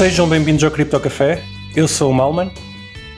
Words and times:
Sejam 0.00 0.26
bem-vindos 0.26 0.64
ao 0.64 0.70
Cripto 0.70 0.98
Café. 0.98 1.44
Eu 1.76 1.86
sou 1.86 2.10
o 2.10 2.14
Malman. 2.14 2.50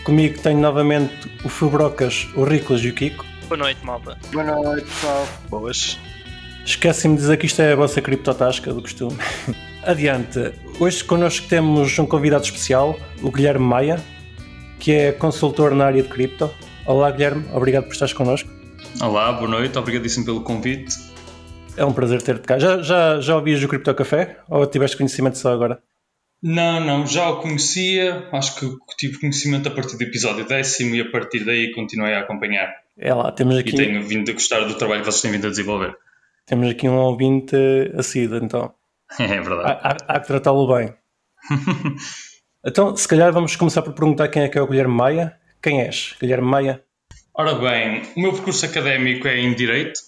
Comigo 0.02 0.40
tenho 0.40 0.58
novamente 0.58 1.30
o 1.44 1.48
Fubrocas, 1.48 2.26
o 2.34 2.42
Riclas 2.42 2.80
e 2.80 2.88
o 2.88 2.92
Kiko. 2.92 3.24
Boa 3.46 3.56
noite, 3.56 3.86
malta. 3.86 4.18
Boa 4.32 4.42
noite, 4.42 4.86
pessoal. 4.86 5.28
Boas. 5.48 5.96
Esqueci-me 6.66 7.14
de 7.14 7.20
dizer 7.20 7.36
que 7.36 7.46
isto 7.46 7.62
é 7.62 7.72
a 7.72 7.76
vossa 7.76 8.02
criptotasca 8.02 8.74
do 8.74 8.82
costume. 8.82 9.16
Adiante. 9.86 10.54
Hoje 10.80 11.04
connosco 11.04 11.46
temos 11.46 11.96
um 12.00 12.04
convidado 12.04 12.42
especial, 12.42 12.98
o 13.22 13.30
Guilherme 13.30 13.64
Maia, 13.64 14.02
que 14.80 14.90
é 14.90 15.12
consultor 15.12 15.76
na 15.76 15.86
área 15.86 16.02
de 16.02 16.08
cripto. 16.08 16.50
Olá, 16.84 17.12
Guilherme. 17.12 17.44
Obrigado 17.52 17.84
por 17.84 17.92
estares 17.92 18.12
connosco. 18.12 18.50
Olá, 19.00 19.30
boa 19.30 19.48
noite. 19.48 19.78
Obrigadíssimo 19.78 20.24
pelo 20.24 20.40
convite. 20.40 20.98
É 21.76 21.84
um 21.84 21.92
prazer 21.92 22.20
ter-te 22.22 22.42
cá. 22.42 22.58
Já, 22.58 22.82
já, 22.82 23.20
já 23.20 23.36
ouvias 23.36 23.62
o 23.62 23.68
Cripto 23.68 23.94
Café 23.94 24.38
ou 24.48 24.66
tiveste 24.66 24.96
conhecimento 24.96 25.38
só 25.38 25.52
agora? 25.52 25.80
Não, 26.42 26.80
não, 26.80 27.06
já 27.06 27.30
o 27.30 27.40
conhecia. 27.40 28.28
Acho 28.32 28.58
que 28.58 28.96
tive 28.98 29.20
conhecimento 29.20 29.68
a 29.68 29.70
partir 29.70 29.96
do 29.96 30.02
episódio 30.02 30.44
décimo 30.44 30.96
e 30.96 31.00
a 31.00 31.10
partir 31.10 31.44
daí 31.44 31.72
continuei 31.72 32.14
a 32.14 32.20
acompanhar. 32.20 32.68
É 32.98 33.14
lá, 33.14 33.30
temos 33.30 33.56
aqui. 33.56 33.70
E 33.70 33.76
tenho 33.76 34.02
vindo 34.02 34.28
a 34.30 34.34
gostar 34.34 34.60
do 34.60 34.74
trabalho 34.74 35.00
que 35.00 35.06
vocês 35.06 35.22
têm 35.22 35.30
vindo 35.30 35.46
a 35.46 35.50
desenvolver. 35.50 35.96
Temos 36.44 36.68
aqui 36.68 36.88
um 36.88 36.96
ouvinte 36.96 37.56
assíduo, 37.96 38.38
então. 38.38 38.74
É 39.20 39.40
verdade. 39.40 39.78
Há, 39.82 39.88
há, 39.88 39.96
há 40.08 40.20
que 40.20 40.26
tratá-lo 40.26 40.66
bem. 40.74 40.94
então, 42.66 42.96
se 42.96 43.06
calhar 43.06 43.30
vamos 43.32 43.54
começar 43.56 43.82
por 43.82 43.94
perguntar 43.94 44.28
quem 44.28 44.42
é 44.42 44.48
que 44.48 44.58
é 44.58 44.62
o 44.62 44.66
Guilherme 44.66 44.94
Maia. 44.94 45.36
Quem 45.62 45.82
és, 45.82 46.16
Guilherme 46.18 46.48
Maia? 46.48 46.82
Ora 47.34 47.54
bem, 47.54 48.02
o 48.16 48.20
meu 48.20 48.32
percurso 48.32 48.66
académico 48.66 49.28
é 49.28 49.38
em 49.38 49.54
Direito. 49.54 50.00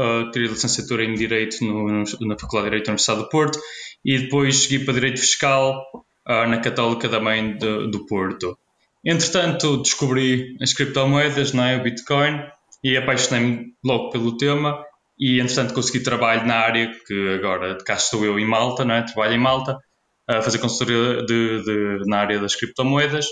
Uh, 0.00 0.30
tirei 0.30 0.48
licenciatura 0.48 1.04
em 1.04 1.14
Direito 1.14 1.62
no, 1.62 1.86
na 1.92 2.38
Faculdade 2.38 2.64
de 2.64 2.70
Direito 2.70 2.86
da 2.86 2.92
Universidade 2.92 3.20
do 3.20 3.28
Porto 3.28 3.58
e 4.02 4.18
depois 4.18 4.56
segui 4.56 4.84
para 4.84 4.94
Direito 4.94 5.20
Fiscal 5.20 5.84
uh, 6.26 6.48
na 6.48 6.58
Católica 6.58 7.06
também 7.06 7.58
de, 7.58 7.90
do 7.90 8.06
Porto. 8.06 8.56
Entretanto, 9.04 9.78
descobri 9.82 10.56
as 10.60 10.72
criptomoedas, 10.72 11.52
não 11.52 11.64
é? 11.64 11.76
o 11.76 11.82
Bitcoin, 11.82 12.40
e 12.82 12.96
apaixonei-me 12.96 13.74
logo 13.84 14.10
pelo 14.10 14.36
tema. 14.36 14.82
E 15.18 15.38
entretanto, 15.38 15.74
consegui 15.74 16.02
trabalho 16.02 16.46
na 16.46 16.56
área 16.56 16.90
que 17.06 17.34
agora 17.34 17.76
cá 17.84 17.94
estou 17.94 18.24
eu 18.24 18.38
em 18.38 18.46
Malta, 18.46 18.84
não 18.84 18.94
é? 18.94 19.02
trabalho 19.02 19.34
em 19.34 19.38
Malta, 19.38 19.78
a 20.26 20.40
fazer 20.40 20.58
consultoria 20.58 21.22
de, 21.24 21.62
de, 21.62 21.98
na 22.06 22.18
área 22.18 22.38
das 22.38 22.56
criptomoedas. 22.56 23.26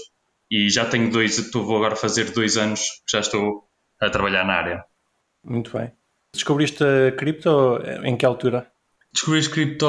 E 0.51 0.69
já 0.69 0.85
tenho 0.85 1.11
dois, 1.11 1.51
vou 1.53 1.77
agora 1.77 1.97
fazer 1.97 2.31
dois 2.33 2.57
anos 2.57 2.81
que 2.81 3.13
já 3.13 3.21
estou 3.21 3.65
a 4.01 4.11
trabalhar 4.11 4.45
na 4.45 4.55
área. 4.55 4.85
Muito 5.45 5.77
bem. 5.77 5.93
Descobriste 6.39 6.85
a 6.85 7.11
cripto 7.11 7.81
em 8.05 8.17
que 8.17 8.25
altura? 8.25 8.71
Descobri 9.13 9.41
a 9.41 9.51
cripto 9.51 9.87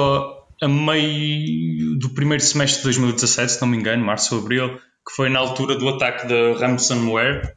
a 0.63 0.67
meio 0.67 1.99
do 1.99 2.09
primeiro 2.15 2.43
semestre 2.43 2.79
de 2.79 2.85
2017, 2.85 3.51
se 3.51 3.61
não 3.61 3.67
me 3.67 3.77
engano, 3.77 4.03
março 4.03 4.35
ou 4.35 4.41
abril, 4.41 4.77
que 4.77 5.15
foi 5.15 5.29
na 5.29 5.37
altura 5.37 5.75
do 5.75 5.87
ataque 5.87 6.27
da 6.27 6.59
ransomware, 6.59 7.55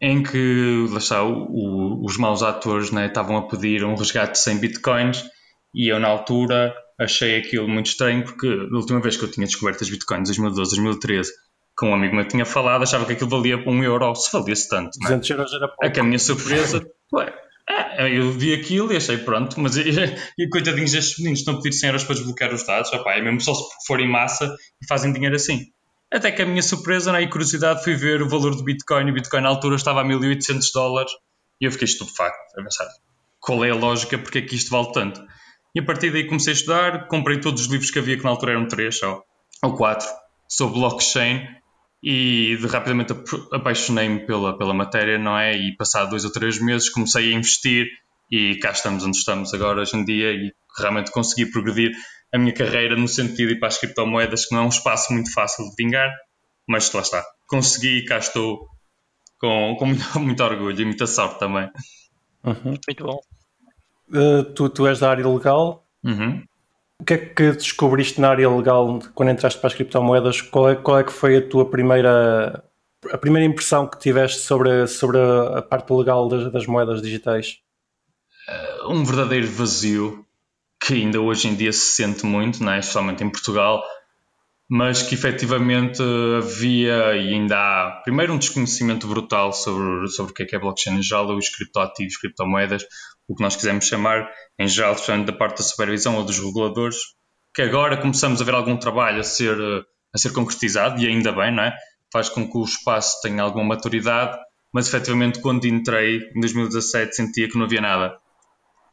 em 0.00 0.22
que 0.22 0.86
lá 0.92 0.98
está, 0.98 1.24
o, 1.24 1.48
o, 1.48 2.04
os 2.06 2.16
maus 2.16 2.44
atores 2.44 2.92
né, 2.92 3.06
estavam 3.06 3.36
a 3.36 3.48
pedir 3.48 3.84
um 3.84 3.96
resgate 3.96 4.38
100 4.38 4.58
bitcoins 4.58 5.24
e 5.74 5.92
eu 5.92 5.98
na 5.98 6.06
altura 6.06 6.72
achei 6.96 7.36
aquilo 7.36 7.68
muito 7.68 7.86
estranho 7.86 8.22
porque 8.22 8.46
da 8.46 8.76
última 8.76 9.00
vez 9.00 9.16
que 9.16 9.24
eu 9.24 9.30
tinha 9.30 9.44
descoberto 9.44 9.82
as 9.82 9.90
bitcoins, 9.90 10.28
2012, 10.28 10.76
2013, 10.76 11.32
com 11.76 11.90
um 11.90 11.94
amigo 11.94 12.14
meu 12.14 12.28
tinha 12.28 12.44
falado, 12.44 12.84
achava 12.84 13.06
que 13.06 13.14
aquilo 13.14 13.28
valia 13.28 13.56
um 13.68 13.82
euro, 13.82 14.14
se 14.14 14.30
valia-se 14.32 14.68
tanto. 14.68 14.96
200 15.00 15.30
euros 15.30 15.52
era 15.52 15.66
pouco. 15.66 15.84
A 15.84 15.90
que 15.90 15.98
a 15.98 16.04
minha 16.04 16.20
surpresa, 16.20 16.86
ué, 17.12 17.43
é, 17.68 18.18
eu 18.18 18.30
vi 18.32 18.52
aquilo 18.52 18.92
e 18.92 18.96
achei 18.96 19.18
pronto, 19.18 19.58
mas 19.58 19.76
e, 19.78 19.90
e 20.38 20.48
coitadinhos 20.48 20.92
destes 20.92 21.18
meninos 21.18 21.40
estão 21.40 21.54
a 21.54 21.56
pedir 21.62 21.74
100 21.74 21.88
euros 21.88 22.04
para 22.04 22.14
desbloquear 22.14 22.52
os 22.52 22.66
dados, 22.66 22.92
opá, 22.92 23.14
é 23.14 23.22
mesmo 23.22 23.40
só 23.40 23.54
se 23.54 23.64
for 23.86 24.00
em 24.00 24.08
massa 24.08 24.54
e 24.82 24.86
fazem 24.86 25.12
dinheiro 25.12 25.36
assim. 25.36 25.66
Até 26.12 26.30
que 26.30 26.42
a 26.42 26.46
minha 26.46 26.62
surpresa 26.62 27.10
né, 27.12 27.22
e 27.22 27.28
curiosidade 27.28 27.82
fui 27.82 27.94
ver 27.94 28.22
o 28.22 28.28
valor 28.28 28.54
do 28.54 28.62
Bitcoin 28.62 29.08
e 29.08 29.10
o 29.10 29.14
Bitcoin 29.14 29.40
na 29.40 29.48
altura 29.48 29.76
estava 29.76 30.00
a 30.00 30.04
1800 30.04 30.70
dólares 30.72 31.12
e 31.60 31.64
eu 31.64 31.72
fiquei 31.72 31.86
estupefacto 31.86 32.38
a 32.58 32.62
pensar 32.62 32.86
qual 33.40 33.64
é 33.64 33.70
a 33.70 33.74
lógica, 33.74 34.16
porque 34.16 34.38
é 34.38 34.42
que 34.42 34.54
isto 34.54 34.70
vale 34.70 34.92
tanto. 34.92 35.20
E 35.74 35.80
a 35.80 35.84
partir 35.84 36.10
daí 36.10 36.26
comecei 36.26 36.52
a 36.52 36.56
estudar, 36.56 37.08
comprei 37.08 37.40
todos 37.40 37.62
os 37.62 37.68
livros 37.68 37.90
que 37.90 37.98
havia, 37.98 38.16
que 38.16 38.24
na 38.24 38.30
altura 38.30 38.52
eram 38.52 38.66
3 38.66 39.02
ou, 39.02 39.24
ou 39.64 39.76
4, 39.76 40.08
sobre 40.48 40.78
blockchain 40.78 41.46
e 42.04 42.58
de, 42.58 42.66
rapidamente 42.66 43.14
apaixonei-me 43.50 44.26
pela, 44.26 44.58
pela 44.58 44.74
matéria, 44.74 45.18
não 45.18 45.38
é? 45.38 45.56
E 45.56 45.74
passado 45.74 46.10
dois 46.10 46.24
ou 46.26 46.30
três 46.30 46.60
meses 46.60 46.90
comecei 46.90 47.32
a 47.32 47.36
investir 47.36 47.86
e 48.30 48.56
cá 48.56 48.72
estamos 48.72 49.04
onde 49.04 49.16
estamos 49.16 49.54
agora 49.54 49.80
hoje 49.80 49.96
em 49.96 50.04
dia 50.04 50.32
e 50.32 50.52
realmente 50.78 51.10
consegui 51.10 51.50
progredir 51.50 51.92
a 52.30 52.38
minha 52.38 52.52
carreira 52.52 52.94
no 52.94 53.08
sentido 53.08 53.48
de 53.48 53.54
ir 53.54 53.58
para 53.58 53.68
as 53.68 53.78
criptomoedas, 53.78 54.44
que 54.44 54.54
não 54.54 54.62
é 54.62 54.66
um 54.66 54.68
espaço 54.68 55.14
muito 55.14 55.32
fácil 55.32 55.64
de 55.64 55.82
vingar, 55.82 56.10
mas 56.68 56.92
lá 56.92 57.00
está. 57.00 57.24
Consegui 57.46 57.98
e 57.98 58.04
cá 58.04 58.18
estou 58.18 58.68
com, 59.38 59.74
com 59.78 59.86
muito, 59.86 60.04
muito, 60.20 60.44
orgulho 60.44 60.78
e 60.78 60.84
muita 60.84 61.06
sorte 61.06 61.38
também. 61.38 61.70
Uhum. 62.44 62.76
Muito 62.86 63.04
bom. 63.04 63.18
Uh, 64.10 64.44
tu, 64.52 64.68
tu 64.68 64.86
és 64.86 64.98
da 64.98 65.10
área 65.10 65.26
legal. 65.26 65.86
Uhum. 66.04 66.44
O 67.00 67.04
que 67.04 67.14
é 67.14 67.18
que 67.18 67.52
descobriste 67.52 68.20
na 68.20 68.30
área 68.30 68.48
legal 68.48 69.00
quando 69.14 69.30
entraste 69.30 69.58
para 69.60 69.68
as 69.68 69.74
criptomoedas? 69.74 70.40
Qual 70.40 70.70
é, 70.70 70.76
qual 70.76 70.98
é 70.98 71.04
que 71.04 71.12
foi 71.12 71.36
a 71.36 71.48
tua 71.48 71.68
primeira 71.68 72.64
a 73.10 73.18
primeira 73.18 73.46
impressão 73.46 73.86
que 73.86 73.98
tiveste 73.98 74.40
sobre, 74.40 74.86
sobre 74.86 75.18
a 75.18 75.62
parte 75.62 75.92
legal 75.92 76.28
das, 76.28 76.50
das 76.50 76.66
moedas 76.66 77.02
digitais? 77.02 77.58
Uh, 78.48 78.92
um 78.92 79.04
verdadeiro 79.04 79.46
vazio 79.46 80.24
que 80.80 80.94
ainda 80.94 81.20
hoje 81.20 81.48
em 81.48 81.54
dia 81.54 81.72
se 81.72 81.92
sente 81.92 82.26
muito, 82.26 82.62
não 82.62 82.72
é? 82.72 82.78
especialmente 82.78 83.24
em 83.24 83.30
Portugal, 83.30 83.82
mas 84.68 85.02
que 85.02 85.14
efetivamente 85.14 86.02
havia 86.38 87.16
e 87.16 87.34
ainda 87.34 87.56
há, 87.56 88.00
primeiro, 88.02 88.32
um 88.32 88.38
desconhecimento 88.38 89.06
brutal 89.06 89.52
sobre, 89.52 90.08
sobre 90.08 90.32
o 90.32 90.34
que 90.34 90.42
é, 90.42 90.46
que 90.46 90.56
é 90.56 90.58
blockchain 90.58 90.98
em 90.98 91.02
geral, 91.02 91.36
os 91.36 91.48
criptoativos, 91.48 92.16
criptomoedas, 92.16 92.84
o 93.28 93.34
que 93.34 93.42
nós 93.42 93.56
quisermos 93.56 93.86
chamar, 93.86 94.28
em 94.58 94.66
geral, 94.66 94.92
especialmente 94.92 95.26
da 95.26 95.32
parte 95.32 95.58
da 95.58 95.64
supervisão 95.64 96.16
ou 96.16 96.24
dos 96.24 96.38
reguladores, 96.38 96.96
que 97.54 97.62
agora 97.62 97.96
começamos 97.96 98.40
a 98.40 98.44
ver 98.44 98.54
algum 98.54 98.76
trabalho 98.76 99.20
a 99.20 99.24
ser, 99.24 99.56
a 100.14 100.18
ser 100.18 100.32
concretizado, 100.32 101.00
e 101.00 101.06
ainda 101.06 101.30
bem, 101.32 101.54
não 101.54 101.62
é? 101.62 101.74
Faz 102.12 102.28
com 102.28 102.48
que 102.50 102.56
o 102.56 102.64
espaço 102.64 103.20
tenha 103.22 103.42
alguma 103.42 103.64
maturidade, 103.64 104.36
mas 104.72 104.88
efetivamente 104.88 105.40
quando 105.40 105.66
entrei, 105.66 106.20
em 106.34 106.40
2017, 106.40 107.14
sentia 107.14 107.48
que 107.48 107.56
não 107.56 107.64
havia 107.64 107.80
nada 107.80 108.18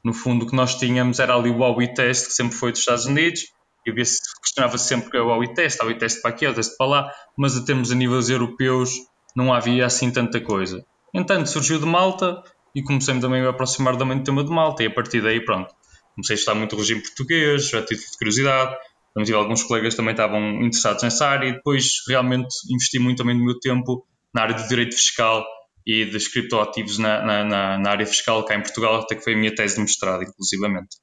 no 0.04 0.14
fundo, 0.14 0.46
o 0.46 0.50
que 0.50 0.56
nós 0.56 0.76
tínhamos 0.76 1.20
era 1.20 1.36
ali 1.36 1.50
o 1.50 1.58
Huawei 1.58 1.88
Test, 1.94 2.28
que 2.28 2.34
sempre 2.34 2.56
foi 2.56 2.72
dos 2.72 2.80
Estados 2.82 3.06
Unidos, 3.06 3.42
e 3.86 3.94
questionava 3.94 4.78
-se 4.78 4.88
sempre 4.88 5.10
que 5.10 5.18
é 5.18 5.22
o 5.22 5.28
Huawei 5.28 5.54
Test, 5.54 5.80
o 5.80 5.84
Huawei 5.84 5.98
Test 5.98 6.22
para 6.22 6.32
aqui, 6.32 6.48
o 6.48 6.54
Test 6.54 6.78
para 6.78 6.88
lá, 6.88 7.12
mas 7.38 7.58
a 7.58 7.64
termos 7.64 7.92
a 7.92 7.96
níveis 7.96 8.30
europeus 8.30 8.92
não 9.36 9.54
havia 9.54 9.86
assim 9.86 10.12
tanta 10.12 10.40
coisa. 10.40 10.84
Entanto, 11.14 11.50
surgiu 11.50 11.80
de 11.80 11.86
Malta 11.86 12.44
e 12.76 12.82
comecei 12.82 13.20
também 13.20 13.42
a 13.42 13.50
aproximar 13.50 13.98
também 13.98 14.18
do 14.18 14.24
tema 14.24 14.44
de 14.44 14.50
Malta, 14.50 14.84
e 14.84 14.88
a 14.88 14.94
partir 14.94 15.22
daí, 15.22 15.44
pronto, 15.44 15.74
comecei 16.16 16.36
a 16.36 16.40
estudar 16.40 16.56
muito 16.56 16.76
o 16.76 16.80
regime 16.80 17.02
português, 17.02 17.70
já 17.70 17.84
tive 17.84 18.02
curiosidade, 18.18 18.76
também 19.14 19.26
tive 19.26 19.38
alguns 19.38 19.64
colegas 19.64 19.94
que 19.94 19.98
também 19.98 20.12
estavam 20.12 20.62
interessados 20.62 21.04
nessa 21.04 21.28
área, 21.28 21.48
e 21.48 21.54
depois 21.54 22.02
realmente 22.08 22.48
investi 22.70 23.00
muito 23.00 23.18
também 23.18 23.38
do 23.38 23.44
meu 23.44 23.60
tempo 23.60 24.06
na 24.34 24.44
área 24.44 24.56
do 24.56 24.68
direito 24.68 24.96
fiscal 24.96 25.46
e 25.86 26.06
dos 26.06 26.28
criptoativos 26.28 26.98
na, 26.98 27.22
na, 27.22 27.78
na, 27.78 27.90
área 27.90 28.06
fiscal 28.06 28.44
cá 28.46 28.56
em 28.56 28.62
Portugal, 28.62 28.96
até 28.96 29.16
que 29.16 29.24
foi 29.24 29.34
a 29.34 29.38
minha 29.38 29.54
tese 29.54 29.76
de 29.76 29.82
mestrado, 29.82 30.24
inclusivamente. 30.24 30.98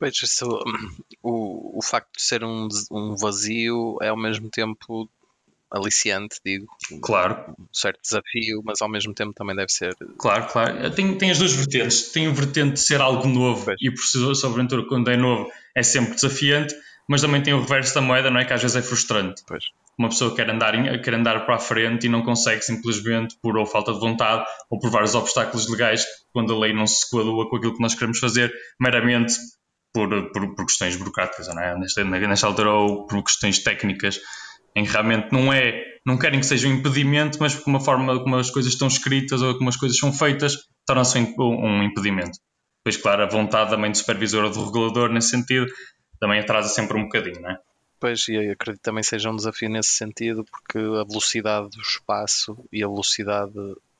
Pois, 0.00 0.14
isso, 0.22 0.46
o, 1.22 1.78
o 1.78 1.82
facto 1.82 2.16
de 2.16 2.22
ser 2.22 2.42
um, 2.42 2.66
um 2.90 3.14
vazio 3.14 3.98
é 4.00 4.08
ao 4.08 4.16
mesmo 4.16 4.48
tempo 4.48 5.08
aliciante, 5.70 6.40
digo. 6.44 6.66
Claro. 7.02 7.54
Um 7.58 7.66
certo 7.70 8.00
desafio, 8.02 8.62
mas 8.64 8.80
ao 8.80 8.88
mesmo 8.88 9.12
tempo 9.12 9.34
também 9.34 9.54
deve 9.54 9.70
ser. 9.70 9.94
Claro, 10.18 10.48
claro. 10.48 10.90
Tem, 10.92 11.16
tem 11.18 11.30
as 11.30 11.38
duas 11.38 11.52
vertentes. 11.52 12.10
Tem 12.10 12.26
a 12.26 12.30
vertente 12.30 12.72
de 12.72 12.80
ser 12.80 13.00
algo 13.00 13.28
novo 13.28 13.66
pois. 13.66 13.76
e 13.78 13.90
por 13.90 14.02
si 14.02 14.46
aventura, 14.46 14.86
quando 14.88 15.10
é 15.10 15.18
novo, 15.18 15.52
é 15.74 15.82
sempre 15.82 16.14
desafiante, 16.14 16.74
mas 17.06 17.20
também 17.20 17.42
tem 17.42 17.52
o 17.52 17.60
reverso 17.60 17.94
da 17.94 18.00
moeda, 18.00 18.30
não 18.30 18.40
é? 18.40 18.44
Que 18.46 18.54
às 18.54 18.62
vezes 18.62 18.76
é 18.76 18.82
frustrante. 18.82 19.42
Pois 19.46 19.64
uma 20.00 20.08
pessoa 20.08 20.34
quer 20.34 20.48
andar, 20.48 20.72
quer 21.02 21.12
andar 21.12 21.44
para 21.44 21.56
a 21.56 21.58
frente 21.58 22.06
e 22.06 22.08
não 22.08 22.22
consegue 22.22 22.62
simplesmente 22.62 23.36
por 23.42 23.58
ou 23.58 23.66
falta 23.66 23.92
de 23.92 24.00
vontade 24.00 24.46
ou 24.70 24.78
por 24.78 24.90
vários 24.90 25.14
obstáculos 25.14 25.68
legais, 25.68 26.06
quando 26.32 26.54
a 26.54 26.58
lei 26.58 26.72
não 26.72 26.86
se 26.86 27.08
coadua 27.10 27.50
com 27.50 27.56
aquilo 27.56 27.74
que 27.74 27.82
nós 27.82 27.94
queremos 27.94 28.18
fazer, 28.18 28.50
meramente 28.80 29.34
por, 29.92 30.30
por, 30.32 30.54
por 30.54 30.66
questões 30.66 30.96
burocráticas, 30.96 31.48
não 31.48 31.62
é? 31.62 31.78
nesta, 31.78 32.04
nesta 32.04 32.46
altura, 32.46 32.72
ou 32.72 33.06
por 33.06 33.22
questões 33.22 33.62
técnicas, 33.62 34.20
em 34.74 34.84
que 34.84 34.90
realmente 34.90 35.32
não 35.32 35.52
é, 35.52 35.82
não 36.06 36.18
querem 36.18 36.40
que 36.40 36.46
seja 36.46 36.68
um 36.68 36.72
impedimento, 36.72 37.38
mas 37.40 37.54
por 37.54 37.68
uma 37.68 37.80
forma 37.80 38.22
como 38.22 38.36
as 38.36 38.50
coisas 38.50 38.72
estão 38.72 38.88
escritas 38.88 39.42
ou 39.42 39.56
como 39.56 39.68
as 39.68 39.76
coisas 39.76 39.98
são 39.98 40.12
feitas, 40.12 40.56
tornam-se 40.86 41.18
um, 41.18 41.82
impedimento. 41.82 42.38
Pois, 42.84 42.96
claro, 42.96 43.22
a 43.22 43.26
vontade 43.26 43.70
também 43.70 43.90
do 43.90 43.96
supervisor 43.96 44.44
ou 44.44 44.50
do 44.50 44.64
regulador, 44.64 45.12
nesse 45.12 45.30
sentido, 45.30 45.66
também 46.20 46.40
atrasa 46.40 46.68
sempre 46.68 46.96
um 46.96 47.04
bocadinho, 47.04 47.40
não 47.40 47.50
é? 47.50 47.58
Pois, 47.98 48.26
e 48.28 48.36
acredito 48.36 48.80
que 48.80 48.82
também 48.82 49.02
seja 49.02 49.30
um 49.30 49.36
desafio 49.36 49.68
nesse 49.68 49.90
sentido, 49.90 50.44
porque 50.44 50.78
a 50.78 51.04
velocidade 51.04 51.68
do 51.68 51.82
espaço 51.82 52.56
e 52.72 52.82
a 52.82 52.88
velocidade 52.88 53.52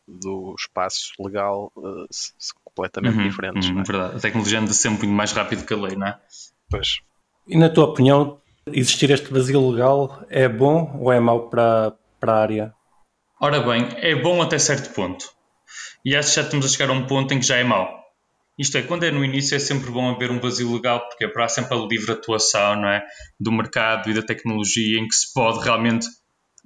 do 0.09 0.55
espaço 0.59 1.13
legal 1.21 1.71
uh, 1.77 2.07
são 2.11 2.60
completamente 2.81 3.19
uhum, 3.19 3.29
diferentes. 3.29 3.69
Uhum, 3.69 3.81
é? 3.81 3.83
Verdade, 3.83 4.17
a 4.17 4.21
tecnologia 4.21 4.61
anda 4.61 4.73
sempre 4.73 5.07
muito 5.07 5.17
mais 5.17 5.33
rápido 5.33 5.65
que 5.65 5.75
a 5.75 5.77
lei, 5.77 5.97
não 5.97 6.07
é? 6.07 6.19
Pois. 6.69 7.01
E 7.47 7.59
na 7.59 7.69
tua 7.69 7.87
opinião, 7.87 8.41
Existir 8.73 9.11
este 9.11 9.33
vazio 9.33 9.71
legal 9.71 10.25
é 10.29 10.49
bom 10.49 10.99
ou 11.01 11.13
é 11.13 11.19
mau 11.19 11.49
para, 11.49 11.95
para 12.21 12.35
a 12.35 12.41
área? 12.43 12.75
Ora 13.41 13.61
bem, 13.61 13.89
é 13.97 14.15
bom 14.15 14.43
até 14.43 14.59
certo 14.59 14.95
ponto. 14.95 15.25
E 16.05 16.15
acho 16.15 16.29
que 16.29 16.37
já 16.37 16.43
estamos 16.43 16.67
a 16.67 16.69
chegar 16.69 16.91
a 16.91 16.93
um 16.93 17.07
ponto 17.07 17.33
em 17.33 17.41
que 17.41 17.47
já 17.47 17.57
é 17.57 17.65
mau. 17.65 17.89
Isto 18.59 18.77
é, 18.77 18.83
quando 18.83 19.05
é 19.05 19.11
no 19.11 19.25
início 19.25 19.57
é 19.57 19.59
sempre 19.59 19.91
bom 19.91 20.11
haver 20.11 20.31
um 20.31 20.39
vazio 20.39 20.73
legal, 20.73 21.01
porque 21.09 21.25
é 21.25 21.29
para 21.29 21.49
sempre 21.49 21.75
a 21.75 21.81
livre 21.81 22.13
atuação 22.13 22.77
não 22.77 22.89
é? 22.89 23.03
do 23.39 23.51
mercado 23.51 24.11
e 24.11 24.15
da 24.15 24.23
tecnologia, 24.23 25.01
em 25.01 25.09
que 25.09 25.15
se 25.15 25.33
pode 25.33 25.65
realmente 25.65 26.07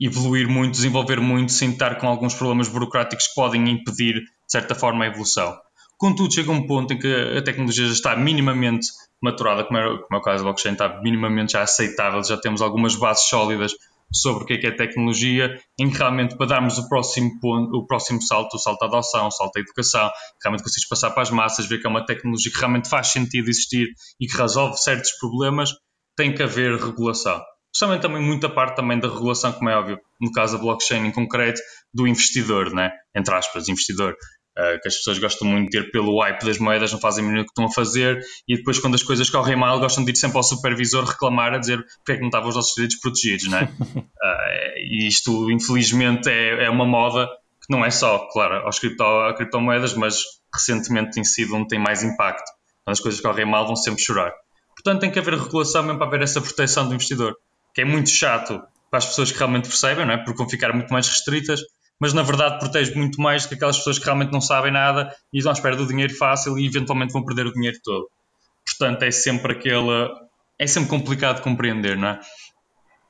evoluir 0.01 0.49
muito, 0.49 0.73
desenvolver 0.73 1.21
muito, 1.21 1.53
sem 1.53 1.71
estar 1.71 1.95
com 1.97 2.09
alguns 2.09 2.35
problemas 2.35 2.69
burocráticos 2.69 3.29
que 3.29 3.35
podem 3.35 3.71
impedir, 3.71 4.15
de 4.15 4.27
certa 4.49 4.75
forma, 4.75 5.05
a 5.05 5.09
evolução. 5.09 5.57
Contudo, 6.05 6.35
chega 6.35 6.53
um 6.53 6.67
ponto 6.67 6.93
em 6.93 6.99
que 6.99 7.09
a 7.09 7.41
tecnologia 7.41 7.87
já 7.87 7.93
está 7.95 8.15
minimamente 8.15 8.89
maturada, 9.23 9.65
como 9.65 9.79
é, 9.79 9.85
como 9.85 10.07
é 10.13 10.17
o 10.19 10.21
caso 10.21 10.41
do 10.41 10.45
blockchain, 10.45 10.73
está 10.73 11.01
minimamente 11.01 11.53
já 11.53 11.63
aceitável, 11.63 12.23
já 12.23 12.37
temos 12.37 12.61
algumas 12.61 12.95
bases 12.95 13.25
sólidas 13.25 13.73
sobre 14.13 14.45
o 14.45 14.47
que 14.47 14.53
é 14.53 14.59
que 14.59 14.67
é 14.67 14.71
tecnologia, 14.71 15.59
em 15.81 15.89
que 15.89 15.97
realmente 15.97 16.37
para 16.37 16.45
darmos 16.45 16.77
o 16.77 16.87
próximo 16.91 17.41
ponto, 17.41 17.75
o 17.75 17.87
próximo 17.87 18.21
salto, 18.21 18.53
o 18.57 18.59
salto 18.59 18.83
à 18.83 18.87
adoção, 18.87 19.29
o 19.29 19.31
salto 19.31 19.57
à 19.57 19.61
educação, 19.61 20.11
realmente 20.43 20.63
consegues 20.63 20.87
passar 20.87 21.11
para 21.13 21.23
as 21.23 21.31
massas, 21.31 21.65
ver 21.65 21.81
que 21.81 21.87
é 21.87 21.91
uma 21.91 22.05
tecnologia 22.05 22.53
que 22.53 22.59
realmente 22.59 22.91
faz 22.91 23.07
sentido 23.07 23.49
existir 23.49 23.89
e 24.21 24.27
que 24.27 24.37
resolve 24.37 24.77
certos 24.77 25.11
problemas, 25.13 25.71
tem 26.15 26.35
que 26.35 26.43
haver 26.43 26.79
regulação. 26.79 27.43
Justamente 27.75 28.03
também 28.03 28.23
muita 28.23 28.51
parte 28.51 28.77
também 28.77 29.01
da 29.01 29.09
regulação, 29.09 29.55
como 29.55 29.71
é 29.71 29.77
óbvio, 29.77 29.99
no 30.21 30.31
caso 30.31 30.59
da 30.59 30.63
blockchain 30.63 31.07
em 31.07 31.11
concreto, 31.11 31.63
do 31.95 32.07
investidor, 32.07 32.75
né? 32.75 32.93
entre 33.17 33.35
aspas, 33.35 33.69
investidor. 33.69 34.17
Uh, 34.57 34.81
que 34.81 34.87
as 34.87 34.97
pessoas 34.97 35.19
gostam 35.19 35.49
muito 35.49 35.69
de 35.69 35.83
ter 35.83 35.91
pelo 35.91 36.21
hype 36.21 36.45
das 36.45 36.59
moedas, 36.59 36.93
não 36.93 37.01
fazem 37.01 37.25
o 37.27 37.43
que 37.43 37.51
estão 37.51 37.65
a 37.65 37.71
fazer, 37.73 38.21
e 38.47 38.57
depois, 38.57 38.79
quando 38.79 38.95
as 38.95 39.03
coisas 39.03 39.29
correm 39.29 39.57
mal, 39.57 39.81
gostam 39.81 40.05
de 40.05 40.13
ir 40.13 40.17
sempre 40.17 40.37
ao 40.37 40.45
supervisor 40.45 41.05
reclamar, 41.05 41.55
a 41.55 41.59
dizer 41.59 41.85
porque 41.97 42.13
é 42.13 42.15
que 42.15 42.21
não 42.21 42.29
estavam 42.29 42.51
os 42.51 42.55
nossos 42.55 42.73
direitos 42.75 43.01
protegidos, 43.01 43.49
né? 43.49 43.69
uh, 43.81 44.79
e 44.79 45.09
isto, 45.09 45.51
infelizmente, 45.51 46.29
é, 46.29 46.67
é, 46.67 46.71
uma 46.71 46.87
moda 46.87 47.27
que 47.67 47.75
não 47.75 47.85
é 47.85 47.91
só, 47.91 48.29
claro, 48.33 48.65
aos 48.65 48.79
cripto, 48.79 49.03
a 49.03 49.35
criptomoedas, 49.35 49.95
mas 49.95 50.23
recentemente 50.55 51.11
tem 51.13 51.25
sido 51.25 51.57
onde 51.57 51.67
tem 51.67 51.81
mais 51.81 52.05
impacto. 52.05 52.49
Quando 52.85 52.93
as 52.93 53.01
coisas 53.01 53.21
correm 53.21 53.47
mal, 53.47 53.67
vão 53.67 53.75
sempre 53.75 54.03
chorar. 54.03 54.33
Portanto, 54.77 55.01
tem 55.01 55.11
que 55.11 55.19
haver 55.19 55.35
regulação 55.35 55.83
mesmo 55.83 55.99
para 55.99 56.07
haver 56.07 56.23
essa 56.23 56.41
proteção 56.41 56.87
do 56.87 56.95
investidor, 56.95 57.35
que 57.75 57.81
é 57.81 57.85
muito 57.85 58.11
chato 58.11 58.63
para 58.89 58.99
as 58.99 59.07
pessoas 59.07 59.33
que 59.33 59.39
realmente 59.39 59.69
percebem, 59.69 60.07
não 60.07 60.15
é? 60.15 60.19
porque 60.19 60.39
vão 60.39 60.49
ficar 60.49 60.73
muito 60.73 60.93
mais 60.93 61.09
restritas 61.09 61.61
mas 62.05 62.13
na 62.13 62.23
verdade 62.23 62.59
protege 62.59 62.95
muito 62.95 63.19
mais 63.19 63.45
do 63.45 63.49
que 63.49 63.55
aquelas 63.55 63.79
pessoas 63.79 63.99
que 63.99 64.05
realmente 64.05 64.31
não 64.31 64.39
sabem 64.43 64.71
nada 64.71 65.11
e 65.33 65.39
estão 65.39 65.51
à 65.51 65.55
espera 65.55 65.75
do 65.75 65.87
dinheiro 65.87 66.15
fácil 66.15 66.59
e 66.59 66.67
eventualmente 66.67 67.15
vão 67.15 67.25
perder 67.25 67.47
o 67.47 67.53
dinheiro 67.55 67.79
todo. 67.83 68.11
Portanto, 68.67 69.05
é 69.05 69.11
sempre 69.11 69.53
aquele. 69.53 70.11
É 70.59 70.67
sempre 70.67 70.91
complicado 70.91 71.37
de 71.37 71.43
compreender, 71.43 71.97
não 71.97 72.09
é? 72.09 72.21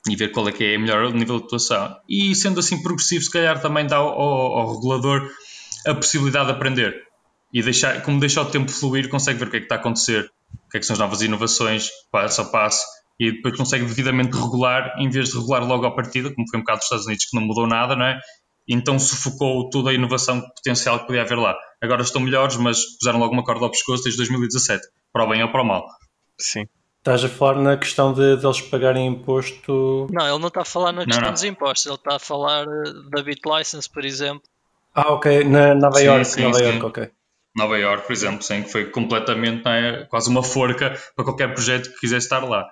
E 0.08 0.14
ver 0.14 0.28
qual 0.28 0.48
é 0.48 0.52
que 0.52 0.62
é 0.62 0.76
o 0.76 0.80
melhor 0.80 1.12
nível 1.12 1.40
de 1.40 1.46
atuação. 1.46 1.96
E 2.08 2.36
sendo 2.36 2.60
assim 2.60 2.84
progressivo, 2.84 3.24
se 3.24 3.32
calhar 3.32 3.60
também 3.60 3.84
dá 3.84 3.96
ao, 3.96 4.08
ao, 4.08 4.58
ao 4.58 4.74
regulador 4.74 5.28
a 5.88 5.92
possibilidade 5.92 6.46
de 6.46 6.52
aprender. 6.52 6.94
E 7.52 7.64
deixar, 7.64 8.00
como 8.02 8.20
deixa 8.20 8.42
o 8.42 8.44
tempo 8.44 8.70
fluir, 8.70 9.08
consegue 9.08 9.40
ver 9.40 9.48
o 9.48 9.50
que 9.50 9.56
é 9.56 9.58
que 9.58 9.66
está 9.66 9.74
a 9.74 9.78
acontecer, 9.78 10.30
o 10.66 10.70
que 10.70 10.76
é 10.76 10.80
que 10.80 10.86
são 10.86 10.94
as 10.94 11.00
novas 11.00 11.20
inovações, 11.20 11.88
passo 12.12 12.42
a 12.42 12.44
passo, 12.44 12.86
e 13.18 13.32
depois 13.32 13.56
consegue 13.56 13.86
devidamente 13.86 14.36
regular, 14.36 14.94
em 15.00 15.10
vez 15.10 15.30
de 15.30 15.36
regular 15.36 15.66
logo 15.66 15.84
à 15.84 15.90
partida, 15.90 16.32
como 16.32 16.48
foi 16.48 16.60
um 16.60 16.62
bocado 16.62 16.78
dos 16.78 16.84
Estados 16.84 17.06
Unidos, 17.06 17.24
que 17.24 17.36
não 17.36 17.44
mudou 17.44 17.66
nada, 17.66 17.96
não 17.96 18.06
é? 18.06 18.20
Então 18.68 18.98
sufocou 18.98 19.68
toda 19.70 19.90
a 19.90 19.94
inovação 19.94 20.40
potencial 20.40 21.00
que 21.00 21.06
podia 21.06 21.22
haver 21.22 21.38
lá. 21.38 21.54
Agora 21.80 22.02
estão 22.02 22.20
melhores, 22.20 22.56
mas 22.56 22.80
puseram 22.98 23.18
logo 23.18 23.32
uma 23.32 23.44
corda 23.44 23.64
ao 23.64 23.70
pescoço 23.70 24.02
desde 24.02 24.18
2017, 24.18 24.86
para 25.12 25.24
o 25.24 25.28
bem 25.28 25.42
ou 25.42 25.50
para 25.50 25.62
o 25.62 25.64
mal. 25.64 25.86
Sim. 26.38 26.66
Estás 26.98 27.22
a 27.22 27.28
falar 27.28 27.60
na 27.60 27.76
questão 27.76 28.14
de, 28.14 28.38
de 28.38 28.46
eles 28.46 28.62
pagarem 28.62 29.06
imposto. 29.06 30.06
Não, 30.10 30.26
ele 30.26 30.38
não 30.38 30.48
está 30.48 30.62
a 30.62 30.64
falar 30.64 30.90
na 30.90 31.04
questão 31.04 31.20
não, 31.20 31.28
não. 31.28 31.34
dos 31.34 31.44
impostos, 31.44 31.84
ele 31.84 31.96
está 31.96 32.16
a 32.16 32.18
falar 32.18 32.66
eh, 32.66 32.92
da 33.10 33.22
BitLicense, 33.22 33.90
por 33.90 34.04
exemplo. 34.06 34.42
Ah, 34.94 35.12
ok, 35.12 35.44
na 35.44 35.74
Nova 35.74 35.98
sim, 35.98 36.04
York, 36.06 36.24
sim, 36.24 36.42
Nova 36.44 36.58
sim. 36.58 36.64
York, 36.64 36.84
ok. 36.86 37.10
Nova 37.56 37.78
York, 37.78 38.06
por 38.06 38.12
exemplo, 38.14 38.42
sim, 38.42 38.62
que 38.62 38.72
foi 38.72 38.90
completamente 38.90 39.68
é, 39.68 40.06
quase 40.06 40.30
uma 40.30 40.42
forca 40.42 40.98
para 41.14 41.24
qualquer 41.24 41.52
projeto 41.52 41.90
que 41.90 42.00
quisesse 42.00 42.24
estar 42.26 42.42
lá. 42.42 42.66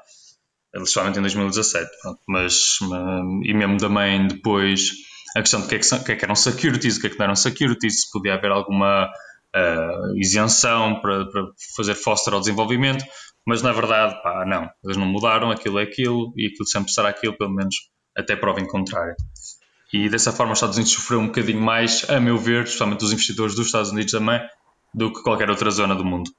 Somente 0.87 1.19
em 1.19 1.23
2017, 1.23 1.91
pronto. 2.01 2.21
Mas, 2.27 2.79
mas, 2.81 3.23
e 3.45 3.53
mesmo 3.53 3.77
também 3.77 4.27
depois 4.27 4.93
a 5.37 5.41
questão 5.41 5.61
de 5.61 5.67
o 5.67 5.69
que, 5.69 5.75
é 5.77 5.79
que, 5.79 6.05
que, 6.05 6.13
é 6.13 6.17
que 6.17 6.25
eram 6.25 6.35
securities, 6.35 6.97
o 6.97 7.01
que 7.01 7.07
é 7.07 7.11
que 7.11 7.19
não 7.19 7.25
eram 7.25 7.37
securities, 7.37 8.03
se 8.03 8.11
podia 8.11 8.35
haver 8.35 8.51
alguma 8.51 9.07
uh, 9.07 10.17
isenção 10.17 11.01
para, 11.01 11.27
para, 11.27 11.47
fazer 11.77 11.95
foster 11.95 12.35
ao 12.35 12.41
desenvolvimento, 12.41 13.05
mas 13.47 13.63
na 13.63 13.73
verdade, 13.73 14.21
pá, 14.23 14.45
não, 14.47 14.69
eles 14.85 14.97
não 14.97 15.07
mudaram, 15.07 15.51
aquilo 15.51 15.79
é 15.79 15.83
aquilo 15.83 16.33
e 16.37 16.47
aquilo 16.47 16.67
sempre 16.67 16.93
será 16.93 17.09
aquilo, 17.09 17.37
pelo 17.37 17.51
menos 17.51 17.75
até 18.17 18.37
prova 18.37 18.61
em 18.61 18.67
contrário. 18.67 19.15
E 19.93 20.09
dessa 20.09 20.33
forma 20.33 20.53
os 20.53 20.59
Estados 20.59 20.77
Unidos 20.77 20.95
sofreu 20.95 21.21
um 21.21 21.27
bocadinho 21.27 21.61
mais, 21.61 22.09
a 22.09 22.19
meu 22.19 22.39
ver, 22.39 22.65
especialmente 22.65 23.05
os 23.05 23.13
investidores 23.13 23.55
dos 23.55 23.67
Estados 23.67 23.91
Unidos 23.91 24.13
também, 24.13 24.41
do 24.95 25.13
que 25.13 25.23
qualquer 25.23 25.51
outra 25.51 25.71
zona 25.71 25.95
do 25.95 26.05
mundo. 26.05 26.31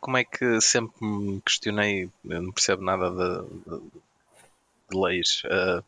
Como 0.00 0.16
é 0.16 0.24
que 0.24 0.60
sempre 0.60 0.94
me 1.00 1.40
questionei, 1.40 2.08
eu 2.24 2.42
não 2.42 2.52
percebo 2.52 2.82
nada 2.82 3.10
de, 3.10 3.48
de, 3.48 3.80
de 4.90 5.00
leis, 5.00 5.42
uh, 5.44 5.84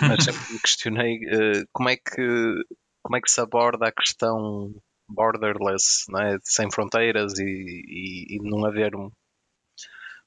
mas 0.00 0.24
sempre 0.24 0.52
me 0.52 0.58
questionei 0.58 1.16
uh, 1.18 1.66
como, 1.72 1.88
é 1.88 1.96
que, 1.96 2.64
como 3.02 3.16
é 3.16 3.20
que 3.20 3.30
se 3.30 3.40
aborda 3.40 3.88
a 3.88 3.92
questão 3.92 4.74
borderless, 5.08 6.04
não 6.08 6.20
é? 6.20 6.38
sem 6.42 6.70
fronteiras 6.70 7.38
e, 7.38 7.44
e, 7.44 8.36
e 8.36 8.38
não 8.42 8.64
haver 8.64 8.94
um, 8.96 9.10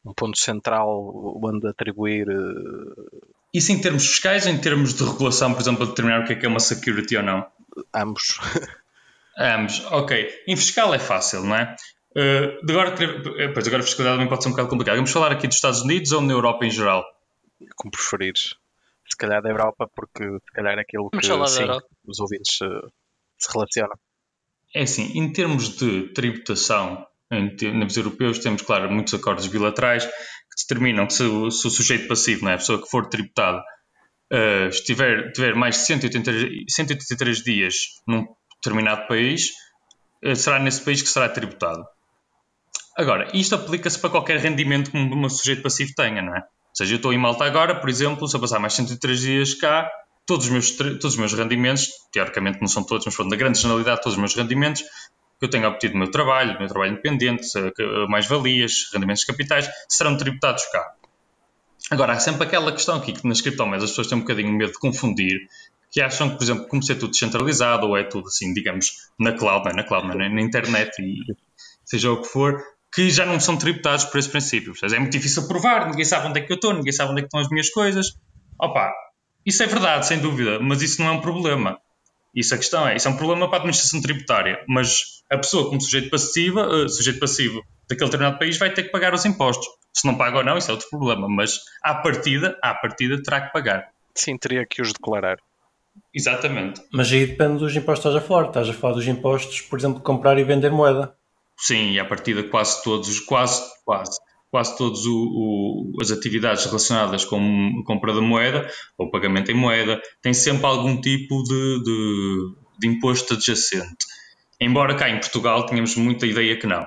um, 0.05 0.13
ponto 0.13 0.37
central 0.37 0.87
onde 1.43 1.67
atribuir. 1.67 2.29
Uh... 2.29 3.33
Isso 3.53 3.71
em 3.71 3.81
termos 3.81 4.05
fiscais 4.05 4.45
ou 4.45 4.51
em 4.51 4.57
termos 4.57 4.93
de 4.93 5.03
regulação, 5.03 5.53
por 5.53 5.61
exemplo, 5.61 5.83
a 5.83 5.87
determinar 5.87 6.21
o 6.21 6.25
que 6.25 6.33
é 6.33 6.35
que 6.35 6.45
é 6.45 6.49
uma 6.49 6.59
security 6.59 7.17
ou 7.17 7.23
não? 7.23 7.45
Ambos. 7.93 8.39
Ambos, 9.37 9.83
ok. 9.91 10.43
Em 10.47 10.55
fiscal 10.55 10.93
é 10.93 10.99
fácil, 10.99 11.43
não 11.43 11.55
é? 11.55 11.75
Uh, 12.15 12.71
agora, 12.71 12.95
pois 13.53 13.67
agora 13.67 13.83
a 13.83 13.85
fiscalidade 13.85 14.17
também 14.17 14.29
pode 14.29 14.43
ser 14.43 14.49
um 14.49 14.51
bocado 14.51 14.69
complicado. 14.69 14.95
Vamos 14.95 15.11
falar 15.11 15.31
aqui 15.31 15.47
dos 15.47 15.57
Estados 15.57 15.81
Unidos 15.81 16.11
ou 16.13 16.21
na 16.21 16.31
Europa 16.31 16.65
em 16.65 16.71
geral? 16.71 17.03
Como 17.75 17.91
preferires 17.91 18.55
se 19.07 19.17
calhar 19.17 19.41
da 19.41 19.49
Europa, 19.49 19.89
porque 19.95 20.23
se 20.23 20.51
calhar 20.53 20.77
é 20.77 20.81
aquilo 20.81 21.09
que 21.09 21.25
sim, 21.25 21.31
os 22.07 22.19
ouvintes 22.19 22.61
uh, 22.61 22.91
se 23.37 23.51
relacionam. 23.53 23.97
É 24.73 24.83
assim, 24.83 25.17
em 25.17 25.31
termos 25.31 25.77
de 25.77 26.13
tributação 26.13 27.05
em 27.31 27.55
termos 27.55 27.97
europeus, 27.97 28.39
temos, 28.39 28.61
claro, 28.61 28.91
muitos 28.91 29.13
acordos 29.13 29.47
bilaterais 29.47 30.05
que 30.05 30.67
determinam 30.67 31.07
que 31.07 31.13
se, 31.13 31.23
o, 31.23 31.49
se 31.49 31.67
o 31.67 31.69
sujeito 31.69 32.07
passivo, 32.07 32.45
não 32.45 32.51
é, 32.51 32.55
a 32.55 32.57
pessoa 32.57 32.81
que 32.81 32.89
for 32.89 33.07
tributada, 33.07 33.63
uh, 34.31 34.67
estiver, 34.69 35.31
tiver 35.31 35.55
mais 35.55 35.75
de 35.75 35.85
180, 35.85 36.31
183 36.69 37.43
dias 37.43 37.75
num 38.07 38.25
determinado 38.61 39.07
país, 39.07 39.49
uh, 40.23 40.35
será 40.35 40.59
nesse 40.59 40.83
país 40.83 41.01
que 41.01 41.09
será 41.09 41.27
tributado. 41.29 41.83
Agora, 42.97 43.27
isto 43.33 43.55
aplica-se 43.55 43.99
para 43.99 44.09
qualquer 44.09 44.39
rendimento 44.39 44.91
que 44.91 44.97
um 44.97 45.29
sujeito 45.29 45.61
passivo 45.61 45.91
tenha, 45.95 46.21
não 46.21 46.35
é? 46.35 46.43
Seja, 46.75 46.93
eu 46.93 46.97
estou 46.97 47.13
em 47.13 47.17
Malta 47.17 47.45
agora, 47.45 47.79
por 47.79 47.89
exemplo, 47.89 48.27
se 48.27 48.35
eu 48.35 48.41
passar 48.41 48.59
mais 48.59 48.73
103 48.73 49.19
dias 49.19 49.53
cá, 49.53 49.89
todos 50.25 50.45
os 50.47 50.51
meus, 50.51 50.71
todos 50.71 51.05
os 51.05 51.17
meus 51.17 51.33
rendimentos, 51.33 51.87
teoricamente 52.11 52.59
não 52.59 52.67
são 52.67 52.83
todos, 52.83 53.05
mas 53.05 53.15
pronto, 53.15 53.29
na 53.29 53.37
grande 53.37 53.59
generalidade, 53.59 54.01
todos 54.01 54.13
os 54.13 54.19
meus 54.19 54.35
rendimentos 54.35 54.81
que 54.81 55.45
eu 55.45 55.49
tenho 55.49 55.67
obtido 55.67 55.93
no 55.93 56.01
meu 56.01 56.11
trabalho, 56.11 56.53
no 56.53 56.59
meu 56.59 56.67
trabalho 56.67 56.91
independente, 56.91 57.47
mais-valias, 58.09 58.89
rendimentos 58.93 59.23
capitais, 59.23 59.69
serão 59.87 60.17
tributados 60.17 60.65
cá. 60.65 60.93
Agora, 61.91 62.13
há 62.13 62.19
sempre 62.19 62.45
aquela 62.45 62.71
questão 62.71 62.97
aqui 62.97 63.13
que 63.13 63.25
nas 63.27 63.39
criptomoedas 63.41 63.85
as 63.85 63.89
pessoas 63.91 64.07
têm 64.07 64.17
um 64.17 64.21
bocadinho 64.21 64.51
medo 64.51 64.73
de 64.73 64.79
confundir, 64.79 65.47
que 65.91 66.01
acham 66.01 66.29
que, 66.29 66.37
por 66.37 66.43
exemplo, 66.43 66.67
como 66.67 66.83
se 66.83 66.91
é 66.91 66.95
tudo 66.95 67.11
descentralizado 67.11 67.87
ou 67.87 67.95
é 67.95 68.03
tudo 68.03 68.27
assim, 68.27 68.53
digamos, 68.53 69.11
na 69.17 69.31
cloud, 69.31 69.63
não 69.63 69.71
é 69.71 69.75
na 69.75 69.83
cloud, 69.83 70.07
não 70.07 70.21
é 70.21 70.27
na 70.27 70.41
internet 70.41 70.91
e 70.99 71.35
seja 71.85 72.11
o 72.11 72.21
que 72.21 72.27
for, 72.27 72.61
que 72.95 73.09
já 73.09 73.25
não 73.25 73.39
são 73.39 73.57
tributados 73.57 74.05
por 74.05 74.17
esse 74.17 74.29
princípio. 74.29 74.73
É 74.81 74.99
muito 74.99 75.11
difícil 75.11 75.47
provar, 75.49 75.89
ninguém 75.89 76.05
sabe 76.05 76.27
onde 76.27 76.39
é 76.39 76.43
que 76.43 76.51
eu 76.51 76.55
estou, 76.55 76.73
ninguém 76.73 76.93
sabe 76.93 77.11
onde 77.11 77.19
é 77.19 77.23
que 77.23 77.27
estão 77.27 77.41
as 77.41 77.49
minhas 77.49 77.69
coisas. 77.69 78.15
Opa, 78.59 78.91
isso 79.45 79.61
é 79.61 79.67
verdade, 79.67 80.07
sem 80.07 80.19
dúvida, 80.19 80.59
mas 80.61 80.81
isso 80.81 81.01
não 81.01 81.09
é 81.09 81.11
um 81.11 81.21
problema. 81.21 81.77
Isso 82.33 82.55
a 82.55 82.57
questão 82.57 82.87
é, 82.87 82.95
isso 82.95 83.07
é 83.07 83.11
um 83.11 83.17
problema 83.17 83.47
para 83.47 83.57
a 83.57 83.59
administração 83.59 84.01
tributária, 84.01 84.63
mas 84.67 85.23
a 85.29 85.37
pessoa 85.37 85.67
como 85.67 85.81
sujeito 85.81 86.09
passivo, 86.09 86.61
uh, 86.61 86.87
sujeito 86.87 87.19
passivo 87.19 87.61
daquele 87.89 88.09
determinado 88.09 88.39
país 88.39 88.57
vai 88.57 88.73
ter 88.73 88.83
que 88.83 88.89
pagar 88.89 89.13
os 89.13 89.25
impostos. 89.25 89.67
Se 89.93 90.07
não 90.07 90.17
paga 90.17 90.37
ou 90.37 90.43
não, 90.43 90.57
isso 90.57 90.71
é 90.71 90.73
outro 90.73 90.89
problema, 90.89 91.27
mas 91.29 91.59
à 91.83 91.95
partida, 91.95 92.57
à 92.61 92.73
partida 92.73 93.21
terá 93.21 93.41
que 93.41 93.53
pagar. 93.53 93.89
Sim, 94.15 94.37
teria 94.37 94.65
que 94.65 94.81
os 94.81 94.93
declarar. 94.93 95.37
Exatamente. 96.13 96.81
Mas 96.91 97.11
aí 97.11 97.25
depende 97.25 97.59
dos 97.59 97.75
impostos 97.75 98.03
que 98.03 98.09
estás 98.09 98.15
a 98.15 98.27
falar. 98.27 98.47
Estás 98.47 98.69
a 98.69 98.73
falar 98.73 98.93
dos 98.93 99.07
impostos, 99.07 99.61
por 99.61 99.79
exemplo, 99.79 99.97
de 99.97 100.03
comprar 100.03 100.37
e 100.37 100.43
vender 100.43 100.71
moeda. 100.71 101.15
Sim, 101.57 101.91
e 101.91 101.99
a 101.99 102.05
partir 102.05 102.35
de 102.35 102.49
quase 102.49 102.83
todos, 102.83 103.19
quase, 103.21 103.63
quase, 103.85 104.19
quase 104.51 104.77
todas 104.77 105.01
as 106.01 106.11
atividades 106.11 106.65
relacionadas 106.65 107.25
com 107.25 107.83
compra 107.85 108.13
de 108.13 108.21
moeda 108.21 108.69
ou 108.97 109.09
pagamento 109.09 109.51
em 109.51 109.55
moeda 109.55 110.01
têm 110.21 110.33
sempre 110.33 110.65
algum 110.65 110.99
tipo 110.99 111.43
de, 111.43 111.83
de, 111.83 112.55
de 112.79 112.87
imposto 112.87 113.33
adjacente. 113.33 114.05
Embora 114.59 114.95
cá 114.95 115.09
em 115.09 115.19
Portugal 115.19 115.65
tenhamos 115.65 115.95
muita 115.95 116.25
ideia 116.25 116.57
que 116.57 116.67
não. 116.67 116.85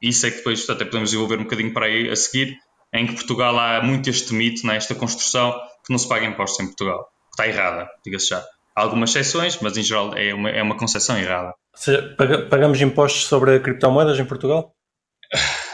Isso 0.00 0.26
é 0.26 0.30
que 0.30 0.38
depois 0.38 0.68
até 0.68 0.84
podemos 0.84 1.10
desenvolver 1.10 1.38
um 1.38 1.44
bocadinho 1.44 1.72
para 1.72 1.86
aí 1.86 2.08
a 2.08 2.16
seguir, 2.16 2.56
em 2.92 3.06
que 3.06 3.14
Portugal 3.14 3.58
há 3.58 3.82
muito 3.82 4.08
este 4.08 4.32
mito, 4.32 4.66
né, 4.66 4.76
esta 4.76 4.94
construção, 4.94 5.52
que 5.84 5.90
não 5.90 5.98
se 5.98 6.08
paga 6.08 6.26
impostos 6.26 6.60
em 6.60 6.66
Portugal. 6.66 7.06
Está 7.30 7.46
errada, 7.46 7.88
diga-se 8.04 8.28
já. 8.28 8.44
Há 8.74 8.82
algumas 8.82 9.10
exceções, 9.10 9.58
mas 9.60 9.76
em 9.76 9.82
geral 9.82 10.16
é 10.16 10.32
uma, 10.32 10.50
é 10.50 10.62
uma 10.62 10.76
concepção 10.76 11.18
errada. 11.18 11.54
Ou 11.72 11.78
seja, 11.78 12.16
pagamos 12.50 12.80
impostos 12.80 13.24
sobre 13.24 13.58
criptomoedas 13.60 14.18
em 14.18 14.24
Portugal? 14.24 14.74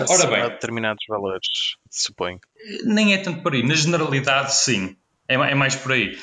Ora 0.08 0.26
bem. 0.26 0.42
determinados 0.50 1.04
valores, 1.08 1.48
suponho. 1.90 2.38
Nem 2.84 3.14
é 3.14 3.18
tanto 3.18 3.42
por 3.42 3.54
aí. 3.54 3.62
Na 3.62 3.74
generalidade, 3.74 4.54
sim. 4.54 4.96
É, 5.28 5.34
é 5.34 5.54
mais 5.54 5.74
por 5.74 5.92
aí. 5.92 6.16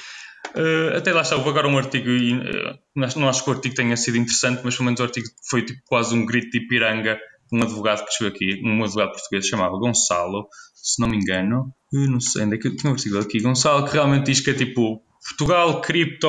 Uh, 0.56 0.98
até 0.98 1.12
lá 1.12 1.22
está, 1.22 1.36
houve 1.36 1.50
agora 1.50 1.68
um 1.68 1.78
artigo, 1.78 2.10
e, 2.10 2.34
uh, 2.34 2.80
não 3.16 3.28
acho 3.28 3.44
que 3.44 3.50
o 3.50 3.54
artigo 3.54 3.74
tenha 3.74 3.98
sido 3.98 4.18
interessante, 4.18 4.62
mas 4.64 4.76
pelo 4.76 4.86
menos 4.86 5.00
o 5.00 5.04
artigo 5.04 5.26
foi 5.50 5.64
tipo, 5.64 5.82
quase 5.86 6.14
um 6.14 6.26
grito 6.26 6.52
de 6.52 6.66
Ipiranga 6.66 7.20
um 7.54 7.62
advogado 7.62 8.04
que 8.06 8.12
chegou 8.12 8.34
aqui, 8.34 8.62
um 8.66 8.84
advogado 8.84 9.12
português 9.12 9.46
chamado 9.46 9.80
Gonçalo, 9.80 10.48
se 10.74 11.00
não 11.00 11.08
me 11.08 11.18
engano, 11.18 11.72
não 11.92 12.20
sei 12.20 12.46
onde 12.46 12.56
é 12.56 12.58
que 12.58 12.68
eu 12.68 12.76
tinha 12.76 12.92
um 12.92 12.96
artigo 12.96 13.20
aqui, 13.20 13.40
Gonçalo, 13.40 13.86
que 13.86 13.94
realmente 13.94 14.26
diz 14.26 14.40
que 14.42 14.50
é 14.50 14.54
tipo 14.54 15.04
Portugal, 15.30 15.80
cripto, 15.82 16.28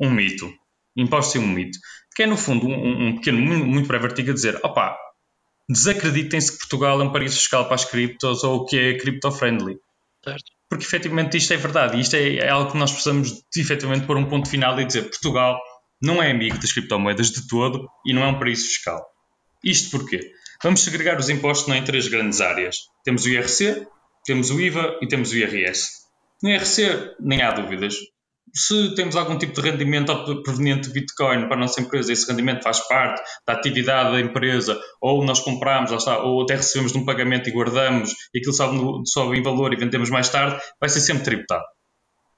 um 0.00 0.10
mito. 0.10 0.52
Imposto 0.96 1.38
um 1.38 1.46
mito. 1.46 1.78
Que 2.14 2.22
é 2.22 2.26
no 2.26 2.36
fundo 2.36 2.66
um, 2.66 3.08
um 3.08 3.16
pequeno, 3.16 3.40
muito, 3.40 3.66
muito 3.66 3.88
breve 3.88 4.06
artigo 4.06 4.30
a 4.30 4.34
dizer: 4.34 4.58
opá, 4.62 4.96
desacreditem-se 5.68 6.52
que 6.52 6.58
Portugal 6.58 7.00
é 7.00 7.04
um 7.04 7.12
paraíso 7.12 7.38
fiscal 7.38 7.64
para 7.64 7.74
as 7.74 7.84
criptos 7.84 8.44
ou 8.44 8.64
que 8.64 8.76
é 8.76 8.98
cripto-friendly. 8.98 9.78
Porque 10.68 10.84
efetivamente 10.84 11.36
isto 11.36 11.52
é 11.52 11.56
verdade. 11.56 12.00
Isto 12.00 12.16
é, 12.16 12.36
é, 12.36 12.48
algo 12.48 12.72
que 12.72 12.78
nós 12.78 12.90
precisamos 12.90 13.32
de 13.52 13.60
efetivamente 13.60 14.06
pôr 14.06 14.16
um 14.16 14.28
ponto 14.28 14.48
final 14.48 14.78
e 14.80 14.84
dizer: 14.84 15.02
Portugal 15.02 15.58
não 16.00 16.22
é 16.22 16.30
amigo 16.30 16.58
das 16.58 16.72
criptomoedas 16.72 17.30
de 17.30 17.46
todo 17.46 17.88
e 18.06 18.12
não 18.12 18.22
é 18.22 18.26
um 18.28 18.38
paraíso 18.38 18.66
fiscal. 18.66 19.04
Isto 19.62 19.98
porquê? 19.98 20.20
Vamos 20.62 20.82
segregar 20.82 21.18
os 21.18 21.28
impostos 21.28 21.68
não, 21.68 21.76
em 21.76 21.84
três 21.84 22.08
grandes 22.08 22.40
áreas. 22.40 22.76
Temos 23.04 23.24
o 23.24 23.28
IRC, 23.28 23.86
temos 24.24 24.50
o 24.50 24.60
IVA 24.60 24.98
e 25.02 25.08
temos 25.08 25.32
o 25.32 25.36
IRS. 25.36 26.04
No 26.42 26.50
IRC, 26.50 27.14
nem 27.20 27.42
há 27.42 27.50
dúvidas. 27.50 27.96
Se 28.56 28.94
temos 28.94 29.16
algum 29.16 29.36
tipo 29.36 29.60
de 29.60 29.68
rendimento 29.68 30.42
proveniente 30.42 30.86
de 30.86 30.94
Bitcoin 30.94 31.48
para 31.48 31.56
a 31.56 31.60
nossa 31.60 31.80
empresa, 31.80 32.12
esse 32.12 32.30
rendimento 32.30 32.62
faz 32.62 32.78
parte 32.86 33.20
da 33.44 33.52
atividade 33.52 34.12
da 34.12 34.20
empresa, 34.20 34.80
ou 35.00 35.24
nós 35.24 35.40
compramos, 35.40 35.90
está, 35.90 36.22
ou 36.22 36.42
até 36.42 36.54
recebemos 36.54 36.92
de 36.92 36.98
um 36.98 37.04
pagamento 37.04 37.48
e 37.48 37.52
guardamos, 37.52 38.12
e 38.32 38.38
aquilo 38.38 38.52
sobe, 38.52 38.78
sobe 39.06 39.38
em 39.38 39.42
valor 39.42 39.72
e 39.72 39.76
vendemos 39.76 40.08
mais 40.08 40.28
tarde, 40.28 40.62
vai 40.80 40.88
ser 40.88 41.00
sempre 41.00 41.24
tributado. 41.24 41.64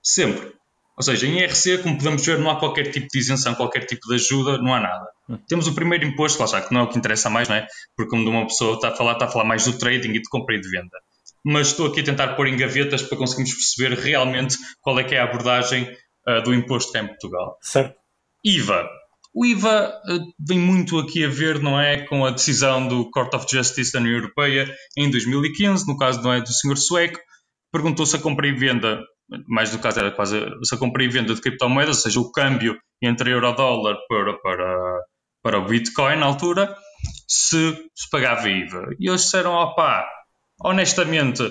Sempre. 0.03 0.55
Ou 0.97 1.03
seja, 1.03 1.27
em 1.27 1.41
IRC, 1.41 1.83
como 1.83 1.99
podemos 1.99 2.25
ver, 2.25 2.39
não 2.39 2.51
há 2.51 2.59
qualquer 2.59 2.91
tipo 2.91 3.09
de 3.13 3.19
isenção, 3.19 3.55
qualquer 3.55 3.85
tipo 3.85 4.09
de 4.09 4.15
ajuda, 4.15 4.57
não 4.57 4.73
há 4.73 4.81
nada. 4.81 5.07
Hum. 5.29 5.39
Temos 5.47 5.67
o 5.67 5.75
primeiro 5.75 6.07
imposto, 6.07 6.39
lá 6.39 6.47
está, 6.47 6.63
que 6.63 6.73
não 6.73 6.81
é 6.81 6.85
o 6.85 6.89
que 6.89 6.97
interessa 6.97 7.29
mais, 7.29 7.47
não 7.47 7.57
é? 7.57 7.67
Porque 7.95 8.09
como 8.09 8.27
uma 8.31 8.47
pessoa 8.47 8.77
está 8.77 8.89
a 8.89 8.97
falar, 8.97 9.13
está 9.13 9.27
a 9.27 9.29
falar 9.29 9.45
mais 9.45 9.67
do 9.67 9.77
trading 9.77 10.13
e 10.13 10.23
de 10.23 10.29
compra 10.31 10.57
e 10.57 10.61
de 10.61 10.71
venda. 10.71 10.99
Mas 11.45 11.69
estou 11.69 11.87
aqui 11.89 12.01
a 12.01 12.05
tentar 12.05 12.29
pôr 12.29 12.47
em 12.47 12.57
gavetas 12.57 13.03
para 13.03 13.19
conseguirmos 13.19 13.55
perceber 13.55 13.99
realmente 13.99 14.57
qual 14.81 14.99
é 14.99 15.05
que 15.05 15.15
é 15.15 15.21
a 15.21 15.25
abordagem 15.25 15.87
uh, 16.29 16.43
do 16.43 16.55
imposto 16.55 16.93
cá 16.93 17.01
em 17.01 17.07
Portugal. 17.07 17.57
Certo. 17.61 17.97
IVA. 18.45 18.89
O 19.35 19.45
IVA 19.45 20.01
uh, 20.09 20.21
vem 20.47 20.59
muito 20.59 20.99
aqui 20.99 21.25
a 21.25 21.29
ver, 21.29 21.61
não 21.61 21.81
é, 21.81 22.05
com 22.07 22.25
a 22.25 22.31
decisão 22.31 22.87
do 22.87 23.11
Court 23.11 23.33
of 23.35 23.47
Justice 23.51 23.93
da 23.93 24.01
União 24.01 24.15
Europeia 24.15 24.67
em 24.97 25.11
2015, 25.11 25.87
no 25.87 25.97
caso 25.97 26.23
não 26.23 26.33
é 26.33 26.41
do 26.41 26.53
senhor 26.53 26.77
sueco, 26.77 27.19
perguntou 27.73 28.07
se 28.07 28.17
a 28.17 28.19
compra 28.19 28.47
e 28.47 28.53
venda 28.53 29.03
mais 29.49 29.71
do 29.71 29.79
caso 29.79 30.01
era 30.01 30.11
quase 30.11 30.39
a 30.39 30.77
compra 30.77 31.03
e 31.03 31.09
venda 31.09 31.35
de 31.35 31.41
criptomoedas, 31.41 31.97
ou 31.97 32.03
seja, 32.03 32.21
o 32.21 32.31
câmbio 32.31 32.79
entre 33.03 33.33
euro-dólar 33.33 33.97
para, 34.09 34.35
para, 34.39 35.01
para 35.43 35.59
o 35.59 35.65
Bitcoin 35.67 36.17
na 36.17 36.27
altura, 36.27 36.77
se, 37.29 37.73
se 37.95 38.11
pagava 38.11 38.49
IVA. 38.49 38.95
E 38.99 39.09
eles 39.09 39.23
disseram, 39.23 39.53
opá, 39.55 40.07
honestamente, 40.63 41.43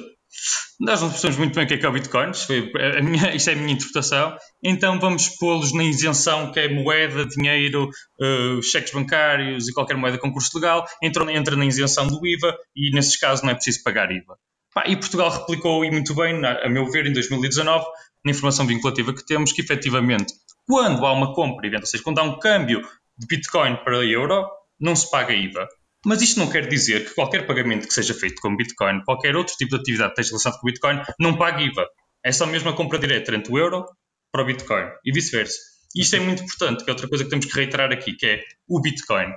nós 0.79 1.01
não 1.01 1.09
percebemos 1.09 1.37
muito 1.37 1.55
bem 1.55 1.65
o 1.65 1.67
que 1.67 1.73
é, 1.75 1.77
que 1.77 1.85
é 1.85 1.89
o 1.89 1.91
Bitcoin, 1.91 2.31
isto, 2.31 2.47
foi 2.47 2.71
a 2.97 3.01
minha, 3.01 3.35
isto 3.35 3.49
é 3.49 3.53
a 3.53 3.55
minha 3.55 3.73
interpretação, 3.73 4.37
então 4.63 4.99
vamos 4.99 5.29
pô-los 5.37 5.73
na 5.73 5.83
isenção 5.83 6.51
que 6.51 6.59
é 6.59 6.67
moeda, 6.67 7.25
dinheiro, 7.25 7.89
uh, 8.19 8.61
cheques 8.61 8.93
bancários 8.93 9.67
e 9.67 9.73
qualquer 9.73 9.95
moeda 9.95 10.17
com 10.17 10.31
curso 10.31 10.57
legal, 10.57 10.85
entra, 11.01 11.31
entra 11.31 11.55
na 11.55 11.65
isenção 11.65 12.07
do 12.07 12.25
IVA 12.25 12.55
e 12.75 12.91
nesses 12.91 13.17
casos 13.17 13.43
não 13.43 13.51
é 13.51 13.55
preciso 13.55 13.83
pagar 13.83 14.11
IVA. 14.11 14.37
E 14.85 14.97
Portugal 14.97 15.29
replicou, 15.29 15.85
e 15.85 15.91
muito 15.91 16.13
bem, 16.13 16.45
a 16.45 16.67
meu 16.67 16.91
ver, 16.91 17.05
em 17.05 17.13
2019, 17.13 17.85
na 18.25 18.31
informação 18.31 18.67
vinculativa 18.67 19.13
que 19.13 19.25
temos, 19.25 19.53
que 19.53 19.61
efetivamente, 19.61 20.33
quando 20.67 21.05
há 21.05 21.13
uma 21.13 21.33
compra 21.33 21.65
e 21.65 21.69
venda, 21.69 21.83
ou 21.83 21.87
seja, 21.87 22.03
quando 22.03 22.19
há 22.19 22.23
um 22.23 22.37
câmbio 22.39 22.81
de 23.17 23.25
Bitcoin 23.25 23.77
para 23.85 24.03
euro, 24.03 24.45
não 24.77 24.93
se 24.93 25.09
paga 25.09 25.33
IVA. 25.33 25.65
Mas 26.05 26.21
isto 26.21 26.39
não 26.39 26.49
quer 26.49 26.67
dizer 26.67 27.07
que 27.07 27.15
qualquer 27.15 27.47
pagamento 27.47 27.87
que 27.87 27.93
seja 27.93 28.13
feito 28.13 28.39
com 28.41 28.55
Bitcoin, 28.55 29.03
qualquer 29.03 29.35
outro 29.35 29.55
tipo 29.55 29.71
de 29.71 29.81
atividade 29.81 30.13
que 30.13 30.21
esteja 30.21 30.33
relacionado 30.33 30.59
com 30.59 30.67
Bitcoin, 30.67 31.01
não 31.19 31.37
pague 31.37 31.63
IVA. 31.65 31.87
É 32.23 32.31
só 32.31 32.45
mesmo 32.45 32.69
a 32.69 32.73
compra 32.73 32.99
direta 32.99 33.33
entre 33.35 33.51
o 33.51 33.57
euro 33.57 33.85
para 34.31 34.43
o 34.43 34.45
Bitcoin 34.45 34.85
e 35.03 35.11
vice-versa. 35.11 35.57
Isto 35.95 36.17
é 36.17 36.19
muito 36.19 36.43
importante, 36.43 36.83
que 36.83 36.89
é 36.89 36.93
outra 36.93 37.07
coisa 37.07 37.23
que 37.23 37.29
temos 37.29 37.45
que 37.45 37.55
reiterar 37.55 37.91
aqui, 37.91 38.13
que 38.13 38.25
é 38.25 38.41
o 38.67 38.79
Bitcoin. 38.79 39.31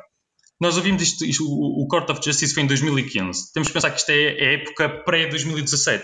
Nós 0.60 0.76
ouvimos 0.76 1.02
isto, 1.02 1.24
isto 1.24 1.44
o, 1.44 1.84
o, 1.84 1.86
Court 1.86 2.10
of 2.10 2.20
Justice 2.22 2.52
foi 2.52 2.64
em 2.64 2.66
2015. 2.66 3.52
Temos 3.52 3.68
que 3.68 3.74
pensar 3.74 3.90
que 3.90 4.00
isto 4.00 4.10
é, 4.10 4.22
é 4.22 4.48
a 4.48 4.52
época 4.54 4.88
pré-2017. 5.04 6.02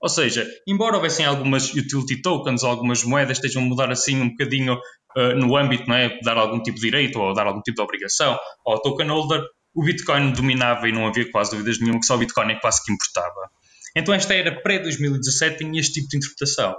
Ou 0.00 0.08
seja, 0.08 0.46
embora 0.66 0.96
houvessem 0.96 1.26
algumas 1.26 1.72
utility 1.74 2.22
tokens, 2.22 2.62
algumas 2.62 3.02
moedas 3.02 3.38
estejam 3.38 3.62
a 3.62 3.66
mudar 3.66 3.90
assim 3.90 4.20
um 4.20 4.28
bocadinho 4.28 4.74
uh, 4.74 5.34
no 5.34 5.56
âmbito, 5.56 5.88
não 5.88 5.96
é? 5.96 6.20
Dar 6.20 6.36
algum 6.36 6.62
tipo 6.62 6.76
de 6.76 6.82
direito 6.82 7.18
ou 7.18 7.34
dar 7.34 7.46
algum 7.46 7.62
tipo 7.62 7.76
de 7.76 7.82
obrigação 7.82 8.38
ao 8.64 8.80
token 8.80 9.08
holder, 9.08 9.42
o 9.78 9.84
Bitcoin 9.84 10.32
dominava 10.32 10.88
e 10.88 10.92
não 10.92 11.06
havia 11.06 11.30
quase 11.30 11.52
dúvidas 11.52 11.78
nenhuma 11.78 12.00
que 12.00 12.06
só 12.06 12.16
o 12.16 12.18
Bitcoin 12.18 12.50
é 12.50 12.56
quase 12.56 12.84
que 12.84 12.92
importava. 12.92 13.48
Então 13.96 14.12
esta 14.12 14.34
era 14.34 14.60
pré-2017 14.60 15.58
tinha 15.58 15.80
este 15.80 15.92
tipo 16.00 16.08
de 16.08 16.16
interpretação. 16.16 16.74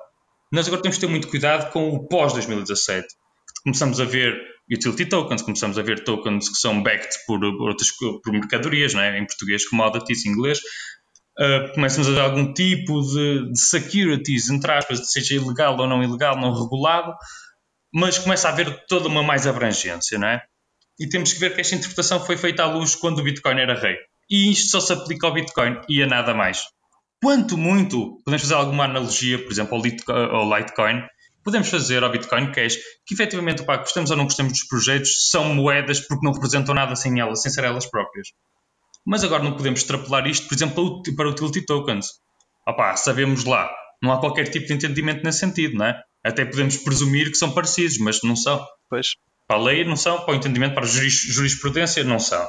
Nós 0.52 0.68
agora 0.68 0.82
temos 0.82 0.98
que 0.98 1.06
ter 1.06 1.10
muito 1.10 1.30
cuidado 1.30 1.72
com 1.72 1.92
o 1.92 2.08
pós-2017. 2.10 3.06
Começamos 3.64 4.02
a 4.02 4.06
ver 4.06 4.38
utility 4.70 5.06
tokens, 5.06 5.42
começamos 5.42 5.80
a 5.80 5.82
ver 5.82 6.04
tokens 6.04 6.50
que 6.50 6.58
são 6.58 6.84
backed 6.84 7.16
por, 7.26 7.42
outras 7.42 7.90
por 7.92 8.34
mercadorias, 8.34 8.94
não 8.94 9.02
é? 9.02 9.18
em 9.18 9.26
português 9.26 9.66
commodities, 9.70 10.26
em 10.26 10.32
inglês. 10.32 10.60
Uh, 11.40 11.74
começamos 11.74 12.10
a 12.10 12.12
ver 12.12 12.20
algum 12.20 12.54
tipo 12.54 13.02
de, 13.02 13.50
de 13.54 13.60
securities, 13.62 14.50
entre 14.50 14.74
aspas, 14.74 15.10
seja 15.10 15.36
ilegal 15.36 15.78
ou 15.80 15.88
não 15.88 16.04
ilegal, 16.04 16.38
não 16.38 16.52
regulado, 16.52 17.14
mas 17.94 18.18
começa 18.18 18.50
a 18.50 18.52
haver 18.52 18.86
toda 18.88 19.08
uma 19.08 19.24
mais 19.24 19.48
abrangência, 19.48 20.20
não 20.20 20.28
é? 20.28 20.42
E 21.00 21.08
temos 21.08 21.34
que 21.34 21.40
ver 21.40 21.56
que 21.56 21.62
esta 21.62 21.76
interpretação 21.76 22.24
foi 22.26 22.38
feita 22.38 22.64
à 22.64 22.66
luz 22.66 22.96
quando 22.96 23.20
o 23.20 23.24
Bitcoin 23.24 23.60
era 23.60 23.80
rei. 23.80 23.96
E 24.30 24.52
isto 24.52 24.72
só 24.72 24.80
se 24.80 24.94
aplica 24.94 25.28
ao 25.28 25.34
Bitcoin 25.34 25.80
e 25.88 26.04
a 26.04 26.08
nada 26.08 26.34
mais. 26.34 26.64
Quanto 27.22 27.58
muito, 27.58 28.22
podemos 28.24 28.42
fazer 28.42 28.54
alguma 28.54 28.86
analogia, 28.86 29.44
por 29.44 29.52
exemplo, 29.52 29.76
ao 29.76 30.58
Litecoin, 30.58 31.04
podemos 31.44 31.70
fazer 31.70 32.04
ao 32.04 32.12
Bitcoin 32.12 32.52
Cash, 32.52 32.76
que 33.06 33.14
efetivamente, 33.14 33.64
pá, 33.64 33.78
gostamos 33.78 34.12
ou 34.12 34.18
não 34.18 34.26
gostamos 34.26 34.54
dos 34.54 34.64
projetos, 34.66 35.30
são 35.30 35.54
moedas 35.54 36.00
porque 36.00 36.26
não 36.26 36.34
representam 36.34 36.76
nada 36.76 36.96
sem 36.96 37.20
elas, 37.20 37.42
sem 37.42 37.52
ser 37.52 37.64
elas 37.64 37.86
próprias. 37.86 38.30
Mas 39.06 39.24
agora 39.24 39.44
não 39.44 39.56
podemos 39.56 39.82
extrapolar 39.82 40.28
isto, 40.28 40.48
por 40.48 40.56
exemplo, 40.56 41.02
para 41.16 41.30
utility 41.30 41.66
tokens. 41.66 42.08
Opá, 42.68 42.96
sabemos 42.96 43.44
lá, 43.46 43.70
não 44.02 44.12
há 44.12 44.20
qualquer 44.20 44.50
tipo 44.50 44.68
de 44.68 44.74
entendimento 44.74 45.24
nesse 45.24 45.40
sentido, 45.40 45.76
não 45.76 45.86
é? 45.86 46.02
Até 46.24 46.46
podemos 46.46 46.78
presumir 46.78 47.32
que 47.32 47.38
são 47.38 47.52
parecidos, 47.52 47.98
mas 47.98 48.22
não 48.24 48.36
são. 48.36 48.64
Pois. 48.90 49.08
Para 49.50 49.58
a 49.58 49.64
lei 49.64 49.84
não 49.84 49.96
são, 49.96 50.24
para 50.24 50.32
o 50.32 50.36
entendimento, 50.36 50.76
para 50.76 50.84
a 50.84 50.88
jurisprudência 50.88 52.04
não 52.04 52.20
são. 52.20 52.48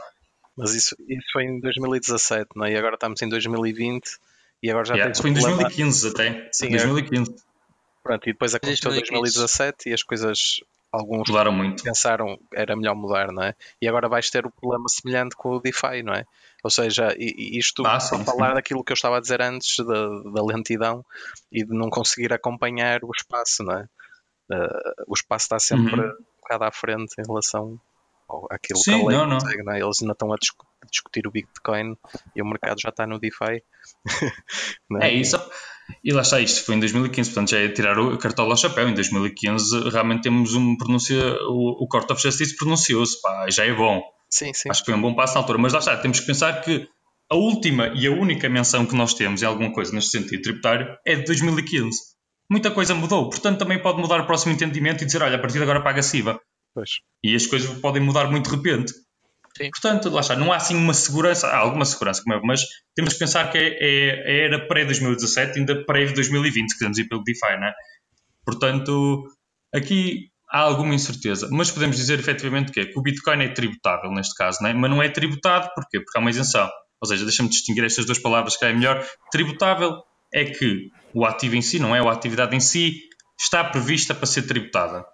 Mas 0.55 0.75
isso, 0.75 0.95
isso 1.09 1.27
foi 1.33 1.45
em 1.45 1.59
2017, 1.59 2.51
não 2.55 2.67
é? 2.67 2.73
E 2.73 2.77
agora 2.77 2.97
estamos 2.97 3.23
em 3.23 3.29
2020 3.31 4.05
e 4.63 4.71
agora 4.71 4.85
já 4.85 4.95
yeah, 4.95 5.15
Foi 5.15 5.31
em 5.31 5.33
2015 5.33 6.09
até. 6.09 6.51
Sim, 6.53 6.69
2015. 6.69 7.31
É. 7.31 7.35
Pronto, 8.03 8.29
e 8.29 8.33
depois 8.35 8.55
aconteceu 8.55 8.91
2017 8.91 9.89
e 9.89 9.95
as 9.95 10.03
coisas 10.03 10.61
alguns 10.93 11.27
mudaram 11.31 11.53
muito. 11.53 11.83
pensaram 11.83 12.39
era 12.53 12.77
melhor 12.77 12.95
mudar, 12.95 13.33
não 13.33 13.45
é? 13.45 13.55
E 13.81 13.89
agora 13.89 14.07
vais 14.07 14.29
ter 14.29 14.45
o 14.45 14.51
problema 14.51 14.85
semelhante 14.91 15.35
com 15.35 15.57
o 15.57 15.61
DeFi, 15.61 16.03
não 16.03 16.13
é? 16.13 16.27
Ou 16.63 16.69
seja, 16.69 17.17
isto 17.19 17.83
ah, 17.87 17.99
sim, 17.99 18.23
falar 18.27 18.51
sim. 18.51 18.55
daquilo 18.57 18.85
que 18.85 18.93
eu 18.93 18.95
estava 18.95 19.17
a 19.17 19.21
dizer 19.21 19.41
antes 19.41 19.79
da, 19.79 20.09
da, 20.35 20.45
lentidão 20.45 21.03
e 21.51 21.65
de 21.65 21.73
não 21.73 21.89
conseguir 21.89 22.31
acompanhar 22.35 23.03
o 23.05 23.11
espaço, 23.17 23.63
não 23.63 23.79
é? 23.79 23.89
Uh, 24.53 25.05
o 25.07 25.15
espaço 25.15 25.45
está 25.45 25.59
sempre 25.59 25.99
uhum. 25.99 26.13
Bocado 26.51 26.65
à 26.65 26.73
frente 26.73 27.15
em 27.19 27.27
relação 27.27 27.79
àquilo 28.51 28.79
sim, 28.79 28.93
que 28.93 29.03
a 29.03 29.09
lei 29.09 29.17
não, 29.17 29.39
consegue, 29.39 29.63
não. 29.63 29.73
É? 29.73 29.81
Eles 29.81 30.03
ainda 30.03 30.13
estão 30.13 30.33
a 30.33 30.37
discutir 30.91 31.27
o 31.27 31.31
Bitcoin 31.31 31.97
e 32.35 32.43
o 32.43 32.47
mercado 32.47 32.81
já 32.81 32.89
está 32.89 33.07
no 33.07 33.19
DeFi. 33.19 33.63
é? 35.01 35.09
é 35.09 35.13
isso. 35.15 35.41
E 36.05 36.13
lá 36.13 36.23
está, 36.23 36.41
isto 36.41 36.65
foi 36.65 36.77
em 36.77 36.81
2015, 36.81 37.31
portanto 37.31 37.51
já 37.51 37.59
é 37.59 37.69
tirar 37.69 37.99
o 37.99 38.17
cartola 38.19 38.53
ao 38.53 38.57
chapéu. 38.57 38.89
Em 38.89 38.95
2015 38.95 39.91
realmente 39.91 40.23
temos 40.23 40.55
um 40.55 40.77
pronúncia, 40.77 41.21
o, 41.49 41.85
o 41.85 41.89
Court 41.89 42.11
of 42.11 42.23
Justice 42.23 42.57
pronunciou-se, 42.57 43.21
pá, 43.21 43.47
já 43.51 43.65
é 43.65 43.73
bom. 43.73 44.03
Sim, 44.29 44.53
sim. 44.55 44.71
Acho 44.71 44.81
que 44.81 44.91
foi 44.91 44.95
um 44.95 45.03
bom 45.03 45.15
passo 45.15 45.35
na 45.35 45.41
altura, 45.41 45.59
mas 45.59 45.73
lá 45.73 45.81
está, 45.81 45.97
temos 45.97 46.21
que 46.21 46.27
pensar 46.27 46.61
que 46.61 46.89
a 47.29 47.35
última 47.35 47.89
e 47.89 48.07
a 48.07 48.13
única 48.13 48.49
menção 48.49 48.87
que 48.87 48.95
nós 48.95 49.15
temos 49.15 49.43
em 49.43 49.47
alguma 49.47 49.73
coisa 49.73 49.93
neste 49.93 50.11
sentido 50.11 50.43
tributário 50.43 50.97
é 51.05 51.17
de 51.17 51.25
2015. 51.25 51.99
Muita 52.51 52.71
coisa 52.71 52.95
mudou, 52.95 53.31
portanto 53.31 53.59
também 53.59 53.81
pode 53.81 54.01
mudar 54.01 54.21
o 54.21 54.27
próximo 54.27 54.53
entendimento 54.53 55.03
e 55.03 55.07
dizer, 55.07 55.23
olha, 55.23 55.37
a 55.37 55.39
partir 55.39 55.59
de 55.59 55.63
agora 55.63 55.83
paga-se 55.83 56.19
IVA. 56.19 56.41
Pois. 56.75 56.91
E 57.23 57.35
as 57.35 57.47
coisas 57.47 57.79
podem 57.79 58.03
mudar 58.03 58.31
muito 58.31 58.51
de 58.51 58.57
repente. 58.57 58.93
Sim. 59.57 59.71
Portanto, 59.71 60.09
lá 60.11 60.21
está, 60.21 60.37
não 60.37 60.53
há 60.53 60.57
assim 60.57 60.77
uma 60.77 60.95
segurança, 60.95 61.49
há 61.49 61.59
alguma 61.59 61.85
segurança, 61.85 62.23
como 62.23 62.37
é, 62.37 62.41
mas 62.43 62.63
temos 62.95 63.13
que 63.13 63.19
pensar 63.19 63.51
que 63.51 63.59
é, 63.59 63.79
é, 63.81 64.45
era 64.47 64.67
pré-2017, 64.67 65.57
ainda 65.57 65.85
pré-2020, 65.85 66.53
se 66.53 66.75
quisermos 66.75 66.99
ir 66.99 67.09
pelo 67.09 67.23
DeFi, 67.23 67.57
não 67.59 67.67
é? 67.67 67.73
Portanto, 68.45 69.25
aqui 69.75 70.31
há 70.51 70.61
alguma 70.61 70.95
incerteza, 70.95 71.49
mas 71.51 71.71
podemos 71.71 71.97
dizer 71.97 72.19
efetivamente 72.19 72.73
que, 72.73 72.81
é, 72.81 72.87
que 72.87 72.99
o 72.99 73.03
Bitcoin 73.03 73.43
é 73.43 73.49
tributável 73.49 74.11
neste 74.11 74.35
caso, 74.35 74.59
não 74.63 74.71
é? 74.71 74.75
mas 74.75 74.91
não 74.91 75.03
é 75.03 75.09
tributado 75.09 75.69
porquê? 75.75 76.01
porque 76.01 76.19
há 76.19 76.21
uma 76.21 76.31
isenção. 76.31 76.69
Ou 77.01 77.09
seja, 77.09 77.25
deixa-me 77.25 77.49
distinguir 77.49 77.85
estas 77.85 78.05
duas 78.05 78.19
palavras 78.19 78.57
que 78.57 78.65
é 78.65 78.73
melhor. 78.73 79.07
Tributável 79.31 80.03
é 80.33 80.45
que 80.45 80.91
o 81.15 81.25
ativo 81.25 81.57
em 81.57 81.63
si, 81.63 81.79
não 81.79 81.95
é? 81.95 82.01
A 82.01 82.13
atividade 82.13 82.55
em 82.55 82.61
si 82.61 83.09
está 83.39 83.65
prevista 83.65 84.15
para 84.15 84.27
ser 84.27 84.43
tributada. 84.43 85.05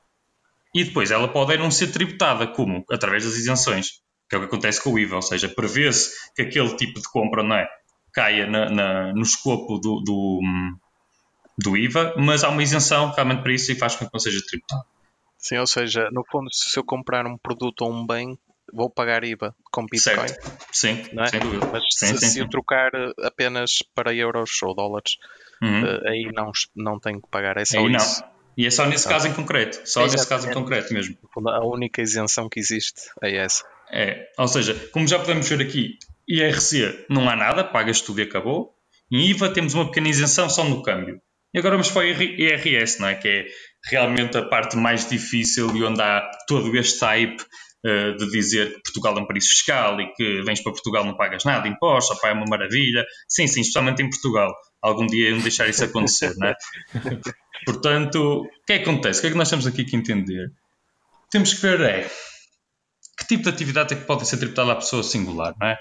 E 0.75 0.85
depois 0.85 1.11
ela 1.11 1.29
pode 1.29 1.57
não 1.57 1.71
ser 1.71 1.89
tributada, 1.89 2.47
como? 2.47 2.85
Através 2.91 3.25
das 3.25 3.35
isenções, 3.35 4.03
que 4.29 4.35
é 4.35 4.39
o 4.39 4.43
que 4.43 4.47
acontece 4.47 4.83
com 4.83 4.93
o 4.93 4.99
IVA, 4.99 5.17
ou 5.17 5.23
seja, 5.23 5.49
prevê-se 5.49 6.13
que 6.35 6.43
aquele 6.43 6.77
tipo 6.77 7.01
de 7.01 7.09
compra 7.09 7.43
não 7.43 7.57
é, 7.57 7.69
caia 8.13 8.47
na, 8.47 8.69
na, 8.69 9.13
no 9.15 9.23
escopo 9.23 9.79
do, 9.79 10.01
do, 10.01 10.41
do, 11.57 11.77
IVA, 11.77 12.15
mas 12.19 12.45
há 12.45 12.51
uma 12.51 12.63
isenção 12.63 13.11
realmente 13.13 13.43
para 13.43 13.53
isso 13.53 13.73
e 13.73 13.75
faz 13.75 13.97
com 13.97 14.05
que 14.05 14.13
não 14.13 14.21
seja 14.21 14.41
tributado. 14.47 14.85
Sim, 15.39 15.59
ou 15.59 15.67
seja, 15.67 16.09
no 16.13 16.25
fundo, 16.31 16.49
se 16.53 16.79
eu 16.79 16.85
comprar 16.85 17.27
um 17.27 17.39
produto 17.39 17.83
ou 17.83 17.93
um 17.93 18.07
bem, 18.07 18.39
vou 18.73 18.91
pagar 18.91 19.25
IVA 19.25 19.55
com 19.71 19.87
Bitcoin. 19.87 20.29
Certo. 20.29 20.53
Sim, 20.73 21.05
é? 21.19 21.27
sem 21.27 21.41
dúvida. 21.41 21.69
Mas 21.73 21.85
sim, 21.91 22.07
se, 22.07 22.19
sim, 22.19 22.27
se 22.27 22.31
sim. 22.33 22.41
eu 22.41 22.49
trocar 22.49 22.93
euros 23.39 23.83
para 23.95 24.15
euros 24.15 24.51
ou 24.63 24.75
dólares, 24.75 25.17
uhum. 25.63 25.85
uh, 25.85 26.09
aí 26.09 26.31
não, 26.33 26.51
não 26.75 26.99
tenho 27.01 27.21
que 27.21 27.29
pagar, 27.31 27.57
é 27.57 27.65
só 27.65 27.79
aí 27.79 27.95
isso. 27.95 28.21
Não. 28.21 28.37
E 28.57 28.67
é 28.67 28.71
só 28.71 28.87
nesse 28.87 29.07
ah. 29.07 29.11
caso 29.11 29.29
em 29.29 29.35
concreto, 29.35 29.77
só 29.77 30.01
Exatamente. 30.01 30.13
nesse 30.13 30.29
caso 30.29 30.49
em 30.49 30.55
concreto 30.55 30.95
mesmo. 30.95 31.17
A 31.49 31.65
única 31.67 32.01
isenção 32.01 32.49
que 32.49 32.59
existe 32.59 33.03
é 33.23 33.37
essa. 33.37 33.65
É, 33.93 34.31
ou 34.39 34.49
seja, 34.49 34.75
como 34.93 35.07
já 35.07 35.19
podemos 35.19 35.49
ver 35.49 35.61
aqui, 35.61 35.99
IRC 36.27 37.07
não 37.11 37.29
há 37.29 37.37
nada, 37.37 37.63
pagas 37.63 38.01
tudo 38.01 38.21
e 38.21 38.23
acabou. 38.25 38.75
Em 39.13 39.29
IVA 39.31 39.51
temos 39.51 39.75
uma 39.75 39.87
pequena 39.87 40.09
isenção 40.09 40.49
só 40.49 40.65
no 40.65 40.83
câmbio. 40.83 41.21
E 41.55 41.59
agora 41.59 41.77
vamos 41.77 41.91
para 41.91 42.01
o 42.01 42.05
IRS, 42.05 43.01
não 43.01 43.09
é? 43.09 43.15
que 43.15 43.29
é 43.29 43.47
realmente 43.89 44.37
a 44.37 44.43
parte 44.43 44.77
mais 44.77 45.09
difícil 45.09 45.75
e 45.77 45.85
onde 45.85 46.03
há 46.03 46.29
todo 46.47 46.75
este 46.77 47.05
hype 47.05 47.43
de 47.85 48.31
dizer 48.31 48.75
que 48.75 48.83
Portugal 48.83 49.17
é 49.17 49.21
um 49.21 49.27
país 49.27 49.47
fiscal 49.47 50.01
e 50.01 50.13
que 50.15 50.43
vens 50.43 50.61
para 50.61 50.73
Portugal 50.73 51.05
não 51.05 51.17
pagas 51.17 51.45
nada 51.45 51.63
de 51.63 51.69
impostos, 51.69 52.17
opá, 52.17 52.31
é 52.31 52.33
uma 52.33 52.47
maravilha. 52.49 53.05
Sim, 53.29 53.47
sim, 53.47 53.61
especialmente 53.61 54.03
em 54.03 54.11
Portugal. 54.11 54.53
Algum 54.83 55.07
dia 55.07 55.31
iam 55.31 55.39
deixar 55.39 55.69
isso 55.69 55.85
acontecer, 55.85 56.35
não 56.37 56.49
é? 56.49 56.55
Portanto, 57.65 58.43
o 58.43 58.65
que 58.67 58.73
é 58.75 58.79
que 58.79 58.89
acontece? 58.89 59.19
O 59.19 59.23
que 59.23 59.27
é 59.29 59.31
que 59.31 59.37
nós 59.37 59.49
temos 59.49 59.67
aqui 59.67 59.85
que 59.85 59.97
entender? 59.97 60.51
Temos 61.31 61.55
que 61.55 61.61
ver 61.61 61.81
é 61.81 62.11
que 63.19 63.27
tipo 63.27 63.45
de 63.45 63.49
atividade 63.49 63.95
é 63.95 63.97
que 63.97 64.05
pode 64.05 64.27
ser 64.27 64.37
tributada 64.37 64.73
à 64.73 64.77
pessoa 64.77 65.03
singular, 65.03 65.55
não 65.59 65.69
é? 65.69 65.79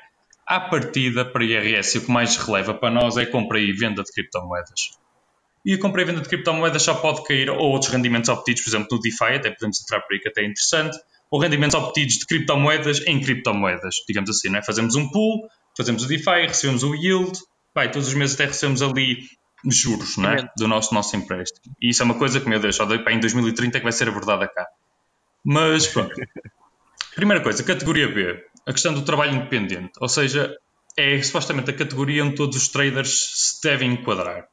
À 0.47 0.59
partida, 0.59 1.25
para 1.25 1.43
a 1.43 1.45
IRS, 1.45 1.97
o 1.97 2.05
que 2.05 2.11
mais 2.11 2.37
releva 2.37 2.73
para 2.73 2.91
nós 2.91 3.17
é 3.17 3.23
a 3.23 3.31
compra 3.31 3.59
e 3.59 3.71
venda 3.73 4.03
de 4.03 4.11
criptomoedas. 4.11 4.91
E 5.65 5.73
a 5.73 5.79
compra 5.79 6.03
e 6.03 6.05
venda 6.05 6.21
de 6.21 6.29
criptomoedas 6.29 6.83
só 6.83 6.93
pode 6.93 7.23
cair 7.23 7.49
ou 7.49 7.57
outros 7.57 7.91
rendimentos 7.91 8.29
obtidos, 8.29 8.61
por 8.63 8.69
exemplo, 8.69 8.87
no 8.91 8.99
DeFi, 8.99 9.35
até 9.35 9.49
podemos 9.51 9.81
entrar 9.81 10.01
por 10.01 10.13
aí 10.13 10.19
que 10.19 10.29
até 10.29 10.41
é 10.41 10.45
interessante, 10.45 10.97
ou 11.35 11.41
rendimentos 11.41 11.75
obtidos 11.75 12.15
de 12.15 12.25
criptomoedas 12.25 13.05
em 13.05 13.19
criptomoedas, 13.19 13.95
digamos 14.07 14.29
assim, 14.29 14.47
não 14.47 14.59
é? 14.59 14.63
Fazemos 14.63 14.95
um 14.95 15.09
pool, 15.09 15.49
fazemos 15.75 16.05
o 16.05 16.07
DeFi, 16.07 16.47
recebemos 16.47 16.81
o 16.81 16.95
yield, 16.95 17.37
vai, 17.73 17.91
todos 17.91 18.07
os 18.07 18.13
meses 18.13 18.35
até 18.35 18.45
recebemos 18.45 18.81
ali 18.81 19.27
juros, 19.69 20.15
não 20.15 20.29
é? 20.29 20.49
Do 20.57 20.65
nosso, 20.65 20.93
nosso 20.93 21.13
empréstimo. 21.13 21.75
E 21.81 21.89
isso 21.89 22.01
é 22.01 22.05
uma 22.05 22.13
coisa 22.13 22.39
que, 22.39 22.47
meu 22.47 22.57
Deus, 22.57 22.77
só 22.77 22.85
em 22.85 23.19
2030 23.19 23.75
é 23.75 23.79
que 23.81 23.83
vai 23.83 23.91
ser 23.91 24.07
abordada 24.07 24.47
cá. 24.47 24.65
Mas, 25.43 25.85
pronto. 25.87 26.15
Primeira 27.13 27.43
coisa, 27.43 27.61
categoria 27.63 28.07
B, 28.07 28.41
a 28.65 28.71
questão 28.71 28.93
do 28.93 29.01
trabalho 29.01 29.35
independente, 29.35 29.91
ou 29.99 30.07
seja, 30.07 30.55
é 30.95 31.21
supostamente 31.21 31.69
a 31.69 31.73
categoria 31.73 32.23
onde 32.23 32.35
todos 32.35 32.55
os 32.55 32.69
traders 32.69 33.11
se 33.33 33.61
devem 33.61 33.91
enquadrar. 33.91 34.47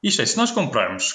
Isto 0.00 0.22
é, 0.22 0.26
se 0.26 0.36
nós 0.36 0.52
comprarmos 0.52 1.14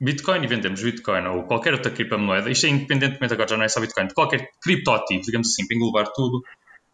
Bitcoin 0.00 0.42
e 0.42 0.46
vendemos 0.46 0.82
Bitcoin 0.82 1.26
ou 1.26 1.44
qualquer 1.44 1.74
outra 1.74 1.90
criptomoeda, 1.90 2.50
isto 2.50 2.66
é 2.66 2.70
independentemente 2.70 3.34
agora 3.34 3.48
já 3.48 3.56
não 3.56 3.64
é 3.64 3.68
só 3.68 3.80
Bitcoin, 3.80 4.06
de 4.06 4.14
qualquer 4.14 4.48
criptoativo, 4.62 5.22
digamos 5.22 5.48
assim, 5.48 5.66
para 5.66 5.76
englobar 5.76 6.12
tudo, 6.14 6.42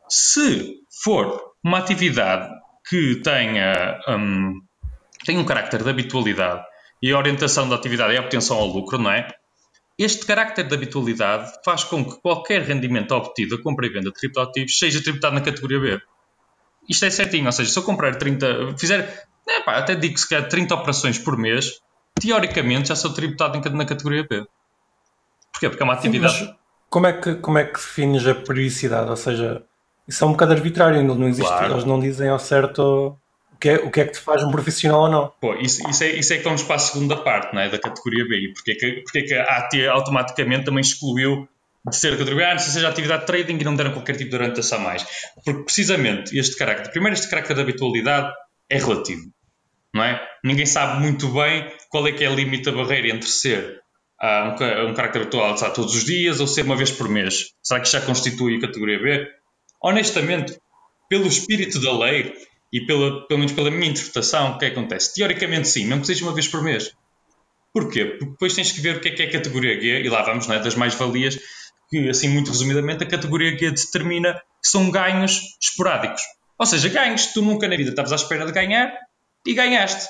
se 0.09 0.81
for 1.03 1.53
uma 1.64 1.79
atividade 1.79 2.49
que 2.88 3.16
tenha, 3.23 3.99
um, 4.09 4.61
um 5.31 5.45
carácter 5.45 5.83
de 5.83 5.90
habitualidade 5.90 6.64
e 7.03 7.12
a 7.12 7.19
orientação 7.19 7.69
da 7.69 7.77
atividade 7.77 8.14
é 8.14 8.19
a 8.19 8.23
obtenção 8.23 8.57
ao 8.57 8.66
lucro, 8.66 8.99
não 8.99 9.11
é? 9.11 9.29
Este 9.99 10.27
carácter 10.27 10.66
de 10.66 10.75
habitualidade 10.75 11.53
faz 11.64 11.85
com 11.85 12.05
que 12.05 12.21
qualquer 12.21 12.62
rendimento 12.62 13.12
obtido 13.12 13.55
a 13.55 13.62
compra 13.62 13.87
e 13.87 13.90
venda 13.90 14.11
de 14.11 14.14
criptoativos 14.19 14.79
seja 14.79 15.03
tributado 15.03 15.35
na 15.35 15.40
categoria 15.40 15.81
B. 15.81 16.01
Isto 16.88 17.07
é 17.07 17.11
certinho, 17.11 17.47
ou 17.47 17.53
seja, 17.53 17.71
se 17.71 17.79
eu 17.79 17.83
comprar 17.83 18.16
30, 18.16 18.77
fizer 18.79 19.27
é, 19.49 19.61
pá, 19.61 19.77
até 19.77 19.95
digo 19.95 20.14
que 20.14 20.21
se 20.21 20.29
calhar 20.29 20.49
30 20.49 20.75
operações 20.75 21.19
por 21.19 21.37
mês, 21.38 21.81
teoricamente 22.20 22.88
já 22.88 22.96
sou 22.96 23.12
tributado 23.12 23.59
na 23.70 23.85
categoria 23.85 24.26
B. 24.29 24.46
Porquê? 25.52 25.68
Porque 25.68 25.83
é 25.83 25.85
uma 25.85 25.94
atividade. 25.94 26.38
Sim, 26.38 26.55
como 26.90 27.07
é, 27.07 27.12
que, 27.12 27.35
como 27.37 27.59
é 27.59 27.64
que 27.64 27.74
defines 27.74 28.26
a 28.26 28.35
periodicidade? 28.35 29.11
Ou 29.11 29.16
seja, 29.16 29.62
isso 30.07 30.24
é 30.24 30.26
um 30.26 30.33
bocado 30.33 30.52
arbitrário, 30.52 31.02
não 31.02 31.29
existe, 31.29 31.48
claro. 31.48 31.74
eles 31.74 31.85
não 31.85 31.98
dizem 31.98 32.29
ao 32.29 32.38
certo 32.38 33.16
o 33.52 33.59
que, 33.59 33.70
é, 33.70 33.74
o 33.76 33.90
que 33.90 34.00
é 34.00 34.05
que 34.05 34.12
te 34.12 34.20
faz 34.20 34.42
um 34.42 34.50
profissional 34.50 35.02
ou 35.02 35.09
não. 35.09 35.33
Pô, 35.40 35.55
isso, 35.55 35.88
isso, 35.88 36.05
é, 36.05 36.09
isso 36.09 36.33
é 36.33 36.38
que 36.38 36.44
vamos 36.44 36.62
para 36.62 36.76
a 36.76 36.79
segunda 36.79 37.16
parte 37.16 37.55
não 37.55 37.62
é, 37.62 37.68
da 37.68 37.79
categoria 37.79 38.24
B. 38.26 38.37
E 38.37 38.52
porque 38.52 38.72
é 38.72 38.74
que, 38.74 39.00
porque 39.02 39.18
é 39.18 39.22
que 39.22 39.35
a 39.35 39.57
AT 39.57 39.88
automaticamente 39.88 40.66
também 40.66 40.81
excluiu 40.81 41.48
de 41.88 41.96
ser 41.96 42.18
categoria 42.18 42.50
A, 42.50 42.52
não 42.52 42.59
seja 42.59 42.88
atividade 42.88 43.20
de 43.20 43.26
trading 43.26 43.59
e 43.59 43.64
não 43.64 43.76
deram 43.76 43.92
qualquer 43.92 44.16
tipo 44.16 44.31
de 44.31 44.37
orientação 44.37 44.79
a 44.79 44.83
mais. 44.83 45.07
Porque 45.35 45.64
precisamente 45.64 46.37
este 46.37 46.57
carácter, 46.57 46.90
primeiro 46.90 47.14
este 47.14 47.29
carácter 47.29 47.55
de 47.57 47.62
habitualidade 47.62 48.33
é 48.68 48.79
relativo 48.79 49.31
não 49.96 50.04
é? 50.04 50.20
Ninguém 50.44 50.66
sabe 50.66 51.00
muito 51.00 51.28
bem 51.28 51.66
qual 51.88 52.06
é 52.06 52.12
que 52.12 52.22
é 52.22 52.26
a 52.28 52.30
limite 52.30 52.64
da 52.64 52.72
barreira 52.72 53.09
entre 53.09 53.28
ser 53.28 53.80
uh, 54.22 54.87
um, 54.87 54.90
um 54.90 54.94
carácter 54.94 55.22
habitual 55.22 55.54
de 55.54 55.74
todos 55.74 55.94
os 55.94 56.04
dias 56.04 56.38
ou 56.38 56.46
ser 56.46 56.64
uma 56.64 56.76
vez 56.76 56.90
por 56.90 57.09
mês. 57.09 57.46
Será 57.62 57.80
que 57.80 57.90
já 57.90 58.00
constitui 58.00 58.56
a 58.56 58.61
categoria 58.61 58.98
B? 58.98 59.26
Honestamente, 59.82 60.56
pelo 61.09 61.26
espírito 61.26 61.80
da 61.80 61.96
lei 61.96 62.35
e 62.72 62.85
pela, 62.85 63.26
pelo 63.26 63.40
menos 63.40 63.52
pela 63.52 63.70
minha 63.70 63.90
interpretação, 63.90 64.52
o 64.52 64.59
que, 64.59 64.66
é 64.66 64.70
que 64.70 64.78
acontece? 64.78 65.14
Teoricamente 65.14 65.68
sim, 65.68 65.87
mesmo 65.87 66.02
que 66.02 66.06
seja 66.09 66.24
uma 66.24 66.35
vez 66.35 66.46
por 66.48 66.62
mês. 66.62 66.92
Porquê? 67.72 68.04
Porque 68.04 68.24
depois 68.26 68.54
tens 68.54 68.72
que 68.72 68.80
ver 68.80 68.96
o 68.96 69.00
que 69.00 69.09
é 69.09 69.11
que 69.12 69.22
é 69.22 69.26
a 69.26 69.32
categoria 69.32 69.80
G, 69.80 70.02
e 70.02 70.09
lá 70.09 70.22
vamos, 70.22 70.46
não 70.46 70.54
é? 70.54 70.59
das 70.61 70.74
mais-valias, 70.74 71.38
que 71.88 72.09
assim 72.09 72.28
muito 72.28 72.50
resumidamente 72.50 73.04
a 73.04 73.06
categoria 73.06 73.56
G 73.56 73.70
determina 73.70 74.35
que 74.35 74.68
são 74.68 74.90
ganhos 74.90 75.40
esporádicos. 75.62 76.22
Ou 76.59 76.66
seja, 76.66 76.88
ganhos 76.88 77.26
que 77.26 77.35
tu 77.35 77.42
nunca 77.42 77.68
na 77.68 77.76
vida 77.76 77.90
estavas 77.90 78.12
à 78.12 78.16
espera 78.16 78.46
de 78.46 78.52
ganhar 78.52 78.92
e 79.46 79.54
ganhaste. 79.54 80.09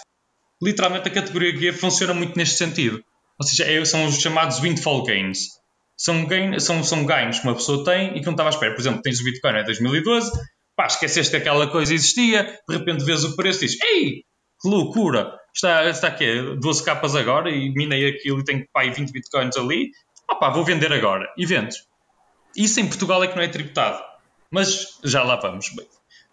Literalmente 0.62 1.09
a 1.09 1.12
categoria 1.12 1.57
G 1.57 1.72
funciona 1.72 2.14
muito 2.14 2.37
neste 2.37 2.57
sentido. 2.57 3.03
Ou 3.38 3.46
seja, 3.46 3.64
é, 3.64 3.85
são 3.85 4.07
os 4.07 4.20
chamados 4.20 4.59
windfall 4.59 5.03
gains. 5.03 5.49
São, 5.96 6.27
gain, 6.27 6.59
são, 6.59 6.83
são 6.83 7.05
ganhos 7.05 7.38
que 7.38 7.46
uma 7.46 7.55
pessoa 7.55 7.85
tem 7.85 8.16
e 8.16 8.20
que 8.20 8.27
não 8.27 8.33
estava 8.33 8.49
à 8.49 8.51
espera. 8.51 8.75
Por 8.75 8.81
exemplo, 8.81 9.03
tens 9.03 9.20
o 9.20 9.25
Bitcoin 9.25 9.59
em 9.59 9.64
2012, 9.64 10.31
pá, 10.75 10.87
esqueceste 10.87 11.31
que 11.31 11.37
aquela 11.37 11.66
coisa 11.70 11.94
existia, 11.94 12.61
de 12.68 12.77
repente 12.77 13.05
vês 13.05 13.25
o 13.25 13.35
preço 13.35 13.64
e 13.64 13.66
dizes, 13.66 13.83
ei, 13.83 14.22
que 14.61 14.68
loucura, 14.68 15.38
está, 15.55 15.88
está 15.88 16.09
aqui 16.09 16.57
12 16.61 16.85
capas 16.85 17.14
agora 17.14 17.51
e 17.51 17.72
minei 17.72 18.09
aquilo 18.09 18.40
e 18.40 18.44
tenho 18.44 18.66
pá, 18.72 18.83
20 18.83 19.11
Bitcoins 19.11 19.57
ali, 19.57 19.90
pá, 20.38 20.51
vou 20.51 20.64
vender 20.64 20.92
agora. 20.92 21.27
E 21.37 21.46
vendes. 21.46 21.79
Isso 22.55 22.81
em 22.81 22.87
Portugal 22.87 23.22
é 23.22 23.29
que 23.29 23.37
não 23.37 23.42
é 23.42 23.49
tributado. 23.49 24.03
Mas 24.51 24.99
já 25.05 25.22
lá 25.22 25.37
vamos 25.37 25.70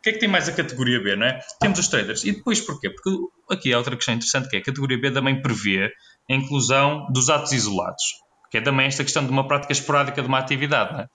que 0.04 0.10
é 0.10 0.14
que 0.14 0.20
tem 0.20 0.28
mais 0.28 0.50
a 0.50 0.52
categoria 0.52 1.02
B, 1.02 1.16
não 1.16 1.26
é? 1.26 1.40
Temos 1.60 1.80
os 1.80 1.88
traders. 1.88 2.26
E 2.26 2.34
depois 2.34 2.60
porquê? 2.60 2.90
Porque 2.90 3.10
aqui 3.50 3.74
há 3.74 3.78
outra 3.78 3.96
questão 3.96 4.14
interessante 4.14 4.50
que 4.50 4.58
é 4.58 4.60
a 4.60 4.64
categoria 4.64 5.00
B 5.00 5.12
também 5.12 5.42
prevê 5.42 5.92
a 6.30 6.34
inclusão 6.34 7.08
dos 7.12 7.30
atos 7.30 7.54
isolados, 7.54 8.04
que 8.52 8.58
é 8.58 8.62
também 8.62 8.86
esta 8.86 9.04
questão 9.04 9.26
de 9.26 9.32
uma 9.32 9.48
prática 9.48 9.72
esporádica 9.72 10.22
de 10.22 10.28
uma 10.28 10.40
atividade, 10.40 10.94
não 10.94 11.00
é? 11.00 11.08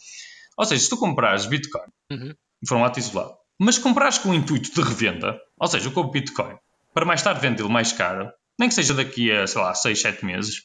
Ou 0.57 0.65
seja, 0.65 0.83
se 0.83 0.91
tu 0.91 0.97
comprares 0.97 1.47
Bitcoin 1.47 1.87
uhum. 2.11 2.35
for 2.67 2.79
um 2.79 2.85
ato 2.85 2.99
isolado, 2.99 3.35
mas 3.59 3.79
comprares 3.79 4.19
com 4.19 4.31
o 4.31 4.35
intuito 4.35 4.73
de 4.73 4.81
revenda, 4.81 5.39
ou 5.59 5.69
seja, 5.69 5.87
eu 5.87 5.93
compro 5.93 6.13
Bitcoin 6.13 6.57
para 6.95 7.05
mais 7.05 7.23
tarde 7.23 7.41
vendê-lo 7.41 7.71
mais 7.71 7.93
caro, 7.93 8.29
nem 8.59 8.69
que 8.69 8.75
seja 8.75 8.95
daqui 8.95 9.31
a, 9.31 9.47
sei 9.47 9.61
lá, 9.61 9.73
6, 9.75 10.01
7 10.01 10.25
meses, 10.25 10.63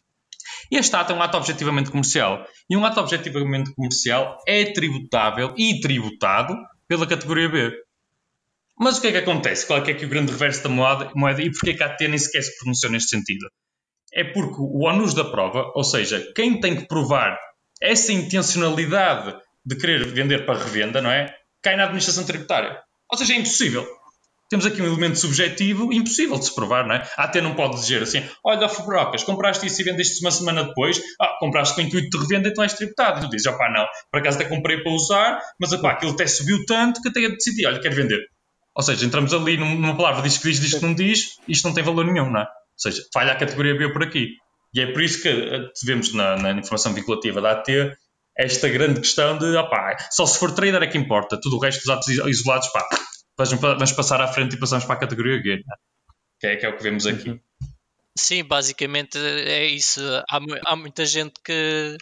este 0.72 0.96
ato 0.96 1.12
é 1.12 1.16
um 1.16 1.22
ato 1.22 1.38
objetivamente 1.38 1.92
comercial. 1.92 2.46
E 2.70 2.76
um 2.76 2.86
ato 2.86 3.00
objetivamente 3.00 3.74
comercial 3.76 4.38
é 4.48 4.66
tributável 4.66 5.54
e 5.58 5.80
tributado 5.80 6.56
pela 6.88 7.06
categoria 7.06 7.50
B. 7.50 7.83
Mas 8.80 8.98
o 8.98 9.02
que 9.02 9.08
é 9.08 9.12
que 9.12 9.18
acontece? 9.18 9.68
Qual 9.68 9.80
é 9.80 9.82
que 9.84 9.92
é, 9.92 9.94
que 9.94 10.06
o 10.06 10.10
grande 10.10 10.32
reverso 10.32 10.64
da 10.64 10.70
moeda, 10.70 11.12
moeda 11.16 11.42
e 11.42 11.52
porquê 11.52 11.74
que 11.74 11.84
a 11.84 11.88
AT 11.88 12.08
nem 12.08 12.18
sequer 12.18 12.42
se 12.42 12.58
pronunciou 12.58 12.92
neste 12.92 13.10
sentido? 13.10 13.48
É 14.14 14.24
porque 14.24 14.58
o 14.60 14.86
ONUS 14.86 15.14
da 15.14 15.26
prova, 15.26 15.72
ou 15.76 15.84
seja, 15.84 16.32
quem 16.36 16.60
tem 16.60 16.76
que 16.76 16.88
provar 16.88 17.38
essa 17.82 18.12
intencionalidade 18.12 19.36
de 19.66 19.76
querer 19.76 20.06
vender 20.06 20.46
para 20.46 20.60
revenda, 20.60 21.02
não 21.02 21.12
é? 21.12 21.34
Cai 21.62 21.76
na 21.76 21.84
administração 21.84 22.26
tributária. 22.26 22.80
Ou 23.12 23.18
seja, 23.18 23.34
é 23.34 23.38
impossível. 23.38 23.88
temos 24.50 24.66
aqui 24.66 24.82
um 24.82 24.86
elemento 24.86 25.18
subjetivo 25.18 25.92
impossível 25.92 26.38
de 26.38 26.46
se 26.46 26.54
provar, 26.54 26.86
não 26.86 26.96
é? 26.96 27.10
A 27.18 27.24
AT 27.24 27.36
não 27.42 27.56
pode 27.56 27.76
dizer 27.76 28.04
assim, 28.04 28.24
olha, 28.44 28.70
Fubrocas, 28.70 29.24
compraste 29.24 29.66
isso 29.66 29.82
e 29.82 29.84
vendeste 29.84 30.22
uma 30.22 30.32
semana 30.32 30.64
depois, 30.64 31.02
ah, 31.20 31.38
compraste 31.40 31.76
com 31.76 31.82
o 31.82 31.84
intuito 31.86 32.10
de 32.10 32.24
revenda, 32.24 32.50
então 32.50 32.64
és 32.64 32.74
tributado. 32.74 33.20
E 33.20 33.22
tu 33.22 33.30
dizes, 33.30 33.48
opá, 33.48 33.72
não, 33.72 33.86
por 34.12 34.20
acaso 34.20 34.38
até 34.40 34.48
comprei 34.48 34.82
para 34.84 34.92
usar, 34.92 35.40
mas 35.60 35.74
opá, 35.74 35.92
aquilo 35.92 36.12
até 36.12 36.28
subiu 36.28 36.64
tanto 36.66 37.02
que 37.02 37.10
até 37.10 37.22
decidi, 37.30 37.66
olha, 37.66 37.80
quero 37.80 37.96
vender. 37.96 38.20
Ou 38.76 38.84
seja, 38.84 39.06
entramos 39.06 39.34
ali 39.34 39.58
numa 39.58 39.96
palavra, 39.96 40.22
diz 40.22 40.38
que 40.38 40.50
diz, 40.50 40.60
diz 40.60 40.74
que 40.76 40.86
não 40.86 40.94
diz, 40.94 41.38
isto 41.48 41.68
não 41.68 41.74
tem 41.74 41.84
valor 41.84 42.06
nenhum, 42.06 42.30
não 42.32 42.42
é? 42.42 42.44
Ou 42.44 42.50
seja, 42.78 43.04
falha 43.14 43.34
a 43.34 43.36
categoria 43.36 43.76
B 43.78 43.92
por 43.94 44.04
aqui. 44.04 44.38
E 44.74 44.82
é 44.82 44.92
por 44.92 45.02
isso 45.04 45.22
que 45.22 45.30
eh, 45.30 45.70
vemos 45.86 46.14
na, 46.14 46.36
na 46.36 46.52
informação 46.54 46.94
vinculativa 46.94 47.40
da 47.40 47.52
AT 47.52 47.68
esta 48.36 48.68
grande 48.68 49.00
questão 49.00 49.38
de, 49.38 49.56
opá, 49.56 49.96
só 50.10 50.26
se 50.26 50.40
for 50.40 50.54
trader 50.54 50.82
é 50.82 50.88
que 50.88 50.98
importa, 50.98 51.40
tudo 51.40 51.58
o 51.58 51.60
resto 51.60 51.82
dos 51.82 51.90
atos 51.90 52.08
isolados, 52.08 52.68
pá, 52.70 52.84
vamos 53.38 53.92
passar 53.92 54.22
à 54.22 54.28
frente 54.28 54.56
e 54.56 54.60
passamos 54.60 54.86
para 54.86 54.96
a 54.96 55.00
categoria 55.00 55.42
G, 55.42 55.58
né? 55.58 55.76
que, 56.40 56.48
é, 56.48 56.56
que 56.56 56.66
é 56.66 56.70
o 56.70 56.76
que 56.76 56.84
vemos 56.84 57.06
aqui. 57.06 57.30
Uhum. 57.30 57.40
Sim, 58.16 58.44
basicamente 58.44 59.18
é 59.18 59.66
isso. 59.66 60.02
Há, 60.30 60.40
há 60.68 60.76
muita 60.76 61.06
gente 61.06 61.34
que 61.44 61.98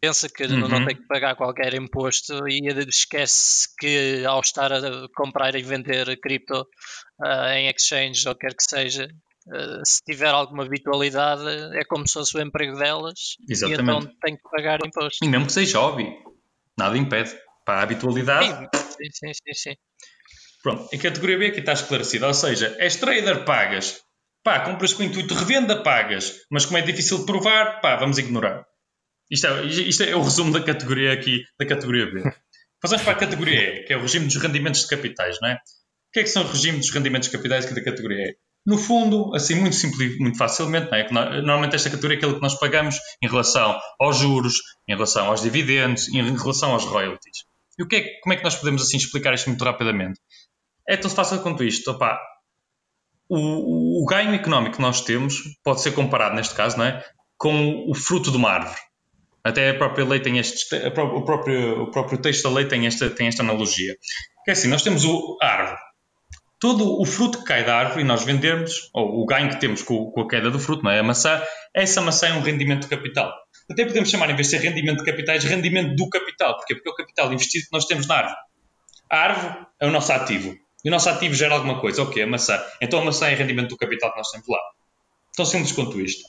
pensa 0.00 0.28
que 0.28 0.44
uhum. 0.44 0.68
não 0.68 0.84
tem 0.84 0.96
que 0.96 1.06
pagar 1.06 1.36
qualquer 1.36 1.74
imposto 1.74 2.48
e 2.48 2.66
esquece 2.88 3.68
que 3.78 4.24
ao 4.26 4.40
estar 4.40 4.72
a 4.72 5.08
comprar 5.14 5.54
e 5.54 5.62
vender 5.62 6.18
cripto 6.20 6.60
uh, 6.60 7.48
em 7.54 7.68
exchange 7.68 8.28
ou 8.28 8.34
quer 8.34 8.54
que 8.54 8.62
seja, 8.62 9.06
uh, 9.06 9.80
se 9.84 10.02
tiver 10.04 10.30
alguma 10.30 10.64
habitualidade 10.64 11.42
é 11.76 11.84
como 11.84 12.06
se 12.06 12.14
fosse 12.14 12.36
o 12.36 12.42
emprego 12.42 12.76
delas 12.78 13.36
Exatamente. 13.48 13.80
e 13.80 13.82
então 13.82 14.16
tem 14.22 14.36
que 14.36 14.42
pagar 14.50 14.78
imposto. 14.84 15.24
E 15.24 15.28
mesmo 15.28 15.46
que 15.46 15.52
seja 15.52 15.78
hobby, 15.78 16.06
nada 16.78 16.96
impede. 16.96 17.36
Para 17.64 17.80
a 17.80 17.82
habitualidade. 17.82 18.68
Sim, 18.74 19.10
sim, 19.12 19.32
sim. 19.32 19.54
sim. 19.54 19.76
Pronto, 20.62 20.88
em 20.92 20.98
categoria 20.98 21.38
B 21.38 21.46
aqui 21.46 21.60
está 21.60 21.72
esclarecido, 21.72 22.26
ou 22.26 22.34
seja, 22.34 22.74
és 22.78 22.96
trader, 22.96 23.44
pagas. 23.44 24.00
Pá, 24.42 24.60
compras 24.60 24.92
com 24.92 25.02
intuito 25.02 25.34
de 25.34 25.40
revenda, 25.40 25.82
pagas. 25.82 26.34
Mas 26.50 26.64
como 26.66 26.78
é 26.78 26.82
difícil 26.82 27.18
de 27.18 27.26
provar, 27.26 27.80
pá, 27.80 27.96
vamos 27.96 28.18
ignorar. 28.18 28.64
Isto 29.30 29.46
é, 29.46 29.64
isto 29.66 30.02
é 30.02 30.14
o 30.14 30.22
resumo 30.22 30.52
da 30.52 30.62
categoria 30.62 31.12
aqui, 31.12 31.44
da 31.58 31.66
categoria 31.66 32.06
B. 32.06 32.22
Passamos 32.80 33.04
para 33.04 33.12
a 33.12 33.16
categoria 33.16 33.80
E, 33.80 33.84
que 33.84 33.92
é 33.92 33.96
o 33.96 34.00
regime 34.00 34.26
dos 34.26 34.36
rendimentos 34.36 34.82
de 34.82 34.88
capitais, 34.88 35.36
não 35.40 35.50
é? 35.50 35.54
O 35.54 36.12
que 36.12 36.20
é 36.20 36.22
que 36.22 36.28
são 36.28 36.42
os 36.42 36.50
regimes 36.50 36.86
dos 36.86 36.94
rendimentos 36.94 37.28
de 37.28 37.36
capitais 37.36 37.64
aqui 37.64 37.74
da 37.74 37.84
categoria 37.84 38.30
E? 38.30 38.36
No 38.66 38.76
fundo, 38.76 39.34
assim, 39.34 39.54
muito 39.54 39.76
simples, 39.76 40.18
muito 40.18 40.36
facilmente, 40.36 40.90
não 40.90 40.98
é? 40.98 41.36
Normalmente 41.36 41.76
esta 41.76 41.88
categoria 41.88 42.16
é 42.16 42.18
aquilo 42.18 42.34
que 42.34 42.42
nós 42.42 42.58
pagamos 42.58 42.96
em 43.22 43.28
relação 43.28 43.78
aos 44.00 44.18
juros, 44.18 44.54
em 44.88 44.94
relação 44.94 45.26
aos 45.26 45.42
dividendos, 45.42 46.08
em 46.08 46.36
relação 46.36 46.72
aos 46.72 46.84
royalties. 46.84 47.44
E 47.78 47.82
o 47.82 47.88
que 47.88 47.96
é, 47.96 48.20
como 48.20 48.34
é 48.34 48.36
que 48.36 48.44
nós 48.44 48.56
podemos 48.56 48.82
assim 48.82 48.96
explicar 48.96 49.32
isto 49.32 49.48
muito 49.48 49.64
rapidamente? 49.64 50.20
É 50.88 50.96
tão 50.96 51.10
fácil 51.10 51.40
quanto 51.40 51.64
isto. 51.64 51.90
Opa, 51.90 52.18
o, 53.28 54.02
o, 54.02 54.06
ganho 54.06 54.34
económico 54.34 54.76
que 54.76 54.82
nós 54.82 55.00
temos 55.00 55.36
pode 55.62 55.80
ser 55.80 55.92
comparado, 55.92 56.34
neste 56.34 56.54
caso, 56.54 56.76
não 56.76 56.84
é? 56.84 57.02
com 57.40 57.90
o 57.90 57.94
fruto 57.94 58.30
de 58.30 58.36
uma 58.36 58.50
árvore. 58.50 58.78
Até 59.42 59.70
a 59.70 59.74
própria 59.74 60.04
lei 60.04 60.20
tem 60.20 60.38
este, 60.38 60.74
o, 60.76 61.24
próprio, 61.24 61.82
o 61.82 61.90
próprio 61.90 62.18
texto 62.18 62.42
da 62.42 62.50
lei 62.50 62.66
tem 62.66 62.86
esta, 62.86 63.08
tem 63.08 63.26
esta 63.26 63.42
analogia. 63.42 63.96
Que 64.44 64.50
é 64.50 64.52
assim, 64.52 64.68
nós 64.68 64.82
temos 64.82 65.04
o, 65.04 65.38
a 65.42 65.46
árvore. 65.46 65.78
Todo 66.58 67.00
o 67.00 67.06
fruto 67.06 67.38
que 67.38 67.44
cai 67.44 67.64
da 67.64 67.74
árvore 67.74 68.02
e 68.02 68.04
nós 68.04 68.22
vendemos, 68.22 68.90
ou 68.92 69.22
o 69.22 69.24
ganho 69.24 69.48
que 69.48 69.58
temos 69.58 69.82
com, 69.82 70.10
com 70.10 70.20
a 70.20 70.28
queda 70.28 70.50
do 70.50 70.60
fruto, 70.60 70.84
não 70.84 70.90
é? 70.90 70.98
a 70.98 71.02
maçã, 71.02 71.42
essa 71.74 72.02
maçã 72.02 72.28
é 72.28 72.34
um 72.34 72.42
rendimento 72.42 72.82
de 72.82 72.88
capital. 72.88 73.32
Até 73.70 73.86
podemos 73.86 74.10
chamar, 74.10 74.28
em 74.28 74.34
vez 74.34 74.48
de 74.48 74.58
ser 74.58 74.68
rendimento 74.68 74.98
de 74.98 75.04
capitais, 75.04 75.42
rendimento 75.44 75.96
do 75.96 76.08
capital. 76.10 76.56
Porquê? 76.56 76.74
Porque 76.74 76.90
é 76.90 76.92
o 76.92 76.96
capital 76.96 77.32
investido 77.32 77.64
que 77.64 77.72
nós 77.72 77.86
temos 77.86 78.06
na 78.06 78.16
árvore. 78.16 78.36
A 79.10 79.16
árvore 79.16 79.66
é 79.80 79.86
o 79.86 79.90
nosso 79.90 80.12
ativo. 80.12 80.54
E 80.84 80.88
o 80.88 80.90
nosso 80.90 81.08
ativo 81.08 81.34
gera 81.34 81.54
alguma 81.54 81.80
coisa. 81.80 82.02
O 82.02 82.10
quê? 82.10 82.22
A 82.22 82.26
maçã. 82.26 82.62
Então 82.80 83.00
a 83.00 83.04
maçã 83.04 83.28
é 83.28 83.34
rendimento 83.34 83.68
do 83.70 83.76
capital 83.76 84.10
que 84.10 84.18
nós 84.18 84.30
temos 84.30 84.46
lá. 84.48 84.58
Tão 85.34 85.46
simples 85.46 85.72
quanto 85.72 86.00
isto. 86.00 86.28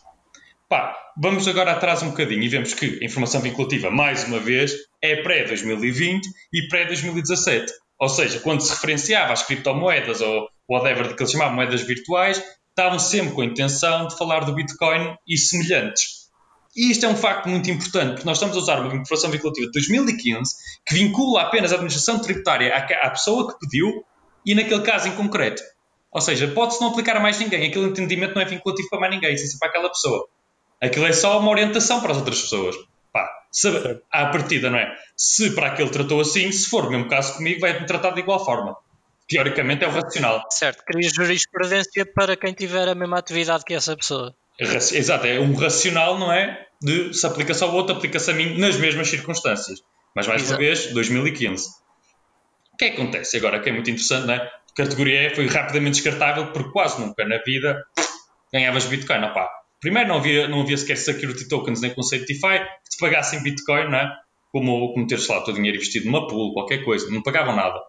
Pá, 0.71 0.97
vamos 1.17 1.45
agora 1.49 1.73
atrás 1.73 2.01
um 2.01 2.11
bocadinho 2.11 2.41
e 2.43 2.47
vemos 2.47 2.73
que 2.73 2.97
a 3.01 3.05
informação 3.05 3.41
vinculativa, 3.41 3.91
mais 3.91 4.23
uma 4.23 4.39
vez, 4.39 4.71
é 5.01 5.21
pré-2020 5.21 6.21
e 6.53 6.69
pré-2017. 6.69 7.65
Ou 7.99 8.07
seja, 8.07 8.39
quando 8.39 8.61
se 8.61 8.69
referenciava 8.69 9.33
às 9.33 9.43
criptomoedas 9.43 10.21
ou 10.21 10.47
whatever 10.69 11.09
de 11.09 11.15
que 11.15 11.23
eles 11.23 11.33
chamavam 11.33 11.55
moedas 11.55 11.81
virtuais, 11.81 12.41
estavam 12.69 12.99
sempre 12.99 13.33
com 13.33 13.41
a 13.41 13.45
intenção 13.47 14.07
de 14.07 14.17
falar 14.17 14.45
do 14.45 14.55
Bitcoin 14.55 15.13
e 15.27 15.37
semelhantes. 15.37 16.29
E 16.73 16.89
isto 16.89 17.05
é 17.05 17.09
um 17.09 17.17
facto 17.17 17.49
muito 17.49 17.69
importante, 17.69 18.11
porque 18.11 18.25
nós 18.25 18.37
estamos 18.37 18.55
a 18.55 18.59
usar 18.59 18.79
uma 18.79 18.95
informação 18.95 19.29
vinculativa 19.29 19.65
de 19.65 19.73
2015 19.73 20.55
que 20.87 20.93
vincula 20.93 21.41
apenas 21.41 21.73
a 21.73 21.75
administração 21.75 22.17
tributária 22.19 22.73
à, 22.73 23.09
pessoa 23.09 23.51
que 23.51 23.59
pediu 23.59 24.05
e 24.45 24.55
naquele 24.55 24.83
caso 24.83 25.09
em 25.09 25.15
concreto. 25.17 25.61
Ou 26.13 26.21
seja, 26.21 26.47
pode-se 26.47 26.79
não 26.79 26.91
aplicar 26.91 27.17
a 27.17 27.19
mais 27.19 27.37
ninguém. 27.37 27.67
Aquele 27.67 27.87
entendimento 27.87 28.35
não 28.35 28.41
é 28.41 28.45
vinculativo 28.45 28.87
para 28.89 29.01
mais 29.01 29.13
ninguém, 29.13 29.35
é 29.35 29.37
para 29.59 29.67
aquela 29.67 29.89
pessoa. 29.89 30.29
Aquilo 30.81 31.05
é 31.05 31.13
só 31.13 31.39
uma 31.39 31.51
orientação 31.51 32.01
para 32.01 32.11
as 32.11 32.17
outras 32.17 32.41
pessoas. 32.41 32.75
Pá, 33.13 33.29
se, 33.51 33.67
à 34.11 34.27
partida, 34.27 34.69
não 34.69 34.79
é? 34.79 34.95
Se 35.15 35.51
para 35.51 35.67
aquele 35.67 35.89
tratou 35.89 36.21
assim, 36.21 36.51
se 36.51 36.69
for 36.69 36.85
o 36.85 36.89
mesmo 36.89 37.07
caso 37.07 37.35
comigo, 37.35 37.59
vai-me 37.59 37.85
tratar 37.85 38.11
de 38.11 38.21
igual 38.21 38.43
forma. 38.43 38.75
Teoricamente 39.29 39.83
é 39.83 39.87
o 39.87 39.91
racional. 39.91 40.43
Certo, 40.49 40.83
cria 40.85 41.09
jurisprudência 41.13 42.05
para 42.05 42.35
quem 42.35 42.53
tiver 42.53 42.87
a 42.87 42.95
mesma 42.95 43.19
atividade 43.19 43.63
que 43.63 43.73
essa 43.73 43.95
pessoa. 43.95 44.35
Exato, 44.59 45.27
é 45.27 45.39
um 45.39 45.53
racional, 45.55 46.17
não 46.17 46.31
é? 46.31 46.67
De 46.81 47.13
se 47.13 47.25
aplica-se 47.25 47.63
ao 47.63 47.73
outro, 47.73 47.95
aplica-se 47.95 48.31
a 48.31 48.33
mim 48.33 48.57
nas 48.57 48.75
mesmas 48.75 49.09
circunstâncias. 49.09 49.81
Mas 50.15 50.27
mais 50.27 50.41
Exato. 50.41 50.59
uma 50.59 50.67
vez, 50.67 50.91
2015 50.91 51.81
que 52.81 52.85
é 52.85 52.89
que 52.89 53.01
acontece? 53.01 53.37
Agora, 53.37 53.59
que 53.59 53.69
é 53.69 53.71
muito 53.71 53.91
interessante, 53.91 54.25
não 54.25 54.33
é? 54.33 54.37
A 54.37 54.73
categoria 54.75 55.27
E 55.27 55.35
foi 55.35 55.45
rapidamente 55.45 56.01
descartável 56.01 56.51
porque 56.51 56.71
quase 56.71 56.99
nunca 56.99 57.23
na 57.25 57.37
vida 57.37 57.79
ganhavas 58.51 58.85
Bitcoin. 58.85 59.23
Opá, 59.23 59.47
primeiro 59.81 60.07
não 60.07 60.17
havia, 60.17 60.47
não 60.47 60.61
havia 60.61 60.77
sequer 60.77 60.95
security 60.95 61.47
tokens 61.47 61.81
nem 61.81 61.93
conceito 61.93 62.25
DeFi 62.25 62.59
que 62.59 62.89
te 62.89 62.97
pagassem 62.99 63.43
Bitcoin, 63.43 63.89
não 63.89 63.97
é? 63.97 64.09
Como, 64.51 64.93
como 64.93 65.07
teres 65.07 65.27
lá 65.27 65.39
o 65.39 65.43
teu 65.43 65.53
dinheiro 65.53 65.77
investido 65.77 66.05
numa 66.05 66.27
pool, 66.27 66.53
qualquer 66.53 66.83
coisa, 66.83 67.09
não 67.09 67.21
pagavam 67.21 67.55
nada. 67.55 67.79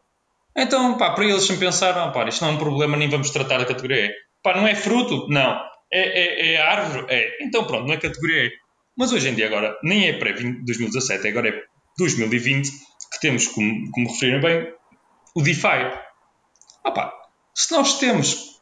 Então, 0.57 0.96
pá, 0.96 1.11
para 1.11 1.24
eles 1.24 1.44
sempre 1.44 1.66
pensaram, 1.66 2.12
pá, 2.12 2.26
isto 2.28 2.42
não 2.42 2.52
é 2.52 2.55
um 2.55 2.59
problema, 2.59 2.96
nem 2.96 3.09
vamos 3.09 3.31
tratar 3.31 3.61
a 3.61 3.64
categoria 3.64 4.07
E. 4.07 4.14
Pá, 4.42 4.57
não 4.57 4.66
é 4.66 4.74
fruto? 4.74 5.26
Não. 5.28 5.61
É, 5.92 6.00
é, 6.00 6.55
é 6.55 6.62
árvore? 6.62 7.07
É. 7.09 7.44
Então 7.44 7.64
pronto, 7.64 7.87
não 7.87 7.94
é 7.94 7.96
categoria 7.96 8.44
E. 8.46 8.52
Mas 8.96 9.12
hoje 9.12 9.28
em 9.28 9.35
dia 9.35 9.46
agora, 9.46 9.76
nem 9.83 10.09
é 10.09 10.12
pré-2017, 10.18 11.26
agora 11.26 11.48
é 11.48 11.62
2020, 11.98 12.70
que 12.70 13.20
temos, 13.20 13.46
como, 13.48 13.90
como 13.90 14.09
referiram 14.09 14.40
bem, 14.40 14.72
o 15.35 15.42
DeFi. 15.42 15.90
Opa, 16.85 17.12
se 17.55 17.72
nós 17.72 17.98
temos 17.98 18.61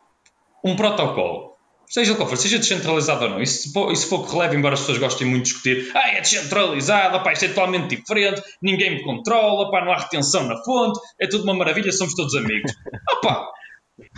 um 0.64 0.76
protocolo, 0.76 1.49
seja 1.90 2.14
qual 2.14 2.29
for, 2.29 2.37
seja 2.37 2.59
descentralizado 2.59 3.24
ou 3.24 3.31
não, 3.31 3.42
isso 3.42 3.64
se 3.64 3.72
for, 3.72 3.92
isso 3.92 4.09
for 4.09 4.24
que 4.24 4.33
releva, 4.33 4.55
embora 4.55 4.74
as 4.74 4.81
pessoas 4.81 4.98
gostem 4.98 5.26
muito 5.26 5.44
de 5.44 5.50
discutir, 5.50 5.90
ah, 5.94 6.11
é 6.11 6.20
descentralizado, 6.20 7.16
opa, 7.16 7.33
isto 7.33 7.44
é 7.46 7.48
totalmente 7.48 7.96
diferente, 7.96 8.40
ninguém 8.62 8.92
me 8.92 9.03
controla, 9.03 9.66
opa, 9.66 9.85
não 9.85 9.92
há 9.92 9.98
retenção 9.98 10.44
na 10.44 10.57
fonte, 10.62 11.00
é 11.20 11.26
tudo 11.26 11.44
uma 11.44 11.55
maravilha, 11.55 11.90
somos 11.92 12.14
todos 12.14 12.35
amigos. 12.37 12.72
Opa, 13.12 13.50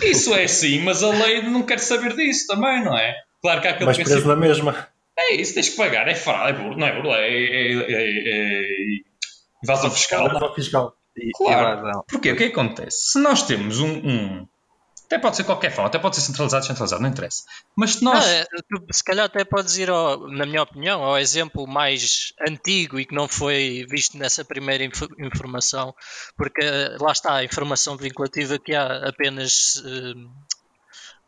isso 0.03 0.35
é 0.35 0.47
sim, 0.47 0.81
mas 0.81 1.03
a 1.03 1.09
lei 1.09 1.43
não 1.43 1.63
quer 1.63 1.79
saber 1.79 2.15
disso 2.15 2.47
também, 2.47 2.85
não 2.85 2.97
é? 2.97 3.15
Claro 3.41 3.61
que 3.61 3.69
há 3.69 3.71
aquele 3.73 3.87
Mas 3.87 3.97
preso 3.97 4.29
na 4.29 4.37
mesma. 4.37 4.89
É 5.19 5.35
isso, 5.35 5.55
tens 5.55 5.71
que 5.71 5.77
pagar, 5.77 6.07
é 6.09 6.15
fraude, 6.15 6.51
é 6.51 6.63
burro, 6.63 6.77
não 6.77 6.87
é 6.87 6.95
burro, 6.95 7.15
é, 7.15 7.29
é, 7.29 7.73
é, 7.73 7.93
é, 7.93 8.23
é 8.27 8.63
invasão 9.63 9.91
fiscal. 9.91 10.29
Invasão 10.29 10.55
fiscal. 10.55 10.95
Claro. 11.37 12.05
Porquê? 12.09 12.33
O 12.33 12.37
que, 12.37 12.45
é 12.45 12.49
que 12.49 12.53
acontece? 12.53 13.13
Se 13.13 13.19
nós 13.19 13.43
temos 13.43 13.81
um, 13.81 13.91
um, 13.91 14.49
Até 15.12 15.20
pode 15.20 15.37
ser 15.37 15.44
qualquer 15.44 15.70
forma, 15.70 15.88
até 15.88 15.98
pode 15.98 16.16
ser 16.16 16.22
centralizado, 16.22 16.64
centralizado, 16.64 17.03
não 17.03 17.11
interessa. 17.11 17.42
Mas 17.77 17.96
se 17.96 18.03
nós. 18.03 18.25
Ah, 18.25 18.46
se 18.90 19.05
calhar 19.05 19.27
até 19.27 19.44
podes 19.44 19.77
ir, 19.77 19.90
ao, 19.90 20.27
na 20.27 20.46
minha 20.46 20.62
opinião, 20.62 21.05
ao 21.05 21.18
exemplo 21.18 21.66
mais 21.66 22.33
antigo 22.48 22.98
e 22.98 23.05
que 23.05 23.14
não 23.14 23.29
foi 23.29 23.85
visto 23.90 24.16
nessa 24.16 24.42
primeira 24.42 24.83
inf 24.85 25.03
informação, 25.18 25.94
porque 26.35 26.62
lá 26.98 27.12
está 27.12 27.35
a 27.35 27.44
informação 27.44 27.94
vinculativa 27.94 28.59
que 28.59 28.75
há 28.75 29.07
apenas. 29.07 29.83
Uh, 29.85 30.31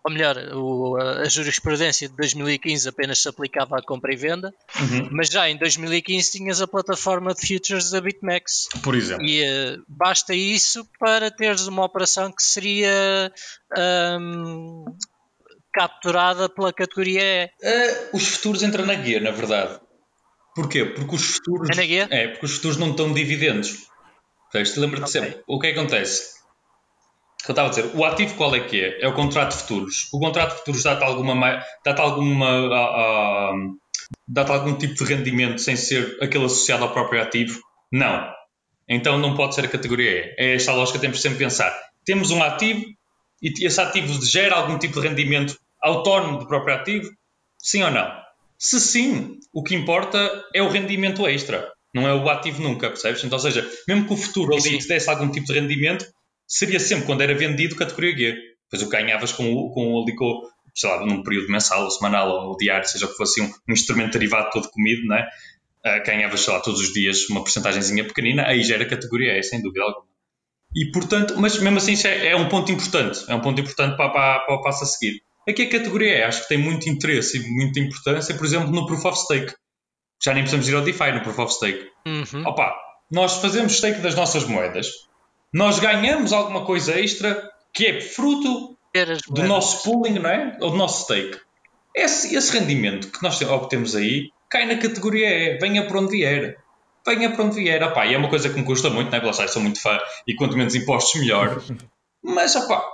ou 0.05 0.13
melhor, 0.13 0.37
o, 0.53 0.97
a 0.97 1.29
jurisprudência 1.31 2.07
de 2.09 2.15
2015 2.15 2.91
apenas 2.91 3.23
se 3.23 3.29
aplicava 3.29 3.79
à 3.79 3.83
compra 3.83 4.13
e 4.13 4.17
venda, 4.17 4.53
uhum. 4.79 5.09
mas 5.11 5.29
já 5.29 5.49
em 5.49 5.57
2015 5.57 6.31
tinhas 6.31 6.61
a 6.61 6.67
plataforma 6.67 7.33
de 7.33 7.41
futures 7.41 7.91
da 7.91 8.03
BitMEX. 8.03 8.69
Por 8.83 8.95
exemplo. 8.95 9.25
E 9.25 9.43
uh, 9.43 9.83
basta 9.89 10.35
isso 10.35 10.87
para 11.01 11.31
teres 11.31 11.67
uma 11.67 11.87
operação 11.87 12.31
que 12.31 12.43
seria 12.43 13.33
um, 14.21 14.85
capturada 15.73 16.51
pela 16.51 16.71
categoria 16.71 17.23
E. 17.23 17.47
Uh, 17.47 18.17
os 18.17 18.29
futuros 18.29 18.63
entram 18.63 18.85
na 18.85 18.95
guia, 18.95 19.21
na 19.21 19.31
verdade. 19.31 19.81
Porquê? 20.55 20.85
Porque 20.85 21.17
os 21.17 21.37
futuros. 21.37 21.71
É 21.71 21.77
na 21.77 21.87
guia? 21.87 22.09
É, 22.11 22.29
porque 22.29 22.45
os 22.45 22.57
futuros 22.57 22.77
não 22.77 22.91
estão 22.91 23.11
dividendos. 23.15 23.89
Lembra-te 24.77 25.09
okay. 25.09 25.21
sempre. 25.21 25.43
O 25.49 25.59
que 25.59 25.69
acontece? 25.69 26.35
Que 27.45 27.51
eu 27.51 27.53
estava 27.53 27.69
a 27.69 27.71
dizer, 27.71 27.91
o 27.95 28.05
ativo 28.05 28.35
qual 28.37 28.55
é 28.55 28.61
que 28.61 28.81
é? 28.81 29.03
É 29.03 29.09
o 29.09 29.13
contrato 29.13 29.51
de 29.51 29.63
futuros. 29.63 30.09
O 30.13 30.19
contrato 30.19 30.53
de 30.53 30.59
futuros 30.59 30.83
dá-te 30.83 31.05
alguma, 31.05 31.63
dá-te 31.85 32.01
alguma, 32.01 32.61
uh, 32.61 33.55
uh, 33.55 33.77
dá-te 34.27 34.51
algum 34.51 34.75
tipo 34.75 34.95
de 34.95 35.05
rendimento 35.05 35.61
sem 35.61 35.77
ser 35.77 36.17
aquele 36.23 36.47
associado 36.47 36.85
ao 36.85 36.93
próprio 36.93 37.21
ativo? 37.21 37.61
Não. 37.93 38.33
Então 38.89 39.19
não 39.19 39.37
pode 39.37 39.55
ser 39.55 39.65
a 39.65 39.69
categoria 39.69 40.11
E. 40.11 40.35
É 40.39 40.55
esta 40.55 40.73
a 40.73 40.75
lógica 40.75 40.99
que 40.99 41.03
temos 41.03 41.21
sempre 41.21 41.39
de 41.39 41.45
pensar. 41.45 41.75
Temos 42.05 42.31
um 42.31 42.43
ativo 42.43 42.85
e 43.43 43.67
esse 43.67 43.81
ativo 43.81 44.25
gera 44.25 44.57
algum 44.57 44.79
tipo 44.79 45.01
de 45.01 45.07
rendimento 45.07 45.59
autónomo 45.83 46.39
do 46.39 46.47
próprio 46.47 46.75
ativo? 46.75 47.11
Sim 47.59 47.83
ou 47.83 47.91
não? 47.91 48.11
Se 48.59 48.81
sim, 48.81 49.39
o 49.53 49.63
que 49.63 49.75
importa 49.75 50.45
é 50.55 50.63
o 50.63 50.69
rendimento 50.71 51.27
extra, 51.27 51.71
não 51.95 52.09
é 52.09 52.15
o 52.15 52.29
ativo 52.31 52.63
nunca, 52.63 52.89
percebes? 52.89 53.23
Então, 53.23 53.37
ou 53.37 53.43
seja, 53.43 53.69
mesmo 53.87 54.07
que 54.07 54.15
o 54.15 54.17
futuro 54.17 54.55
ali 54.55 54.79
te 54.79 54.89
desse 54.89 55.11
algum 55.11 55.31
tipo 55.31 55.47
de 55.47 55.61
rendimento, 55.61 56.07
seria 56.47 56.81
sempre 56.81 57.07
quando 57.07 57.23
era 57.23 57.35
vendido 57.35 57.77
categoria 57.77 58.17
G. 58.17 58.55
Depois 58.65 58.83
o 58.83 58.91
que 58.91 58.97
ganhavas 58.97 59.33
com, 59.33 59.71
com, 59.71 60.03
ali 60.03 60.15
com, 60.15 60.43
sei 60.75 60.91
lá, 60.91 61.05
num 61.05 61.23
período 61.23 61.51
mensal 61.51 61.85
ou 61.85 61.91
semanal 61.91 62.49
ou 62.49 62.57
diário, 62.57 62.89
seja 62.89 63.07
o 63.07 63.09
que 63.09 63.17
fosse 63.17 63.41
um, 63.41 63.47
um 63.69 63.73
instrumento 63.73 64.13
derivado 64.13 64.51
todo 64.51 64.69
comido, 64.71 65.07
não 65.07 65.17
é? 65.17 65.29
Uh, 65.87 66.07
ganhavas, 66.07 66.41
sei 66.41 66.53
lá, 66.53 66.61
todos 66.61 66.81
os 66.81 66.93
dias 66.93 67.29
uma 67.29 67.43
porcentagemzinha 67.43 68.05
pequenina, 68.05 68.47
aí 68.47 68.63
já 68.63 68.75
era 68.75 68.87
categoria 68.87 69.39
E, 69.39 69.43
sem 69.43 69.61
dúvida 69.61 69.85
alguma. 69.85 70.07
E 70.75 70.91
portanto, 70.91 71.35
mas 71.39 71.59
mesmo 71.59 71.79
assim 71.79 71.95
é, 72.09 72.29
é, 72.29 72.37
um 72.37 72.49
ponto 72.49 72.73
importante, 72.73 73.21
é 73.29 73.35
um 73.35 73.41
ponto 73.41 73.61
importante 73.61 73.97
para, 73.97 74.09
para, 74.09 74.41
para 74.41 74.55
o 74.57 74.63
passo 74.63 74.83
a 74.83 74.87
seguir. 74.87 75.23
Aqui 75.49 75.63
a 75.63 75.71
categoria 75.71 76.19
E 76.19 76.23
acho 76.23 76.43
que 76.43 76.49
tem 76.49 76.59
muito 76.59 76.89
interesse 76.89 77.39
e 77.39 77.49
muita 77.49 77.79
importância, 77.79 78.35
por 78.35 78.45
exemplo, 78.45 78.71
no 78.71 78.87
Proof 78.87 79.05
of 79.05 79.19
Stake. 79.19 79.55
Já 80.25 80.33
nem 80.33 80.43
precisamos 80.43 80.69
ir 80.69 80.75
ao 80.75 80.83
DeFi 80.83 81.13
no 81.13 81.23
Proof 81.23 81.39
of 81.39 81.53
Stake. 81.53 81.87
Uhum. 82.07 82.47
Opa, 82.47 82.75
nós 83.11 83.37
fazemos 83.37 83.77
stake 83.77 84.01
das 84.01 84.15
nossas 84.15 84.45
moedas, 84.45 84.89
nós 85.55 85.79
ganhamos 85.79 86.33
alguma 86.33 86.65
coisa 86.65 86.99
extra 86.99 87.49
que 87.73 87.87
é 87.87 88.01
fruto 88.01 88.77
do 89.31 89.45
nosso 89.45 89.85
pooling, 89.85 90.19
não 90.19 90.29
é? 90.29 90.57
Ou 90.61 90.73
do 90.73 90.77
nosso 90.77 91.05
stake. 91.05 91.39
Esse, 91.95 92.35
esse 92.35 92.59
rendimento 92.59 93.09
que 93.09 93.23
nós 93.23 93.41
obtemos 93.41 93.95
aí 93.95 94.31
cai 94.51 94.67
na 94.67 94.77
categoria 94.77 95.29
E, 95.29 95.59
venha 95.59 95.87
por 95.87 95.99
onde 95.99 96.11
vier. 96.11 96.57
Venha 97.07 97.31
por 97.31 97.45
onde 97.45 97.55
vier. 97.55 97.81
Opá, 97.85 98.05
e 98.05 98.15
é 98.15 98.19
uma 98.19 98.29
coisa 98.29 98.51
que 98.51 98.59
me 98.59 98.65
custa 98.65 98.91
muito, 98.91 99.11
não 99.11 99.19
é? 99.19 99.21
Porque 99.21 99.49
sou 99.49 99.63
muito 99.63 99.81
fã 99.81 99.97
e 100.27 100.35
quanto 100.35 100.57
menos 100.57 100.75
impostos, 100.75 101.21
melhor. 101.21 101.63
Mas, 102.21 102.57
opá, 102.57 102.85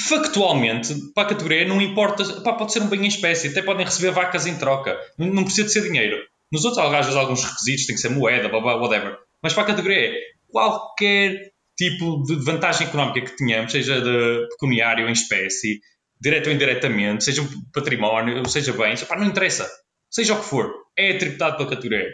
factualmente, 0.00 0.94
para 1.14 1.24
a 1.24 1.28
categoria 1.28 1.68
não 1.68 1.80
importa, 1.82 2.22
opá, 2.22 2.54
pode 2.54 2.72
ser 2.72 2.80
um 2.80 2.86
bem 2.86 3.04
em 3.04 3.08
espécie, 3.08 3.48
até 3.48 3.60
podem 3.60 3.84
receber 3.84 4.12
vacas 4.12 4.46
em 4.46 4.56
troca. 4.56 4.98
Não 5.18 5.44
precisa 5.44 5.66
de 5.66 5.72
ser 5.72 5.82
dinheiro. 5.82 6.16
Nos 6.50 6.64
outros, 6.64 6.82
às 6.82 6.90
vezes, 6.90 7.16
alguns 7.16 7.44
requisitos, 7.44 7.84
tem 7.84 7.96
que 7.96 8.00
ser 8.00 8.08
moeda, 8.08 8.48
blá, 8.48 8.60
blá, 8.60 8.76
whatever. 8.76 9.18
Mas 9.42 9.52
para 9.52 9.64
a 9.64 9.66
categoria 9.66 10.08
E, 10.08 10.20
qualquer 10.50 11.51
tipo 11.76 12.22
de 12.24 12.36
vantagem 12.44 12.86
económica 12.86 13.30
que 13.30 13.36
tenhamos, 13.36 13.72
seja 13.72 14.00
de 14.00 14.48
pecuniário 14.50 15.08
em 15.08 15.12
espécie, 15.12 15.80
direto 16.20 16.48
ou 16.48 16.52
indiretamente, 16.52 17.24
seja 17.24 17.42
património, 17.72 18.48
seja 18.48 18.72
bens, 18.72 19.06
não 19.08 19.24
interessa. 19.24 19.70
Seja 20.10 20.34
o 20.34 20.40
que 20.40 20.44
for, 20.44 20.72
é 20.96 21.14
tributado 21.14 21.56
pela 21.56 21.70
categoria. 21.70 22.08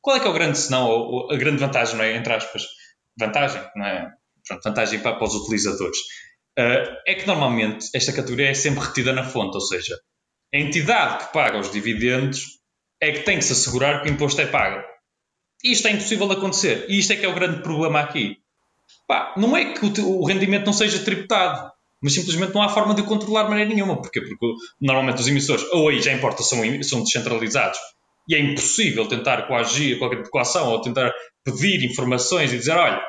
Qual 0.00 0.16
é 0.16 0.20
que 0.20 0.26
é 0.26 0.30
o 0.30 0.34
grande 0.34 0.58
senão, 0.58 1.28
a 1.30 1.36
grande 1.36 1.58
vantagem, 1.58 1.96
não 1.96 2.04
é? 2.04 2.16
Entre 2.16 2.32
aspas, 2.32 2.64
vantagem, 3.18 3.62
não 3.74 3.86
é? 3.86 4.10
Pronto, 4.46 4.62
vantagem 4.62 5.00
para, 5.00 5.16
para 5.16 5.26
os 5.26 5.34
utilizadores. 5.34 5.98
Uh, 6.58 6.96
é 7.06 7.14
que 7.14 7.26
normalmente 7.26 7.88
esta 7.94 8.12
categoria 8.12 8.50
é 8.50 8.54
sempre 8.54 8.84
retida 8.84 9.12
na 9.12 9.24
fonte, 9.24 9.54
ou 9.54 9.60
seja, 9.60 9.98
a 10.54 10.58
entidade 10.58 11.26
que 11.26 11.32
paga 11.32 11.58
os 11.58 11.70
dividendos 11.70 12.42
é 13.00 13.12
que 13.12 13.20
tem 13.20 13.38
que 13.38 13.44
se 13.44 13.52
assegurar 13.52 14.02
que 14.02 14.08
o 14.08 14.12
imposto 14.12 14.40
é 14.40 14.46
pago. 14.46 14.82
Isto 15.62 15.88
é 15.88 15.92
impossível 15.92 16.28
de 16.28 16.34
acontecer. 16.34 16.86
E 16.88 16.98
isto 16.98 17.12
é 17.12 17.16
que 17.16 17.24
é 17.24 17.28
o 17.28 17.34
grande 17.34 17.62
problema 17.62 18.00
aqui. 18.00 18.38
Pá, 19.08 19.32
não 19.38 19.56
é 19.56 19.72
que 19.72 19.86
o, 19.86 20.20
o, 20.20 20.26
rendimento 20.26 20.66
não 20.66 20.72
seja 20.74 21.02
tributado, 21.02 21.72
mas 22.02 22.12
simplesmente 22.12 22.54
não 22.54 22.62
há 22.62 22.68
forma 22.68 22.94
de 22.94 23.02
controlar 23.02 23.44
de 23.44 23.48
maneira 23.48 23.74
nenhuma. 23.74 23.96
Porquê? 23.96 24.20
Porque 24.20 24.46
normalmente 24.78 25.20
os 25.20 25.26
emissores, 25.26 25.64
ou 25.72 25.88
aí 25.88 26.02
já 26.02 26.12
importa, 26.12 26.42
são, 26.42 26.58
são 26.82 27.02
descentralizados 27.02 27.78
e 28.28 28.34
é 28.34 28.38
impossível 28.38 29.08
tentar 29.08 29.48
coagir 29.48 29.98
qualquer 29.98 30.22
coação 30.28 30.68
ou 30.68 30.82
tentar 30.82 31.10
pedir 31.42 31.82
informações 31.86 32.52
e 32.52 32.58
dizer: 32.58 32.72
olha, 32.72 33.00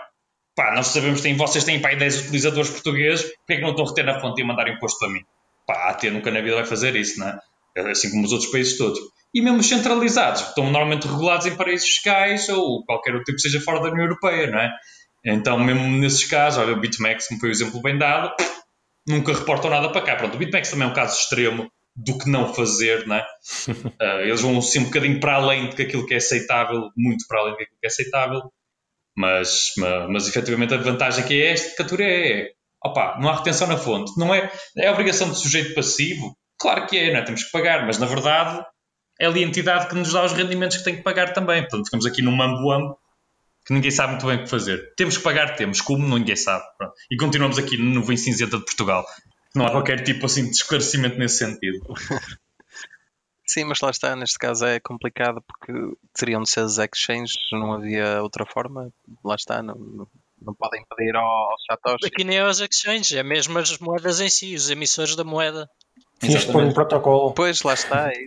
pá, 0.56 0.74
nós 0.74 0.88
sabemos 0.88 1.20
que 1.20 1.34
vocês 1.34 1.66
têm 1.66 1.82
pá, 1.82 1.94
10 1.94 2.22
utilizadores 2.22 2.70
portugueses, 2.72 3.26
porquê 3.26 3.54
é 3.54 3.56
que 3.58 3.62
não 3.62 3.72
estão 3.72 3.86
a 3.86 3.90
reter 3.90 4.06
na 4.06 4.22
fonte 4.22 4.40
e 4.40 4.44
a 4.46 4.48
mandar 4.48 4.70
imposto 4.70 5.00
para 5.00 5.10
mim? 5.10 5.22
Pá, 5.68 5.74
a 5.74 5.90
AT 5.90 6.10
nunca 6.12 6.32
na 6.32 6.40
vida 6.40 6.56
vai 6.56 6.66
fazer 6.66 6.96
isso, 6.96 7.20
não 7.20 7.28
é? 7.28 7.92
Assim 7.92 8.10
como 8.10 8.26
os 8.26 8.32
outros 8.32 8.50
países 8.50 8.78
todos. 8.78 9.00
E 9.34 9.42
mesmo 9.42 9.60
os 9.60 9.68
centralizados, 9.68 10.42
estão 10.42 10.64
normalmente 10.72 11.08
regulados 11.08 11.46
em 11.46 11.56
paraísos 11.56 11.88
fiscais 11.88 12.48
ou 12.50 12.84
qualquer 12.86 13.12
outro 13.12 13.26
tipo 13.26 13.36
que 13.36 13.42
seja 13.42 13.62
fora 13.62 13.82
da 13.82 13.90
União 13.90 14.06
Europeia, 14.06 14.50
não 14.50 14.60
é? 14.60 14.72
Então, 15.26 15.60
mesmo 15.60 15.86
nesses 15.98 16.26
casos, 16.26 16.60
olha, 16.60 16.74
o 16.74 16.80
BitMEX, 16.80 17.28
como 17.28 17.40
foi 17.40 17.50
o 17.50 17.52
exemplo 17.52 17.82
bem 17.82 17.98
dado, 17.98 18.34
nunca 19.08 19.34
reportam 19.34 19.70
nada 19.70 19.90
para 19.90 20.02
cá. 20.02 20.16
Pronto, 20.16 20.36
o 20.36 20.38
BitMEX 20.38 20.70
também 20.70 20.88
é 20.88 20.92
um 20.92 20.94
caso 20.94 21.20
extremo 21.20 21.70
do 21.96 22.18
que 22.18 22.30
não 22.30 22.54
fazer, 22.54 23.06
não 23.08 23.16
é? 23.16 23.26
uh, 24.02 24.22
eles 24.24 24.42
vão 24.42 24.58
assim 24.58 24.80
um 24.80 24.86
bocadinho 24.86 25.20
para 25.20 25.36
além 25.36 25.70
de 25.70 25.82
aquilo 25.82 26.06
que 26.06 26.14
é 26.14 26.18
aceitável, 26.18 26.90
muito 26.96 27.26
para 27.28 27.42
além 27.42 27.52
daquilo 27.54 27.78
que 27.80 27.86
é 27.86 27.88
aceitável, 27.88 28.42
mas, 29.18 29.74
mas, 29.78 30.10
mas 30.10 30.28
efetivamente 30.28 30.74
a 30.74 30.78
vantagem 30.78 31.26
que 31.26 31.42
é 31.42 31.52
esta 31.52 31.76
categoria 31.76 32.08
é, 32.08 32.52
opa, 32.84 33.18
não 33.20 33.30
há 33.30 33.36
retenção 33.36 33.68
na 33.68 33.78
fonte, 33.78 34.18
não 34.18 34.34
é, 34.34 34.50
é 34.78 34.90
obrigação 34.92 35.28
do 35.28 35.36
sujeito 35.36 35.74
passivo, 35.74 36.38
claro 36.58 36.88
que 36.88 36.98
é, 36.98 37.12
não 37.12 37.20
é? 37.20 37.24
temos 37.24 37.44
que 37.44 37.52
pagar, 37.52 37.86
mas 37.86 37.98
na 37.98 38.06
verdade 38.06 38.64
é 39.20 39.26
ali 39.26 39.44
a 39.44 39.48
entidade 39.48 39.90
que 39.90 39.96
nos 39.96 40.14
dá 40.14 40.24
os 40.24 40.32
rendimentos 40.32 40.78
que 40.78 40.84
tem 40.86 40.96
que 40.96 41.04
pagar 41.04 41.34
também, 41.34 41.62
portanto 41.64 41.86
ficamos 41.86 42.06
aqui 42.06 42.22
num 42.22 42.32
mambo 42.32 42.96
que 43.70 43.74
ninguém 43.76 43.92
sabe 43.92 44.14
muito 44.14 44.26
bem 44.26 44.38
o 44.38 44.44
que 44.46 44.50
fazer. 44.50 44.96
Temos 44.96 45.16
que 45.16 45.24
pagar, 45.24 45.56
temos, 45.56 45.80
como 45.80 46.18
ninguém 46.18 46.36
sabe. 46.36 46.66
Pronto. 46.76 46.96
E 47.12 47.16
continuamos 47.16 47.60
aqui 47.60 47.78
no 47.78 47.86
nuvem 47.86 48.18
cinzenta 48.18 48.58
de 48.58 48.66
Portugal. 48.66 49.06
Não 49.54 49.68
há 49.68 49.70
qualquer 49.70 50.04
tipo 50.04 50.26
assim 50.26 50.46
de 50.46 50.56
esclarecimento 50.56 51.20
nesse 51.20 51.38
sentido. 51.38 51.80
Sim, 53.46 53.66
mas 53.66 53.80
lá 53.80 53.92
está, 53.92 54.16
neste 54.16 54.40
caso 54.40 54.66
é 54.66 54.80
complicado 54.80 55.44
porque 55.44 55.72
teriam 56.16 56.42
de 56.42 56.50
ser 56.50 56.62
as 56.62 56.80
exchanges, 56.80 57.38
não 57.52 57.74
havia 57.74 58.24
outra 58.24 58.44
forma. 58.44 58.92
Lá 59.24 59.36
está, 59.36 59.62
não, 59.62 60.08
não 60.42 60.56
podem 60.56 60.84
pedir 60.96 61.16
aos 61.16 61.64
Satoshi. 61.68 62.08
Aqui 62.08 62.24
nem 62.24 62.40
aos 62.40 62.60
exchanges, 62.60 63.12
é 63.14 63.22
mesmo 63.22 63.60
as 63.60 63.78
moedas 63.78 64.20
em 64.20 64.30
si, 64.30 64.56
os 64.56 64.72
emissores 64.72 65.16
da 65.16 65.24
moeda. 65.24 65.70
Tinhas 66.20 66.46
de 66.46 66.52
pôr 66.52 66.64
um 66.64 66.74
protocolo. 66.74 67.34
Pois, 67.34 67.64
lá 67.64 67.74
está. 67.74 68.10
É, 68.10 68.26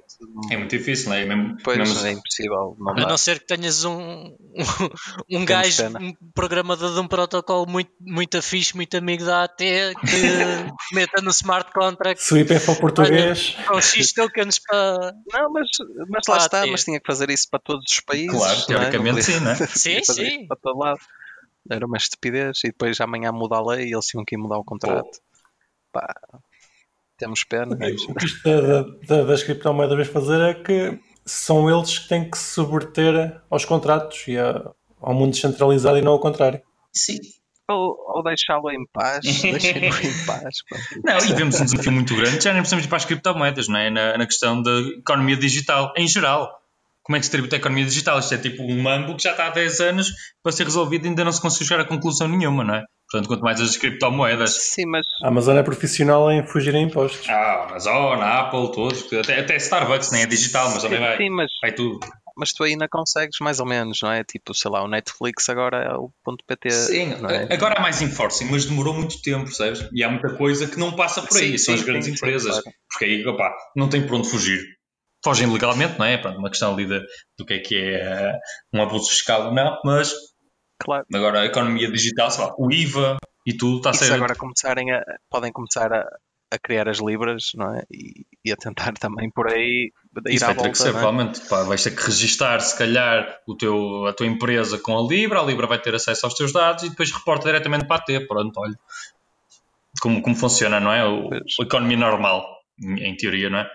é 0.51 0.57
muito 0.57 0.71
difícil, 0.71 1.11
não 1.11 1.17
é? 1.17 1.25
Mesmo, 1.27 1.59
pois, 1.63 1.77
mesmo... 1.77 2.07
é 2.07 2.13
impossível. 2.13 2.75
Não 2.79 2.93
a 2.93 3.07
não 3.07 3.19
ser 3.19 3.41
que 3.41 3.47
tenhas 3.47 3.85
um, 3.85 3.93
um, 4.01 5.39
um 5.39 5.45
gajo, 5.45 5.83
um 6.01 6.15
programador 6.35 6.95
de 6.95 7.01
um 7.01 7.07
protocolo 7.07 7.67
muito, 7.67 7.93
muito 8.01 8.41
fixe, 8.41 8.75
muito 8.75 8.97
amigo 8.97 9.25
da 9.27 9.45
AT, 9.45 9.57
que 9.57 9.95
meta 10.95 11.21
no 11.21 11.31
smart 11.31 11.71
contract. 11.71 12.23
Se 12.23 12.33
o 12.33 12.39
IP 12.39 12.59
for 12.61 12.77
português. 12.77 13.57
Com 13.67 13.79
X 13.79 14.13
tokens 14.15 14.59
para. 14.59 15.15
Não, 15.31 15.53
mas, 15.53 15.69
mas 16.09 16.23
lá 16.27 16.37
está, 16.39 16.67
mas 16.67 16.85
tinha 16.85 16.99
que 16.99 17.07
fazer 17.07 17.29
isso 17.29 17.47
para 17.51 17.61
todos 17.61 17.85
os 17.91 18.01
países. 18.01 18.31
Claro, 18.31 18.67
teoricamente 18.67 19.19
é? 19.19 19.23
sim, 19.23 19.41
não 19.41 19.51
é? 19.51 19.57
Sim, 19.69 20.03
sim. 20.03 20.47
Para 20.47 20.57
todo 20.57 20.79
lado. 20.79 21.01
Era 21.71 21.87
uma 21.87 21.97
estupidez. 21.99 22.59
E 22.65 22.69
depois 22.69 22.99
amanhã 23.01 23.31
muda 23.33 23.57
a 23.57 23.65
lei 23.65 23.89
e 23.89 23.93
eles 23.93 24.07
tinham 24.07 24.25
que 24.25 24.37
mudar 24.37 24.59
o 24.59 24.65
contrato. 24.65 25.21
Pá, 25.93 26.15
temos 27.23 27.45
pena. 27.45 27.77
O 27.77 28.15
que 28.15 28.27
isto 28.27 28.43
da, 28.43 28.83
da, 29.07 29.25
das 29.25 29.45
criptomoedas 29.45 29.97
vem 29.97 30.07
fazer 30.07 30.41
é 30.41 30.55
que 30.55 30.99
são 31.25 31.71
eles 31.71 32.01
que 32.01 32.09
têm 32.09 32.29
que 32.29 32.37
se 32.37 32.55
subverter 32.55 33.41
aos 33.49 33.65
contratos 33.65 34.27
e 34.27 34.37
a, 34.37 34.73
ao 35.01 35.15
mundo 35.15 35.31
descentralizado 35.31 35.99
e 35.99 36.03
não 36.03 36.13
ao 36.13 36.21
contrário. 36.21 36.61
Sim. 36.93 37.19
Ou, 37.71 37.97
ou 38.09 38.23
deixá-lo 38.25 38.71
em 38.73 38.85
paz, 38.93 39.21
deixem-no 39.41 39.87
em 39.87 40.27
paz. 40.27 40.57
Não, 41.05 41.19
e 41.19 41.33
vemos 41.33 41.61
um 41.61 41.65
desafio 41.65 41.93
muito 41.93 42.17
grande, 42.17 42.43
já 42.43 42.53
nem 42.53 42.61
precisamos 42.61 42.85
ir 42.85 42.89
para 42.89 42.97
as 42.97 43.05
criptomoedas, 43.05 43.69
não 43.69 43.79
é? 43.79 43.89
Na, 43.89 44.19
na 44.19 44.27
questão 44.27 44.61
da 44.61 44.81
economia 44.99 45.37
digital, 45.37 45.93
em 45.97 46.09
geral 46.09 46.61
como 47.05 47.17
é 47.17 47.19
que 47.19 47.27
se 47.27 47.33
tributa 47.33 47.57
a 47.57 47.59
economia 47.59 47.85
digital. 47.85 48.19
Isto 48.19 48.35
é 48.35 48.39
tipo 48.39 48.63
um 48.63 48.81
mambo 48.81 49.17
que 49.17 49.23
já 49.23 49.33
está 49.33 49.47
há 49.47 49.51
10 49.51 49.81
anos 49.81 50.13
para 50.43 50.53
ser 50.53 50.65
resolvido 50.65 51.05
e 51.05 51.09
ainda 51.09 51.25
não 51.25 51.33
se 51.33 51.41
conseguiu 51.41 51.69
chegar 51.69 51.83
a 51.83 51.87
conclusão 51.87 52.29
nenhuma, 52.29 52.65
não 52.65 52.75
é? 52.75 52.85
Portanto, 53.13 53.29
quanto 53.29 53.43
mais 53.43 53.61
as 53.61 53.77
criptomoedas. 53.77 54.55
Sim, 54.55 54.87
mas. 54.87 55.07
A 55.23 55.29
Amazon 55.29 55.59
é 55.59 55.63
profissional 55.63 56.33
em 56.33 56.47
fugir 56.47 56.75
a 56.75 56.79
impostos. 56.79 57.29
Ah, 57.29 57.67
Amazon, 57.69 58.19
Apple, 58.23 58.73
todos. 58.73 59.13
Até, 59.13 59.39
até 59.39 59.57
Starbucks 59.57 60.11
nem 60.13 60.23
é 60.23 60.27
digital, 60.27 60.71
mas 60.71 60.83
também 60.83 60.99
vai. 60.99 61.19
Sim, 61.19 61.29
mas. 61.29 61.51
Vai 61.61 61.73
tudo. 61.73 62.01
Mas 62.35 62.55
tu 62.55 62.65
ainda 62.65 62.89
consegues 62.89 63.37
mais 63.43 63.61
ou 63.61 63.67
menos, 63.67 64.01
não 64.03 64.11
é? 64.11 64.25
Tipo, 64.25 64.55
sei 64.55 64.71
lá, 64.71 64.83
o 64.83 64.89
Netflix 64.89 65.51
agora 65.51 65.85
é 65.85 65.95
o 65.95 66.11
ponto 66.25 66.43
.pt. 66.47 66.71
Sim, 66.71 67.13
é? 67.29 67.53
agora 67.55 67.75
há 67.77 67.83
mais 67.83 68.01
enforcing, 68.01 68.47
mas 68.47 68.65
demorou 68.65 68.95
muito 68.95 69.21
tempo, 69.21 69.45
percebes? 69.45 69.87
E 69.93 70.03
há 70.03 70.09
muita 70.09 70.35
coisa 70.35 70.67
que 70.67 70.79
não 70.79 70.97
passa 70.97 71.21
por 71.21 71.37
aí, 71.37 71.59
sim, 71.59 71.59
são 71.59 71.75
sim, 71.75 71.81
as 71.81 71.87
grandes 71.87 72.07
sim, 72.07 72.15
empresas. 72.15 72.59
Claro. 72.63 72.77
Porque 72.91 73.05
aí, 73.05 73.27
opá, 73.27 73.55
não 73.77 73.91
tem 73.91 74.07
por 74.07 74.15
onde 74.15 74.31
fugir 74.31 74.63
fogem 75.25 75.51
legalmente, 75.53 75.99
não 75.99 76.07
é? 76.07 76.19
Pronto, 76.19 76.39
uma 76.39 76.51
questão 76.51 76.73
ali 76.75 76.85
de, 76.85 77.01
do 77.39 77.47
que 77.47 77.55
é 77.55 77.59
que 77.61 77.77
é 77.77 78.33
uh, 78.33 78.39
um 78.77 78.83
abuso 78.83 79.09
fiscal 79.09 79.47
ou 79.47 79.55
não, 79.55 79.79
mas 79.85 80.13
claro. 80.83 81.07
agora 81.13 81.41
a 81.41 81.47
economia 81.47 81.91
digital, 81.91 82.31
lá, 82.39 82.55
o 82.59 82.73
IVA 82.73 83.17
e 83.47 83.57
tudo 83.57 83.79
está 83.79 83.91
a 83.91 83.95
ser. 83.95 84.13
agora 84.13 84.35
começarem 84.35 84.93
a, 84.93 85.03
podem 85.31 85.53
começar 85.53 85.93
a, 85.93 86.05
a 86.51 86.59
criar 86.59 86.89
as 86.89 86.99
libras, 86.99 87.51
não 87.55 87.75
é? 87.75 87.83
E, 87.91 88.27
e 88.45 88.53
a 88.53 88.57
tentar 88.57 88.93
também 88.95 89.31
por 89.31 89.49
aí 89.49 89.91
ir 90.27 90.35
Isso 90.35 90.45
à 90.45 90.49
vai 90.49 90.57
volta, 90.57 90.71
ter 90.71 90.73
que 90.73 90.79
ser, 90.79 90.89
é? 90.89 90.93
provavelmente. 90.93 91.41
Pá, 91.49 91.63
vais 91.65 91.83
ter 91.83 91.97
que 91.97 92.03
registar, 92.03 92.61
se 92.61 92.77
calhar, 92.77 93.41
o 93.47 93.57
teu, 93.57 94.07
a 94.07 94.13
tua 94.13 94.27
empresa 94.27 94.79
com 94.79 94.99
a 94.99 95.09
Libra, 95.09 95.41
a 95.41 95.45
Libra 95.45 95.67
vai 95.67 95.81
ter 95.81 95.95
acesso 95.95 96.27
aos 96.27 96.35
teus 96.35 96.53
dados 96.53 96.85
e 96.85 96.91
depois 96.91 97.11
reporta 97.11 97.47
diretamente 97.47 97.87
para 97.87 97.97
a 97.97 98.05
T. 98.05 98.21
Pronto, 98.27 98.61
olha. 98.61 98.79
Como, 100.01 100.23
como 100.23 100.37
funciona, 100.37 100.81
não 100.81 100.93
é? 100.93 101.07
O, 101.07 101.31
a 101.33 101.63
economia 101.63 101.97
normal, 101.97 102.47
em, 102.81 103.09
em 103.09 103.17
teoria, 103.17 103.49
não 103.49 103.59
é? 103.59 103.71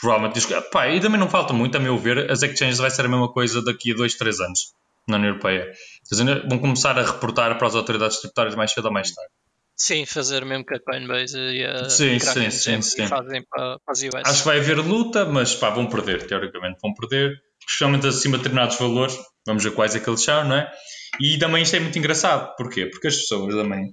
provavelmente 0.00 0.34
diz 0.34 0.46
que, 0.46 0.58
pá, 0.70 0.88
e 0.88 0.98
também 0.98 1.20
não 1.20 1.28
falta 1.28 1.52
muito, 1.52 1.76
a 1.76 1.80
meu 1.80 1.96
ver, 1.98 2.30
as 2.30 2.42
exchanges 2.42 2.78
vai 2.78 2.90
ser 2.90 3.04
a 3.04 3.08
mesma 3.08 3.30
coisa 3.30 3.62
daqui 3.62 3.92
a 3.92 3.94
2, 3.94 4.14
3 4.14 4.40
anos 4.40 4.72
na 5.06 5.16
União 5.16 5.30
Europeia. 5.30 5.70
Dizer, 6.10 6.48
vão 6.48 6.58
começar 6.58 6.98
a 6.98 7.02
reportar 7.02 7.56
para 7.56 7.66
as 7.68 7.74
autoridades 7.74 8.18
tributárias 8.18 8.54
mais 8.54 8.72
cedo 8.72 8.86
ou 8.86 8.92
mais 8.92 9.12
tarde. 9.14 9.30
Sim, 9.76 10.04
fazer 10.04 10.44
mesmo 10.44 10.66
que 10.66 10.74
a 10.74 10.78
Coinbase 10.78 11.38
e 11.38 11.64
a 11.64 11.88
Sim, 11.88 12.18
Kraken 12.18 12.50
sim, 12.50 12.82
sim, 12.82 12.82
sim. 12.82 13.06
fazem 13.06 13.42
para, 13.48 13.78
para 13.78 13.92
as 13.92 14.02
US. 14.02 14.22
Acho 14.26 14.42
que 14.42 14.48
vai 14.48 14.58
haver 14.58 14.76
luta, 14.76 15.24
mas 15.24 15.54
pá, 15.54 15.70
vão 15.70 15.86
perder, 15.86 16.26
teoricamente 16.26 16.78
vão 16.82 16.92
perder, 16.92 17.34
especialmente 17.66 18.06
acima 18.06 18.36
de 18.36 18.42
determinados 18.42 18.76
valores, 18.76 19.16
vamos 19.46 19.64
ver 19.64 19.70
quais 19.70 19.96
é 19.96 20.00
que 20.00 20.10
eles 20.10 20.22
são, 20.22 20.44
não 20.44 20.56
é? 20.56 20.70
E 21.18 21.38
também 21.38 21.62
isto 21.62 21.76
é 21.76 21.80
muito 21.80 21.98
engraçado, 21.98 22.54
porquê? 22.56 22.86
Porque 22.86 23.08
as 23.08 23.16
pessoas 23.16 23.54
também, 23.54 23.90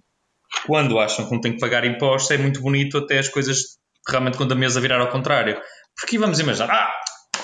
quando 0.66 1.00
acham 1.00 1.26
que 1.26 1.34
não 1.34 1.40
têm 1.40 1.54
que 1.54 1.60
pagar 1.60 1.86
impostos, 1.86 2.32
é 2.32 2.38
muito 2.38 2.62
bonito 2.62 2.98
até 2.98 3.20
as 3.20 3.30
coisas, 3.30 3.60
realmente 4.10 4.36
quando 4.38 4.52
a 4.52 4.56
mesa 4.56 4.82
virar 4.82 5.00
ao 5.00 5.10
contrário. 5.10 5.58
Porque 5.98 6.18
vamos 6.20 6.40
imaginar, 6.40 6.70
ah, 6.70 6.92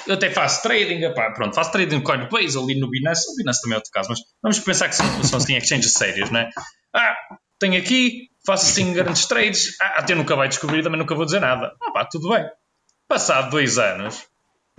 eu 0.08 0.16
até 0.16 0.30
faço 0.30 0.62
trading, 0.62 1.04
epá, 1.04 1.32
pronto, 1.32 1.56
faço 1.56 1.72
trading 1.72 1.98
no 1.98 2.04
Coinbase, 2.04 2.58
ali 2.58 2.80
no 2.80 2.90
Binance, 2.90 3.32
o 3.32 3.36
Binance 3.36 3.62
também 3.62 3.76
é 3.76 3.78
outro 3.78 3.92
caso, 3.92 4.10
mas 4.10 4.20
vamos 4.42 4.60
pensar 4.60 4.90
que 4.90 4.96
são, 4.96 5.24
são 5.24 5.38
assim 5.38 5.56
exchanges 5.56 5.94
sérios, 5.94 6.30
não 6.30 6.40
é? 6.40 6.50
Ah, 6.94 7.16
tenho 7.60 7.78
aqui, 7.78 8.30
faço 8.46 8.66
assim 8.66 8.94
grandes 8.94 9.26
trades, 9.26 9.76
ah, 9.82 10.00
até 10.00 10.16
nunca 10.16 10.36
vai 10.36 10.48
descobrir, 10.48 10.84
também 10.84 11.00
nunca 11.00 11.16
vou 11.16 11.26
dizer 11.26 11.40
nada. 11.40 11.74
Ah 11.82 11.92
pá, 11.92 12.06
tudo 12.06 12.30
bem. 12.30 12.46
Passado 13.08 13.50
dois 13.52 13.78
anos, 13.78 14.26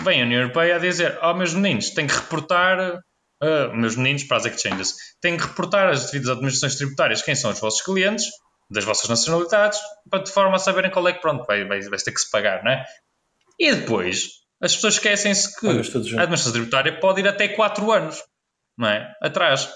vem 0.03 0.21
a 0.21 0.25
União 0.25 0.43
Europeia 0.43 0.77
a 0.77 0.79
dizer, 0.79 1.19
ó 1.21 1.31
oh, 1.31 1.35
meus 1.35 1.55
meninos, 1.55 1.91
tenho 1.91 2.09
que 2.09 2.15
reportar, 2.15 2.97
uh, 3.43 3.77
meus 3.77 3.97
meninos 3.97 4.25
para 4.25 4.39
as 4.39 4.47
exchanges, 4.47 4.95
tenho 5.21 5.39
que 5.39 5.45
reportar 5.45 5.89
às 5.89 6.07
devidas 6.07 6.31
administrações 6.31 6.77
tributárias 6.77 7.23
quem 7.23 7.35
são 7.35 7.51
os 7.51 7.61
vossos 7.61 7.83
clientes, 7.83 8.27
das 8.71 8.85
vossas 8.85 9.09
nacionalidades, 9.09 9.79
para 10.11 10.23
de 10.23 10.31
forma 10.31 10.57
a 10.57 10.59
saberem 10.59 10.91
qual 10.91 11.07
é 11.09 11.13
que, 11.13 11.21
pronto, 11.21 11.45
vai, 11.47 11.65
vai, 11.65 11.81
vai 11.81 11.99
ter 11.99 12.13
que 12.13 12.21
se 12.21 12.31
pagar, 12.31 12.65
não 12.65 12.73
é? 12.73 12.85
E 13.59 13.75
depois, 13.75 14.44
as 14.65 14.75
pessoas 14.75 14.95
esquecem-se 14.95 15.61
que 15.61 15.67
a 15.67 15.71
administração 15.71 16.53
tributária 16.53 16.99
pode 16.99 17.21
ir 17.21 17.29
até 17.29 17.49
4 17.49 17.93
anos, 17.93 18.23
não 18.79 18.89
é? 18.89 19.15
Atrás. 19.23 19.71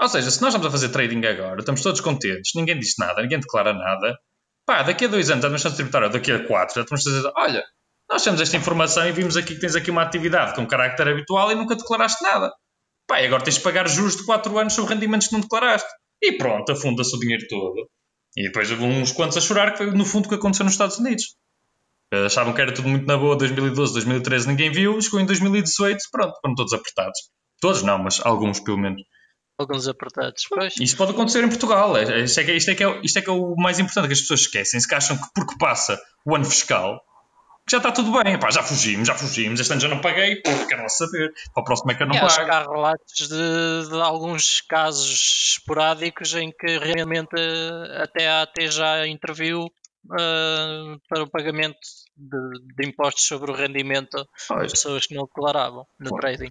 Ou 0.00 0.08
seja, 0.08 0.30
se 0.30 0.40
nós 0.42 0.50
estamos 0.50 0.66
a 0.66 0.70
fazer 0.70 0.90
trading 0.90 1.24
agora, 1.26 1.60
estamos 1.60 1.82
todos 1.82 2.00
contentes, 2.00 2.52
ninguém 2.54 2.78
diz 2.78 2.94
nada, 2.98 3.22
ninguém 3.22 3.40
declara 3.40 3.72
nada, 3.72 4.18
pá, 4.66 4.82
daqui 4.82 5.06
a 5.06 5.08
dois 5.08 5.30
anos 5.30 5.44
a 5.44 5.48
administração 5.48 5.76
tributária, 5.76 6.08
daqui 6.08 6.30
a 6.30 6.46
quatro, 6.46 6.74
já 6.74 6.82
estamos 6.82 7.06
a 7.06 7.10
dizer, 7.10 7.32
olha, 7.34 7.64
nós 8.10 8.22
temos 8.22 8.40
esta 8.40 8.56
informação 8.56 9.08
e 9.08 9.12
vimos 9.12 9.36
aqui 9.36 9.54
que 9.54 9.60
tens 9.60 9.74
aqui 9.74 9.90
uma 9.90 10.02
atividade 10.02 10.54
com 10.54 10.66
carácter 10.66 11.08
habitual 11.08 11.50
e 11.50 11.54
nunca 11.54 11.74
declaraste 11.74 12.22
nada. 12.22 12.52
Pá, 13.06 13.22
e 13.22 13.26
agora 13.26 13.42
tens 13.42 13.56
de 13.56 13.62
pagar 13.62 13.88
juros 13.88 14.16
de 14.16 14.24
4 14.24 14.58
anos 14.58 14.74
sobre 14.74 14.94
rendimentos 14.94 15.28
que 15.28 15.32
não 15.32 15.40
declaraste. 15.40 15.88
E 16.22 16.32
pronto, 16.32 16.70
afunda-se 16.70 17.16
o 17.16 17.18
dinheiro 17.18 17.46
todo. 17.48 17.88
E 18.36 18.42
depois 18.44 18.70
houve 18.70 18.84
uns 18.84 19.12
quantos 19.12 19.36
a 19.38 19.40
chorar, 19.40 19.72
que 19.72 19.78
foi 19.78 19.90
no 19.90 20.04
fundo 20.04 20.26
o 20.26 20.28
que 20.28 20.34
aconteceu 20.34 20.64
nos 20.64 20.74
Estados 20.74 20.98
Unidos. 20.98 21.34
Achavam 22.10 22.54
que 22.54 22.60
era 22.60 22.72
tudo 22.72 22.88
muito 22.88 23.06
na 23.06 23.16
boa, 23.18 23.36
2012, 23.36 23.92
2013 23.92 24.48
ninguém 24.48 24.70
viu, 24.70 25.00
chegou 25.00 25.20
em 25.20 25.26
2018, 25.26 25.98
pronto, 26.10 26.34
foram 26.40 26.54
todos 26.54 26.72
apertados. 26.72 27.18
Todos 27.60 27.82
não, 27.82 27.98
mas 27.98 28.20
alguns 28.24 28.60
pelo 28.60 28.78
menos. 28.78 29.02
Alguns 29.58 29.88
apertados, 29.88 30.46
pois. 30.48 30.74
Isso 30.80 30.96
pode 30.96 31.10
acontecer 31.10 31.42
em 31.42 31.48
Portugal. 31.48 31.96
É, 31.96 32.20
é, 32.20 32.20
isto 32.22 32.40
é, 32.40 32.44
que, 32.44 32.52
isto, 32.52 32.70
é 32.70 32.74
que 32.74 32.84
é, 32.84 33.00
isto 33.02 33.18
é 33.18 33.22
que 33.22 33.28
é 33.28 33.32
o 33.32 33.56
mais 33.56 33.78
importante, 33.78 34.06
que 34.06 34.12
as 34.12 34.20
pessoas 34.20 34.40
esquecem, 34.40 34.80
se 34.80 34.88
que 34.88 34.94
acham 34.94 35.16
que 35.16 35.26
porque 35.34 35.56
passa 35.58 36.00
o 36.24 36.34
ano 36.34 36.44
fiscal, 36.44 37.00
que 37.66 37.72
já 37.72 37.78
está 37.78 37.92
tudo 37.92 38.12
bem. 38.12 38.38
Já 38.50 38.62
fugimos, 38.62 39.08
já 39.08 39.14
fugimos, 39.14 39.60
este 39.60 39.72
ano 39.72 39.80
já 39.80 39.88
não 39.88 40.00
paguei, 40.00 40.36
pô, 40.36 40.50
quero 40.66 40.82
lá 40.82 40.88
saber. 40.88 41.32
Para 41.52 41.60
o 41.60 41.64
próximo 41.64 41.90
é 41.90 41.94
que 41.94 42.02
eu 42.02 42.06
não 42.06 42.14
e 42.14 42.20
pago. 42.20 42.52
Há 42.52 42.60
relatos 42.60 43.28
de, 43.28 43.90
de, 43.90 44.00
alguns 44.00 44.60
casos 44.62 45.56
esporádicos 45.58 46.34
em 46.34 46.52
que 46.52 46.78
realmente 46.78 47.34
até 48.00 48.28
a 48.28 48.42
AT 48.42 48.54
já 48.68 49.06
interviu 49.06 49.70
uh, 50.10 51.00
para 51.08 51.22
o 51.22 51.30
pagamento 51.30 51.78
de, 52.16 52.74
de, 52.76 52.88
impostos 52.88 53.24
sobre 53.24 53.50
o 53.50 53.54
rendimento 53.54 54.26
das 54.48 54.72
pessoas 54.72 55.06
que 55.06 55.14
não 55.14 55.24
declaravam 55.24 55.86
no 55.98 56.10
trading. 56.18 56.50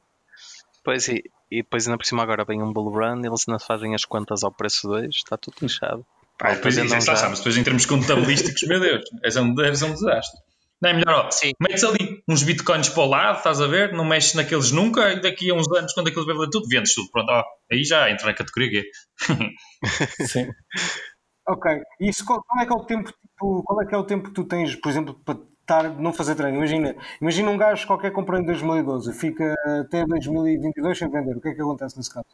Pois, 0.83 1.07
e, 1.07 1.23
e 1.51 1.63
depois 1.63 1.87
ainda 1.87 1.97
por 1.97 2.05
cima 2.05 2.23
agora 2.23 2.45
vem 2.45 2.61
um 2.61 2.71
bull 2.71 2.89
run, 2.89 3.19
eles 3.25 3.47
ainda 3.47 3.59
fazem 3.59 3.93
as 3.93 4.05
contas 4.05 4.43
ao 4.43 4.51
preço 4.51 4.87
2, 4.87 5.13
está 5.13 5.37
tudo 5.37 5.57
lixado. 5.61 6.05
Pá, 6.39 6.53
depois, 6.53 6.77
isso, 6.77 6.95
é 6.95 7.01
já... 7.01 7.29
mas 7.29 7.39
depois 7.39 7.57
em 7.57 7.63
termos 7.63 7.85
contabilísticos, 7.85 8.61
meu 8.67 8.79
Deus, 8.79 9.03
é 9.23 9.41
um, 9.41 9.59
é 9.59 9.69
um 9.69 9.93
desastre. 9.93 10.39
Não 10.79 10.91
é 10.91 10.93
melhor, 10.93 11.25
ó, 11.25 11.31
Sim. 11.31 11.51
metes 11.59 11.83
ali 11.83 12.21
uns 12.27 12.43
bitcoins 12.43 12.89
para 12.89 13.03
o 13.03 13.07
lado, 13.07 13.37
estás 13.37 13.59
a 13.59 13.65
ver? 13.65 13.93
Não 13.93 14.05
mexes 14.05 14.35
naqueles 14.35 14.71
nunca 14.71 15.11
e 15.11 15.19
daqui 15.19 15.49
a 15.49 15.55
uns 15.55 15.67
anos, 15.71 15.91
quando 15.93 16.09
aquilo 16.09 16.25
vai 16.25 16.47
tudo, 16.51 16.67
vendes 16.69 16.93
tudo. 16.93 17.09
Pronto, 17.11 17.29
ó, 17.31 17.43
aí 17.71 17.83
já 17.83 18.11
entra 18.11 18.27
na 18.27 18.33
categoria 18.35 18.83
G. 18.83 18.91
Sim. 20.27 20.51
ok, 21.47 21.81
e 21.99 22.09
isso, 22.09 22.25
qual, 22.25 22.43
qual, 22.43 22.61
é 22.61 22.65
que 22.65 22.73
é 22.73 22.75
o 22.75 22.85
tempo, 22.85 23.11
tipo, 23.11 23.63
qual 23.63 23.81
é 23.81 23.85
que 23.85 23.95
é 23.95 23.97
o 23.97 24.03
tempo 24.03 24.27
que 24.29 24.33
tu 24.33 24.43
tens, 24.43 24.75
por 24.75 24.89
exemplo, 24.89 25.13
para 25.25 25.39
estar, 25.61 25.83
não 25.99 26.13
fazer 26.13 26.35
treino? 26.35 26.57
Imagina, 26.57 26.95
imagina 27.21 27.51
um 27.51 27.57
gajo 27.57 27.87
qualquer 27.87 28.11
comprou 28.11 28.39
em 28.39 28.45
2012, 28.45 29.13
fica 29.13 29.53
até 29.81 30.05
2022 30.05 30.97
sem 30.97 31.09
vender. 31.09 31.37
O 31.37 31.41
que 31.41 31.49
é 31.49 31.53
que 31.53 31.61
acontece 31.61 31.97
nesse 31.97 32.13
caso? 32.13 32.25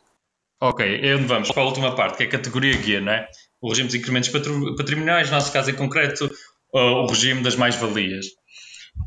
Ok, 0.61 0.99
é 1.01 1.15
onde 1.15 1.25
vamos 1.25 1.51
para 1.51 1.61
a 1.61 1.65
última 1.65 1.93
parte, 1.93 2.17
que 2.17 2.23
é 2.23 2.25
a 2.25 2.29
categoria 2.29 2.77
guia, 2.77 3.01
não 3.01 3.11
é? 3.11 3.27
O 3.61 3.69
regime 3.69 3.89
de 3.89 3.97
incrementos 3.97 4.29
patrimoniais, 4.29 5.29
no 5.29 5.35
nosso 5.35 5.51
caso 5.51 5.69
em 5.69 5.75
concreto, 5.75 6.29
o 6.73 7.05
regime 7.07 7.43
das 7.43 7.55
mais-valias. 7.55 8.27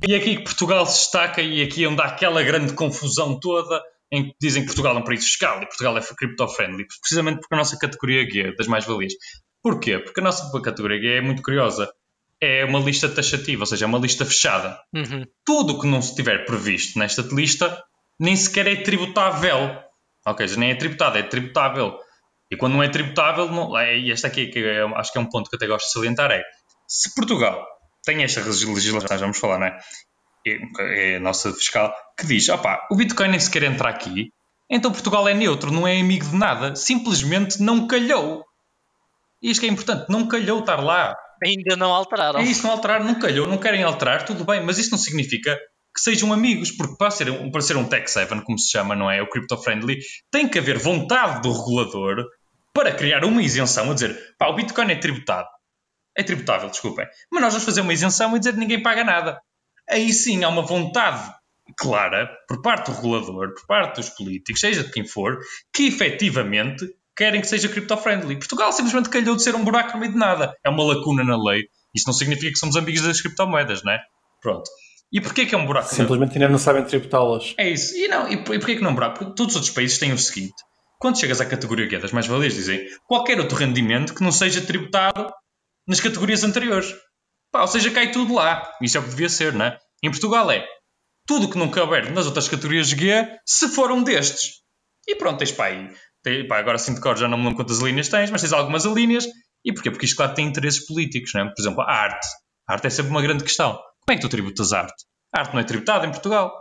E 0.06 0.14
aqui 0.14 0.36
que 0.36 0.44
Portugal 0.44 0.84
se 0.86 0.98
destaca 0.98 1.40
e 1.40 1.62
aqui 1.62 1.84
é 1.84 1.88
onde 1.88 2.02
há 2.02 2.06
aquela 2.06 2.42
grande 2.42 2.74
confusão 2.74 3.38
toda 3.40 3.82
em 4.12 4.28
que 4.28 4.36
dizem 4.40 4.62
que 4.62 4.66
Portugal 4.66 4.96
é 4.96 4.98
um 4.98 5.04
país 5.04 5.24
fiscal 5.24 5.62
e 5.62 5.66
Portugal 5.66 5.96
é 5.96 6.00
cripto-friendly, 6.00 6.86
precisamente 7.00 7.40
porque 7.40 7.54
a 7.54 7.58
nossa 7.58 7.78
categoria 7.78 8.24
guia 8.24 8.54
das 8.54 8.66
mais-valias. 8.66 9.14
Porquê? 9.66 9.98
Porque 9.98 10.20
a 10.20 10.22
nossa 10.22 10.48
categoria 10.62 11.18
é 11.18 11.20
muito 11.20 11.42
curiosa. 11.42 11.92
É 12.40 12.64
uma 12.64 12.78
lista 12.78 13.08
taxativa, 13.08 13.62
ou 13.62 13.66
seja, 13.66 13.84
é 13.84 13.88
uma 13.88 13.98
lista 13.98 14.24
fechada. 14.24 14.78
Uhum. 14.94 15.24
Tudo 15.44 15.72
o 15.72 15.80
que 15.80 15.88
não 15.88 15.98
estiver 15.98 16.44
previsto 16.44 16.96
nesta 17.00 17.22
lista 17.22 17.82
nem 18.16 18.36
sequer 18.36 18.68
é 18.68 18.76
tributável. 18.76 19.76
Ok, 20.24 20.46
nem 20.56 20.70
é 20.70 20.76
tributado, 20.76 21.18
é 21.18 21.24
tributável. 21.24 21.98
E 22.48 22.56
quando 22.56 22.74
não 22.74 22.82
é 22.84 22.88
tributável, 22.88 23.50
não, 23.50 23.76
é, 23.76 24.08
esta 24.08 24.28
aqui 24.28 24.46
que 24.46 24.60
é, 24.60 24.82
acho 24.82 25.10
que 25.10 25.18
é 25.18 25.20
um 25.20 25.28
ponto 25.28 25.50
que 25.50 25.56
eu 25.56 25.58
até 25.58 25.66
gosto 25.66 25.86
de 25.86 25.92
salientar, 25.94 26.30
é 26.30 26.44
se 26.86 27.12
Portugal 27.12 27.66
tem 28.04 28.22
esta 28.22 28.42
legislação, 28.42 29.18
vamos 29.18 29.38
falar, 29.40 29.58
não 29.58 29.66
é? 29.66 29.78
É, 30.46 31.14
é 31.14 31.16
a 31.16 31.20
nossa 31.20 31.52
fiscal, 31.52 31.92
que 32.16 32.24
diz: 32.24 32.48
opá, 32.50 32.86
o 32.88 32.94
Bitcoin 32.94 33.30
nem 33.30 33.40
sequer 33.40 33.64
entra 33.64 33.88
aqui, 33.88 34.30
então 34.70 34.92
Portugal 34.92 35.26
é 35.26 35.34
neutro, 35.34 35.72
não 35.72 35.88
é 35.88 36.00
amigo 36.00 36.24
de 36.24 36.36
nada, 36.36 36.76
simplesmente 36.76 37.60
não 37.60 37.88
calhou. 37.88 38.46
E 39.46 39.50
isto 39.50 39.60
que 39.60 39.66
é 39.66 39.70
importante, 39.70 40.06
não 40.10 40.26
calhou 40.26 40.60
estar 40.60 40.82
lá. 40.82 41.14
Ainda 41.44 41.76
não 41.76 41.92
alteraram. 41.92 42.40
É 42.40 42.42
isso, 42.42 42.64
não 42.64 42.72
alteraram, 42.72 43.04
não 43.04 43.18
calhou, 43.18 43.46
não 43.46 43.58
querem 43.58 43.82
alterar, 43.82 44.24
tudo 44.24 44.44
bem, 44.44 44.62
mas 44.62 44.78
isso 44.78 44.90
não 44.90 44.98
significa 44.98 45.56
que 45.94 46.00
sejam 46.00 46.32
amigos, 46.32 46.72
porque 46.72 46.96
para 46.98 47.10
ser, 47.10 47.30
um, 47.30 47.50
para 47.50 47.60
ser 47.60 47.76
um 47.76 47.84
Tech 47.84 48.10
7, 48.10 48.42
como 48.42 48.58
se 48.58 48.70
chama, 48.70 48.96
não 48.96 49.10
é? 49.10 49.22
O 49.22 49.28
Crypto 49.28 49.56
Friendly, 49.56 49.98
tem 50.30 50.48
que 50.48 50.58
haver 50.58 50.78
vontade 50.78 51.40
do 51.40 51.52
regulador 51.52 52.26
para 52.74 52.92
criar 52.92 53.24
uma 53.24 53.42
isenção 53.42 53.90
a 53.90 53.94
dizer 53.94 54.18
pá, 54.36 54.48
o 54.48 54.54
Bitcoin 54.54 54.90
é 54.90 54.96
tributado 54.96 55.48
é 56.16 56.22
tributável, 56.22 56.70
desculpem. 56.70 57.06
Mas 57.30 57.42
nós 57.42 57.52
vamos 57.52 57.66
fazer 57.66 57.82
uma 57.82 57.92
isenção 57.92 58.34
e 58.34 58.38
dizer 58.38 58.54
que 58.54 58.58
ninguém 58.58 58.82
paga 58.82 59.04
nada. 59.04 59.38
Aí 59.88 60.12
sim 60.12 60.42
há 60.42 60.48
uma 60.48 60.62
vontade 60.62 61.30
clara 61.76 62.28
por 62.48 62.62
parte 62.62 62.90
do 62.90 62.96
regulador, 62.96 63.52
por 63.54 63.66
parte 63.66 63.96
dos 63.96 64.08
políticos, 64.10 64.60
seja 64.60 64.82
de 64.82 64.90
quem 64.90 65.06
for, 65.06 65.38
que 65.74 65.88
efetivamente 65.88 66.86
querem 67.16 67.40
que 67.40 67.46
seja 67.46 67.68
cripto-friendly. 67.68 68.36
Portugal 68.36 68.72
simplesmente 68.72 69.08
calhou 69.08 69.34
de 69.34 69.42
ser 69.42 69.54
um 69.54 69.64
buraco 69.64 69.92
no 69.94 70.00
meio 70.00 70.12
de 70.12 70.18
nada. 70.18 70.54
É 70.64 70.68
uma 70.68 70.84
lacuna 70.84 71.24
na 71.24 71.36
lei. 71.36 71.62
Isso 71.94 72.06
não 72.06 72.12
significa 72.12 72.52
que 72.52 72.58
somos 72.58 72.76
amigos 72.76 73.02
das 73.02 73.20
criptomoedas, 73.20 73.82
não 73.82 73.92
é? 73.92 74.00
Pronto. 74.42 74.70
E 75.12 75.20
porquê 75.20 75.46
que 75.46 75.54
é 75.54 75.58
um 75.58 75.66
buraco? 75.66 75.94
Simplesmente 75.94 76.34
ainda 76.34 76.48
não 76.48 76.58
sabem 76.58 76.84
tributá-las. 76.84 77.54
É 77.56 77.68
isso. 77.68 77.96
E, 77.96 78.06
não, 78.08 78.30
e 78.30 78.36
porquê 78.42 78.76
que 78.76 78.82
não 78.82 78.90
é 78.90 78.92
um 78.92 78.94
buraco? 78.94 79.18
Porque 79.18 79.34
todos 79.34 79.54
os 79.54 79.56
outros 79.56 79.74
países 79.74 79.98
têm 79.98 80.12
o 80.12 80.18
seguinte. 80.18 80.54
Quando 80.98 81.18
chegas 81.18 81.40
à 81.40 81.46
categoria 81.46 81.88
que 81.88 81.94
é 81.94 81.98
das 81.98 82.12
mais-valias, 82.12 82.54
dizem 82.54 82.86
qualquer 83.06 83.38
outro 83.38 83.56
rendimento 83.56 84.14
que 84.14 84.22
não 84.22 84.32
seja 84.32 84.60
tributado 84.60 85.32
nas 85.86 86.00
categorias 86.00 86.42
anteriores. 86.42 86.94
Pá, 87.52 87.62
ou 87.62 87.68
seja, 87.68 87.90
cai 87.90 88.10
tudo 88.10 88.34
lá. 88.34 88.70
Isso 88.82 88.96
é 88.96 89.00
o 89.00 89.04
que 89.04 89.10
devia 89.10 89.28
ser, 89.28 89.52
não 89.52 89.66
é? 89.66 89.78
Em 90.02 90.10
Portugal 90.10 90.50
é 90.50 90.66
tudo 91.26 91.50
que 91.50 91.58
não 91.58 91.70
caber 91.70 92.10
nas 92.12 92.26
outras 92.26 92.48
categorias 92.48 92.88
G, 92.88 93.28
se 93.44 93.68
for 93.68 93.90
um 93.90 94.02
destes. 94.02 94.62
E 95.06 95.16
pronto, 95.16 95.38
tens 95.38 95.52
pá 95.52 95.66
aí. 95.66 95.90
Tem, 96.26 96.44
pá, 96.44 96.58
agora 96.58 96.76
sim 96.76 96.92
de 96.92 97.00
cor 97.00 97.16
já 97.16 97.28
não 97.28 97.38
me 97.38 97.44
lembro 97.44 97.58
quantas 97.58 97.78
linhas 97.78 98.08
tens, 98.08 98.32
mas 98.32 98.40
tens 98.40 98.52
algumas 98.52 98.84
linhas. 98.84 99.28
E 99.64 99.72
porquê? 99.72 99.92
Porque 99.92 100.06
isto, 100.06 100.16
claro, 100.16 100.34
tem 100.34 100.44
interesses 100.44 100.84
políticos, 100.84 101.30
não 101.32 101.42
é? 101.42 101.44
Por 101.44 101.62
exemplo, 101.62 101.82
a 101.82 101.92
arte. 101.92 102.26
A 102.68 102.72
arte 102.72 102.88
é 102.88 102.90
sempre 102.90 103.12
uma 103.12 103.22
grande 103.22 103.44
questão. 103.44 103.74
Como 103.74 104.10
é 104.10 104.16
que 104.16 104.22
tu 104.22 104.28
tributas 104.28 104.72
arte? 104.72 105.04
A 105.32 105.42
arte 105.42 105.52
não 105.52 105.60
é 105.60 105.62
tributada 105.62 106.04
em 106.04 106.10
Portugal. 106.10 106.52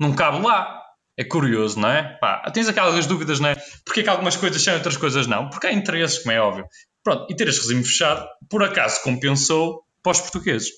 Não 0.00 0.12
cabe 0.16 0.44
lá. 0.44 0.82
É 1.16 1.22
curioso, 1.22 1.78
não 1.78 1.90
é? 1.90 2.18
Pá, 2.20 2.50
tens 2.50 2.68
aquelas 2.68 3.06
dúvidas, 3.06 3.38
não 3.38 3.50
é? 3.50 3.56
Porquê 3.84 4.02
que 4.02 4.08
algumas 4.08 4.34
coisas 4.34 4.60
são 4.60 4.74
e 4.74 4.78
outras 4.78 4.96
coisas 4.96 5.28
não? 5.28 5.48
Porque 5.48 5.68
há 5.68 5.72
interesses, 5.72 6.18
como 6.18 6.32
é 6.32 6.40
óbvio. 6.40 6.66
Pronto, 7.04 7.32
e 7.32 7.36
ter 7.36 7.46
este 7.46 7.60
regime 7.60 7.84
fechado, 7.84 8.26
por 8.50 8.64
acaso, 8.64 9.00
compensou 9.04 9.84
para 10.02 10.10
os 10.10 10.20
portugueses. 10.20 10.70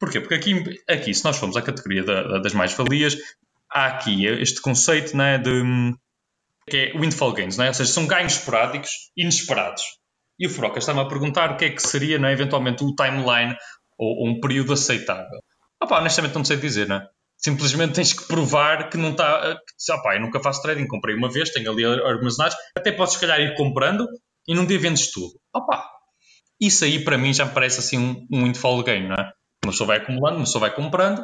Porquê? 0.00 0.20
Porque 0.20 0.36
aqui, 0.36 0.80
aqui 0.88 1.12
se 1.12 1.22
nós 1.22 1.36
formos 1.36 1.54
à 1.58 1.60
categoria 1.60 2.02
da, 2.02 2.38
das 2.38 2.54
mais-valias, 2.54 3.14
há 3.70 3.88
aqui 3.88 4.24
este 4.24 4.62
conceito 4.62 5.14
né, 5.14 5.36
de 5.36 5.62
que 6.68 6.76
é 6.76 6.98
windfall 6.98 7.32
gains, 7.32 7.56
né? 7.56 7.68
ou 7.68 7.74
seja, 7.74 7.92
são 7.92 8.06
ganhos 8.06 8.34
esporádicos, 8.34 8.90
inesperados. 9.16 9.82
E 10.38 10.46
o 10.46 10.50
Furoca 10.50 10.78
está-me 10.78 11.00
a 11.00 11.04
perguntar 11.04 11.52
o 11.52 11.56
que 11.56 11.66
é 11.66 11.70
que 11.70 11.82
seria, 11.82 12.18
né, 12.18 12.32
eventualmente, 12.32 12.82
o 12.82 12.94
timeline 12.94 13.54
ou, 13.98 14.24
ou 14.24 14.28
um 14.28 14.40
período 14.40 14.72
aceitável. 14.72 15.40
Opa, 15.82 16.00
honestamente 16.00 16.34
não 16.34 16.44
sei 16.44 16.56
dizer, 16.56 16.88
né? 16.88 17.06
Simplesmente 17.38 17.94
tens 17.94 18.12
que 18.12 18.26
provar 18.26 18.88
que 18.88 18.96
não 18.96 19.10
está. 19.10 19.56
Que, 19.78 19.92
opa, 19.92 20.14
eu 20.14 20.20
nunca 20.20 20.40
faço 20.40 20.62
trading, 20.62 20.86
comprei 20.86 21.16
uma 21.16 21.28
vez, 21.28 21.50
tenho 21.50 21.70
ali 21.70 21.84
armazenados, 21.84 22.56
até 22.76 22.92
podes, 22.92 23.14
se 23.14 23.20
calhar, 23.20 23.40
ir 23.40 23.54
comprando 23.56 24.06
e 24.46 24.54
num 24.54 24.64
dia 24.64 24.78
vendes 24.78 25.10
tudo. 25.10 25.32
Opa! 25.54 25.84
Isso 26.60 26.84
aí 26.84 27.02
para 27.02 27.18
mim 27.18 27.34
já 27.34 27.44
me 27.44 27.52
parece 27.52 27.80
assim 27.80 27.98
um, 27.98 28.26
um 28.32 28.44
windfall 28.44 28.82
game, 28.84 29.08
não 29.08 29.16
é? 29.16 29.32
Uma 29.64 29.72
pessoa 29.72 29.86
vai 29.86 29.98
acumulando, 29.98 30.36
uma 30.36 30.44
pessoa 30.44 30.60
vai 30.60 30.74
comprando, 30.74 31.22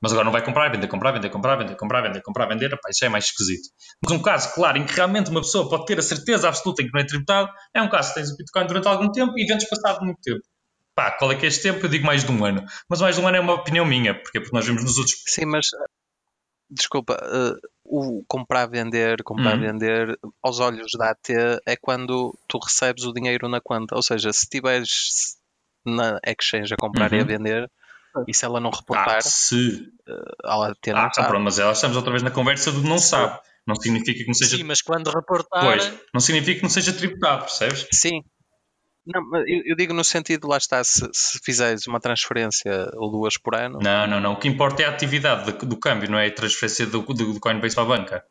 mas 0.00 0.12
agora 0.12 0.24
não 0.24 0.32
vai 0.32 0.44
comprar, 0.44 0.70
vender, 0.70 0.86
comprar, 0.88 1.12
vender, 1.12 1.30
comprar, 1.30 1.56
vender, 1.56 1.76
comprar, 1.76 2.02
vender, 2.02 2.22
comprar, 2.22 2.46
vender, 2.46 2.72
Epá, 2.72 2.88
isso 2.90 3.04
é 3.04 3.08
mais 3.08 3.26
esquisito. 3.26 3.68
Mas 4.02 4.12
um 4.12 4.22
caso, 4.22 4.54
claro, 4.54 4.78
em 4.78 4.84
que 4.86 4.94
realmente 4.94 5.30
uma 5.30 5.40
pessoa 5.40 5.68
pode 5.68 5.86
ter 5.86 5.98
a 5.98 6.02
certeza 6.02 6.48
absoluta 6.48 6.82
em 6.82 6.86
que 6.86 6.92
não 6.92 7.00
é 7.00 7.06
tributado, 7.06 7.50
é 7.74 7.82
um 7.82 7.88
caso 7.88 8.10
que 8.10 8.14
tens 8.20 8.30
o 8.30 8.36
Bitcoin 8.36 8.66
durante 8.66 8.88
algum 8.88 9.10
tempo 9.10 9.32
e 9.36 9.44
vendes 9.46 9.68
passado 9.68 10.04
muito 10.04 10.20
tempo. 10.22 10.40
Pá, 10.94 11.12
qual 11.12 11.30
é 11.32 11.36
que 11.36 11.44
é 11.44 11.48
este 11.48 11.62
tempo? 11.62 11.84
Eu 11.86 11.90
digo 11.90 12.04
mais 12.06 12.24
de 12.24 12.32
um 12.32 12.44
ano. 12.44 12.64
Mas 12.88 13.00
mais 13.00 13.16
de 13.16 13.22
um 13.22 13.28
ano 13.28 13.36
é 13.36 13.40
uma 13.40 13.54
opinião 13.54 13.84
minha, 13.84 14.14
porque, 14.14 14.40
porque 14.40 14.54
nós 14.56 14.66
vemos 14.66 14.82
nos 14.82 14.98
outros. 14.98 15.16
Sim, 15.26 15.46
mas 15.46 15.66
desculpa, 16.70 17.14
uh, 17.14 17.56
o 17.84 18.24
comprar, 18.28 18.66
vender, 18.66 19.22
comprar, 19.22 19.54
Uhum. 19.54 19.60
vender, 19.72 20.18
aos 20.42 20.60
olhos 20.60 20.92
da 20.98 21.10
AT 21.10 21.32
é 21.66 21.76
quando 21.76 22.36
tu 22.48 22.58
recebes 22.58 23.04
o 23.04 23.12
dinheiro 23.12 23.48
na 23.48 23.60
conta. 23.60 23.94
Ou 23.94 24.02
seja, 24.02 24.32
se 24.32 24.42
estiveres 24.42 25.36
na 25.86 26.18
exchange 26.26 26.74
a 26.74 26.76
comprar 26.76 27.12
e 27.12 27.16
a 27.16 27.20
Uhum. 27.20 27.26
vender, 27.26 27.70
e 28.26 28.34
se 28.34 28.44
ela 28.44 28.60
não 28.60 28.70
reportar, 28.70 29.18
Ah, 29.18 29.20
se. 29.20 29.88
a 30.44 30.66
AT 30.68 30.86
não 30.88 30.98
Ah, 30.98 31.10
sabe. 31.12 31.28
pronto, 31.28 31.44
mas 31.44 31.58
ela 31.58 31.72
estamos 31.72 31.96
outra 31.96 32.10
vez 32.10 32.22
na 32.22 32.30
conversa 32.30 32.72
do 32.72 32.82
não 32.82 32.98
sabe. 32.98 33.38
Não 33.66 33.74
significa 33.76 34.18
que 34.20 34.26
não 34.26 34.34
seja. 34.34 34.56
Sim, 34.56 34.62
mas 34.64 34.80
quando 34.80 35.10
reportar, 35.10 35.62
Pois, 35.62 35.92
não 36.14 36.20
significa 36.20 36.56
que 36.56 36.62
não 36.62 36.70
seja 36.70 36.92
tributado, 36.92 37.44
percebes? 37.44 37.86
Sim. 37.92 38.22
Não, 39.06 39.22
eu, 39.46 39.62
eu 39.66 39.76
digo 39.76 39.94
no 39.94 40.04
sentido, 40.04 40.46
lá 40.48 40.56
está, 40.58 40.82
se, 40.84 41.08
se 41.12 41.38
fizeres 41.42 41.86
uma 41.86 41.98
transferência 42.00 42.90
ou 42.94 43.10
duas 43.10 43.38
por 43.38 43.54
ano, 43.54 43.78
Não, 43.80 44.06
não, 44.06 44.20
não. 44.20 44.32
O 44.32 44.36
que 44.38 44.48
importa 44.48 44.82
é 44.82 44.86
a 44.86 44.90
atividade 44.90 45.50
do, 45.50 45.66
do 45.66 45.78
câmbio, 45.78 46.10
não 46.10 46.18
é 46.18 46.26
a 46.26 46.34
transferência 46.34 46.86
do, 46.86 47.00
do, 47.02 47.32
do 47.34 47.40
Coinbase 47.40 47.74
para 47.74 47.84
a 47.84 47.86
banca. 47.86 48.24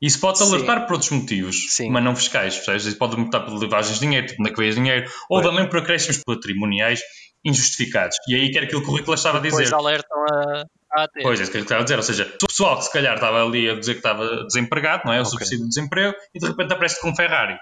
Isso 0.00 0.20
pode 0.20 0.38
Sim. 0.38 0.44
alertar 0.54 0.86
por 0.86 0.92
outros 0.94 1.10
motivos, 1.10 1.66
Sim. 1.74 1.90
mas 1.90 2.04
não 2.04 2.14
fiscais, 2.14 2.54
percebes? 2.56 2.84
Isso 2.84 2.96
pode 2.98 3.14
alertar 3.16 3.44
por 3.44 3.52
levagens 3.58 3.94
de 3.98 4.00
dinheiro, 4.00 4.26
tipo, 4.26 4.40
onde 4.42 4.50
é 4.50 4.54
que 4.54 4.60
veias 4.60 4.74
dinheiro, 4.76 5.10
ou 5.28 5.40
Pois. 5.42 5.46
também 5.46 5.68
por 5.68 5.78
acréscimos 5.80 6.22
patrimoniais 6.24 7.00
injustificados. 7.44 8.16
E 8.28 8.34
aí 8.34 8.50
que 8.50 8.58
era 8.58 8.66
aquilo 8.66 8.82
que 8.82 8.90
o 8.90 8.94
Rico 8.96 9.12
estava 9.14 9.38
a 9.38 9.40
dizer. 9.40 9.72
alertam 9.74 10.24
a, 10.30 10.64
a 10.92 11.02
AT. 11.04 11.12
Pois, 11.22 11.40
é 11.40 11.42
isso 11.42 11.52
que 11.52 11.58
ele 11.58 11.64
estava 11.64 11.80
a 11.80 11.84
dizer. 11.84 11.96
Ou 11.96 12.02
seja, 12.02 12.34
o 12.42 12.46
pessoal 12.46 12.78
que 12.78 12.84
se 12.84 12.92
calhar 12.92 13.14
estava 13.14 13.44
ali 13.44 13.68
a 13.70 13.74
dizer 13.74 13.94
que 13.94 13.98
estava 14.00 14.44
desempregado, 14.44 15.02
não 15.06 15.12
é? 15.12 15.18
O 15.18 15.22
Ok. 15.22 15.30
subsídio 15.30 15.64
de 15.64 15.68
desemprego, 15.68 16.14
e 16.34 16.38
de 16.38 16.46
repente 16.46 16.72
aparece 16.72 17.00
com 17.00 17.10
um 17.10 17.16
Ferrari. 17.16 17.56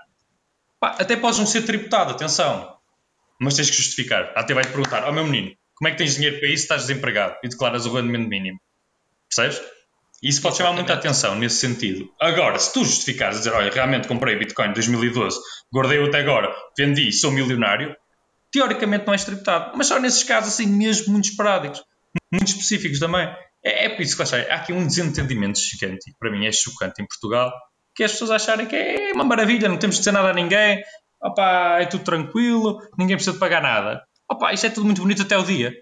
Pá, 0.81 0.97
até 0.99 1.16
podes 1.16 1.39
não 1.39 1.47
ser 1.47 1.62
tributado, 1.62 2.12
atenção. 2.12 2.74
Mas 3.41 3.55
tens 3.55 3.70
que 3.70 3.77
justificar. 3.77 4.33
A 4.35 4.41
AT 4.41 4.53
vai-te 4.53 4.70
perguntar, 4.70 5.05
ó 5.05 5.12
meu 5.12 5.24
menino, 5.24 5.53
como 5.74 5.89
é 5.89 5.91
que 5.93 5.99
tens 5.99 6.14
dinheiro 6.14 6.39
para 6.39 6.49
isso 6.49 6.59
se 6.59 6.62
estás 6.64 6.83
desempregado 6.87 7.37
e 7.45 7.49
declaras 7.49 7.85
o 7.87 7.95
rendimento 7.95 8.29
mínimo? 8.29 8.59
Percebes? 9.29 9.61
Isso 10.22 10.41
pode 10.41 10.57
chamar 10.57 10.72
muita 10.72 10.95
atenção 10.95 11.35
nesse 11.35 11.57
sentido. 11.57 12.09
Agora, 12.18 12.59
se 12.59 12.72
tu 12.72 12.83
justificares, 12.85 13.39
dizer, 13.39 13.53
olha, 13.53 13.70
realmente 13.70 14.09
comprei 14.09 14.37
Bitcoin 14.37 14.70
em 14.70 14.72
2012, 14.72 15.39
guardei-o 15.72 16.07
até 16.07 16.20
agora, 16.20 16.55
vendi, 16.77 17.12
sou 17.12 17.31
milionário, 17.31 17.95
teoricamente 18.53 19.07
não 19.07 19.13
és 19.13 19.25
tributado. 19.25 19.77
Mas 19.77 19.87
só 19.87 19.99
nesses 19.99 20.23
casos, 20.23 20.55
assim, 20.55 20.67
mesmo 20.67 21.13
muito 21.13 21.29
esporádicos, 21.29 21.83
muito 22.33 22.49
específicos 22.49 22.99
também. 22.99 23.27
É, 23.65 23.87
é 23.87 23.89
por 23.89 24.03
isso 24.03 24.17
que 24.17 24.23
está, 24.23 24.37
há 24.37 24.57
aqui 24.57 24.73
um 24.73 24.87
desentendimento 24.87 25.59
gigante, 25.59 26.13
para 26.19 26.31
mim 26.31 26.47
é 26.47 26.53
chocante 26.53 27.03
em 27.03 27.07
Portugal, 27.07 27.53
que 27.95 28.03
é 28.03 28.07
as 28.07 28.13
pessoas 28.13 28.31
acharem 28.31 28.67
que 28.67 28.77
é 28.77 29.13
uma 29.13 29.25
maravilha, 29.25 29.69
não 29.69 29.79
temos 29.79 29.97
de 29.97 30.01
dizer 30.01 30.13
nada 30.13 30.31
a 30.31 30.35
ninguém, 30.35 30.83
opá, 31.23 31.81
é 31.81 31.87
tudo 31.87 32.05
tranquilo, 32.05 32.79
ninguém 32.99 33.17
precisa 33.17 33.33
de 33.33 33.41
pagar 33.41 33.63
nada. 33.63 34.03
Opá, 34.31 34.53
isto 34.53 34.67
é 34.67 34.71
tudo 34.71 34.85
muito 34.85 35.03
bonito 35.03 35.23
até 35.23 35.37
o 35.37 35.43
dia. 35.43 35.73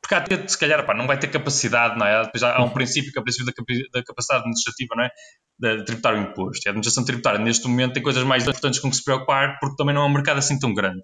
Porque 0.00 0.14
há 0.14 0.20
ter, 0.20 0.48
se 0.48 0.56
calhar, 0.56 0.80
opá, 0.80 0.94
não 0.94 1.06
vai 1.06 1.18
ter 1.18 1.28
capacidade, 1.28 1.98
não 1.98 2.06
é? 2.06 2.22
Depois 2.22 2.42
há, 2.42 2.56
há 2.56 2.64
um 2.64 2.70
princípio 2.70 3.12
que 3.12 3.18
é 3.18 3.20
o 3.20 3.24
princípio 3.24 3.46
da, 3.46 3.98
da 3.98 4.04
capacidade 4.04 4.40
administrativa, 4.40 4.94
não 4.96 5.04
é? 5.04 5.10
De, 5.58 5.76
de 5.78 5.84
tributar 5.84 6.14
o 6.14 6.18
imposto. 6.18 6.66
E 6.66 6.68
a 6.68 6.70
administração 6.70 7.04
tributária, 7.04 7.40
neste 7.40 7.66
momento, 7.66 7.94
tem 7.94 8.02
coisas 8.02 8.22
mais 8.22 8.44
importantes 8.46 8.78
com 8.78 8.90
que 8.90 8.96
se 8.96 9.04
preocupar, 9.04 9.58
porque 9.60 9.76
também 9.76 9.94
não 9.94 10.02
é 10.02 10.04
um 10.06 10.12
mercado 10.12 10.38
assim 10.38 10.58
tão 10.58 10.72
grande. 10.72 11.02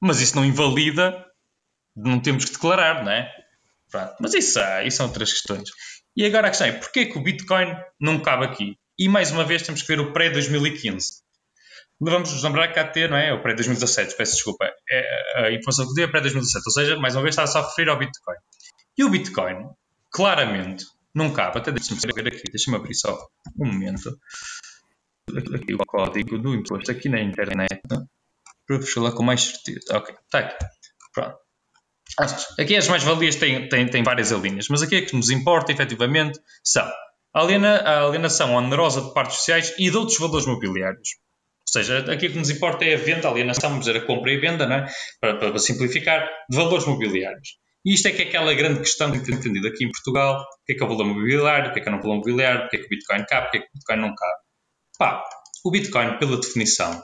Mas 0.00 0.20
isso 0.20 0.36
não 0.36 0.44
invalida, 0.44 1.24
não 1.96 2.20
temos 2.20 2.44
que 2.44 2.52
declarar, 2.52 3.04
não 3.04 3.10
é? 3.12 3.30
Pronto. 3.90 4.14
Mas 4.20 4.34
isso, 4.34 4.58
há- 4.60 4.84
isso 4.84 4.98
são 4.98 5.06
outras 5.06 5.32
questões. 5.32 5.68
E 6.16 6.24
agora 6.24 6.48
a 6.48 6.50
questão 6.50 6.66
é, 6.66 6.72
porquê 6.72 7.06
que 7.06 7.18
o 7.18 7.22
Bitcoin 7.22 7.74
não 8.00 8.20
cabe 8.20 8.44
aqui? 8.46 8.76
E 8.98 9.08
mais 9.08 9.30
uma 9.30 9.44
vez 9.44 9.62
temos 9.62 9.82
que 9.82 9.88
ver 9.88 10.00
o 10.00 10.12
pré-2015. 10.12 11.22
Vamos 12.00 12.32
nos 12.32 12.42
lembrar 12.42 12.68
que 12.72 12.78
a 12.78 12.82
AT, 12.82 12.96
não 13.08 13.16
é? 13.16 13.32
O 13.32 13.42
pré-2017, 13.42 14.16
peço 14.16 14.34
desculpa. 14.34 14.66
É, 14.90 15.46
a 15.46 15.50
informação 15.52 15.86
que 15.88 15.94
dei 15.94 16.04
é 16.04 16.08
pré-2017, 16.08 16.62
ou 16.66 16.72
seja, 16.72 16.96
mais 16.98 17.14
uma 17.14 17.22
vez 17.22 17.34
está-se 17.34 17.56
a 17.56 17.62
referir 17.62 17.88
ao 17.90 17.98
Bitcoin. 17.98 18.36
E 18.98 19.04
o 19.04 19.08
Bitcoin, 19.10 19.68
claramente, 20.10 20.84
não 21.14 21.32
cabe. 21.32 21.58
Até 21.58 21.72
deixa-me 21.72 22.00
ver 22.00 22.28
aqui, 22.28 22.42
deixa-me 22.50 22.76
abrir 22.76 22.94
só 22.94 23.18
um 23.58 23.66
momento. 23.66 24.18
Aqui 25.54 25.74
o 25.74 25.78
código 25.86 26.38
do 26.38 26.54
imposto, 26.54 26.90
aqui 26.90 27.08
na 27.08 27.20
internet, 27.20 27.80
para 28.66 28.82
falar 28.82 29.12
com 29.12 29.22
mais 29.22 29.42
certeza. 29.42 29.96
Ok, 29.96 30.14
está 30.24 30.38
aqui. 30.40 30.64
Pronto. 31.12 31.38
Aqui 32.58 32.76
as 32.76 32.88
mais-valias 32.88 33.36
têm, 33.36 33.68
têm, 33.68 33.88
têm 33.88 34.02
várias 34.02 34.32
alíneas, 34.32 34.68
mas 34.68 34.82
aqui 34.82 34.96
é 34.96 35.02
que 35.02 35.14
nos 35.14 35.30
importa, 35.30 35.72
efetivamente, 35.72 36.38
são 36.64 36.86
a, 37.34 37.40
aliena, 37.40 37.76
a 37.78 38.06
alienação 38.06 38.54
onerosa 38.54 39.02
de 39.02 39.12
partes 39.12 39.36
sociais 39.36 39.74
e 39.78 39.90
de 39.90 39.96
outros 39.96 40.18
valores 40.18 40.46
mobiliários. 40.46 41.10
Ou 41.68 41.82
seja, 41.82 41.98
aqui 42.10 42.28
o 42.28 42.32
que 42.32 42.38
nos 42.38 42.48
importa 42.48 42.84
é 42.84 42.94
a 42.94 42.98
venda, 42.98 43.28
a 43.28 43.30
alienação, 43.32 43.70
vamos 43.70 43.84
dizer, 43.84 43.98
a 43.98 44.06
compra 44.06 44.32
e 44.32 44.36
a 44.36 44.40
venda, 44.40 44.66
não 44.66 44.76
é? 44.76 44.86
para, 45.20 45.36
para, 45.36 45.50
para 45.50 45.58
simplificar, 45.58 46.28
de 46.48 46.56
valores 46.56 46.86
mobiliários. 46.86 47.58
E 47.84 47.92
isto 47.92 48.08
é 48.08 48.12
que 48.12 48.22
é 48.22 48.26
aquela 48.26 48.54
grande 48.54 48.80
questão 48.80 49.12
que 49.12 49.20
tem 49.20 49.34
entendido 49.34 49.68
aqui 49.68 49.84
em 49.84 49.90
Portugal: 49.90 50.40
o 50.40 50.64
que 50.64 50.72
é 50.72 50.76
que 50.76 50.82
é 50.82 50.86
o 50.86 50.88
valor 50.88 51.04
mobiliário, 51.04 51.70
o 51.70 51.72
que 51.72 51.80
é 51.80 51.82
que 51.82 51.88
é 51.88 51.92
o 51.92 52.00
valor 52.00 52.16
mobiliário, 52.16 52.66
o 52.66 52.68
que 52.68 52.76
é 52.76 52.78
que 52.80 52.86
o 52.86 52.88
Bitcoin 52.88 53.24
cabe, 53.28 53.46
o 53.46 53.50
que 53.50 53.56
é 53.58 53.60
que 53.60 53.66
o 53.66 53.70
Bitcoin 53.74 53.96
não 54.00 54.14
cabe. 54.14 54.40
Pá, 54.98 55.24
o 55.64 55.70
Bitcoin, 55.70 56.18
pela 56.18 56.36
definição, 56.36 57.00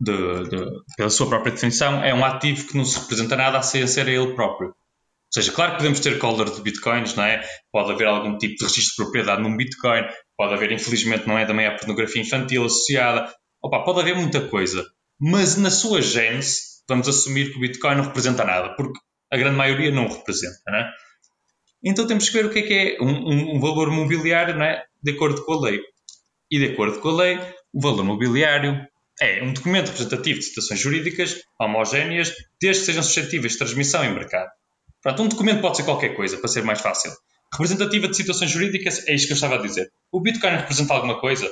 de, 0.00 0.48
de, 0.48 0.66
pela 0.96 1.10
sua 1.10 1.28
própria 1.28 1.52
definição, 1.52 2.02
é 2.02 2.14
um 2.14 2.24
ativo 2.24 2.66
que 2.66 2.76
não 2.76 2.84
se 2.84 2.98
representa 2.98 3.36
nada 3.36 3.58
a 3.58 3.62
ser, 3.62 3.84
a 3.84 3.86
ser 3.86 4.08
ele 4.08 4.34
próprio. 4.34 4.68
Ou 4.68 5.42
seja, 5.42 5.52
claro 5.52 5.72
que 5.72 5.78
podemos 5.78 6.00
ter 6.00 6.18
collar 6.18 6.48
de 6.48 6.62
bitcoins, 6.62 7.14
não 7.14 7.24
é? 7.24 7.44
Pode 7.72 7.92
haver 7.92 8.06
algum 8.06 8.38
tipo 8.38 8.54
de 8.56 8.64
registro 8.64 8.92
de 8.92 9.02
propriedade 9.02 9.42
num 9.42 9.56
bitcoin, 9.56 10.02
pode 10.36 10.54
haver, 10.54 10.70
infelizmente, 10.72 11.26
não 11.26 11.36
é? 11.36 11.44
Também 11.44 11.66
a 11.66 11.76
pornografia 11.76 12.22
infantil 12.22 12.64
associada. 12.64 13.32
Opa, 13.62 13.82
pode 13.82 14.00
haver 14.00 14.14
muita 14.14 14.46
coisa. 14.48 14.84
Mas 15.20 15.56
na 15.56 15.70
sua 15.70 16.00
gênese, 16.00 16.60
vamos 16.88 17.08
assumir 17.08 17.50
que 17.50 17.56
o 17.56 17.60
bitcoin 17.60 17.96
não 17.96 18.04
representa 18.04 18.44
nada, 18.44 18.74
porque 18.76 18.98
a 19.32 19.36
grande 19.36 19.56
maioria 19.56 19.90
não 19.90 20.06
o 20.06 20.12
representa, 20.12 20.58
não 20.68 20.78
é? 20.78 20.90
Então 21.82 22.06
temos 22.06 22.28
que 22.28 22.36
ver 22.36 22.46
o 22.46 22.50
que 22.50 22.60
é 22.60 22.62
que 22.62 22.74
é 22.74 23.02
um, 23.02 23.56
um, 23.56 23.60
valor 23.60 23.90
mobiliário, 23.90 24.56
não 24.56 24.64
é? 24.64 24.84
De 25.02 25.12
acordo 25.12 25.44
com 25.44 25.54
a 25.54 25.60
lei. 25.62 25.80
E 26.50 26.58
de 26.58 26.72
acordo 26.72 27.00
com 27.00 27.08
a 27.08 27.16
lei, 27.16 27.40
o 27.72 27.80
valor 27.80 28.04
mobiliário 28.04 28.86
é 29.20 29.42
um 29.42 29.52
documento 29.52 29.88
representativo 29.88 30.38
de 30.38 30.44
situações 30.44 30.80
jurídicas 30.80 31.40
homogéneas, 31.60 32.32
desde 32.60 32.80
que 32.80 32.86
sejam 32.86 33.02
suscetíveis 33.02 33.52
de 33.52 33.58
transmissão 33.58 34.04
em 34.04 34.12
mercado. 34.12 34.50
Portanto, 35.02 35.22
um 35.22 35.28
documento 35.28 35.60
pode 35.60 35.76
ser 35.76 35.84
qualquer 35.84 36.16
coisa, 36.16 36.38
para 36.38 36.48
ser 36.48 36.62
mais 36.62 36.80
fácil. 36.80 37.12
Representativa 37.52 38.08
de 38.08 38.16
situações 38.16 38.50
jurídicas, 38.50 39.06
é 39.06 39.14
isto 39.14 39.26
que 39.26 39.32
eu 39.32 39.36
estava 39.36 39.56
a 39.56 39.58
dizer. 39.58 39.92
O 40.10 40.20
Bitcoin 40.20 40.56
representa 40.56 40.94
alguma 40.94 41.20
coisa? 41.20 41.48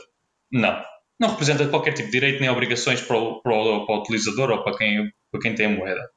Não. 0.50 0.82
Não 1.20 1.30
representa 1.30 1.68
qualquer 1.68 1.92
tipo 1.92 2.06
de 2.06 2.12
direito 2.12 2.40
nem 2.40 2.50
obrigações 2.50 3.00
para 3.00 3.16
o, 3.16 3.40
para 3.40 3.54
o, 3.54 3.86
para 3.86 3.94
o 3.94 3.98
utilizador 4.00 4.50
ou 4.50 4.64
para 4.64 4.76
quem, 4.76 5.12
para 5.30 5.40
quem 5.40 5.54
tem 5.54 5.66
a 5.66 5.68
moeda. 5.68 6.10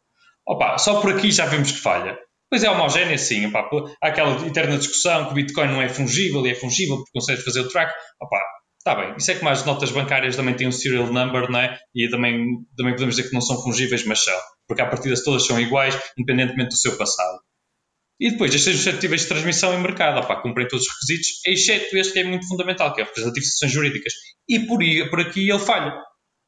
Opa, 0.48 0.78
só 0.78 1.02
por 1.02 1.12
aqui 1.12 1.32
já 1.32 1.46
vemos 1.46 1.72
que 1.72 1.80
falha. 1.80 2.18
Pois 2.50 2.64
é 2.64 2.70
homogénea, 2.70 3.18
sim. 3.18 3.46
Opa, 3.48 3.70
há 4.02 4.08
aquela 4.08 4.48
eterna 4.48 4.78
discussão 4.78 5.26
que 5.26 5.32
o 5.32 5.36
Bitcoin 5.36 5.68
não 5.68 5.82
é 5.82 5.90
fungível 5.90 6.46
e 6.48 6.52
é 6.52 6.56
fungível 6.56 6.98
porque 6.98 7.12
consegue 7.14 7.42
fazer 7.44 7.60
o 7.60 7.70
track. 7.70 7.94
Opa, 8.20 8.40
está 8.86 8.94
bem. 8.94 9.16
Isso 9.18 9.32
é 9.32 9.36
como 9.36 9.50
as 9.50 9.66
notas 9.66 9.90
bancárias 9.90 10.36
também 10.36 10.56
têm 10.56 10.68
um 10.68 10.72
serial 10.72 11.08
number, 11.08 11.50
não 11.50 11.60
é? 11.60 11.78
E 11.96 12.08
também, 12.08 12.46
também 12.78 12.94
podemos 12.94 13.16
dizer 13.16 13.28
que 13.28 13.34
não 13.34 13.42
são 13.42 13.62
fungíveis, 13.64 14.06
mas 14.06 14.24
são. 14.24 14.40
Porque 14.68 14.82
à 14.82 14.86
partida 14.86 15.16
todas 15.24 15.46
são 15.46 15.60
iguais, 15.60 16.00
independentemente 16.18 16.70
do 16.70 16.78
seu 16.78 16.96
passado. 16.96 17.40
E 18.20 18.32
depois, 18.32 18.54
as 18.54 18.62
suscetíveis 18.62 19.22
de 19.24 19.28
transmissão 19.28 19.74
em 19.74 19.82
mercado, 19.82 20.20
opa, 20.20 20.42
cumprem 20.42 20.68
todos 20.68 20.86
os 20.86 20.94
requisitos, 20.94 21.42
exceto 21.46 21.98
este 21.98 22.14
que 22.14 22.20
é 22.20 22.24
muito 22.24 22.48
fundamental, 22.48 22.94
que 22.94 23.02
é 23.02 23.04
o 23.04 23.08
representativo 23.08 23.44
de 23.44 23.52
situações 23.52 23.74
jurídicas. 23.74 24.14
E 24.48 24.60
por, 24.60 24.80
por 25.10 25.20
aqui 25.20 25.50
ele 25.50 25.60
falha. 25.60 25.94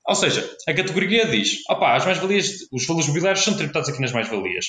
Ou 0.08 0.16
seja, 0.16 0.50
a 0.68 0.74
categoria 0.74 1.26
diz, 1.26 1.58
opa, 1.70 1.96
as 1.96 2.06
mais-valias, 2.06 2.52
os 2.72 2.86
valores 2.86 3.08
mobiliários 3.08 3.44
são 3.44 3.58
tributados 3.58 3.90
aqui 3.90 4.00
nas 4.00 4.14
mais-valias. 4.14 4.66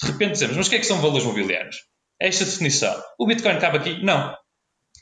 De 0.00 0.12
repente 0.12 0.32
dizemos, 0.32 0.56
mas 0.56 0.66
o 0.66 0.70
que 0.70 0.76
é 0.76 0.78
que 0.78 0.86
são 0.86 1.00
valores 1.00 1.24
mobiliários? 1.24 1.76
É 2.20 2.28
esta 2.28 2.44
definição. 2.44 3.02
O 3.18 3.26
Bitcoin 3.26 3.58
cabe 3.58 3.78
aqui? 3.78 4.04
Não. 4.04 4.32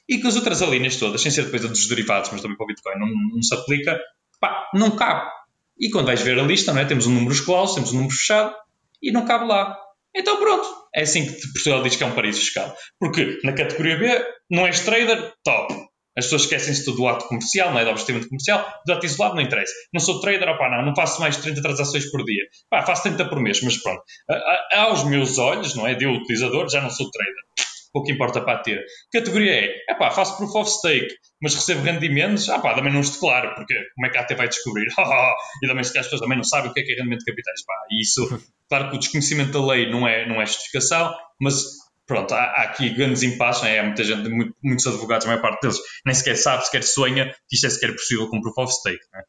E 0.08 0.20
com 0.20 0.28
as 0.28 0.36
outras 0.36 0.62
alíneas 0.62 0.96
todas, 0.96 1.20
sem 1.20 1.30
ser 1.30 1.44
depois 1.44 1.64
a 1.64 1.68
dos 1.68 1.88
derivados, 1.88 2.30
mas 2.32 2.40
também 2.40 2.56
para 2.56 2.64
o 2.64 2.66
Bitcoin 2.66 2.98
não, 2.98 3.08
não 3.34 3.42
se 3.42 3.54
aplica, 3.54 3.98
pá, 4.40 4.68
não 4.74 4.96
cabe. 4.96 5.30
E 5.78 5.88
quando 5.90 6.06
vais 6.06 6.20
ver 6.20 6.38
a 6.38 6.42
lista, 6.42 6.72
não 6.72 6.80
é? 6.80 6.84
temos 6.84 7.06
um 7.06 7.14
número 7.14 7.44
clausos, 7.44 7.74
temos 7.74 7.92
um 7.92 7.96
número 7.96 8.14
fechado, 8.14 8.54
e 9.02 9.10
não 9.12 9.24
cabe 9.24 9.46
lá. 9.46 9.78
Então 10.14 10.38
pronto, 10.38 10.68
é 10.94 11.02
assim 11.02 11.24
que 11.24 11.52
Portugal 11.52 11.82
diz 11.82 11.96
que 11.96 12.02
é 12.02 12.06
um 12.06 12.14
paraíso 12.14 12.40
fiscal. 12.40 12.74
Porque 12.98 13.38
na 13.44 13.52
categoria 13.52 13.96
B, 13.96 14.26
não 14.50 14.66
és 14.66 14.80
trader, 14.80 15.32
top. 15.44 15.72
As 16.16 16.24
pessoas 16.24 16.42
esquecem-se 16.42 16.84
do 16.84 17.06
ato 17.06 17.28
comercial, 17.28 17.70
não 17.70 17.78
é? 17.78 17.84
Do 17.84 17.92
investimento 17.92 18.28
comercial, 18.28 18.66
do 18.84 18.92
ato 18.92 19.06
isolado 19.06 19.36
não 19.36 19.42
interessa. 19.42 19.72
Não 19.94 20.00
sou 20.00 20.20
trader, 20.20 20.48
opá, 20.48 20.68
não, 20.68 20.84
não 20.84 20.94
faço 20.94 21.20
mais 21.20 21.36
de 21.36 21.42
30 21.42 21.62
transações 21.62 22.10
por 22.10 22.24
dia. 22.24 22.42
Pá, 22.68 22.82
faço 22.82 23.04
30 23.04 23.28
por 23.28 23.40
mês, 23.40 23.62
mas 23.62 23.76
pronto. 23.80 24.02
A, 24.28 24.34
a, 24.34 24.82
aos 24.82 25.04
meus 25.04 25.38
olhos, 25.38 25.74
não 25.76 25.86
é? 25.86 25.94
De 25.94 26.06
utilizador, 26.06 26.68
já 26.68 26.80
não 26.80 26.90
sou 26.90 27.08
trader. 27.10 27.34
Pouco 27.92 28.10
importa 28.10 28.40
para 28.40 28.58
ter. 28.58 28.84
Categoria 29.12 29.52
é, 29.52 29.76
é 29.88 29.94
pá, 29.94 30.10
faço 30.10 30.36
proof 30.36 30.54
of 30.54 30.70
stake, 30.70 31.14
mas 31.42 31.54
recebo 31.54 31.82
rendimentos, 31.82 32.48
ah 32.48 32.58
pá, 32.58 32.74
também 32.74 32.92
não 32.92 33.00
os 33.00 33.10
declaro, 33.10 33.54
porque 33.54 33.74
como 33.94 34.06
é 34.06 34.10
que 34.10 34.18
a 34.18 34.20
AT 34.22 34.36
vai 34.36 34.48
descobrir? 34.48 34.86
e 35.62 35.66
também 35.66 35.84
se 35.84 35.98
as 35.98 36.06
pessoas 36.06 36.20
também 36.20 36.36
não 36.36 36.44
sabem 36.44 36.70
o 36.70 36.74
que 36.74 36.80
é, 36.80 36.82
que 36.82 36.92
é 36.92 36.96
rendimento 36.96 37.20
de 37.20 37.26
capitais, 37.26 37.64
pá, 37.64 37.74
e 37.90 38.02
isso, 38.02 38.42
claro 38.68 38.90
que 38.90 38.96
o 38.96 38.98
desconhecimento 38.98 39.52
da 39.52 39.66
lei 39.66 39.90
não 39.90 40.06
é, 40.06 40.26
não 40.28 40.40
é 40.40 40.46
justificação, 40.46 41.14
mas 41.40 41.64
pronto, 42.06 42.34
há, 42.34 42.42
há 42.42 42.62
aqui 42.64 42.90
grandes 42.90 43.22
impasses, 43.22 43.64
é? 43.64 43.78
há 43.78 43.84
muita 43.84 44.04
gente, 44.04 44.28
muito, 44.28 44.54
muitos 44.62 44.86
advogados, 44.86 45.26
a 45.26 45.30
maior 45.30 45.42
parte 45.42 45.62
deles, 45.62 45.78
nem 46.04 46.14
sequer 46.14 46.36
sabe, 46.36 46.64
sequer 46.64 46.82
sonha 46.82 47.34
que 47.48 47.56
isto 47.56 47.66
é 47.66 47.70
sequer 47.70 47.92
possível 47.92 48.28
com 48.28 48.40
proof 48.40 48.58
of 48.58 48.72
stake, 48.72 49.04
né? 49.12 49.22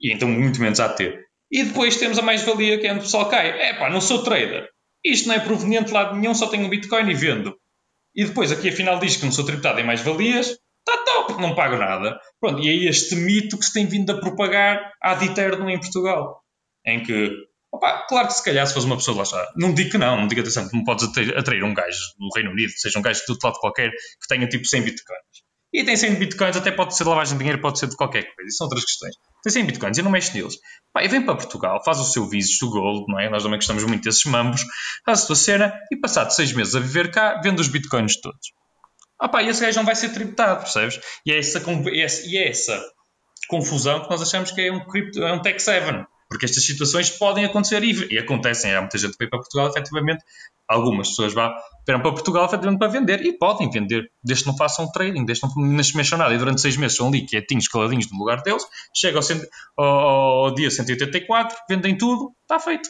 e 0.00 0.12
então 0.12 0.28
muito 0.28 0.60
menos 0.60 0.80
a 0.80 0.88
ter. 0.88 1.26
E 1.50 1.62
depois 1.64 1.96
temos 1.96 2.18
a 2.18 2.22
mais-valia 2.22 2.78
que 2.78 2.86
é 2.86 2.90
onde 2.90 3.00
o 3.00 3.04
pessoal 3.04 3.28
cai. 3.28 3.48
É 3.48 3.74
pá, 3.74 3.88
não 3.88 4.00
sou 4.00 4.22
trader. 4.22 4.68
Isto 5.04 5.28
não 5.28 5.34
é 5.34 5.40
proveniente 5.40 5.86
de 5.86 5.92
lado 5.92 6.16
nenhum, 6.16 6.34
só 6.34 6.48
tenho 6.48 6.66
um 6.66 6.68
Bitcoin 6.68 7.08
e 7.08 7.14
vendo. 7.14 7.56
E 8.16 8.24
depois 8.24 8.50
aqui 8.50 8.70
afinal 8.70 8.98
diz 8.98 9.16
que 9.16 9.24
não 9.26 9.32
sou 9.32 9.44
tributado 9.44 9.78
em 9.78 9.84
mais-valias. 9.84 10.46
Está 10.48 11.04
top, 11.04 11.40
não 11.40 11.54
pago 11.54 11.76
nada. 11.76 12.18
Pronto, 12.40 12.62
e 12.62 12.68
é 12.68 12.88
este 12.88 13.14
mito 13.14 13.58
que 13.58 13.64
se 13.66 13.72
tem 13.72 13.86
vindo 13.86 14.10
a 14.10 14.18
propagar 14.18 14.92
ad 15.02 15.24
eterno 15.24 15.68
em 15.68 15.78
Portugal. 15.78 16.42
Em 16.86 17.02
que, 17.02 17.30
opa, 17.70 18.06
claro 18.08 18.28
que 18.28 18.34
se 18.34 18.44
calhar 18.44 18.66
se 18.66 18.72
fosse 18.72 18.86
uma 18.86 18.96
pessoa 18.96 19.18
lá 19.18 19.22
está, 19.24 19.52
não 19.56 19.74
digo 19.74 19.90
que 19.90 19.98
não, 19.98 20.16
não 20.16 20.28
digo 20.28 20.40
atenção 20.40 20.68
que 20.68 20.76
não 20.76 20.84
podes 20.84 21.04
atrair 21.36 21.64
um 21.64 21.74
gajo 21.74 21.98
do 22.16 22.28
Reino 22.34 22.52
Unido, 22.52 22.70
seja 22.76 22.98
um 22.98 23.02
gajo 23.02 23.20
de 23.20 23.26
todo 23.26 23.38
lado 23.42 23.58
qualquer, 23.58 23.90
que 23.90 24.28
tenha 24.28 24.48
tipo 24.48 24.64
100 24.64 24.82
Bitcoins. 24.82 25.45
E 25.72 25.84
tem 25.84 25.96
100 25.96 26.14
bitcoins, 26.14 26.56
até 26.56 26.70
pode 26.70 26.96
ser 26.96 27.04
de 27.04 27.10
lavagem 27.10 27.34
de 27.34 27.38
dinheiro, 27.38 27.60
pode 27.60 27.78
ser 27.78 27.88
de 27.88 27.96
qualquer 27.96 28.22
coisa. 28.22 28.48
Isso 28.48 28.58
são 28.58 28.66
outras 28.66 28.84
questões. 28.84 29.14
Tem 29.42 29.52
100 29.52 29.64
bitcoins 29.64 29.98
e 29.98 30.02
não 30.02 30.10
mexe 30.10 30.34
neles. 30.34 30.56
Pá, 30.92 31.04
e 31.04 31.08
vem 31.08 31.22
para 31.22 31.34
Portugal, 31.34 31.82
faz 31.84 31.98
o 31.98 32.04
seu 32.04 32.26
Visit 32.26 32.58
do 32.60 32.70
Gold, 32.70 33.04
não 33.08 33.20
é? 33.20 33.28
Nós 33.28 33.42
também 33.42 33.58
gostamos 33.58 33.84
muito 33.84 34.04
desses 34.04 34.24
mambos, 34.24 34.62
faz 35.04 35.22
a 35.22 35.26
sua 35.26 35.36
cena 35.36 35.78
e 35.92 35.96
passado 35.96 36.30
6 36.30 36.52
meses 36.52 36.74
a 36.74 36.80
viver 36.80 37.10
cá, 37.10 37.40
vende 37.42 37.60
os 37.60 37.68
bitcoins 37.68 38.20
todos. 38.20 38.52
Ah 39.18 39.28
pá, 39.28 39.42
e 39.42 39.48
esse 39.48 39.60
gajo 39.60 39.78
não 39.78 39.84
vai 39.84 39.96
ser 39.96 40.10
tributado, 40.10 40.60
percebes? 40.60 41.00
E 41.24 41.32
é 41.32 41.38
essa, 41.38 41.62
e 42.26 42.36
é 42.36 42.48
essa 42.48 42.82
confusão 43.48 44.02
que 44.02 44.10
nós 44.10 44.22
achamos 44.22 44.50
que 44.50 44.60
é 44.60 44.72
um, 44.72 44.84
cripto, 44.86 45.22
é 45.22 45.32
um 45.32 45.40
Tech 45.40 45.60
7. 45.60 46.06
Porque 46.28 46.44
estas 46.44 46.64
situações 46.64 47.10
podem 47.10 47.44
acontecer 47.44 47.82
e, 47.84 48.14
e 48.14 48.18
acontecem. 48.18 48.74
Há 48.74 48.80
muita 48.80 48.98
gente 48.98 49.12
que 49.12 49.18
vem 49.18 49.28
para 49.28 49.38
Portugal, 49.38 49.68
efetivamente, 49.68 50.24
algumas 50.68 51.10
pessoas 51.10 51.32
vão, 51.32 51.52
vieram 51.86 52.02
para 52.02 52.12
Portugal 52.12 52.46
efetivamente 52.46 52.78
para 52.78 52.88
vender 52.88 53.24
e 53.24 53.32
podem 53.32 53.70
vender, 53.70 54.10
desde 54.22 54.44
que 54.44 54.50
não 54.50 54.56
façam 54.56 54.90
trading, 54.90 55.24
desde 55.24 55.46
que 55.46 55.60
não, 55.60 55.64
mexam 55.66 56.18
nada. 56.18 56.34
E 56.34 56.38
durante 56.38 56.60
seis 56.60 56.76
meses 56.76 56.96
são 56.96 57.08
ali 57.08 57.24
quietinhos, 57.24 57.68
caladinhos 57.68 58.10
no 58.10 58.18
lugar 58.18 58.42
deles, 58.42 58.64
chega 58.94 59.18
ao, 59.18 59.84
ao, 59.84 60.44
ao 60.46 60.54
dia 60.54 60.70
184, 60.70 61.56
vendem 61.68 61.96
tudo, 61.96 62.32
está 62.42 62.58
feito. 62.58 62.88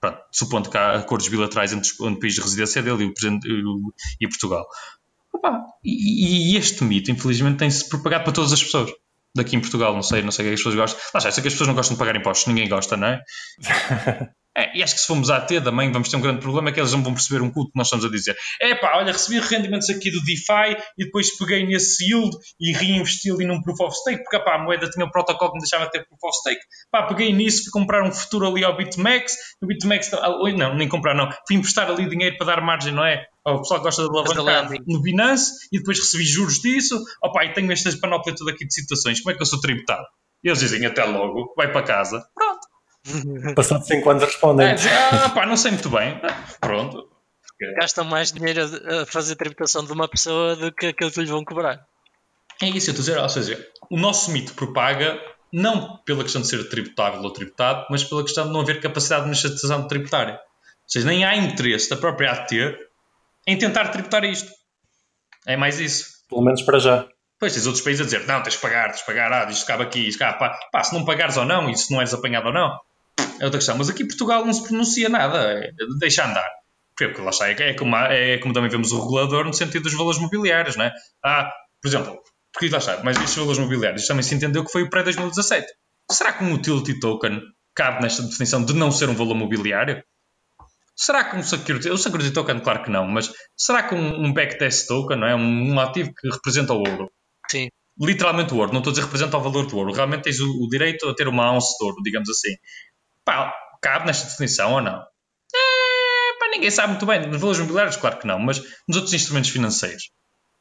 Pronto, 0.00 0.18
supondo 0.30 0.70
que 0.70 0.78
há 0.78 0.94
acordos 0.94 1.26
bilaterais 1.28 1.72
entre 1.72 1.90
o 1.98 2.20
país 2.20 2.34
de 2.34 2.40
residência 2.40 2.80
dele 2.82 3.04
e, 3.04 3.64
o, 3.64 3.92
e 4.20 4.28
Portugal. 4.28 4.64
Opa, 5.32 5.64
e, 5.84 6.52
e, 6.52 6.56
este 6.56 6.84
mito, 6.84 7.10
infelizmente, 7.10 7.58
tem-se 7.58 7.88
propagado 7.88 8.24
para 8.24 8.32
todas 8.32 8.52
as 8.52 8.62
pessoas 8.62 8.90
daqui 9.34 9.56
em 9.56 9.60
Portugal, 9.60 9.94
não 9.94 10.02
sei, 10.02 10.22
não 10.22 10.30
sei 10.30 10.44
o 10.44 10.48
que, 10.48 10.50
é 10.50 10.54
as 10.54 10.60
pessoas 10.60 10.74
gostam. 10.74 11.00
Lá 11.14 11.20
já, 11.20 11.30
sei 11.30 11.42
que 11.42 11.48
as 11.48 11.54
pessoas 11.54 11.68
não 11.68 11.74
gostam 11.74 11.94
de 11.94 11.98
pagar 11.98 12.16
impostos, 12.16 12.46
ninguém 12.46 12.68
gosta, 12.68 12.96
não 12.96 13.08
é? 13.08 13.20
É, 14.58 14.76
e 14.76 14.82
acho 14.82 14.94
que 14.94 15.00
se 15.00 15.06
formos 15.06 15.30
à 15.30 15.40
T 15.40 15.60
também 15.60 15.92
vamos 15.92 16.08
ter 16.08 16.16
um 16.16 16.20
grande 16.20 16.40
problema, 16.40 16.70
é 16.70 16.72
que 16.72 16.80
eles 16.80 16.90
não 16.90 17.00
vão 17.00 17.14
perceber 17.14 17.40
um 17.42 17.50
culto 17.50 17.70
que 17.70 17.78
nós 17.78 17.86
estamos 17.86 18.04
a 18.04 18.08
dizer. 18.10 18.36
É 18.60 18.74
pá, 18.74 18.96
olha, 18.96 19.12
recebi 19.12 19.38
rendimentos 19.38 19.88
aqui 19.88 20.10
do 20.10 20.20
DeFi 20.24 20.76
e 20.98 21.04
depois 21.04 21.36
peguei 21.38 21.64
nesse 21.64 22.04
yield 22.04 22.36
e 22.60 22.72
reinvesti 22.72 23.30
ali 23.30 23.46
num 23.46 23.62
Proof 23.62 23.80
of 23.82 23.96
Stake, 23.96 24.24
porque 24.24 24.40
pá, 24.40 24.56
a 24.56 24.58
moeda 24.58 24.90
tinha 24.90 25.06
um 25.06 25.10
protocolo 25.10 25.52
que 25.52 25.58
me 25.58 25.62
deixava 25.62 25.88
ter 25.88 26.04
Proof 26.08 26.18
of 26.24 26.36
Stake. 26.38 26.60
Pá, 26.90 27.04
peguei 27.04 27.32
nisso, 27.32 27.64
fui 27.64 27.70
comprar 27.70 28.02
um 28.02 28.10
futuro 28.10 28.48
ali 28.48 28.64
ao 28.64 28.76
BitMEX, 28.76 29.36
no 29.62 29.68
BitMEX, 29.68 30.12
ah, 30.14 30.28
não, 30.56 30.74
nem 30.74 30.88
comprar 30.88 31.14
não, 31.14 31.30
fui 31.46 31.54
emprestar 31.54 31.88
ali 31.88 32.08
dinheiro 32.08 32.36
para 32.36 32.46
dar 32.48 32.60
margem, 32.60 32.92
não 32.92 33.04
é? 33.04 33.24
O 33.54 33.58
pessoal 33.58 33.80
gosta 33.80 34.02
de 34.02 34.08
alavancar 34.08 34.70
no 34.86 35.00
Binance 35.00 35.68
e 35.72 35.78
depois 35.78 35.98
recebi 35.98 36.24
juros 36.24 36.60
disso. 36.60 37.02
Opa, 37.22 37.44
e 37.44 37.52
tenho 37.52 37.70
esta 37.72 37.90
panóplia 37.98 38.34
toda 38.34 38.52
aqui 38.52 38.66
de 38.66 38.74
situações. 38.74 39.20
Como 39.20 39.32
é 39.32 39.36
que 39.36 39.42
eu 39.42 39.46
sou 39.46 39.60
tributado? 39.60 40.06
E 40.42 40.48
eles 40.48 40.60
dizem 40.60 40.84
até 40.86 41.04
logo, 41.04 41.52
vai 41.56 41.70
para 41.70 41.82
casa. 41.82 42.24
Pronto. 42.34 43.54
Passado 43.54 43.84
5 43.84 44.10
anos 44.10 44.24
respondem. 44.24 44.66
É, 44.66 44.74
ah, 45.12 45.30
pá, 45.30 45.46
não 45.46 45.56
sei 45.56 45.72
muito 45.72 45.88
bem. 45.88 46.20
Pronto. 46.60 47.08
Gastam 47.80 48.04
mais 48.04 48.30
dinheiro 48.30 48.62
a 48.62 49.06
fazer 49.06 49.34
tributação 49.34 49.84
de 49.84 49.92
uma 49.92 50.06
pessoa 50.06 50.54
do 50.54 50.72
que 50.72 50.86
aquilo 50.86 51.10
que 51.10 51.20
lhe 51.20 51.26
vão 51.26 51.44
cobrar. 51.44 51.84
É 52.62 52.68
isso, 52.68 52.90
eu 52.90 52.94
estou 52.94 53.02
a 53.02 53.06
dizer. 53.06 53.18
Ou 53.18 53.28
seja, 53.28 53.68
o 53.90 53.98
nosso 53.98 54.30
mito 54.30 54.54
propaga 54.54 55.18
não 55.52 55.96
pela 56.04 56.22
questão 56.22 56.42
de 56.42 56.48
ser 56.48 56.68
tributável 56.68 57.20
ou 57.22 57.32
tributado, 57.32 57.86
mas 57.90 58.04
pela 58.04 58.22
questão 58.22 58.46
de 58.46 58.52
não 58.52 58.60
haver 58.60 58.80
capacidade 58.80 59.22
de 59.22 59.30
administração 59.30 59.88
tributária. 59.88 60.34
Ou 60.34 60.88
seja, 60.90 61.06
nem 61.06 61.24
há 61.24 61.36
interesse 61.36 61.90
da 61.90 61.96
própria 61.96 62.32
AT 62.32 62.50
em 63.48 63.56
tentar 63.56 63.88
tributar 63.88 64.24
isto. 64.24 64.52
É 65.46 65.56
mais 65.56 65.80
isso. 65.80 66.06
Pelo 66.28 66.44
menos 66.44 66.60
para 66.60 66.78
já. 66.78 67.08
Pois, 67.40 67.54
tens 67.54 67.66
outros 67.66 67.82
países 67.82 68.02
a 68.02 68.04
dizer, 68.04 68.26
não, 68.26 68.42
tens 68.42 68.56
de 68.56 68.60
pagar, 68.60 68.88
tens 68.88 69.00
de 69.00 69.06
pagar, 69.06 69.32
ah, 69.32 69.50
isto 69.50 69.66
cabe 69.66 69.84
aqui, 69.84 70.06
isto 70.06 70.18
cabe, 70.18 70.38
pá, 70.38 70.58
pá, 70.70 70.84
se 70.84 70.92
não 70.92 71.04
pagares 71.04 71.36
ou 71.38 71.46
não, 71.46 71.70
e 71.70 71.76
se 71.76 71.90
não 71.90 72.00
és 72.00 72.12
apanhado 72.12 72.48
ou 72.48 72.52
não, 72.52 72.78
é 73.40 73.44
outra 73.44 73.58
questão. 73.58 73.78
Mas 73.78 73.88
aqui 73.88 74.04
Portugal 74.04 74.44
não 74.44 74.52
se 74.52 74.62
pronuncia 74.68 75.08
nada, 75.08 75.52
é, 75.52 75.70
deixa 75.98 76.26
andar. 76.26 76.48
Porque 76.94 77.22
lá 77.22 77.30
está, 77.30 77.48
é, 77.48 77.52
é, 77.52 77.74
como, 77.74 77.96
é 77.96 78.38
como 78.38 78.52
também 78.52 78.68
vemos 78.68 78.92
o 78.92 79.00
regulador 79.00 79.46
no 79.46 79.54
sentido 79.54 79.84
dos 79.84 79.94
valores 79.94 80.20
mobiliários, 80.20 80.76
não 80.76 80.84
é? 80.84 80.92
Ah, 81.24 81.50
por 81.80 81.88
exemplo, 81.88 82.18
porque 82.52 82.68
lá 82.68 82.78
está, 82.78 83.00
mas 83.02 83.16
estes 83.16 83.36
valores 83.36 83.58
mobiliários 83.58 84.06
também 84.06 84.24
se 84.24 84.34
entendeu 84.34 84.62
que 84.62 84.72
foi 84.72 84.82
o 84.82 84.90
pré-2017. 84.90 85.64
Será 86.10 86.32
que 86.34 86.44
um 86.44 86.52
utility 86.52 87.00
token 87.00 87.40
cabe 87.74 88.02
nesta 88.02 88.22
definição 88.24 88.62
de 88.62 88.74
não 88.74 88.90
ser 88.90 89.08
um 89.08 89.14
valor 89.14 89.36
mobiliário? 89.36 90.02
Será 91.00 91.22
que 91.30 91.36
um 91.36 91.42
security, 91.44 91.90
o 91.90 91.96
security 91.96 92.32
token, 92.32 92.58
claro 92.58 92.82
que 92.82 92.90
não, 92.90 93.06
mas 93.06 93.32
será 93.56 93.84
que 93.84 93.94
um, 93.94 94.24
um 94.24 94.32
backtest 94.32 94.88
token, 94.88 95.16
não 95.16 95.28
é? 95.28 95.34
Um, 95.36 95.72
um, 95.72 95.78
ativo 95.78 96.12
que 96.12 96.28
representa 96.28 96.72
o 96.72 96.78
ouro? 96.78 97.08
Sim. 97.48 97.68
Literalmente 98.00 98.52
o 98.52 98.56
ouro, 98.56 98.72
não 98.72 98.80
estou 98.80 98.90
a 98.90 98.94
dizer 98.94 99.04
representa 99.04 99.36
o 99.36 99.40
valor 99.40 99.66
do 99.66 99.76
ouro, 99.76 99.92
realmente 99.92 100.24
tens 100.24 100.40
o, 100.40 100.50
o 100.50 100.68
direito 100.68 101.08
a 101.08 101.14
ter 101.14 101.28
uma 101.28 101.52
ounce 101.52 101.78
de 101.78 101.84
ouro, 101.84 102.02
digamos 102.02 102.28
assim. 102.28 102.52
Pá, 103.24 103.54
cabe 103.80 104.06
nesta 104.06 104.28
definição 104.28 104.72
ou 104.72 104.80
não? 104.80 104.98
É, 105.00 106.38
pá, 106.40 106.48
ninguém 106.50 106.70
sabe 106.70 106.88
muito 106.88 107.06
bem. 107.06 107.28
Nos 107.28 107.40
valores 107.40 107.60
imobiliários, 107.60 107.96
claro 107.96 108.18
que 108.18 108.26
não, 108.26 108.40
mas 108.40 108.60
nos 108.88 108.96
outros 108.96 109.14
instrumentos 109.14 109.50
financeiros. 109.50 110.10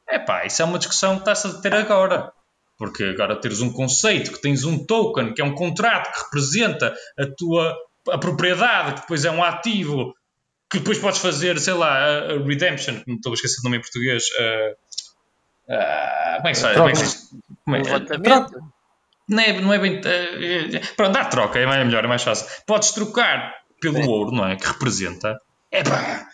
É 0.08 0.20
pá, 0.20 0.46
isso 0.46 0.62
é 0.62 0.66
uma 0.66 0.78
discussão 0.78 1.16
que 1.16 1.22
está-se 1.22 1.48
a 1.48 1.62
ter 1.62 1.74
agora. 1.74 2.32
Porque 2.78 3.06
agora 3.06 3.42
teres 3.42 3.60
um 3.60 3.74
conceito, 3.74 4.32
que 4.32 4.40
tens 4.40 4.64
um 4.64 4.86
token, 4.86 5.34
que 5.34 5.42
é 5.42 5.46
um 5.46 5.56
contrato 5.56 6.14
que 6.14 6.26
representa 6.26 6.96
a 7.18 7.26
tua 7.36 7.76
a 8.10 8.18
propriedade, 8.18 8.94
que 8.94 9.02
depois 9.02 9.26
é 9.26 9.32
um 9.32 9.44
ativo, 9.44 10.14
que 10.70 10.80
depois 10.80 10.98
podes 11.00 11.20
fazer, 11.20 11.60
sei 11.60 11.74
lá, 11.74 11.94
a, 11.94 12.34
a 12.34 12.44
Redemption, 12.44 13.02
não 13.08 13.16
estou 13.16 13.32
a 13.32 13.36
esquecer 13.36 13.60
o 13.62 13.64
nome 13.64 13.78
em 13.78 13.82
português. 13.82 14.24
Uh, 14.32 15.74
uh, 15.74 16.36
como 16.38 16.48
é 16.48 16.52
que 16.52 16.56
se 16.56 16.62
faz? 16.62 16.78
Como 16.78 16.90
é 16.90 16.92
que 16.92 16.98
se, 16.98 17.30
como 17.64 17.76
é, 17.76 17.82
não 19.30 19.44
é, 19.44 19.62
não 19.62 19.74
é 19.74 19.80
bem. 19.80 20.00
Uh, 20.00 20.96
pronto, 20.96 21.14
dá 21.14 21.26
troca, 21.26 21.60
é 21.60 21.84
melhor, 21.84 22.04
é 22.04 22.08
mais 22.08 22.24
fácil. 22.24 22.48
Podes 22.66 22.92
trocar 22.92 23.56
pelo 23.82 24.04
Sim. 24.04 24.10
ouro, 24.10 24.32
não 24.32 24.48
é? 24.48 24.56
Que 24.56 24.68
representa. 24.68 25.40
É 25.72 25.84
pá, 25.84 26.28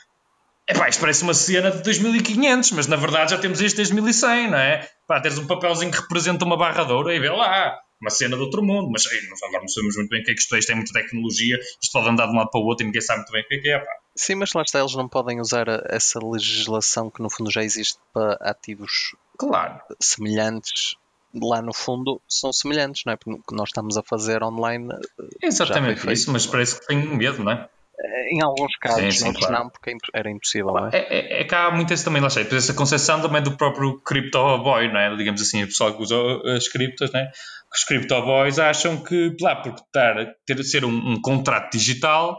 é 0.68 0.74
pá, 0.74 0.88
isto 0.88 1.00
parece 1.02 1.24
uma 1.24 1.34
cena 1.34 1.72
de 1.72 1.82
2500, 1.82 2.72
mas 2.72 2.88
na 2.88 2.96
verdade 2.96 3.32
já 3.32 3.38
temos 3.38 3.60
este 3.62 3.78
desde 3.78 3.94
1100, 3.94 4.52
não 4.52 4.58
é? 4.58 4.88
Pá, 5.08 5.20
teres 5.20 5.38
um 5.38 5.48
papelzinho 5.48 5.92
que 5.92 6.00
representa 6.00 6.46
uma 6.46 6.56
barra 6.56 6.84
de 6.86 6.94
ouro 6.94 7.12
e 7.12 7.20
vê 7.20 7.30
lá, 7.30 7.78
uma 8.00 8.10
cena 8.10 8.36
de 8.38 8.42
outro 8.44 8.64
mundo, 8.64 8.90
mas 8.92 9.06
ei, 9.06 9.20
agora 9.48 9.62
não 9.62 9.68
sabemos 9.68 9.96
muito 9.98 10.10
bem 10.10 10.22
o 10.22 10.24
que 10.24 10.32
é 10.32 10.34
que 10.34 10.40
isto 10.40 10.56
é, 10.56 10.60
isto 10.60 10.72
é 10.72 10.76
muita 10.76 10.94
tecnologia, 10.94 11.58
isto 11.82 11.92
pode 11.92 12.10
andar 12.10 12.28
de 12.28 12.34
um 12.34 12.36
lado 12.36 12.50
para 12.50 12.62
o 12.62 12.66
outro 12.66 12.84
e 12.84 12.88
ninguém 12.88 13.02
sabe 13.02 13.20
muito 13.20 13.32
bem 13.32 13.42
o 13.42 13.48
que 13.48 13.56
é 13.56 13.60
que 13.60 13.70
é, 13.70 13.80
pá. 13.80 13.92
Sim, 14.16 14.36
mas 14.36 14.54
lá 14.54 14.62
está, 14.62 14.80
eles 14.80 14.96
não 14.96 15.08
podem 15.08 15.40
usar 15.42 15.66
essa 15.90 16.20
legislação 16.20 17.10
que 17.10 17.22
no 17.22 17.30
fundo 17.30 17.52
já 17.52 17.64
existe 17.64 18.00
para 18.14 18.34
ativos 18.42 19.16
claro. 19.38 19.82
semelhantes 20.00 20.96
lá 21.42 21.62
no 21.62 21.74
fundo 21.74 22.22
são 22.28 22.54
semelhantes, 22.54 23.04
não 23.06 23.14
é? 23.14 23.16
Porque 23.16 23.56
nós 23.56 23.70
estamos 23.70 23.98
a 23.98 24.04
fazer 24.04 24.44
online. 24.44 24.90
Eh, 24.92 25.48
Exatamente 25.48 26.12
isso, 26.12 26.32
mas 26.32 26.46
parece 26.46 26.80
que 26.80 26.88
tem 26.88 26.98
medo, 26.98 27.44
não 27.44 27.52
é? 27.52 27.68
Eh, 28.00 28.36
em 28.36 28.44
alguns 28.44 28.76
casos, 28.78 29.18
sim, 29.18 29.26
sim, 29.26 29.34
claro. 29.34 29.54
não, 29.54 29.70
porque 29.70 29.92
é 29.92 29.96
era 30.14 30.30
impossível. 30.30 30.74
Não 30.74 30.88
é? 30.88 30.90
É, 30.94 31.00
é, 31.00 31.42
é 31.42 31.44
que 31.44 31.56
há 31.56 31.72
muito 31.72 31.94
esse 31.94 32.04
também, 32.04 32.22
lá 32.22 32.30
sei, 32.30 32.48
essa 32.52 32.74
concepção 32.74 33.22
também 33.22 33.42
do 33.42 33.58
próprio 33.58 34.00
Crypto 34.02 34.58
Boy, 34.60 34.92
não 34.92 35.00
é? 35.00 35.16
Digamos 35.16 35.42
assim, 35.42 35.64
o 35.64 35.68
pessoal 35.68 35.96
que 35.96 36.04
usa 36.04 36.16
as 36.56 36.68
criptos, 36.68 37.12
né? 37.12 37.32
Os 37.74 37.84
Crypto 37.84 38.22
Boys 38.22 38.60
acham 38.60 39.04
que, 39.04 39.36
lá, 39.42 39.56
porque 39.56 39.82
estar, 39.82 40.36
ter 40.46 40.64
ser 40.64 40.86
um, 40.86 41.14
um 41.14 41.22
contrato 41.22 41.76
digital 41.76 42.38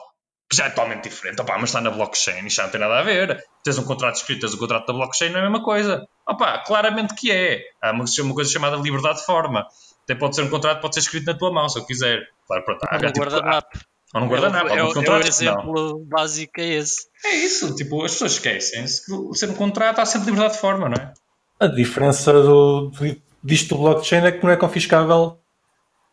que 0.49 0.57
já 0.57 0.67
é 0.67 0.71
totalmente 0.71 1.05
diferente. 1.05 1.41
Opa, 1.41 1.55
mas 1.55 1.71
está 1.71 1.81
na 1.81 1.91
blockchain, 1.91 2.47
isto 2.47 2.57
já 2.57 2.65
não 2.65 2.71
tem 2.71 2.81
nada 2.81 2.99
a 2.99 3.03
ver. 3.03 3.43
Tens 3.63 3.79
um 3.79 3.85
contrato 3.85 4.17
escrito, 4.17 4.41
tens 4.41 4.55
um 4.55 4.59
contrato 4.59 4.87
da 4.87 4.93
blockchain, 4.93 5.31
não 5.31 5.39
é 5.39 5.41
a 5.41 5.51
mesma 5.51 5.65
coisa. 5.65 6.07
Opa, 6.27 6.59
claramente 6.59 7.15
que 7.15 7.31
é. 7.31 7.63
Há 7.83 7.93
uma, 7.93 8.05
uma 8.21 8.35
coisa 8.35 8.51
chamada 8.51 8.77
liberdade 8.77 9.19
de 9.19 9.27
forma. 9.27 9.67
Até 10.05 10.15
pode 10.15 10.37
ser 10.37 10.43
um 10.43 10.51
contrato, 10.51 10.81
pode 10.81 10.95
ser 10.95 11.01
escrito 11.01 11.27
na 11.27 11.35
tua 11.35 11.51
mão, 11.51 11.69
se 11.69 11.79
eu 11.79 11.87
quiser. 11.87 12.21
Claro, 12.47 12.65
pronto. 12.65 12.81
Há, 12.85 12.99
tipo, 12.99 13.19
guardanapo. 13.21 13.79
Ou 14.15 14.21
não 14.21 14.29
guarda 14.29 14.49
nada. 14.49 14.71
É, 14.71 14.77
é, 14.77 14.79
é 14.79 14.85
o 14.85 15.19
exemplo 15.19 15.75
não. 15.75 16.05
básico 16.05 16.61
é 16.61 16.75
esse. 16.75 17.09
É 17.25 17.35
isso, 17.35 17.75
tipo, 17.75 18.05
as 18.05 18.13
pessoas 18.13 18.33
esquecem-se 18.33 19.05
que 19.05 19.39
ser 19.39 19.51
um 19.51 19.55
contrato 19.55 19.99
há 19.99 20.07
sempre 20.07 20.27
liberdade 20.27 20.55
de 20.55 20.61
forma, 20.61 20.89
não 20.89 20.95
é? 20.95 21.13
A 21.59 21.67
diferença 21.67 22.33
do, 22.33 22.91
do, 22.91 23.23
disto 23.43 23.75
do 23.75 23.81
blockchain 23.81 24.25
é 24.25 24.33
que 24.33 24.45
não 24.45 24.53
é 24.53 24.57
confiscável 24.57 25.41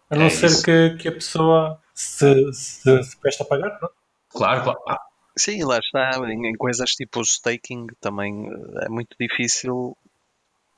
a 0.10 0.16
não 0.16 0.26
é 0.26 0.30
ser 0.30 0.64
que, 0.64 0.98
que 0.98 1.08
a 1.08 1.12
pessoa 1.12 1.80
se, 1.94 2.52
se, 2.54 3.04
se 3.04 3.18
presta 3.18 3.44
a 3.44 3.46
pagar, 3.46 3.78
não? 3.80 3.90
Claro, 4.34 4.64
claro. 4.64 4.80
Ah, 4.88 5.00
Sim, 5.38 5.64
lá 5.64 5.80
está. 5.80 6.12
Em, 6.28 6.50
em 6.50 6.56
coisas 6.56 6.92
tipo 6.92 7.20
o 7.20 7.24
staking 7.24 7.88
também 8.00 8.48
eh, 8.48 8.86
é 8.86 8.90
muito 8.90 9.16
difícil, 9.20 9.98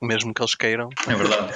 mesmo 0.01 0.34
que 0.34 0.41
eles 0.41 0.56
queiram. 0.56 0.89
É 1.08 1.16
verdade. 1.16 1.54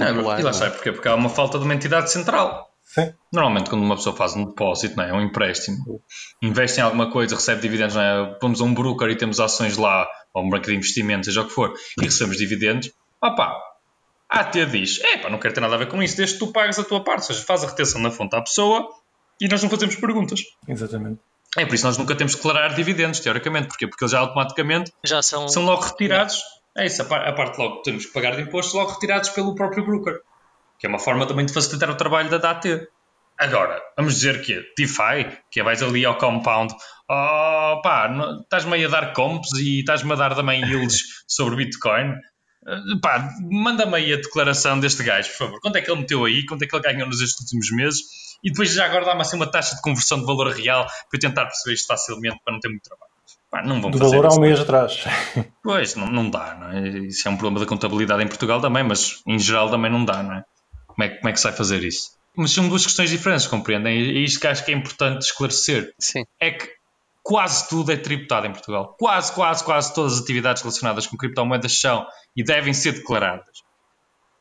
É, 0.00 0.10
e 0.10 0.42
lá 0.42 0.50
está, 0.50 0.66
é? 0.66 0.70
porque, 0.70 0.92
porque 0.92 1.08
há 1.08 1.14
uma 1.14 1.28
falta 1.28 1.58
de 1.58 1.64
uma 1.64 1.74
entidade 1.74 2.10
central. 2.10 2.70
Sim. 2.84 3.12
Normalmente, 3.32 3.68
quando 3.68 3.82
uma 3.82 3.96
pessoa 3.96 4.16
faz 4.16 4.34
um 4.34 4.46
depósito, 4.46 4.96
não 4.96 5.04
é? 5.04 5.12
um 5.12 5.20
empréstimo, 5.20 6.02
investe 6.40 6.80
em 6.80 6.82
alguma 6.82 7.10
coisa, 7.10 7.34
recebe 7.34 7.60
dividendos, 7.60 7.94
não 7.94 8.02
é? 8.02 8.38
vamos 8.40 8.60
a 8.60 8.64
um 8.64 8.72
broker 8.72 9.10
e 9.10 9.16
temos 9.16 9.40
ações 9.40 9.76
lá, 9.76 10.08
ou 10.32 10.44
um 10.44 10.48
banco 10.48 10.66
de 10.66 10.74
investimentos, 10.74 11.26
seja 11.26 11.42
o 11.42 11.46
que 11.46 11.52
for, 11.52 11.74
e 12.00 12.04
recebemos 12.04 12.38
dividendos, 12.38 12.90
opá, 13.22 13.54
a 14.30 14.40
AT 14.40 14.66
diz: 14.66 15.00
é 15.00 15.18
pá, 15.18 15.28
não 15.28 15.38
quero 15.38 15.54
ter 15.54 15.60
nada 15.60 15.74
a 15.74 15.78
ver 15.78 15.88
com 15.88 16.02
isso, 16.02 16.16
desde 16.16 16.38
que 16.38 16.46
tu 16.46 16.52
pagues 16.52 16.78
a 16.78 16.84
tua 16.84 17.04
parte, 17.04 17.20
ou 17.20 17.26
seja, 17.26 17.42
faz 17.42 17.62
a 17.62 17.66
retenção 17.66 18.00
na 18.00 18.10
fonte 18.10 18.34
à 18.36 18.40
pessoa 18.40 18.88
e 19.40 19.48
nós 19.48 19.62
não 19.62 19.70
fazemos 19.70 19.96
perguntas. 19.96 20.40
Exatamente. 20.66 21.20
É 21.56 21.64
por 21.64 21.74
isso 21.74 21.82
que 21.82 21.88
nós 21.88 21.98
nunca 21.98 22.14
temos 22.14 22.34
que 22.34 22.42
declarar 22.42 22.74
dividendos, 22.74 23.20
teoricamente, 23.20 23.68
Porquê? 23.68 23.86
porque 23.86 24.04
eles 24.04 24.12
já 24.12 24.18
automaticamente 24.20 24.92
Já 25.04 25.22
são. 25.22 25.48
são 25.48 25.64
logo 25.64 25.82
retirados. 25.82 26.40
É 26.76 26.86
isso, 26.86 27.02
a 27.02 27.04
par- 27.06 27.26
a 27.26 27.32
parte 27.32 27.58
logo 27.58 27.82
temos 27.82 28.06
que 28.06 28.12
pagar 28.12 28.36
de 28.36 28.42
impostos, 28.42 28.74
logo 28.74 28.92
retirados 28.92 29.30
pelo 29.30 29.54
próprio 29.54 29.84
broker. 29.84 30.20
Que 30.78 30.86
é 30.86 30.88
uma 30.88 30.98
forma 30.98 31.26
também 31.26 31.46
de 31.46 31.52
facilitar 31.52 31.90
o 31.90 31.94
trabalho 31.96 32.28
da 32.30 32.38
DAT. 32.38 32.86
Agora, 33.36 33.80
vamos 33.96 34.14
dizer 34.14 34.42
que 34.42 34.62
DeFi, 34.76 35.38
que 35.50 35.60
é 35.60 35.62
vais 35.62 35.82
ali 35.82 36.04
ao 36.04 36.18
compound, 36.18 36.72
oh 37.08 37.80
pá, 37.82 38.10
estás-me 38.42 38.74
aí 38.74 38.84
a 38.84 38.88
dar 38.88 39.12
comps 39.12 39.52
e 39.54 39.80
estás-me 39.80 40.12
a 40.12 40.16
dar 40.16 40.34
também 40.34 40.62
yields 40.64 41.02
sobre 41.26 41.56
Bitcoin. 41.56 42.14
Eh, 42.66 42.76
Pá, 43.00 43.30
manda-me 43.50 43.94
aí 43.96 44.12
a 44.12 44.16
declaração 44.16 44.78
deste 44.78 45.02
gajo, 45.04 45.30
por 45.30 45.36
favor. 45.38 45.60
Quanto 45.60 45.76
é 45.76 45.80
que 45.80 45.90
ele 45.90 46.00
meteu 46.00 46.24
aí? 46.24 46.44
Quanto 46.46 46.62
é 46.62 46.66
que 46.66 46.74
ele 46.76 46.82
ganhou 46.82 47.06
nos 47.08 47.20
estes 47.20 47.40
últimos 47.42 47.70
meses? 47.72 48.00
E 48.42 48.50
depois 48.50 48.72
já 48.72 48.84
agora 48.86 49.04
dá-me 49.04 49.20
assim 49.22 49.36
uma 49.36 49.50
taxa 49.50 49.74
de 49.76 49.82
conversão 49.82 50.18
de 50.20 50.26
valor 50.26 50.48
real 50.52 50.86
para 50.86 50.94
eu 51.14 51.20
tentar 51.20 51.44
perceber 51.46 51.74
isto 51.74 51.86
facilmente 51.86 52.38
para 52.44 52.52
não 52.52 52.60
ter 52.60 52.68
muito 52.68 52.82
trabalho. 52.84 53.08
Pá, 53.50 53.62
não 53.62 53.80
vão 53.80 53.90
Do 53.90 53.98
fazer 53.98 54.16
valor 54.16 54.26
há 54.32 54.34
um 54.36 54.40
mês 54.40 54.60
atrás. 54.60 55.02
Pois, 55.62 55.94
não, 55.96 56.06
não 56.06 56.30
dá, 56.30 56.54
não 56.54 56.70
é? 56.70 56.88
Isso 57.06 57.26
é 57.26 57.30
um 57.30 57.36
problema 57.36 57.60
da 57.60 57.66
contabilidade 57.66 58.22
em 58.22 58.28
Portugal 58.28 58.60
também, 58.60 58.82
mas 58.82 59.22
em 59.26 59.38
geral 59.38 59.70
também 59.70 59.90
não 59.90 60.04
dá, 60.04 60.22
não 60.22 60.34
é? 60.34 60.44
Como 60.86 61.02
é, 61.04 61.08
que- 61.08 61.16
como 61.16 61.28
é 61.28 61.32
que 61.32 61.38
se 61.40 61.44
vai 61.44 61.52
fazer 61.52 61.82
isso? 61.84 62.10
Mas 62.36 62.52
são 62.52 62.68
duas 62.68 62.84
questões 62.84 63.10
diferentes, 63.10 63.46
compreendem? 63.46 63.98
E 64.00 64.18
é 64.18 64.20
isto 64.20 64.38
que 64.40 64.46
acho 64.46 64.64
que 64.64 64.70
é 64.70 64.74
importante 64.74 65.22
esclarecer. 65.22 65.92
Sim. 65.98 66.24
É 66.40 66.52
que 66.52 66.68
quase 67.22 67.68
tudo 67.68 67.90
é 67.92 67.96
tributado 67.96 68.46
em 68.46 68.52
Portugal. 68.52 68.94
Quase, 68.98 69.32
quase, 69.32 69.64
quase 69.64 69.92
todas 69.94 70.14
as 70.14 70.20
atividades 70.22 70.62
relacionadas 70.62 71.06
com 71.06 71.16
criptomoedas 71.16 71.78
são 71.80 72.06
e 72.36 72.44
devem 72.44 72.72
ser 72.72 72.92
declaradas. 72.92 73.58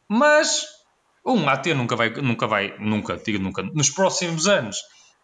Mas 0.09 0.65
um 1.27 1.47
AT 1.49 1.65
nunca 1.73 1.95
vai, 1.95 2.09
nunca 2.09 2.47
vai, 2.47 2.75
nunca, 2.79 3.17
digo 3.17 3.43
nunca, 3.43 3.61
nos 3.61 3.89
próximos 3.89 4.47
anos 4.47 4.77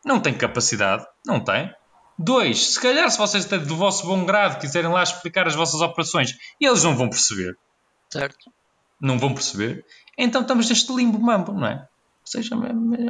não 0.05 0.19
tem 0.19 0.33
capacidade, 0.33 1.05
não 1.25 1.39
tem. 1.39 1.71
Dois, 2.17 2.73
se 2.73 2.79
calhar 2.81 3.09
se 3.09 3.17
vocês 3.17 3.45
têm 3.45 3.59
do 3.59 3.75
vosso 3.75 4.05
bom 4.05 4.25
grado 4.25 4.59
quiserem 4.59 4.91
lá 4.91 5.01
explicar 5.01 5.47
as 5.47 5.55
vossas 5.55 5.81
operações, 5.81 6.33
eles 6.59 6.83
não 6.83 6.95
vão 6.95 7.09
perceber. 7.09 7.57
Certo? 8.09 8.51
Não 9.01 9.17
vão 9.17 9.33
perceber. 9.33 9.83
Então 10.17 10.41
estamos 10.41 10.69
neste 10.69 10.93
limbo 10.93 11.19
mambo, 11.19 11.53
não 11.53 11.67
é? 11.67 11.75
Ou 11.75 12.27
seja, 12.27 12.55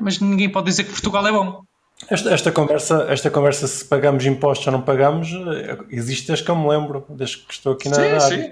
mas 0.02 0.20
ninguém 0.20 0.50
pode 0.50 0.68
dizer 0.68 0.86
que 0.86 0.92
Portugal 0.92 1.28
é 1.28 1.32
bom. 1.32 1.62
Esta, 2.10 2.32
esta 2.34 2.52
conversa, 2.52 3.06
esta 3.10 3.30
conversa, 3.30 3.68
se 3.68 3.86
pagamos 3.86 4.26
impostos 4.26 4.66
ou 4.68 4.74
não 4.74 4.82
pagamos, 4.82 5.30
eh, 5.32 5.78
existe 5.90 6.28
desde 6.28 6.44
que 6.44 6.52
eu 6.52 6.56
me 6.56 6.68
lembro, 6.68 7.06
desde 7.10 7.38
que 7.38 7.54
estou 7.54 7.74
aqui 7.74 7.88
na 7.90 7.96
Sim, 7.96 8.02
área. 8.02 8.20
sim. 8.20 8.52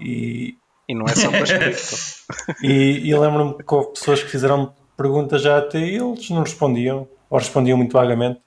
E, 0.00 0.56
E 0.88 0.94
não 0.94 1.04
é 1.06 1.14
só 1.14 1.30
para 1.30 1.42
as 1.42 1.52
cripto. 1.52 1.96
e, 2.64 3.08
e 3.10 3.18
lembro-me 3.18 3.62
que 3.62 3.74
houve 3.74 3.92
pessoas 3.92 4.22
que 4.22 4.30
fizeram 4.30 4.74
perguntas 4.96 5.42
já 5.42 5.58
até 5.58 5.78
e 5.78 5.96
eles 5.96 6.30
não 6.30 6.40
respondiam, 6.42 7.06
ou 7.28 7.38
respondiam 7.38 7.76
muito 7.76 7.92
vagamente, 7.92 8.40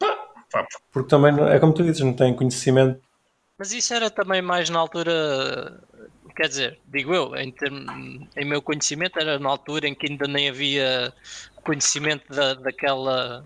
porque 0.92 1.10
também, 1.10 1.34
é 1.50 1.60
como 1.60 1.74
tu 1.74 1.84
dizes, 1.84 2.02
não 2.02 2.14
têm 2.14 2.34
conhecimento. 2.36 3.00
Mas 3.58 3.72
isso 3.72 3.94
era 3.94 4.10
também 4.10 4.42
mais 4.42 4.70
na 4.70 4.80
altura. 4.80 5.80
Quer 6.36 6.48
dizer, 6.48 6.80
digo 6.88 7.14
eu, 7.14 7.36
em, 7.36 7.52
term- 7.52 8.26
em 8.36 8.46
meu 8.46 8.62
conhecimento, 8.62 9.20
era 9.20 9.38
na 9.38 9.50
altura 9.50 9.88
em 9.88 9.94
que 9.94 10.08
ainda 10.10 10.28
nem 10.28 10.50
havia 10.50 11.14
conhecimento 11.64 12.24
da, 12.34 12.56
daquela. 12.56 13.46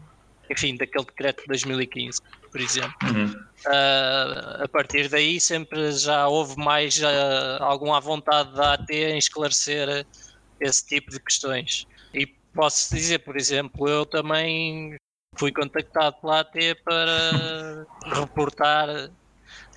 Enfim, 0.50 0.76
daquele 0.76 1.06
decreto 1.06 1.42
de 1.42 1.48
2015, 1.48 2.22
por 2.52 2.62
exemplo. 2.62 2.96
Uhum. 3.04 3.46
Ah, 3.68 4.62
a 4.64 4.68
partir 4.68 5.10
daí 5.10 5.40
sempre 5.40 5.92
já 5.92 6.28
houve 6.28 6.56
mais 6.58 7.02
ah, 7.04 7.58
algum 7.62 7.94
à 7.94 8.00
vontade 8.00 8.54
da 8.54 8.74
AT 8.74 8.92
em 8.92 9.18
esclarecer 9.18 10.06
esse 10.60 10.86
tipo 10.86 11.12
de 11.12 11.20
questões. 11.20 11.88
E 12.14 12.28
posso 12.54 12.94
dizer, 12.94 13.20
por 13.20 13.36
exemplo, 13.36 13.90
eu 13.90 14.06
também 14.06 14.96
fui 15.36 15.52
contactado 15.52 16.18
pela 16.22 16.42
AT 16.42 16.54
para 16.84 17.88
reportar 18.22 19.10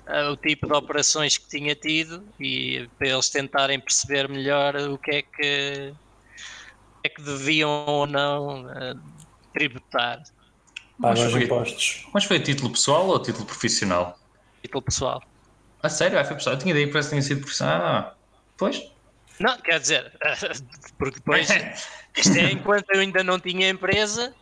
ah, 0.05 0.31
o 0.31 0.37
tipo 0.37 0.67
de 0.67 0.73
operações 0.73 1.37
que 1.37 1.47
tinha 1.47 1.73
tido 1.73 2.23
e 2.39 2.87
para 2.97 3.07
eles 3.07 3.29
tentarem 3.29 3.79
perceber 3.79 4.29
melhor 4.29 4.75
o 4.75 4.97
que 4.99 5.11
é 5.11 5.21
que, 5.23 5.93
é 7.03 7.09
que 7.09 7.21
deviam 7.23 7.85
ou 7.87 8.05
não 8.05 8.67
tributar. 9.51 10.21
Pagam 11.01 11.17
Mas 11.23 11.25
os 11.27 11.31
foi- 11.31 11.43
impostos. 11.43 12.05
Mas 12.13 12.23
foi 12.25 12.39
título 12.39 12.71
pessoal 12.71 13.07
ou 13.07 13.21
título 13.21 13.45
profissional? 13.45 14.17
Título 14.61 14.83
pessoal. 14.83 15.21
A 15.81 15.89
sério? 15.89 16.19
Ah, 16.19 16.25
foi 16.25 16.35
pessoal. 16.35 16.55
Eu 16.55 16.59
tinha 16.59 16.71
ideia 16.71 16.87
que 16.87 16.91
parece 16.91 17.09
que 17.09 17.15
tinha 17.15 17.21
sido 17.21 17.39
profissional. 17.41 17.81
Ah, 17.81 18.15
pois. 18.57 18.81
Não, 19.39 19.57
quer 19.61 19.79
dizer, 19.79 20.11
porque 20.99 21.19
depois 21.19 21.47
isto 22.17 22.37
é 22.37 22.51
enquanto 22.51 22.89
eu 22.89 22.99
ainda 22.99 23.23
não 23.23 23.39
tinha 23.39 23.69
empresa 23.69 24.35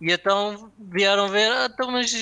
e 0.00 0.12
então 0.12 0.72
vieram 0.78 1.28
ver, 1.28 1.50
ah, 1.50 1.68
então, 1.72 1.90
mas 1.90 2.12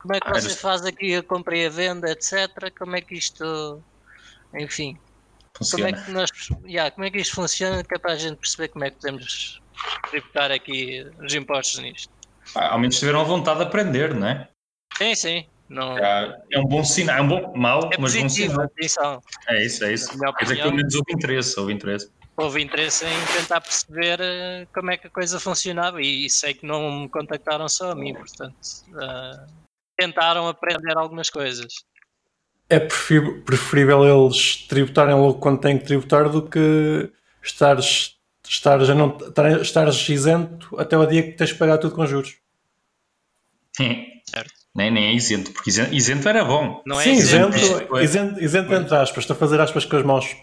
como 0.00 0.14
é 0.14 0.20
que 0.20 0.28
Ah, 0.28 0.40
você 0.40 0.54
faz 0.54 0.84
aqui 0.84 1.16
a 1.16 1.22
compra 1.24 1.56
e 1.56 1.66
a 1.66 1.70
venda, 1.70 2.08
etc. 2.10 2.70
Como 2.78 2.94
é 2.94 3.00
que 3.00 3.16
isto, 3.16 3.84
enfim, 4.56 4.94
como 5.72 5.86
é 5.86 5.92
Funciona. 5.92 6.04
que 6.04 6.10
nós, 6.12 6.30
yeah, 6.64 6.90
como 6.92 7.04
é 7.04 7.10
que 7.10 7.18
isto 7.18 7.34
funciona, 7.34 7.82
que 7.82 7.94
é 7.96 7.98
para 7.98 8.12
a 8.12 8.16
gente 8.16 8.38
perceber 8.38 8.68
como 8.68 8.84
é 8.84 8.90
que 8.90 8.98
podemos 9.00 9.60
tributar 10.10 10.52
aqui 10.52 11.02
os 11.24 11.34
impostos 11.34 11.80
nisto. 11.80 12.12
Ao 12.54 12.78
menos 12.78 12.98
tiveram 12.98 13.20
a 13.20 13.24
vontade 13.24 13.58
de 13.60 13.64
aprender, 13.66 14.14
não 14.14 14.26
é? 14.26 14.48
Sim, 14.98 15.14
sim, 15.14 15.46
não, 15.68 15.96
Ah, 15.96 16.38
É 16.50 16.58
um 16.58 16.66
bom 16.66 16.84
sinal. 16.84 17.16
É 17.16 17.20
um 17.22 17.28
bom, 17.28 17.52
mau, 17.56 17.90
é 17.92 17.98
mas 17.98 18.14
bom 18.14 18.22
positivo, 18.22 18.52
sinal. 18.52 18.66
atenção. 18.66 19.22
É 19.48 19.64
isso, 19.64 19.84
é 19.84 19.92
isso. 19.92 20.18
Quer 20.36 20.44
dizer 20.44 20.56
que 20.56 20.62
pelo 20.62 20.74
menos 20.74 20.94
houve 20.94 21.12
interesse, 21.12 21.58
houve 21.60 21.72
interesse. 21.72 22.10
houve 22.36 22.62
interesse 22.62 23.04
em 23.06 23.38
tentar 23.40 23.60
perceber 23.60 24.18
eh, 24.20 24.66
como 24.74 24.90
é 24.90 24.96
que 24.96 25.06
a 25.06 25.10
coisa 25.10 25.38
funcionava 25.40 26.00
e 26.02 26.28
sei 26.28 26.54
que 26.54 26.66
não 26.66 27.02
me 27.02 27.08
contactaram 27.08 27.68
só 27.68 27.90
a 27.92 27.94
mim, 27.94 28.14
portanto 28.14 28.54
ah, 28.96 29.46
tentaram 29.96 30.48
aprender 30.48 30.96
algumas 30.96 31.30
coisas. 31.30 31.72
É 32.68 32.78
preferível, 32.80 33.42
preferível 33.42 34.04
eles 34.26 34.66
tributarem 34.66 35.14
logo 35.14 35.34
quando 35.40 35.60
têm 35.60 35.78
que 35.78 35.84
tributar 35.84 36.28
do 36.30 36.48
que 36.48 37.10
estares, 37.42 38.16
estares, 38.52 38.88
a 38.90 38.94
não, 38.94 39.16
estares 39.60 40.08
isento 40.08 40.78
até 40.78 40.96
o 40.96 41.06
dia 41.06 41.22
que 41.22 41.32
tens 41.32 41.52
que 41.52 41.58
pagar 41.58 41.78
tudo 41.78 41.94
com 41.94 42.06
juros. 42.06 42.36
Certo. 43.76 44.52
Nem, 44.74 44.90
nem 44.90 45.06
é 45.08 45.12
isento, 45.12 45.50
porque 45.52 45.68
isento, 45.70 45.94
isento 45.94 46.28
era 46.28 46.44
bom. 46.44 46.82
Não 46.86 46.98
é 47.00 47.04
Sim, 47.04 47.12
isento, 47.12 47.56
exemplo, 47.56 47.98
é- 47.98 48.04
isento, 48.04 48.42
isento 48.42 48.74
entre 48.74 48.94
aspas, 48.96 49.24
estou 49.24 49.34
a 49.34 49.38
fazer 49.38 49.60
aspas 49.60 49.84
com 49.84 49.96
as 49.96 50.02
mãos. 50.02 50.36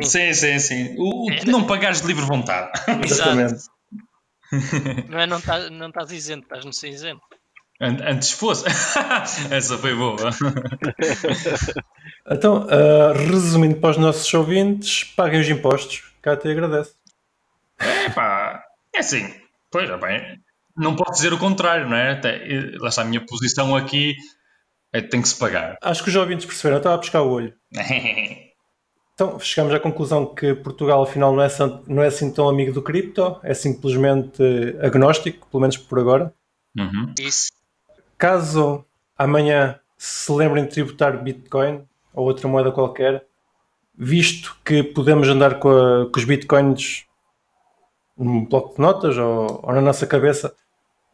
Sim, 0.00 0.32
sim, 0.32 0.58
sim. 0.58 0.94
O, 0.96 1.26
o 1.28 1.34
de 1.34 1.46
não 1.50 1.66
pagares 1.66 2.00
de 2.00 2.06
livre 2.06 2.24
vontade. 2.24 2.70
Exatamente. 3.04 3.64
não 5.08 5.18
é 5.18 5.26
não 5.26 5.38
estás 5.38 5.70
não 5.70 5.90
isento, 6.10 6.44
estás 6.44 6.64
no 6.64 6.72
cinzento. 6.72 7.20
An- 7.80 7.98
Antes 8.04 8.32
fosse. 8.32 8.64
Essa 9.50 9.78
foi 9.78 9.94
boa. 9.94 10.16
Então, 12.30 12.66
ah, 12.68 13.12
resumindo 13.14 13.76
para 13.76 13.90
os 13.90 13.96
nossos 13.96 14.32
ouvintes, 14.34 15.04
paguem 15.16 15.40
os 15.40 15.48
impostos, 15.48 16.02
cá 16.20 16.36
te 16.36 16.46
agradece. 16.48 16.92
Epá, 17.80 18.62
é 18.94 18.98
assim. 18.98 19.32
Pois, 19.70 19.88
é 19.88 19.96
bem. 19.96 20.40
Não 20.76 20.94
posso 20.96 21.12
dizer 21.12 21.32
o 21.32 21.38
contrário, 21.38 21.88
não 21.88 21.96
é? 21.96 22.12
Até, 22.12 22.36
eh, 22.36 22.72
lá 22.78 22.88
está 22.88 23.02
a 23.02 23.04
minha 23.04 23.24
posição 23.24 23.74
aqui. 23.76 24.14
É, 24.92 25.02
que 25.02 25.08
tem 25.08 25.20
que 25.20 25.28
se 25.28 25.36
pagar. 25.38 25.76
Acho 25.82 26.02
que 26.02 26.08
os 26.08 26.16
ouvintes 26.16 26.46
perceberam, 26.46 26.76
eu 26.76 26.78
estava 26.78 26.94
a 26.96 26.98
pescar 26.98 27.22
o 27.22 27.30
olho. 27.30 27.52
Então, 29.14 29.38
chegamos 29.40 29.74
à 29.74 29.80
conclusão 29.80 30.24
que 30.24 30.54
Portugal, 30.54 31.02
afinal, 31.02 31.34
não 31.34 31.42
é, 31.42 31.48
não 31.88 32.02
é 32.02 32.06
assim 32.06 32.32
tão 32.32 32.48
amigo 32.48 32.72
do 32.72 32.80
cripto, 32.82 33.38
é 33.42 33.52
simplesmente 33.52 34.40
agnóstico, 34.80 35.46
pelo 35.50 35.60
menos 35.60 35.76
por 35.76 35.98
agora. 35.98 36.32
Uhum. 36.76 37.12
Isso. 37.18 37.50
Caso 38.16 38.84
amanhã 39.16 39.78
se 39.96 40.30
lembrem 40.32 40.64
de 40.64 40.70
tributar 40.70 41.20
Bitcoin 41.22 41.84
ou 42.14 42.26
outra 42.26 42.46
moeda 42.46 42.70
qualquer, 42.70 43.24
visto 43.96 44.56
que 44.64 44.82
podemos 44.84 45.28
andar 45.28 45.58
com, 45.58 45.68
a- 45.70 46.06
com 46.10 46.16
os 46.18 46.24
Bitcoins 46.24 47.04
num 48.18 48.44
bloco 48.44 48.74
de 48.74 48.80
notas 48.80 49.16
ou, 49.16 49.60
ou 49.62 49.72
na 49.72 49.80
nossa 49.80 50.06
cabeça, 50.06 50.52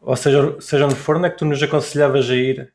ou 0.01 0.15
seja, 0.15 0.55
seja 0.59 0.85
onde 0.85 0.95
for, 0.95 1.17
onde 1.17 1.27
é 1.27 1.29
que 1.29 1.37
tu 1.37 1.45
nos 1.45 1.61
aconselhavas 1.61 2.29
a 2.29 2.35
ir 2.35 2.73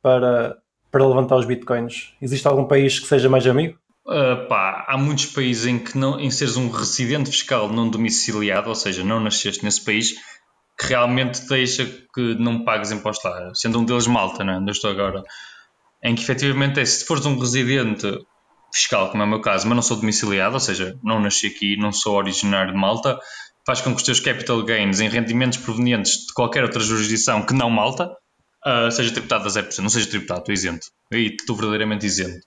para, 0.00 0.56
para 0.90 1.06
levantar 1.06 1.36
os 1.36 1.44
Bitcoins? 1.44 2.14
Existe 2.20 2.46
algum 2.46 2.64
país 2.64 2.98
que 2.98 3.06
seja 3.06 3.28
mais 3.28 3.46
amigo? 3.46 3.78
Uh, 4.06 4.48
pá, 4.48 4.84
há 4.88 4.96
muitos 4.98 5.26
países 5.26 5.66
em 5.66 5.78
que 5.78 5.96
não, 5.96 6.18
em 6.18 6.30
seres 6.30 6.56
um 6.56 6.68
residente 6.68 7.30
fiscal 7.30 7.68
não 7.68 7.88
domiciliado, 7.88 8.68
ou 8.68 8.74
seja, 8.74 9.04
não 9.04 9.20
nasceste 9.20 9.64
nesse 9.64 9.84
país, 9.84 10.14
que 10.78 10.86
realmente 10.88 11.46
deixa 11.46 11.86
que 12.12 12.34
não 12.34 12.64
pagues 12.64 12.90
imposto 12.90 13.28
lá, 13.28 13.52
sendo 13.54 13.78
um 13.78 13.84
deles 13.84 14.08
Malta, 14.08 14.42
não 14.42 14.54
é? 14.54 14.56
onde 14.58 14.70
eu 14.70 14.72
estou 14.72 14.90
agora, 14.90 15.22
em 16.02 16.16
que 16.16 16.22
efetivamente 16.22 16.80
é, 16.80 16.84
se 16.84 17.06
fores 17.06 17.24
um 17.26 17.38
residente 17.38 18.06
fiscal, 18.74 19.10
como 19.10 19.22
é 19.22 19.26
o 19.26 19.28
meu 19.28 19.40
caso, 19.40 19.68
mas 19.68 19.76
não 19.76 19.82
sou 19.82 19.98
domiciliado, 19.98 20.54
ou 20.54 20.60
seja, 20.60 20.98
não 21.04 21.20
nasci 21.20 21.46
aqui, 21.46 21.76
não 21.76 21.92
sou 21.92 22.16
originário 22.16 22.72
de 22.72 22.78
Malta, 22.78 23.20
faz 23.66 23.80
com 23.80 23.90
que 23.90 23.96
os 23.96 24.02
teus 24.02 24.20
capital 24.20 24.62
gains 24.62 25.00
em 25.00 25.08
rendimentos 25.08 25.58
provenientes 25.58 26.26
de 26.26 26.32
qualquer 26.34 26.62
outra 26.64 26.80
jurisdição 26.80 27.44
que 27.44 27.54
não 27.54 27.70
Malta 27.70 28.10
uh, 28.66 28.90
seja 28.90 29.12
tributado 29.12 29.46
a 29.46 29.50
0%, 29.50 29.78
não 29.78 29.88
seja 29.88 30.08
tributado, 30.08 30.40
estou 30.40 30.52
isento. 30.52 30.86
Aí 31.12 31.36
estou 31.38 31.56
verdadeiramente 31.56 32.06
isento. 32.06 32.46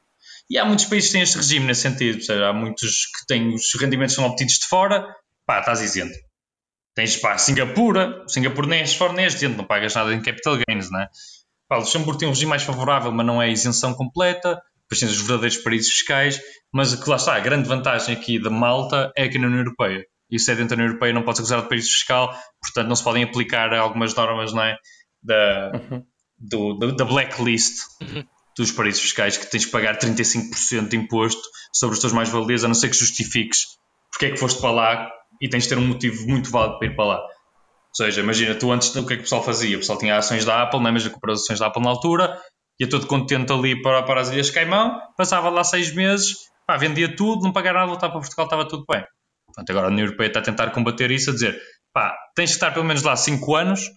E 0.49 0.57
há 0.57 0.65
muitos 0.65 0.85
países 0.85 1.09
que 1.09 1.13
têm 1.13 1.23
este 1.23 1.37
regime 1.37 1.65
nesse 1.65 1.81
sentido, 1.81 2.17
ou 2.17 2.21
seja, 2.21 2.47
há 2.47 2.53
muitos 2.53 3.07
que 3.07 3.25
têm 3.27 3.53
os 3.53 3.73
rendimentos 3.79 4.13
são 4.13 4.25
obtidos 4.25 4.55
de 4.55 4.67
fora, 4.67 5.07
pá, 5.45 5.59
estás 5.59 5.81
isento. 5.81 6.15
Tens, 6.93 7.17
pá, 7.17 7.37
Singapura, 7.37 8.23
nem 8.67 8.79
és 8.79 9.35
dentro, 9.35 9.57
não 9.57 9.65
pagas 9.65 9.95
nada 9.95 10.13
em 10.13 10.21
capital 10.21 10.57
gains, 10.67 10.89
não 10.91 10.99
é? 10.99 11.09
Pá, 11.67 11.77
Luxemburgo 11.77 12.19
tem 12.19 12.27
um 12.27 12.31
regime 12.31 12.51
mais 12.51 12.63
favorável, 12.63 13.11
mas 13.11 13.25
não 13.25 13.41
é 13.41 13.49
isenção 13.49 13.93
completa. 13.93 14.61
Depois 14.83 14.99
tens 14.99 15.11
os 15.11 15.21
verdadeiros 15.21 15.57
paraísos 15.57 15.91
fiscais, 15.91 16.39
mas 16.71 16.93
que 16.93 17.09
lá 17.09 17.15
está, 17.15 17.35
a 17.35 17.39
grande 17.39 17.67
vantagem 17.67 18.15
aqui 18.15 18.39
da 18.39 18.51
Malta 18.51 19.11
é 19.17 19.27
que 19.27 19.39
na 19.39 19.47
União 19.47 19.61
Europeia. 19.61 20.05
Isso 20.29 20.49
é 20.51 20.55
dentro 20.55 20.69
da 20.69 20.75
União 20.75 20.87
Europeia, 20.87 21.13
não 21.13 21.23
pode 21.23 21.37
ser 21.37 21.43
considerado 21.43 21.67
paraíso 21.67 21.91
fiscal, 21.91 22.35
portanto 22.61 22.87
não 22.87 22.95
se 22.95 23.03
podem 23.03 23.23
aplicar 23.23 23.73
algumas 23.73 24.15
normas, 24.15 24.53
não 24.53 24.63
é? 24.63 24.77
Da, 25.21 25.71
uhum. 25.73 26.03
do, 26.37 26.73
do, 26.73 26.95
da 26.95 27.05
blacklist 27.05 27.81
uhum. 28.01 28.23
dos 28.57 28.71
paraísos 28.71 29.01
fiscais, 29.01 29.37
que 29.37 29.49
tens 29.49 29.65
que 29.65 29.71
pagar 29.71 29.97
35% 29.97 30.87
de 30.87 30.97
imposto 30.97 31.41
sobre 31.73 31.95
os 31.95 31.99
teus 31.99 32.13
mais-valias, 32.13 32.63
a 32.63 32.67
não 32.67 32.75
ser 32.75 32.89
que 32.89 32.97
justifiques 32.97 33.75
porque 34.15 34.27
é 34.27 34.31
que 34.31 34.37
foste 34.37 34.61
para 34.61 34.71
lá 34.71 35.11
e 35.41 35.49
tens 35.49 35.63
de 35.63 35.69
ter 35.69 35.77
um 35.77 35.87
motivo 35.87 36.25
muito 36.27 36.49
válido 36.49 36.79
para 36.79 36.87
ir 36.87 36.95
para 36.95 37.05
lá. 37.05 37.17
Ou 37.17 37.95
seja, 38.05 38.21
imagina, 38.21 38.55
tu 38.55 38.71
antes 38.71 38.95
o 38.95 39.05
que 39.05 39.13
é 39.13 39.15
que 39.17 39.21
o 39.21 39.23
pessoal 39.23 39.43
fazia? 39.43 39.75
O 39.75 39.79
pessoal 39.79 39.97
tinha 39.99 40.17
ações 40.17 40.45
da 40.45 40.63
Apple, 40.63 40.79
não 40.79 40.87
é? 40.87 40.91
mas 40.91 41.07
comprou 41.07 41.33
ações 41.33 41.59
da 41.59 41.67
Apple 41.67 41.83
na 41.83 41.89
altura, 41.89 42.41
ia 42.79 42.89
todo 42.89 43.07
contente 43.07 43.51
ali 43.51 43.81
para, 43.81 44.03
para 44.03 44.21
as 44.21 44.29
Ilhas 44.29 44.49
Caimão, 44.49 44.99
passava 45.17 45.49
lá 45.49 45.63
seis 45.63 45.93
meses, 45.93 46.35
pá, 46.65 46.77
vendia 46.77 47.13
tudo, 47.13 47.43
não 47.43 47.51
pagava 47.51 47.79
nada, 47.79 47.87
voltava 47.89 48.13
para 48.13 48.21
Portugal, 48.21 48.45
estava 48.45 48.67
tudo 48.67 48.85
bem. 48.89 49.03
Portanto, 49.55 49.69
agora 49.69 49.87
a 49.87 49.89
União 49.89 50.05
Europeia 50.05 50.27
está 50.27 50.39
a 50.41 50.43
tentar 50.43 50.71
combater 50.71 51.09
isso, 51.11 51.29
a 51.29 51.33
dizer, 51.33 51.59
pá, 51.93 52.15
tens 52.35 52.49
de 52.49 52.55
estar 52.55 52.71
pelo 52.71 52.85
menos 52.85 53.03
lá 53.03 53.15
cinco 53.15 53.55
anos, 53.55 53.89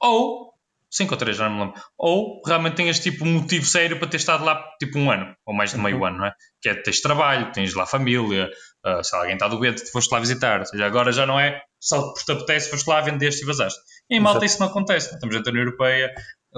ou 0.00 0.50
5 0.90 1.14
ou 1.14 1.18
3, 1.18 1.36
já 1.36 1.48
não 1.48 1.56
me 1.56 1.64
lembro. 1.64 1.80
Ou 1.96 2.42
realmente 2.44 2.74
tenhas 2.74 2.98
tipo 2.98 3.24
um 3.24 3.34
motivo 3.34 3.64
sério 3.64 3.98
para 3.98 4.08
ter 4.08 4.16
estado 4.16 4.44
lá 4.44 4.60
tipo 4.78 4.98
um 4.98 5.10
ano, 5.10 5.34
ou 5.46 5.54
mais 5.54 5.70
de 5.70 5.78
meio 5.78 5.98
uhum. 5.98 6.06
ano, 6.06 6.18
não 6.18 6.26
é? 6.26 6.32
Que 6.60 6.70
é 6.70 6.74
tens 6.74 7.00
trabalho, 7.00 7.52
tens 7.52 7.74
lá 7.74 7.86
família, 7.86 8.50
uh, 8.84 9.04
se 9.04 9.14
alguém 9.14 9.34
está 9.34 9.46
doente, 9.46 9.84
te 9.84 9.90
foste 9.92 10.10
lá 10.10 10.18
visitar. 10.18 10.60
Ou 10.60 10.66
seja, 10.66 10.84
agora 10.84 11.12
já 11.12 11.24
não 11.26 11.38
é 11.38 11.62
só 11.78 12.12
por 12.12 12.22
te 12.22 12.32
apetece, 12.32 12.70
foste 12.70 12.88
lá, 12.88 13.00
vendeste 13.00 13.44
e 13.44 13.46
vazaste. 13.46 13.78
E 14.10 14.16
em 14.16 14.20
Malta 14.20 14.38
Exato. 14.38 14.46
isso 14.46 14.60
não 14.60 14.66
acontece. 14.66 15.14
Estamos 15.14 15.34
dentro 15.34 15.44
da 15.44 15.50
União 15.52 15.64
Europeia, 15.64 16.12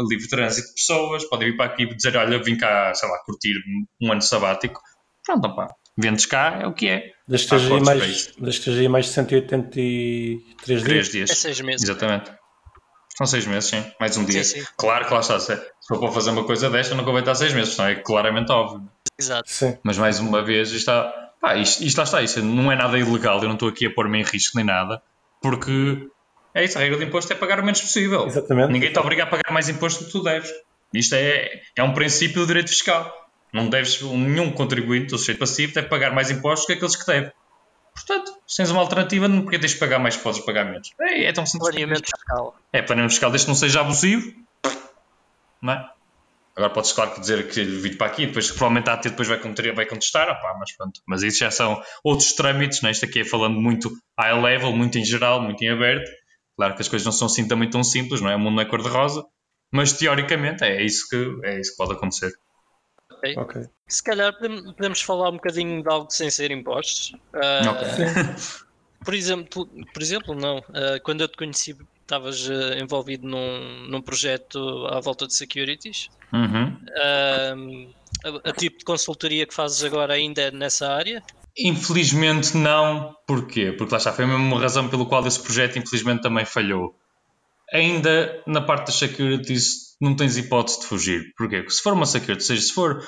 livre 0.08 0.28
trânsito 0.28 0.68
de 0.68 0.74
pessoas, 0.74 1.28
podem 1.28 1.50
vir 1.50 1.56
para 1.56 1.66
aqui 1.66 1.82
e 1.82 1.94
dizer, 1.94 2.16
olha, 2.16 2.42
vim 2.42 2.56
cá, 2.56 2.94
sei 2.94 3.08
lá, 3.08 3.18
curtir 3.26 3.54
um 4.00 4.10
ano 4.10 4.22
sabático. 4.22 4.80
Pronto, 5.26 5.54
pá, 5.54 5.68
vendes 5.96 6.26
cá, 6.26 6.60
é 6.62 6.66
o 6.66 6.72
que 6.72 6.88
é. 6.88 7.12
Das 7.26 7.44
que 7.44 7.54
esteja 7.54 7.80
mais, 7.80 8.88
mais 8.88 9.06
de 9.06 9.12
183 9.12 10.82
dias. 10.82 11.08
dias. 11.08 11.30
É 11.30 11.34
6 11.34 11.60
meses. 11.60 11.82
Exatamente. 11.88 12.32
São 13.16 13.26
seis 13.26 13.46
meses, 13.46 13.68
sim. 13.68 13.84
Mais 14.00 14.16
um 14.16 14.24
dia. 14.24 14.42
Sim, 14.42 14.60
sim. 14.60 14.66
Claro 14.76 15.06
que 15.06 15.12
lá 15.12 15.20
está. 15.20 15.38
Se 15.38 15.54
for 15.86 16.00
para 16.00 16.12
fazer 16.12 16.30
uma 16.30 16.44
coisa 16.44 16.70
desta, 16.70 16.94
não 16.94 17.04
convém 17.04 17.20
estar 17.20 17.34
seis 17.34 17.52
meses, 17.52 17.76
não 17.76 17.86
é 17.86 17.96
claramente 17.96 18.50
óbvio. 18.50 18.88
Exato. 19.18 19.50
Sim. 19.50 19.76
Mas 19.82 19.98
mais 19.98 20.18
uma 20.18 20.42
vez, 20.42 20.68
isto 20.68 20.78
está. 20.78 21.12
Pá, 21.40 21.56
isto, 21.56 21.82
isto 21.84 21.98
lá 21.98 22.04
está. 22.04 22.22
Isto 22.22 22.42
não 22.42 22.72
é 22.72 22.76
nada 22.76 22.98
ilegal. 22.98 23.38
Eu 23.42 23.48
não 23.48 23.54
estou 23.54 23.68
aqui 23.68 23.86
a 23.86 23.90
pôr-me 23.90 24.18
em 24.20 24.22
risco 24.22 24.56
nem 24.56 24.64
nada. 24.64 25.02
Porque 25.42 26.08
é 26.54 26.64
isso. 26.64 26.78
A 26.78 26.80
regra 26.80 26.98
de 26.98 27.04
imposto 27.04 27.32
é 27.32 27.36
pagar 27.36 27.60
o 27.60 27.64
menos 27.64 27.80
possível. 27.82 28.26
Exatamente. 28.26 28.72
Ninguém 28.72 28.92
te 28.92 28.98
obriga 28.98 29.24
a 29.24 29.26
pagar 29.26 29.52
mais 29.52 29.68
imposto 29.68 30.00
do 30.00 30.06
que 30.06 30.12
tu 30.12 30.22
deves. 30.22 30.50
Isto 30.94 31.14
é, 31.14 31.60
é 31.76 31.82
um 31.82 31.92
princípio 31.92 32.40
do 32.40 32.46
direito 32.46 32.70
fiscal. 32.70 33.12
Não 33.52 33.68
deves, 33.68 34.00
nenhum 34.00 34.50
contribuinte, 34.50 35.12
ou 35.12 35.18
sujeito 35.18 35.38
passivo, 35.38 35.74
deve 35.74 35.88
pagar 35.88 36.14
mais 36.14 36.30
impostos 36.30 36.66
que 36.66 36.72
aqueles 36.72 36.96
que 36.96 37.06
deve. 37.06 37.32
Portanto, 37.94 38.32
se 38.46 38.56
tens 38.56 38.70
uma 38.70 38.80
alternativa, 38.80 39.28
porque 39.28 39.58
tens 39.58 39.72
de 39.72 39.78
pagar 39.78 39.98
mais, 39.98 40.16
podes 40.16 40.40
pagar 40.40 40.64
menos. 40.64 40.90
É, 41.00 41.24
é 41.24 41.32
tão 41.32 41.44
simples. 41.44 41.70
Planeamento 41.70 42.04
fiscal. 42.04 42.56
É, 42.72 42.80
planeamento 42.80 43.12
fiscal, 43.12 43.30
desde 43.30 43.46
que 43.46 43.50
não 43.50 43.56
seja 43.56 43.80
abusivo. 43.80 44.32
Não 45.60 45.74
é? 45.74 45.90
Agora 46.56 46.72
podes, 46.72 46.92
claro, 46.92 47.18
dizer 47.18 47.48
que 47.48 47.64
vir 47.64 47.96
para 47.96 48.08
aqui, 48.08 48.26
depois 48.26 48.50
provavelmente 48.50 48.90
a 48.90 48.94
AT 48.94 49.08
depois 49.08 49.26
vai, 49.26 49.38
vai 49.74 49.86
contestar, 49.86 50.28
opá, 50.28 50.54
mas 50.58 50.72
pronto. 50.76 51.00
Mas 51.06 51.22
isso 51.22 51.38
já 51.38 51.50
são 51.50 51.82
outros 52.04 52.34
trâmites, 52.34 52.82
né? 52.82 52.90
isto 52.90 53.06
aqui 53.06 53.20
é 53.20 53.24
falando 53.24 53.58
muito 53.58 53.90
high 54.18 54.38
level, 54.38 54.72
muito 54.72 54.98
em 54.98 55.04
geral, 55.04 55.40
muito 55.40 55.62
em 55.62 55.70
aberto. 55.70 56.10
Claro 56.56 56.74
que 56.74 56.82
as 56.82 56.88
coisas 56.88 57.06
não 57.06 57.12
são 57.12 57.26
assim 57.26 57.48
também 57.48 57.70
tão 57.70 57.82
simples, 57.82 58.20
não 58.20 58.30
é? 58.30 58.36
O 58.36 58.38
mundo 58.38 58.56
não 58.56 58.62
é 58.62 58.66
cor-de-rosa, 58.66 59.24
mas 59.72 59.94
teoricamente 59.94 60.62
é 60.62 60.82
isso, 60.82 61.08
que, 61.08 61.40
é 61.44 61.58
isso 61.58 61.70
que 61.70 61.76
pode 61.78 61.92
acontecer. 61.92 62.32
Okay. 63.22 63.36
ok. 63.36 63.68
Se 63.86 64.02
calhar 64.02 64.36
podemos 64.36 65.00
falar 65.00 65.30
um 65.30 65.34
bocadinho 65.34 65.82
de 65.82 65.88
algo 65.88 66.10
sem 66.10 66.28
ser 66.30 66.50
impostos. 66.50 67.12
Uh, 67.32 67.70
okay. 67.70 68.06
por 69.04 69.14
exemplo, 69.14 69.66
por 69.92 70.02
exemplo, 70.02 70.34
não. 70.34 70.58
Uh, 70.58 71.00
quando 71.04 71.20
eu 71.20 71.28
te 71.28 71.36
conheci, 71.36 71.76
estavas 72.00 72.48
uh, 72.48 72.74
envolvido 72.82 73.26
num, 73.26 73.86
num 73.88 74.02
projeto 74.02 74.58
à 74.90 75.00
volta 75.00 75.26
de 75.26 75.34
securities. 75.34 76.08
Uhum. 76.32 76.76
A, 78.24 78.50
a, 78.50 78.52
tipo 78.52 78.78
de 78.78 78.84
consultoria 78.84 79.46
que 79.46 79.54
fazes 79.54 79.84
agora 79.84 80.14
ainda 80.14 80.42
é 80.42 80.50
nessa 80.50 80.92
área? 80.92 81.22
Infelizmente 81.56 82.56
não. 82.56 83.14
Porquê? 83.26 83.72
Porque 83.72 83.92
lá 83.92 83.98
está, 83.98 84.12
foi 84.12 84.24
a 84.24 84.28
mesma 84.28 84.60
razão 84.60 84.88
pelo 84.88 85.06
qual 85.06 85.26
esse 85.26 85.40
projeto 85.40 85.78
infelizmente 85.78 86.22
também 86.22 86.44
falhou. 86.44 86.96
Ainda 87.72 88.42
na 88.46 88.60
parte 88.60 88.86
das 88.86 88.96
securities 88.96 89.81
não 90.02 90.16
tens 90.16 90.36
hipótese 90.36 90.80
de 90.80 90.86
fugir. 90.86 91.32
Porquê? 91.36 91.64
Se 91.68 91.82
for 91.82 91.92
uma 91.92 92.06
security, 92.06 92.42
ou 92.42 92.46
seja, 92.46 92.62
se 92.62 92.72
for 92.72 93.02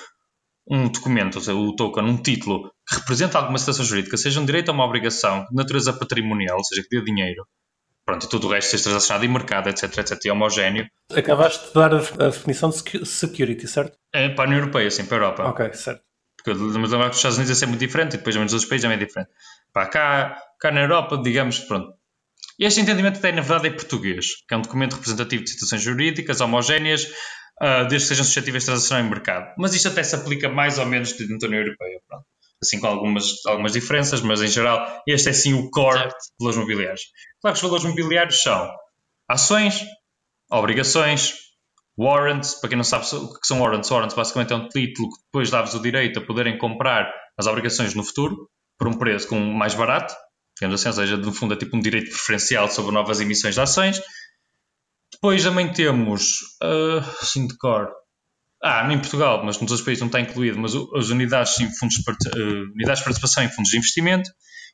um 0.70 0.88
documento, 0.88 1.36
ou 1.36 1.40
seja, 1.40 1.56
o 1.56 1.74
token, 1.74 2.04
um 2.04 2.16
título 2.16 2.70
que 2.88 2.96
representa 2.96 3.38
alguma 3.38 3.58
situação 3.58 3.84
jurídica, 3.84 4.16
seja 4.16 4.40
um 4.40 4.46
direito 4.46 4.68
ou 4.68 4.74
uma 4.74 4.84
obrigação 4.84 5.44
de 5.44 5.54
natureza 5.54 5.92
patrimonial, 5.92 6.56
ou 6.56 6.64
seja, 6.64 6.82
que 6.82 6.88
dê 6.96 7.04
dinheiro, 7.04 7.46
pronto, 8.06 8.24
e 8.24 8.28
tudo 8.28 8.46
o 8.46 8.50
resto 8.50 8.70
seja 8.70 8.84
transacionado 8.84 9.24
em 9.24 9.28
mercado, 9.28 9.68
etc, 9.68 9.98
etc, 9.98 10.24
e 10.24 10.30
homogéneo. 10.30 10.86
Acabaste 11.14 11.68
de 11.68 11.74
dar 11.74 11.94
a, 11.94 12.28
definição 12.28 12.70
de 12.70 13.06
security, 13.06 13.66
certo? 13.66 13.98
É 14.12 14.28
para 14.28 14.44
a 14.44 14.46
União 14.46 14.60
Europeia, 14.60 14.90
sim, 14.90 15.04
para 15.04 15.16
a 15.16 15.20
Europa. 15.20 15.44
Ok, 15.44 15.72
certo. 15.74 16.02
Porque 16.36 16.58
mas 16.58 16.92
os 16.92 17.16
Estados 17.16 17.38
Unidos 17.38 17.62
é 17.62 17.66
muito 17.66 17.80
diferente 17.80 18.14
e 18.14 18.18
depois 18.18 18.36
nos 18.36 18.52
outros 18.52 18.68
países 18.68 18.84
é 18.84 18.88
muito 18.88 19.06
diferente. 19.06 19.30
Para 19.72 19.86
cá, 19.86 20.38
cá 20.60 20.70
na 20.70 20.82
Europa, 20.82 21.16
digamos, 21.22 21.58
pronto, 21.60 21.94
este 22.58 22.80
entendimento 22.80 23.20
tem, 23.20 23.32
na 23.32 23.40
verdade, 23.40 23.68
é 23.68 23.70
português, 23.70 24.26
que 24.46 24.54
é 24.54 24.56
um 24.56 24.62
documento 24.62 24.94
representativo 24.94 25.44
de 25.44 25.50
situações 25.50 25.82
jurídicas 25.82 26.40
homogéneas, 26.40 27.04
uh, 27.62 27.86
desde 27.88 27.98
que 27.98 28.14
sejam 28.14 28.24
suscetíveis 28.24 28.62
de 28.62 28.66
transação 28.66 29.00
em 29.00 29.08
mercado. 29.08 29.54
Mas 29.58 29.74
isto 29.74 29.88
até 29.88 30.02
se 30.02 30.14
aplica 30.14 30.48
mais 30.48 30.78
ou 30.78 30.86
menos 30.86 31.12
dentro 31.12 31.38
da 31.38 31.46
União 31.46 31.62
Europeia, 31.62 32.00
pronto. 32.08 32.24
assim 32.62 32.80
com 32.80 32.86
algumas, 32.86 33.44
algumas 33.46 33.72
diferenças, 33.72 34.20
mas 34.20 34.42
em 34.42 34.48
geral 34.48 35.02
este 35.06 35.30
é 35.30 35.32
sim 35.32 35.54
o 35.54 35.70
core 35.70 35.98
certo. 35.98 36.16
de 36.16 36.30
valores 36.38 36.58
mobiliários. 36.58 37.02
Claro 37.40 37.54
que 37.54 37.64
os 37.64 37.70
valores 37.70 37.84
mobiliários 37.84 38.42
são 38.42 38.70
ações, 39.28 39.84
obrigações, 40.50 41.34
warrants, 41.98 42.54
para 42.54 42.68
quem 42.68 42.76
não 42.76 42.84
sabe 42.84 43.04
o 43.16 43.32
que 43.32 43.46
são 43.46 43.60
warrants, 43.60 43.90
warrants 43.90 44.14
basicamente 44.14 44.52
é 44.52 44.56
um 44.56 44.68
título 44.68 45.08
que 45.10 45.22
depois 45.26 45.50
dá-vos 45.50 45.74
o 45.74 45.80
direito 45.80 46.18
a 46.18 46.22
poderem 46.22 46.58
comprar 46.58 47.12
as 47.38 47.46
obrigações 47.46 47.94
no 47.94 48.04
futuro, 48.04 48.48
por 48.78 48.88
um 48.88 48.98
preço 48.98 49.28
com 49.28 49.38
mais 49.38 49.74
barato, 49.74 50.14
digamos 50.56 50.80
assim, 50.80 50.88
ou 50.88 50.94
seja, 50.94 51.16
no 51.16 51.32
fundo 51.32 51.54
é 51.54 51.56
tipo 51.56 51.76
um 51.76 51.80
direito 51.80 52.10
preferencial 52.10 52.68
sobre 52.70 52.92
novas 52.92 53.20
emissões 53.20 53.54
de 53.54 53.60
ações. 53.60 54.00
Depois 55.12 55.42
também 55.42 55.72
temos, 55.72 56.40
uh, 56.62 57.46
de 57.46 57.56
cor, 57.58 57.88
ah, 58.62 58.90
em 58.92 58.98
Portugal, 58.98 59.44
mas 59.44 59.60
nos 59.60 59.70
outros 59.70 59.82
países 59.82 60.00
não 60.00 60.08
está 60.08 60.20
incluído, 60.20 60.58
mas 60.58 60.72
as 60.74 61.10
unidades, 61.10 61.54
sim, 61.54 61.68
fundos 61.78 61.96
uh, 61.96 62.72
unidades 62.74 62.98
de 63.00 63.04
participação 63.04 63.42
em 63.42 63.48
fundos 63.48 63.70
de 63.70 63.78
investimento 63.78 64.30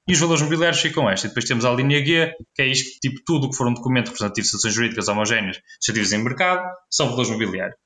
e 0.09 0.13
os 0.13 0.19
valores 0.19 0.43
mobiliários 0.43 0.81
ficam 0.81 1.09
esta. 1.11 1.27
E 1.27 1.29
depois 1.29 1.45
temos 1.45 1.65
a 1.65 1.73
linha 1.73 2.05
G, 2.05 2.33
que 2.55 2.63
é 2.63 2.67
isto, 2.67 2.99
tipo 3.01 3.21
tudo 3.25 3.47
o 3.47 3.51
que 3.51 3.57
for 3.57 3.69
um 3.69 3.75
documento 3.75 4.09
representativo 4.09 4.47
de 4.49 4.57
ações 4.57 4.75
jurídicas 4.75 5.09
homogéneas, 5.09 5.59
ativos 5.89 6.13
em 6.13 6.23
mercado, 6.23 6.63
são 6.91 7.09
valores 7.11 7.31
mobiliários. 7.31 7.77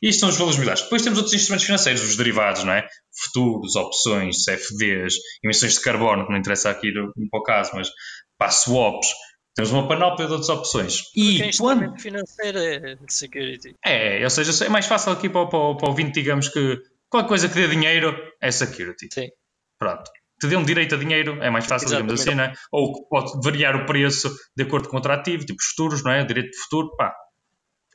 Isto 0.00 0.20
são 0.20 0.28
os 0.28 0.36
valores 0.36 0.56
mobiliários. 0.56 0.84
Depois 0.84 1.02
temos 1.02 1.18
outros 1.18 1.34
instrumentos 1.34 1.66
financeiros, 1.66 2.02
os 2.02 2.16
derivados, 2.16 2.64
não 2.64 2.72
é? 2.72 2.86
Futuros, 3.12 3.74
opções, 3.74 4.44
CFDs, 4.44 5.14
emissões 5.42 5.74
de 5.74 5.80
carbono, 5.80 6.24
que 6.24 6.30
não 6.30 6.38
interessa 6.38 6.70
aqui 6.70 6.92
no, 6.92 7.12
no 7.16 7.42
caso, 7.42 7.72
mas 7.74 7.90
pá, 8.38 8.48
swaps. 8.50 9.08
Temos 9.56 9.72
uma 9.72 9.88
panóplia 9.88 10.28
de 10.28 10.34
outras 10.34 10.50
opções. 10.50 11.02
E 11.16 11.38
Porque 11.38 11.58
quando... 11.58 12.00
financeiro 12.00 12.58
é 12.58 12.96
security. 13.08 13.74
É, 13.84 14.22
ou 14.22 14.30
seja, 14.30 14.64
é 14.64 14.68
mais 14.68 14.86
fácil 14.86 15.10
aqui 15.10 15.28
para, 15.28 15.46
para, 15.46 15.74
para 15.74 15.86
o 15.86 15.88
ouvinte, 15.88 16.12
digamos 16.12 16.48
que 16.48 16.80
qualquer 17.10 17.28
coisa 17.28 17.48
que 17.48 17.56
dê 17.56 17.66
dinheiro 17.66 18.16
é 18.40 18.52
security. 18.52 19.08
Sim. 19.12 19.28
Pronto. 19.76 20.08
Te 20.40 20.46
dê 20.46 20.54
um 20.54 20.62
direito 20.62 20.94
a 20.94 20.98
dinheiro, 20.98 21.42
é 21.42 21.50
mais 21.50 21.66
fácil, 21.66 21.88
Exatamente. 21.88 22.18
digamos 22.18 22.20
assim, 22.20 22.36
não 22.36 22.44
é? 22.44 22.52
Ou 22.70 23.08
pode 23.08 23.32
variar 23.42 23.74
o 23.74 23.84
preço 23.84 24.32
de 24.56 24.62
acordo 24.62 24.88
com 24.88 24.96
o 24.96 25.00
contrativo, 25.00 25.44
tipo 25.44 25.60
futuros, 25.60 26.04
não 26.04 26.12
é? 26.12 26.24
Direito 26.24 26.52
de 26.52 26.58
futuro, 26.58 26.94
pá, 26.96 27.12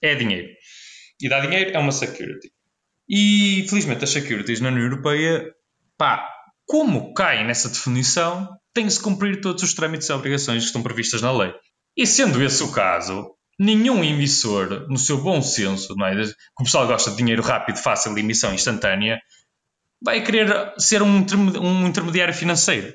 é 0.02 0.16
dinheiro 0.16 0.50
e 1.22 1.30
dá 1.30 1.40
dinheiro 1.40 1.72
é 1.74 1.80
uma 1.80 1.92
security. 1.92 2.52
E 3.10 3.66
felizmente 3.70 4.04
as 4.04 4.10
securities 4.10 4.60
na 4.60 4.70
União 4.70 4.84
Europeia, 4.84 5.46
pá, 5.98 6.28
como 6.66 7.14
caem 7.14 7.46
nessa 7.46 7.70
definição, 7.70 8.50
tem-se 8.74 9.00
cumprir 9.02 9.42
todos 9.42 9.64
os 9.64 9.74
trâmites 9.74 10.10
e 10.10 10.14
obrigações 10.14 10.64
que 10.64 10.68
estão 10.68 10.82
previstas 10.82 11.22
na 11.22 11.32
lei. 11.32 11.54
E 11.96 12.08
sendo 12.08 12.42
esse 12.42 12.64
o 12.64 12.72
caso, 12.72 13.32
nenhum 13.60 14.04
emissor, 14.04 14.88
no 14.90 14.98
seu 14.98 15.22
bom 15.22 15.42
senso, 15.42 15.96
não 15.96 16.08
é? 16.08 16.16
que 16.16 16.34
o 16.60 16.64
pessoal 16.64 16.88
gosta 16.88 17.12
de 17.12 17.18
dinheiro 17.18 17.44
rápido, 17.44 17.78
fácil, 17.78 18.14
de 18.16 18.22
emissão 18.22 18.54
instantânea, 18.54 19.20
vai 20.02 20.22
querer 20.22 20.74
ser 20.78 21.02
um, 21.02 21.26
um 21.62 21.88
intermediário 21.88 22.34
financeiro. 22.34 22.94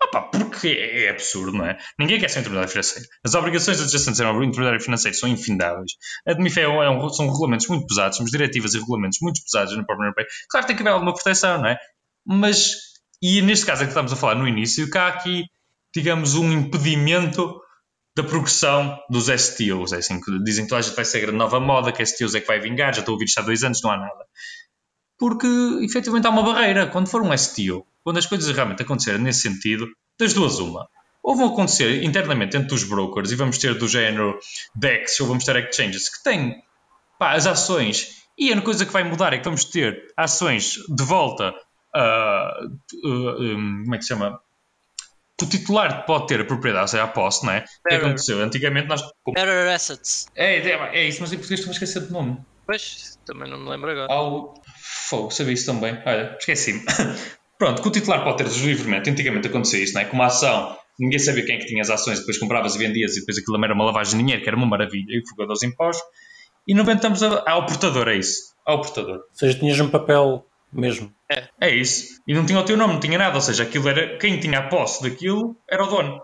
Opa, 0.00 0.22
porque 0.22 0.68
é 0.68 1.10
absurdo, 1.10 1.58
não 1.58 1.66
é? 1.66 1.76
Ninguém 1.98 2.20
quer 2.20 2.28
ser 2.28 2.38
um 2.38 2.40
intermediário 2.42 2.70
financeiro. 2.70 3.08
As 3.24 3.34
obrigações 3.34 3.80
adjacentes 3.80 4.20
a 4.20 4.30
um 4.30 4.44
intermediário 4.44 4.80
financeiro 4.80 5.16
são 5.16 5.28
infindáveis. 5.28 5.92
A 6.26 6.34
DMIFE 6.34 6.60
é 6.60 6.68
um, 6.68 7.08
são 7.08 7.26
regulamentos 7.26 7.66
muito 7.66 7.86
pesados, 7.86 8.16
são 8.16 8.24
diretivas 8.24 8.74
e 8.74 8.78
regulamentos 8.78 9.18
muito 9.20 9.42
pesados 9.42 9.76
na 9.76 9.84
própria 9.84 10.06
Europeia. 10.06 10.28
Claro 10.48 10.66
que 10.66 10.68
tem 10.68 10.76
que 10.76 10.82
haver 10.82 10.94
alguma 10.94 11.12
proteção, 11.12 11.60
não 11.60 11.68
é? 11.68 11.78
Mas, 12.24 12.76
e 13.20 13.42
neste 13.42 13.66
caso 13.66 13.82
é 13.82 13.86
que 13.86 13.90
estamos 13.90 14.12
a 14.12 14.16
falar 14.16 14.36
no 14.36 14.46
início, 14.46 14.88
que 14.88 14.98
há 14.98 15.08
aqui, 15.08 15.44
digamos, 15.92 16.36
um 16.36 16.52
impedimento 16.52 17.60
da 18.16 18.22
progressão 18.22 18.98
dos 19.10 19.26
STOs. 19.26 19.92
É 19.92 19.96
assim 19.96 20.20
que 20.20 20.42
dizem 20.44 20.64
que 20.64 20.68
toda 20.68 20.80
a 20.80 20.82
gente 20.82 20.94
vai 20.94 21.04
ser 21.04 21.28
a 21.28 21.32
nova 21.32 21.58
moda, 21.58 21.92
que 21.92 22.04
STOs 22.04 22.34
é 22.34 22.40
que 22.40 22.46
vai 22.46 22.60
vingar, 22.60 22.92
já 22.92 23.00
estou 23.00 23.12
a 23.12 23.14
ouvir 23.14 23.24
isto 23.24 23.38
há 23.38 23.42
dois 23.42 23.64
anos, 23.64 23.82
não 23.82 23.90
há 23.90 23.96
nada. 23.96 24.26
Porque, 25.18 25.48
efetivamente, 25.82 26.26
há 26.26 26.30
uma 26.30 26.42
barreira. 26.44 26.86
Quando 26.86 27.08
for 27.08 27.22
um 27.22 27.36
STO, 27.36 27.84
quando 28.02 28.18
as 28.18 28.26
coisas 28.26 28.54
realmente 28.54 28.82
acontecerem 28.82 29.20
nesse 29.20 29.42
sentido, 29.42 29.88
das 30.18 30.32
duas 30.32 30.58
uma. 30.58 30.88
Ou 31.22 31.36
vão 31.36 31.48
acontecer 31.48 32.02
internamente 32.04 32.56
entre 32.56 32.74
os 32.74 32.84
brokers 32.84 33.30
e 33.30 33.36
vamos 33.36 33.58
ter 33.58 33.74
do 33.74 33.86
género 33.86 34.38
DEX 34.74 35.20
ou 35.20 35.26
vamos 35.26 35.44
ter 35.44 35.56
exchanges 35.56 36.08
que 36.08 36.22
têm 36.22 36.62
pá, 37.18 37.32
as 37.32 37.46
ações 37.46 38.18
e 38.38 38.52
a 38.52 38.62
coisa 38.62 38.86
que 38.86 38.92
vai 38.92 39.04
mudar 39.04 39.32
é 39.32 39.38
que 39.38 39.44
vamos 39.44 39.64
ter 39.64 40.12
ações 40.16 40.74
de 40.88 41.04
volta 41.04 41.52
a. 41.94 42.60
Uh, 43.02 43.08
uh, 43.08 43.42
um, 43.42 43.82
como 43.82 43.94
é 43.94 43.98
que 43.98 44.04
se 44.04 44.08
chama? 44.08 44.40
o 45.40 45.46
titular 45.46 46.04
pode 46.04 46.26
ter 46.26 46.40
a 46.40 46.44
propriedade, 46.44 46.90
seja, 46.90 47.04
a 47.04 47.08
posse, 47.08 47.46
não 47.46 47.52
é? 47.52 47.64
O 47.84 47.88
que 47.88 47.94
aconteceu? 47.94 48.42
Antigamente 48.42 48.88
nós. 48.88 49.02
Bearer 49.34 49.72
Assets. 49.72 50.26
É, 50.34 50.56
é, 50.56 50.98
é 50.98 51.04
isso, 51.04 51.20
mas 51.20 51.32
em 51.32 51.36
português 51.36 51.60
estou 51.60 51.70
a 51.70 51.74
esquecer 51.74 52.02
de 52.06 52.12
nome. 52.12 52.38
Pois, 52.66 53.18
também 53.24 53.48
não 53.48 53.58
me 53.58 53.70
lembro 53.70 53.90
agora. 53.90 54.12
Ao. 54.12 54.54
Fogo, 55.08 55.30
sabia 55.30 55.54
isso 55.54 55.66
também. 55.66 55.94
Olha, 56.04 56.36
esqueci-me. 56.38 56.84
Pronto, 57.58 57.82
que 57.82 57.88
o 57.88 57.90
titular 57.90 58.22
pode 58.22 58.38
ter 58.38 58.46
livremente. 58.46 59.10
Antigamente 59.10 59.48
acontecia 59.48 59.82
isso, 59.82 59.94
não 59.94 60.00
é? 60.00 60.04
Com 60.04 60.14
uma 60.14 60.26
ação, 60.26 60.76
ninguém 60.98 61.18
sabia 61.18 61.44
quem 61.44 61.56
é 61.56 61.58
que 61.58 61.66
tinha 61.66 61.82
as 61.82 61.90
ações, 61.90 62.20
depois 62.20 62.38
compravas 62.38 62.76
e 62.76 62.78
vendias 62.78 63.16
e 63.16 63.20
depois 63.20 63.36
aquilo 63.36 63.62
era 63.64 63.74
uma 63.74 63.84
lavagem 63.84 64.12
de 64.12 64.18
dinheiro, 64.18 64.42
que 64.42 64.48
era 64.48 64.56
uma 64.56 64.66
maravilha, 64.66 65.10
e 65.10 65.28
fuga 65.28 65.46
dos 65.46 65.62
impostos. 65.62 66.06
E 66.66 66.74
não 66.74 66.82
inventamos 66.82 67.22
ao 67.22 67.66
portador, 67.66 68.08
é 68.08 68.16
isso. 68.16 68.54
Ao 68.64 68.80
portador. 68.80 69.16
Ou 69.16 69.24
seja, 69.32 69.58
tinhas 69.58 69.80
um 69.80 69.88
papel 69.88 70.46
mesmo. 70.72 71.12
É. 71.30 71.48
É 71.60 71.74
isso. 71.74 72.20
E 72.26 72.34
não 72.34 72.44
tinha 72.44 72.60
o 72.60 72.64
teu 72.64 72.76
nome, 72.76 72.92
não 72.94 73.00
tinha 73.00 73.18
nada. 73.18 73.34
Ou 73.34 73.40
seja, 73.40 73.62
aquilo 73.62 73.88
era. 73.88 74.18
Quem 74.18 74.38
tinha 74.38 74.58
a 74.58 74.68
posse 74.68 75.02
daquilo 75.02 75.56
era 75.68 75.82
o 75.82 75.86
dono. 75.86 76.22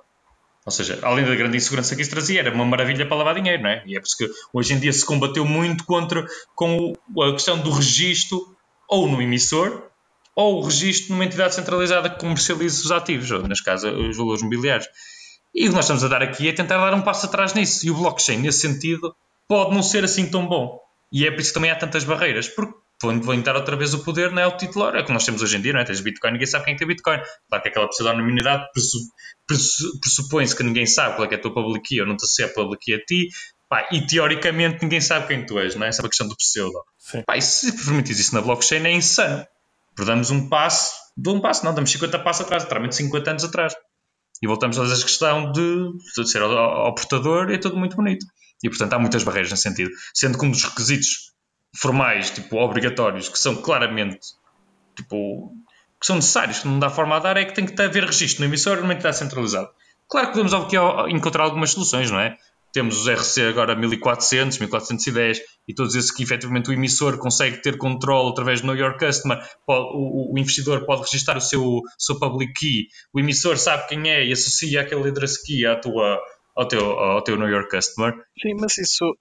Ou 0.67 0.73
seja, 0.73 0.99
além 1.03 1.25
da 1.25 1.35
grande 1.35 1.57
insegurança 1.57 1.95
que 1.95 2.03
isso 2.03 2.11
trazia, 2.11 2.41
era 2.41 2.55
uma 2.55 2.65
maravilha 2.65 3.07
para 3.07 3.17
lavar 3.17 3.35
dinheiro, 3.35 3.63
não 3.63 3.71
é? 3.71 3.83
E 3.87 3.97
é 3.97 4.01
por 4.01 4.07
isso 4.07 4.17
que 4.17 4.31
hoje 4.53 4.73
em 4.73 4.79
dia 4.79 4.93
se 4.93 5.05
combateu 5.05 5.45
muito 5.45 5.85
contra 5.85 6.27
com 6.55 6.95
a 7.21 7.33
questão 7.33 7.59
do 7.59 7.71
registro 7.71 8.57
ou 8.89 9.07
no 9.09 9.21
emissor 9.21 9.91
ou 10.37 10.61
o 10.61 10.65
registro 10.65 11.13
numa 11.13 11.25
entidade 11.25 11.55
centralizada 11.55 12.11
que 12.11 12.19
comercialize 12.19 12.85
os 12.85 12.91
ativos, 12.91 13.31
ou 13.31 13.47
neste 13.47 13.65
caso 13.65 13.89
os 13.89 14.17
valores 14.17 14.43
mobiliários. 14.43 14.89
E 15.55 15.67
o 15.67 15.71
que 15.71 15.77
nós 15.77 15.85
estamos 15.85 16.03
a 16.03 16.09
dar 16.09 16.23
aqui 16.23 16.49
é 16.49 16.53
tentar 16.53 16.79
dar 16.79 16.95
um 16.95 17.03
passo 17.03 17.27
atrás 17.27 17.55
nisso. 17.55 17.87
E 17.87 17.91
o 17.91 17.95
blockchain, 17.95 18.39
nesse 18.39 18.61
sentido, 18.61 19.15
pode 19.47 19.73
não 19.73 19.83
ser 19.83 20.03
assim 20.03 20.29
tão 20.29 20.47
bom. 20.47 20.81
E 21.13 21.25
é 21.25 21.31
por 21.31 21.41
isso 21.41 21.51
que 21.51 21.55
também 21.55 21.71
há 21.71 21.77
tantas 21.77 22.03
barreiras. 22.03 22.49
Porque 22.49 22.75
vão 23.01 23.35
entrar 23.35 23.55
outra 23.55 23.77
vez 23.77 23.95
o 23.95 24.03
poder, 24.03 24.33
não 24.33 24.43
é 24.43 24.47
o 24.47 24.57
titular, 24.57 24.97
é 24.97 25.01
o 25.01 25.05
que 25.05 25.13
nós 25.13 25.25
temos 25.25 25.43
hoje 25.43 25.57
em 25.57 25.61
dia, 25.61 25.73
não 25.73 25.81
é? 25.81 25.85
Tens 25.85 26.01
Bitcoin, 26.01 26.33
ninguém 26.33 26.47
sabe 26.47 26.65
quem 26.65 26.75
é 26.75 26.77
tem 26.77 26.89
Bitcoin. 26.89 27.21
Claro 27.49 27.63
que 27.63 27.69
aquela 27.69 27.89
pseudonimidade 27.89 28.65
pressupõe-se 29.47 30.57
que 30.57 30.63
ninguém 30.63 30.87
sabe 30.87 31.17
qual 31.17 31.27
é 31.27 31.29
que 31.29 31.35
é 31.35 31.39
a 31.39 31.41
tua 31.41 31.55
public 31.55 31.87
key 31.87 32.01
ou 32.01 32.07
não 32.07 32.17
te 32.17 32.27
se 32.27 32.43
é 32.43 32.49
public 32.49 32.85
key 32.85 32.95
a 32.95 32.99
ti, 32.99 33.29
pá, 33.69 33.87
e 33.93 34.07
teoricamente 34.07 34.83
ninguém 34.83 35.01
sabe 35.01 35.29
quem 35.29 35.45
tu 35.45 35.59
és, 35.59 35.75
não 35.75 35.85
é? 35.85 35.89
Essa 35.91 36.03
é 36.03 36.07
a 36.07 36.09
questão 36.09 36.27
do 36.27 36.37
pseudo. 36.37 36.81
Pá, 37.27 37.37
e 37.37 37.43
se 37.43 37.73
permitires 37.85 38.19
isso 38.19 38.35
na 38.35 38.41
blockchain 38.41 38.85
é 38.87 38.93
insano. 38.93 39.47
Damos 39.97 40.31
um 40.31 40.49
passo, 40.49 40.93
dou 41.17 41.37
um 41.37 41.41
passo, 41.41 41.65
não, 41.65 41.75
damos 41.75 41.91
50 41.91 42.19
passos 42.21 42.45
atrás, 42.45 42.63
literalmente 42.65 42.97
50 42.97 43.31
anos 43.31 43.45
atrás. 43.45 43.75
E 44.43 44.47
voltamos 44.47 44.79
a 44.79 44.85
essa 44.85 45.03
questão 45.03 45.53
de, 45.53 45.93
de 46.17 46.29
ser 46.29 46.43
ao, 46.43 46.95
portador 46.95 47.51
e 47.51 47.55
é 47.55 47.59
tudo 47.59 47.77
muito 47.77 47.97
bonito. 47.97 48.27
E 48.63 48.69
portanto 48.69 48.93
há 48.95 48.99
muitas 48.99 49.23
barreiras 49.23 49.51
nesse 49.51 49.63
sentido. 49.63 49.91
Sendo 50.13 50.39
que 50.39 50.45
um 50.45 50.51
dos 50.51 50.65
requisitos 50.65 51.33
formais, 51.77 52.31
tipo, 52.31 52.57
obrigatórios, 52.57 53.29
que 53.29 53.39
são 53.39 53.57
claramente, 53.57 54.21
tipo, 54.97 55.53
que 56.01 56.07
são 56.07 56.17
necessários, 56.17 56.61
que 56.61 56.69
não 56.69 56.79
dá 56.79 56.91
forma 56.91 57.17
a 57.17 57.21
dar, 57.21 57.37
é 57.37 57.45
que 57.45 57.55
tem 57.55 57.65
que 57.65 57.81
haver 57.81 58.05
registro 58.05 58.41
no 58.41 58.51
emissor 58.51 58.81
numa 58.81 58.93
entidade 58.93 59.17
centralizada. 59.17 59.71
Claro 60.09 60.27
que 60.29 60.33
podemos 60.35 60.53
aqui 60.53 60.77
encontrar 61.09 61.45
algumas 61.45 61.71
soluções, 61.71 62.11
não 62.11 62.21
é? 62.21 62.37
Temos 62.75 63.01
os 63.01 63.09
RC 63.09 63.43
agora 63.43 63.77
1400, 63.77 64.59
1410 64.59 65.41
e 65.69 65.73
todos 65.73 65.95
esses 65.95 66.11
que 66.11 66.25
efetivamente 66.25 66.69
o 66.69 66.73
emissor 66.73 67.17
consegue 67.19 67.63
ter 67.63 67.79
controle 67.79 68.31
através 68.31 68.61
do 68.61 68.67
Know 68.67 68.77
Your 68.77 68.99
Customer, 68.99 69.39
o, 69.69 70.35
o, 70.35 70.39
investidor 70.39 70.85
pode 70.85 71.03
registrar 71.03 71.37
o 71.37 71.41
seu, 71.41 71.81
seu 71.97 72.19
public 72.19 72.53
key, 72.55 72.89
o 73.13 73.21
emissor 73.21 73.57
sabe 73.59 73.87
quem 73.87 74.11
é 74.11 74.27
e 74.27 74.33
associa 74.33 74.81
aquele 74.81 75.09
address 75.09 75.41
key 75.41 75.65
à 75.65 75.77
tua, 75.77 76.21
ao, 76.57 76.67
teu, 76.67 76.85
ao 76.85 77.23
teu 77.23 77.37
Know 77.37 77.49
Your 77.49 77.69
Customer. 77.69 78.13
Sim, 78.43 78.55
mas 78.61 78.77
isso, 78.77 79.17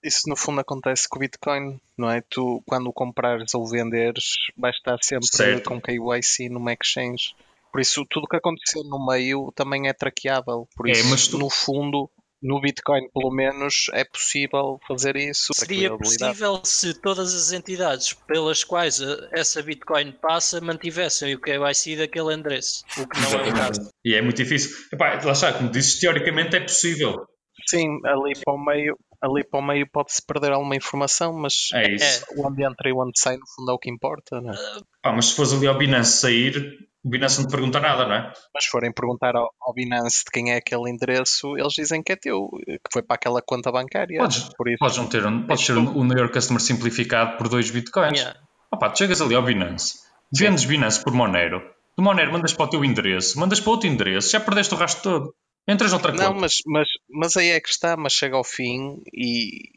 isso 0.00 0.20
no 0.28 0.36
fundo 0.36 0.60
acontece 0.60 1.08
com 1.08 1.16
o 1.16 1.20
Bitcoin, 1.20 1.80
não 1.98 2.08
é? 2.08 2.22
Tu, 2.30 2.62
quando 2.64 2.86
o 2.86 2.92
comprares 2.92 3.52
ou 3.52 3.68
venderes, 3.68 4.36
vais 4.56 4.76
estar 4.76 4.98
sempre 5.02 5.26
certo. 5.26 5.68
com 5.68 5.80
KYC 5.80 6.48
numa 6.48 6.72
exchange. 6.72 7.34
Por 7.72 7.80
isso, 7.80 8.06
tudo 8.08 8.24
o 8.24 8.28
que 8.28 8.36
aconteceu 8.36 8.84
no 8.84 9.04
meio 9.04 9.50
também 9.56 9.88
é 9.88 9.92
traqueável. 9.92 10.68
Por 10.76 10.88
é, 10.88 10.92
isso, 10.92 11.32
tu... 11.32 11.38
no 11.38 11.50
fundo, 11.50 12.08
no 12.42 12.60
Bitcoin, 12.60 13.08
pelo 13.14 13.30
menos, 13.30 13.86
é 13.92 14.04
possível 14.04 14.78
fazer 14.86 15.16
isso. 15.16 15.52
Seria 15.54 15.96
possível 15.96 16.60
se 16.64 16.92
todas 17.00 17.34
as 17.34 17.52
entidades 17.52 18.12
pelas 18.12 18.64
quais 18.64 19.00
essa 19.30 19.62
Bitcoin 19.62 20.12
passa 20.12 20.60
mantivessem 20.60 21.34
o 21.34 21.40
KYC 21.40 21.96
daquele 21.96 22.34
endereço, 22.34 22.84
o 22.98 23.06
que 23.06 23.20
não 23.20 23.40
é 23.40 23.48
o 23.48 23.54
caso. 23.54 23.90
E 24.04 24.14
é 24.14 24.20
muito 24.20 24.36
difícil. 24.36 24.76
Epá, 24.92 25.20
lá 25.24 25.32
está, 25.32 25.52
como 25.52 25.70
dizes, 25.70 26.00
teoricamente 26.00 26.56
é 26.56 26.60
possível. 26.60 27.26
Sim, 27.68 28.00
ali 28.04 28.32
para 28.44 28.54
o 28.54 28.64
meio, 28.64 28.98
ali 29.20 29.44
para 29.44 29.60
o 29.60 29.62
meio 29.62 29.86
pode-se 29.90 30.20
perder 30.26 30.52
alguma 30.52 30.74
informação, 30.74 31.32
mas 31.32 31.68
é 31.74 31.94
isso. 31.94 32.24
É, 32.24 32.40
onde 32.40 32.64
entra 32.64 32.88
e 32.88 32.92
onde 32.92 33.12
sai, 33.18 33.36
no 33.36 33.46
fundo, 33.54 33.70
é 33.70 33.74
o 33.74 33.78
que 33.78 33.90
importa, 33.90 34.40
não 34.40 34.52
é? 34.52 34.56
Ah, 35.04 35.12
mas 35.12 35.26
se 35.26 35.36
fores 35.36 35.52
ali 35.52 35.66
ao 35.66 35.78
Binance 35.78 36.20
sair, 36.20 36.78
o 37.04 37.08
Binance 37.08 37.40
não 37.40 37.48
te 37.48 37.50
pergunta 37.50 37.80
nada, 37.80 38.06
não 38.06 38.14
é? 38.14 38.32
Mas 38.54 38.64
se 38.64 38.70
forem 38.70 38.92
perguntar 38.92 39.34
ao, 39.34 39.52
ao, 39.60 39.74
Binance 39.74 40.24
de 40.24 40.30
quem 40.32 40.52
é 40.52 40.56
aquele 40.56 40.88
endereço, 40.88 41.56
eles 41.58 41.72
dizem 41.72 42.02
que 42.02 42.12
é 42.12 42.16
teu, 42.16 42.48
que 42.66 42.92
foi 42.92 43.02
para 43.02 43.16
aquela 43.16 43.42
conta 43.42 43.72
bancária. 43.72 44.20
Podes, 44.20 44.48
por 44.56 44.68
isso, 44.68 44.78
podes 44.78 44.96
não 44.96 45.08
ter, 45.08 45.22
podes 45.46 45.66
ter 45.66 45.76
o 45.76 46.04
New 46.04 46.16
York 46.16 46.32
Customer 46.32 46.62
simplificado 46.62 47.36
por 47.36 47.48
2 47.48 47.70
bitcoins. 47.70 48.20
Yeah. 48.20 48.38
Opa, 48.70 48.90
tu 48.90 48.98
chegas 48.98 49.20
ali 49.20 49.34
ao 49.34 49.42
Binance, 49.42 49.98
vendes 50.32 50.64
Binance 50.64 51.02
por 51.02 51.12
Monero, 51.12 51.60
do 51.96 52.02
Monero 52.02 52.32
mandas 52.32 52.52
para 52.52 52.64
o 52.66 52.68
teu 52.68 52.84
endereço, 52.84 53.38
mandas 53.38 53.60
para 53.60 53.70
outro 53.70 53.88
endereço, 53.88 54.30
já 54.30 54.40
perdeste 54.40 54.74
o 54.74 54.76
rastro 54.76 55.02
todo. 55.02 55.34
Entras 55.68 55.92
noutra 55.92 56.12
conta. 56.12 56.24
Não, 56.24 56.34
mas, 56.34 56.54
mas, 56.66 56.88
mas 57.08 57.36
aí 57.36 57.50
é 57.50 57.60
que 57.60 57.68
está, 57.68 57.96
mas 57.96 58.12
chega 58.12 58.36
ao 58.36 58.44
fim 58.44 59.02
e. 59.12 59.70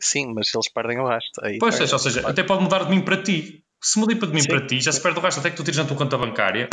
Sim, 0.00 0.32
mas 0.32 0.54
eles 0.54 0.70
perdem 0.72 1.00
o 1.00 1.06
rastro. 1.06 1.44
Aí 1.44 1.58
pois, 1.58 1.78
é, 1.80 1.92
ou 1.92 1.98
seja, 1.98 2.26
até 2.28 2.42
pode 2.42 2.62
mudar 2.62 2.84
de 2.84 2.90
mim 2.90 3.02
para 3.02 3.22
ti. 3.22 3.64
Se 3.82 3.98
mudei 3.98 4.16
para 4.16 4.28
de 4.28 4.34
mim 4.34 4.40
Sim. 4.40 4.48
para 4.48 4.66
ti, 4.66 4.80
já 4.80 4.92
se 4.92 5.00
perde 5.00 5.18
o 5.18 5.22
rastro. 5.22 5.40
Até 5.40 5.50
que 5.50 5.56
tu 5.56 5.64
tires 5.64 5.78
na 5.78 5.84
tua 5.84 5.96
conta 5.96 6.18
bancária. 6.18 6.68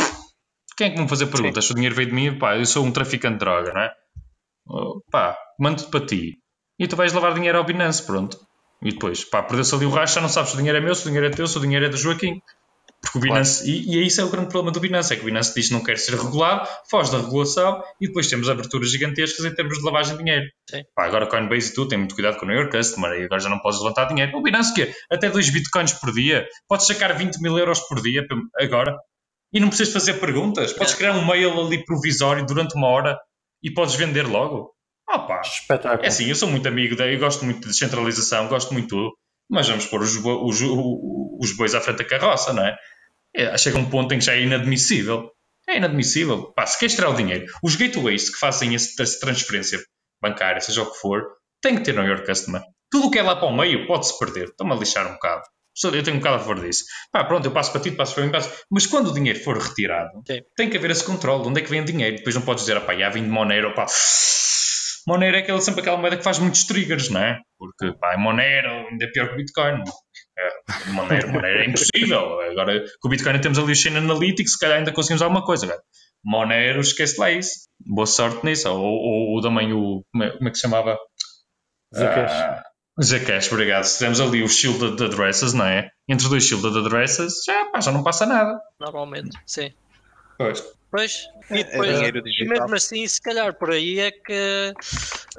Quem 0.76 0.88
é 0.88 0.90
que 0.90 1.00
me 1.00 1.08
fazer 1.08 1.26
perguntas? 1.26 1.64
Se 1.64 1.72
o 1.72 1.74
dinheiro 1.74 1.94
veio 1.94 2.08
de 2.08 2.14
mim, 2.14 2.38
pá, 2.38 2.56
eu 2.56 2.66
sou 2.66 2.84
um 2.84 2.92
traficante 2.92 3.34
de 3.34 3.38
droga, 3.40 3.72
não 3.72 3.80
é? 3.80 3.92
Oh, 4.68 5.00
pá, 5.10 5.38
mando-te 5.58 5.88
para 5.90 6.04
ti. 6.04 6.38
E 6.78 6.86
tu 6.86 6.96
vais 6.96 7.12
lavar 7.12 7.32
dinheiro 7.32 7.56
ao 7.56 7.64
Binance, 7.64 8.04
pronto. 8.04 8.38
E 8.82 8.90
depois, 8.92 9.24
pá, 9.24 9.42
perdeu-se 9.42 9.74
ali 9.74 9.86
o 9.86 9.90
rastro, 9.90 10.16
já 10.16 10.20
não 10.20 10.28
sabes 10.28 10.50
se 10.50 10.56
o 10.56 10.58
dinheiro 10.58 10.78
é 10.78 10.80
meu, 10.80 10.94
se 10.94 11.02
o 11.02 11.06
dinheiro 11.06 11.26
é 11.26 11.30
teu, 11.30 11.46
se 11.46 11.56
o 11.56 11.60
dinheiro 11.60 11.86
é 11.86 11.88
do 11.88 11.96
Joaquim. 11.96 12.42
Porque 13.00 13.18
o 13.18 13.20
Binance, 13.20 13.62
claro. 13.62 13.70
e, 13.70 13.96
e 13.96 14.06
isso 14.06 14.20
é 14.20 14.24
o 14.24 14.30
grande 14.30 14.48
problema 14.48 14.72
do 14.72 14.80
Binance, 14.80 15.12
é 15.12 15.16
que 15.16 15.22
o 15.22 15.26
Binance 15.26 15.54
diz 15.54 15.68
que 15.68 15.74
não 15.74 15.82
quer 15.82 15.98
ser 15.98 16.16
regulado, 16.16 16.68
foge 16.90 17.12
da 17.12 17.18
regulação 17.18 17.82
e 18.00 18.08
depois 18.08 18.26
temos 18.26 18.48
aberturas 18.48 18.90
gigantescas 18.90 19.44
em 19.44 19.54
termos 19.54 19.78
de 19.78 19.84
lavagem 19.84 20.16
de 20.16 20.24
dinheiro. 20.24 20.46
Pá, 20.94 21.04
agora 21.04 21.26
Coinbase 21.26 21.70
e 21.70 21.74
tudo 21.74 21.88
tem 21.88 21.98
muito 21.98 22.14
cuidado 22.14 22.36
com 22.38 22.44
o 22.44 22.48
New 22.48 22.56
York 22.56 22.76
Customer 22.76 23.12
e 23.20 23.24
agora 23.24 23.40
já 23.40 23.48
não 23.48 23.58
podes 23.58 23.80
levantar 23.80 24.06
dinheiro. 24.06 24.36
O 24.36 24.42
Binance 24.42 24.74
que 24.74 24.92
Até 25.10 25.30
2 25.30 25.50
bitcoins 25.50 25.92
por 25.92 26.12
dia, 26.12 26.46
podes 26.68 26.86
sacar 26.86 27.16
20 27.16 27.40
mil 27.40 27.56
euros 27.58 27.80
por 27.80 28.00
dia 28.00 28.26
agora 28.58 28.96
e 29.52 29.60
não 29.60 29.68
precisas 29.68 29.92
fazer 29.92 30.14
perguntas. 30.14 30.72
Podes 30.72 30.94
é. 30.94 30.96
criar 30.96 31.12
um 31.12 31.24
mail 31.24 31.58
ali 31.60 31.84
provisório 31.84 32.44
durante 32.44 32.74
uma 32.74 32.88
hora 32.88 33.18
e 33.62 33.72
podes 33.72 33.94
vender 33.94 34.26
logo. 34.26 34.72
Ah 35.08 35.20
pá, 35.20 35.40
Espetáculo. 35.40 36.04
é 36.04 36.08
assim, 36.08 36.28
eu 36.28 36.34
sou 36.34 36.48
muito 36.48 36.66
amigo, 36.66 36.96
da, 36.96 37.06
eu 37.06 37.18
gosto 37.18 37.44
muito 37.44 37.60
de 37.60 37.68
descentralização, 37.68 38.48
gosto 38.48 38.72
muito 38.72 38.86
de 38.86 38.90
tudo, 38.90 39.12
mas 39.50 39.68
vamos 39.68 39.86
pôr 39.86 40.02
os, 40.02 40.16
os, 40.16 40.60
os 41.40 41.56
bois 41.56 41.74
à 41.74 41.80
frente 41.80 41.98
da 41.98 42.04
carroça, 42.04 42.52
não 42.52 42.64
é? 42.64 42.76
é, 43.36 43.56
chega 43.58 43.78
um 43.78 43.88
ponto 43.88 44.12
em 44.14 44.18
que 44.18 44.24
já 44.24 44.34
é 44.34 44.40
inadmissível. 44.40 45.30
É 45.68 45.76
inadmissível. 45.76 46.52
Pá, 46.54 46.66
se 46.66 46.78
queres 46.78 46.94
tirar 46.94 47.10
o 47.10 47.14
dinheiro, 47.14 47.44
os 47.62 47.76
gateways 47.76 48.30
que 48.30 48.38
fazem 48.38 48.74
essa 48.74 49.20
transferência 49.20 49.78
bancária, 50.22 50.60
seja 50.60 50.82
o 50.82 50.90
que 50.90 50.98
for, 50.98 51.22
tem 51.60 51.76
que 51.76 51.82
ter 51.82 51.94
no 51.94 52.04
your 52.04 52.24
customer. 52.24 52.62
Tudo 52.90 53.08
o 53.08 53.10
que 53.10 53.18
é 53.18 53.22
lá 53.22 53.36
para 53.36 53.48
o 53.48 53.56
meio 53.56 53.86
pode-se 53.86 54.18
perder. 54.18 54.48
Estou-me 54.48 54.72
a 54.72 54.76
lixar 54.76 55.06
um 55.06 55.14
bocado. 55.14 55.42
Eu 55.84 56.02
tenho 56.02 56.16
um 56.16 56.20
bocado 56.20 56.36
a 56.36 56.38
favor 56.38 56.60
disso. 56.60 56.84
Pá, 57.12 57.24
pronto, 57.24 57.44
eu 57.44 57.52
passo 57.52 57.70
para 57.70 57.82
ti, 57.82 57.90
passo 57.90 58.14
para 58.14 58.24
mim, 58.24 58.32
passo. 58.32 58.50
Mas 58.70 58.86
quando 58.86 59.08
o 59.08 59.12
dinheiro 59.12 59.38
for 59.40 59.58
retirado, 59.58 60.10
Sim. 60.26 60.40
tem 60.56 60.70
que 60.70 60.78
haver 60.78 60.90
esse 60.90 61.04
controle. 61.04 61.42
De 61.42 61.48
onde 61.48 61.60
é 61.60 61.64
que 61.64 61.68
vem 61.68 61.82
o 61.82 61.84
dinheiro? 61.84 62.16
Depois 62.16 62.34
não 62.34 62.42
podes 62.42 62.64
dizer, 62.64 62.80
pá, 62.80 62.96
já 62.96 63.10
vim 63.10 63.24
de 63.24 63.28
Monero, 63.28 63.74
pá. 63.74 63.86
Monero 65.06 65.36
é 65.36 65.40
aquela, 65.40 65.60
sempre 65.60 65.80
aquela 65.82 65.96
moeda 65.96 66.16
que 66.16 66.24
faz 66.24 66.38
muitos 66.38 66.64
triggers, 66.64 67.10
não 67.10 67.20
é? 67.20 67.40
Porque, 67.56 67.96
pá, 67.98 68.14
é 68.14 68.16
Monero 68.16 68.88
ainda 68.88 69.04
é 69.04 69.08
pior 69.08 69.28
que 69.28 69.34
o 69.34 69.36
Bitcoin. 69.36 69.82
É, 70.38 70.90
Monero, 70.90 71.32
Monero 71.32 71.60
é 71.60 71.66
impossível. 71.66 72.40
Agora, 72.40 72.84
com 73.00 73.08
o 73.08 73.10
Bitcoin 73.10 73.40
temos 73.40 73.58
ali 73.58 73.72
o 73.72 73.76
Chain 73.76 73.96
Analytics, 73.96 74.52
se 74.52 74.58
calhar 74.58 74.78
ainda 74.78 74.92
conseguimos 74.92 75.22
alguma 75.22 75.44
coisa. 75.44 75.66
Agora, 75.66 75.80
Monero, 76.24 76.80
esquece 76.80 77.20
lá 77.20 77.30
isso. 77.30 77.68
Boa 77.80 78.06
sorte 78.06 78.44
nisso. 78.44 78.68
Ou, 78.68 78.80
ou, 78.80 79.34
ou 79.34 79.40
também 79.40 79.72
o. 79.72 80.02
Como 80.12 80.24
é, 80.24 80.30
como 80.36 80.48
é 80.48 80.50
que 80.50 80.56
se 80.56 80.62
chamava? 80.62 80.98
Zcash. 81.94 82.32
Ah, 82.32 82.62
Zcash, 83.00 83.52
obrigado. 83.52 83.84
Se 83.84 83.98
temos 84.00 84.20
ali 84.20 84.42
o 84.42 84.48
shielded 84.48 85.02
addresses, 85.04 85.52
não 85.52 85.66
é? 85.66 85.88
Entre 86.08 86.24
os 86.24 86.30
dois 86.30 86.44
shielded 86.44 86.76
addresses, 86.78 87.44
já, 87.46 87.66
pá, 87.66 87.80
já 87.80 87.92
não 87.92 88.02
passa 88.02 88.26
nada. 88.26 88.58
Normalmente, 88.80 89.38
sim. 89.46 89.72
Pois. 90.38 90.64
Pois, 90.90 91.24
e 91.50 91.58
É 91.60 91.64
depois, 91.64 91.98
e 92.00 92.12
digital. 92.22 92.46
mesmo 92.60 92.74
assim, 92.76 93.06
se 93.06 93.20
calhar 93.20 93.52
por 93.58 93.70
aí 93.70 93.98
é 93.98 94.10
que 94.10 94.72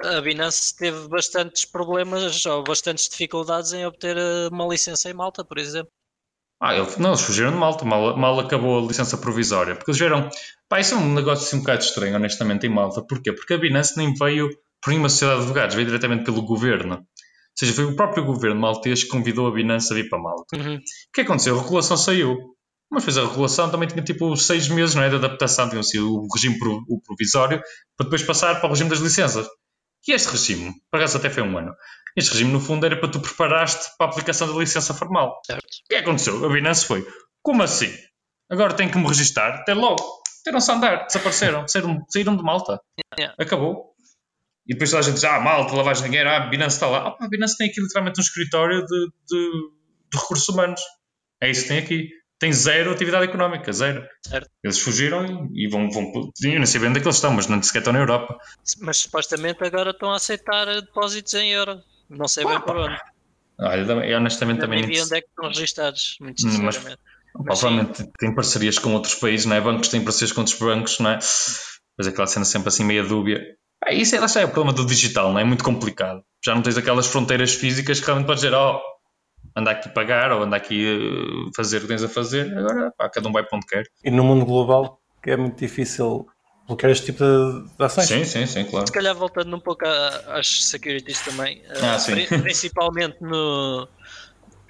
a 0.03 0.21
Binance 0.21 0.75
teve 0.75 1.07
bastantes 1.07 1.65
problemas 1.65 2.45
ou 2.45 2.63
bastantes 2.63 3.07
dificuldades 3.09 3.73
em 3.73 3.85
obter 3.85 4.17
eh, 4.17 4.49
uma 4.51 4.67
licença 4.67 5.09
em 5.09 5.13
Malta, 5.13 5.43
por 5.45 5.57
exemplo. 5.57 5.89
Ah, 6.61 6.75
ele- 6.75 6.87
não, 6.97 7.11
eles 7.11 7.21
fugiram 7.21 7.51
de 7.51 7.57
Malta, 7.57 7.85
mal, 7.85 8.17
mal 8.17 8.39
acabou 8.39 8.79
a 8.83 8.87
licença 8.87 9.17
provisória. 9.17 9.75
Porque 9.75 9.91
eles 9.91 9.99
vieram. 9.99 10.29
Pá, 10.67 10.79
isso 10.79 10.95
é 10.95 10.97
um 10.97 11.13
negócio 11.13 11.45
assim 11.45 11.57
um 11.57 11.59
bocado 11.59 11.83
estranho, 11.83 12.15
honestamente, 12.15 12.65
em 12.65 12.69
Malta. 12.69 13.01
Porquê? 13.07 13.31
Porque 13.31 13.53
a 13.53 13.57
Binance 13.57 13.95
nem 13.97 14.13
veio 14.13 14.49
por 14.81 14.89
nenhuma 14.89 15.07
sociedade 15.09 15.37
de 15.39 15.43
advogados, 15.45 15.75
veio 15.75 15.87
diretamente 15.87 16.25
pelo 16.25 16.41
governo. 16.41 16.95
Ou 16.95 17.03
seja, 17.55 17.73
foi 17.73 17.85
o 17.85 17.95
próprio 17.95 18.25
governo 18.25 18.59
maltês 18.59 19.03
que 19.03 19.09
convidou 19.09 19.47
a 19.47 19.51
Binance 19.51 19.91
a 19.91 19.95
vir 19.95 20.09
para 20.09 20.19
Malta. 20.19 20.57
Uhum. 20.57 20.75
O 20.75 20.79
que 21.13 21.21
aconteceu? 21.21 21.57
A 21.57 21.61
regulação 21.63 21.95
saiu. 21.97 22.35
Mas 22.89 23.03
depois 23.03 23.17
a 23.17 23.27
regulação 23.29 23.69
também 23.69 23.87
tinha 23.89 24.03
tipo 24.03 24.35
seis 24.37 24.67
meses 24.69 24.95
não 24.95 25.03
é, 25.03 25.09
de 25.09 25.15
adaptação, 25.15 25.69
tinha 25.69 25.83
sido 25.83 26.09
o 26.21 26.27
regime 26.33 26.57
pro- 26.57 26.83
o 26.87 27.01
provisório, 27.01 27.61
para 27.97 28.05
depois 28.05 28.23
passar 28.23 28.59
para 28.59 28.67
o 28.67 28.69
regime 28.71 28.89
das 28.89 28.99
licenças. 28.99 29.45
E 30.07 30.13
este 30.13 30.29
regime, 30.29 30.73
por 30.89 30.97
acaso 30.97 31.17
até 31.17 31.29
foi 31.29 31.43
um 31.43 31.57
ano, 31.57 31.73
este 32.15 32.31
regime 32.31 32.51
no 32.51 32.61
fundo 32.61 32.85
era 32.85 32.97
para 32.97 33.09
tu 33.11 33.19
preparaste 33.19 33.91
para 33.97 34.07
a 34.07 34.09
aplicação 34.09 34.47
da 34.51 34.57
licença 34.57 34.93
formal. 34.93 35.37
Certo. 35.45 35.63
O 35.65 35.87
que 35.89 35.95
aconteceu? 35.95 36.45
A 36.45 36.49
Binance 36.49 36.85
foi, 36.85 37.05
como 37.41 37.61
assim? 37.61 37.93
Agora 38.49 38.73
tenho 38.73 38.89
que 38.89 38.97
me 38.97 39.07
registrar? 39.07 39.49
Até 39.55 39.73
logo. 39.73 40.01
Tiram-se 40.45 40.71
a 40.71 40.75
andar, 40.75 41.05
desapareceram, 41.07 41.67
saíram, 41.67 42.05
saíram 42.07 42.37
de 42.37 42.43
Malta. 42.43 42.79
Yeah. 43.19 43.35
Acabou. 43.37 43.93
E 44.65 44.73
depois 44.73 44.89
toda 44.91 45.01
a 45.01 45.03
gente 45.03 45.15
diz, 45.15 45.23
ah, 45.25 45.39
Malta, 45.41 45.75
lavagem 45.75 46.03
de 46.03 46.09
dinheiro, 46.09 46.29
ah, 46.29 46.37
a 46.37 46.47
Binance 46.47 46.77
está 46.77 46.87
lá. 46.87 47.09
Ah, 47.19 47.25
a 47.25 47.27
Binance 47.27 47.57
tem 47.57 47.69
aqui 47.69 47.81
literalmente 47.81 48.19
um 48.19 48.23
escritório 48.23 48.85
de, 48.85 49.07
de, 49.29 49.51
de 50.13 50.17
recursos 50.17 50.47
humanos. 50.47 50.79
É 51.43 51.49
isso 51.49 51.63
que 51.63 51.67
tem 51.67 51.77
aqui. 51.79 52.09
Tem 52.39 52.53
zero 52.53 52.91
atividade 52.91 53.25
económica, 53.25 53.71
zero. 53.73 54.05
Certo. 54.23 54.49
Eles 54.63 54.79
fugiram 54.79 55.49
e 55.53 55.67
vão, 55.69 55.89
vão. 55.89 56.03
Eu 56.43 56.51
nem 56.51 56.65
sei 56.65 56.79
bem 56.79 56.89
onde 56.89 56.99
é 56.99 57.01
que 57.01 57.07
eles 57.07 57.15
estão, 57.17 57.31
mas 57.33 57.47
não 57.47 57.61
sequer 57.63 57.79
estão 57.79 57.93
na 57.93 57.99
Europa. 57.99 58.37
Mas 58.79 58.97
supostamente 58.99 59.63
agora 59.63 59.89
estão 59.89 60.11
a 60.11 60.17
aceitar 60.17 60.65
depósitos 60.65 61.33
em 61.33 61.51
euro. 61.51 61.81
Não 62.09 62.27
sei 62.27 62.45
bem 62.45 62.61
por 62.61 62.77
onde. 62.77 62.97
Olha, 63.59 64.05
eu 64.05 64.17
honestamente 64.17 64.59
Também 64.59 64.85
vi 64.85 65.01
onde 65.01 65.15
é 65.15 65.21
que 65.21 65.27
estão 65.27 65.47
registados, 65.47 66.15
muito 66.21 66.43
mas- 66.45 66.53
sinceramente. 66.75 66.97
Pá, 67.33 67.43
Mas 67.45 67.59
Provavelmente 67.59 68.11
tem 68.19 68.33
parcerias 68.35 68.79
com 68.79 68.93
outros 68.93 69.15
países, 69.15 69.45
não 69.45 69.55
é? 69.55 69.61
Bancos 69.61 69.89
têm 69.89 70.03
parcerias 70.03 70.31
com 70.31 70.41
outros 70.41 70.57
bancos, 70.59 70.99
não 70.99 71.09
é? 71.11 71.19
Mas 71.97 72.07
aquela 72.07 72.27
cena 72.27 72.45
sempre 72.45 72.69
assim 72.69 72.83
meia 72.83 73.03
dúbia. 73.03 73.41
Ah, 73.83 73.93
isso 73.93 74.15
é, 74.15 74.19
lá 74.19 74.25
está, 74.27 74.41
é 74.41 74.45
o 74.45 74.49
problema 74.49 74.75
do 74.75 74.85
digital, 74.85 75.31
não 75.31 75.39
é? 75.39 75.41
É 75.41 75.45
muito 75.45 75.63
complicado. 75.63 76.21
Já 76.45 76.53
não 76.55 76.61
tens 76.61 76.77
aquelas 76.77 77.07
fronteiras 77.07 77.53
físicas 77.53 77.99
que 77.99 78.05
realmente 78.05 78.27
podes 78.27 78.41
dizer, 78.43 78.55
oh, 78.55 78.79
anda 79.55 79.71
aqui 79.71 79.89
pagar 79.89 80.31
ou 80.31 80.43
anda 80.43 80.55
aqui 80.55 80.99
fazer 81.55 81.77
o 81.77 81.81
que 81.81 81.87
tens 81.87 82.03
a 82.03 82.09
fazer. 82.09 82.55
Agora, 82.57 82.91
pá, 82.97 83.09
cada 83.09 83.27
um 83.27 83.31
vai 83.31 83.43
para 83.43 83.57
onde 83.57 83.65
quer. 83.67 83.85
E 84.03 84.11
no 84.11 84.23
mundo 84.23 84.45
global 84.45 84.99
que 85.23 85.31
é 85.31 85.37
muito 85.37 85.57
difícil 85.57 86.27
bloquear 86.67 86.91
este 86.91 87.07
tipo 87.07 87.23
de, 87.23 87.75
de 87.77 87.83
ações. 87.83 88.07
Sim, 88.07 88.23
sim, 88.23 88.45
sim, 88.45 88.63
claro. 88.65 88.85
Se 88.87 88.93
calhar 88.93 89.15
voltando 89.15 89.55
um 89.55 89.59
pouco 89.59 89.85
às 89.85 90.65
securities 90.65 91.19
também, 91.21 91.61
eh, 91.65 91.79
Ah, 91.81 91.97
sim. 91.97 92.11
pri- 92.13 92.27
principalmente 92.41 93.17
no, 93.21 93.87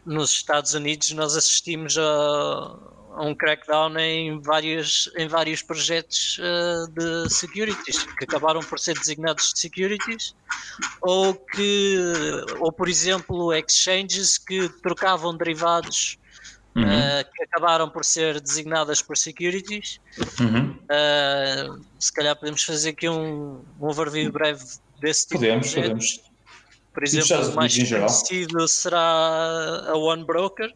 nos 0.06 0.32
Estados 0.32 0.74
Unidos, 0.74 1.12
nós 1.12 1.36
assistimos 1.36 1.98
a 1.98 2.78
um 3.20 3.36
crackdown 3.36 3.98
em 3.98 4.42
vários, 4.42 5.10
em 5.18 5.28
vários 5.28 5.62
projetos 5.62 6.40
eh, 6.40 6.86
de 6.92 7.34
securities 7.34 8.04
que 8.04 8.24
acabaram 8.24 8.62
por 8.62 8.80
ser 8.80 8.98
designados 8.98 9.52
de 9.54 9.60
securities 9.60 10.36
ou 11.02 11.34
que, 11.34 11.98
ou 12.60 12.72
por 12.72 12.88
exemplo, 12.88 13.54
exchanges 13.54 14.38
que 14.38 14.70
trocavam 14.82 15.36
derivados 15.36 16.18
Uhum, 16.78 16.84
eh, 16.84 17.24
que 17.24 17.44
acabaram 17.44 17.90
por 17.90 18.06
ser 18.06 18.40
designadas 18.40 19.02
por 19.02 19.18
securities. 19.18 20.00
uhum. 20.40 20.78
Uh, 20.84 21.84
se 22.00 22.14
calhar 22.14 22.36
podemos 22.36 22.64
fazer 22.64 22.90
aqui 22.90 23.10
um, 23.10 23.66
um 23.80 23.88
overview 23.88 24.32
breve 24.32 24.64
desse 25.02 25.28
tipo 25.28 25.40
Podemos, 25.40 25.70
de 25.70 25.74
projeto. 25.74 25.94
podemos. 25.94 26.28
Por 26.94 27.04
exemplo, 27.04 27.50
o 27.50 27.56
mais 27.56 27.76
conhecido 27.76 28.68
será 28.68 29.86
a 29.88 29.98
One 29.98 30.24
Broker, 30.24 30.72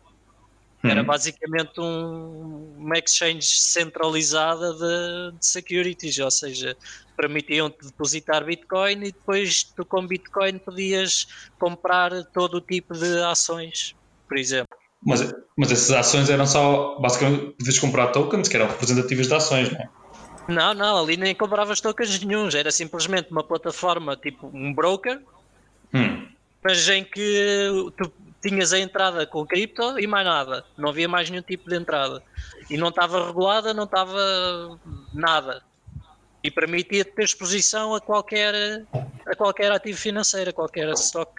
era 0.84 1.01
Uhum. 1.01 1.05
basicamente 1.07 1.79
um- 1.79 2.75
uma 2.77 2.97
exchange 2.97 3.47
centralizada 3.47 4.73
de, 4.73 5.38
de 5.38 5.45
securities, 5.45 6.17
ou 6.19 6.32
seja, 6.32 6.75
permitiam-te 7.15 7.86
depositar 7.86 8.43
Bitcoin 8.43 9.03
e 9.03 9.11
depois 9.11 9.63
tu 9.75 9.86
com 9.86 10.07
Bitcoin 10.07 10.57
podias 10.59 11.25
comprar 11.59 12.11
todo 12.34 12.55
o 12.55 12.61
tipo 12.61 12.93
de 12.93 13.21
ações, 13.23 13.93
por 14.27 14.38
exemplo. 14.38 14.75
Mas, 15.03 15.34
mas 15.57 15.71
essas 15.71 15.91
ações 15.91 16.29
eram 16.29 16.45
só, 16.45 16.99
basicamente, 16.99 17.55
podias 17.57 17.79
comprar 17.79 18.07
tokens 18.07 18.47
que 18.47 18.55
eram 18.55 18.67
representativas 18.67 19.27
de 19.27 19.34
ações, 19.34 19.71
não 19.71 19.79
é? 19.79 19.89
Não, 20.47 20.73
não, 20.73 21.03
ali 21.03 21.15
nem 21.17 21.36
compravas 21.36 21.79
tokens 21.79 22.19
nenhums, 22.23 22.55
era 22.55 22.71
simplesmente 22.71 23.32
uma 23.32 23.43
plataforma 23.43 24.15
tipo 24.15 24.47
um 24.47 24.73
broker 24.73 25.21
Hum. 25.93 26.25
mas 26.63 26.88
em 26.89 27.03
que 27.03 27.69
tu 27.97 28.11
tinhas 28.41 28.73
a 28.73 28.79
entrada 28.79 29.25
com 29.27 29.45
cripto 29.45 29.99
e 29.99 30.07
mais 30.07 30.25
nada, 30.25 30.65
não 30.77 30.89
havia 30.89 31.07
mais 31.07 31.29
nenhum 31.29 31.43
tipo 31.43 31.69
de 31.69 31.75
entrada 31.75 32.23
e 32.69 32.77
não 32.77 32.89
estava 32.89 33.25
regulada, 33.27 33.73
não 33.73 33.83
estava 33.83 34.79
nada 35.13 35.61
e 36.43 36.49
permitia-te 36.49 37.11
ter 37.11 37.23
exposição 37.23 37.93
a 37.93 38.01
qualquer, 38.01 38.53
a 39.27 39.35
qualquer 39.35 39.71
ativo 39.71 39.97
financeiro, 39.97 40.49
a 40.49 40.53
qualquer 40.53 40.89
stock. 40.93 41.31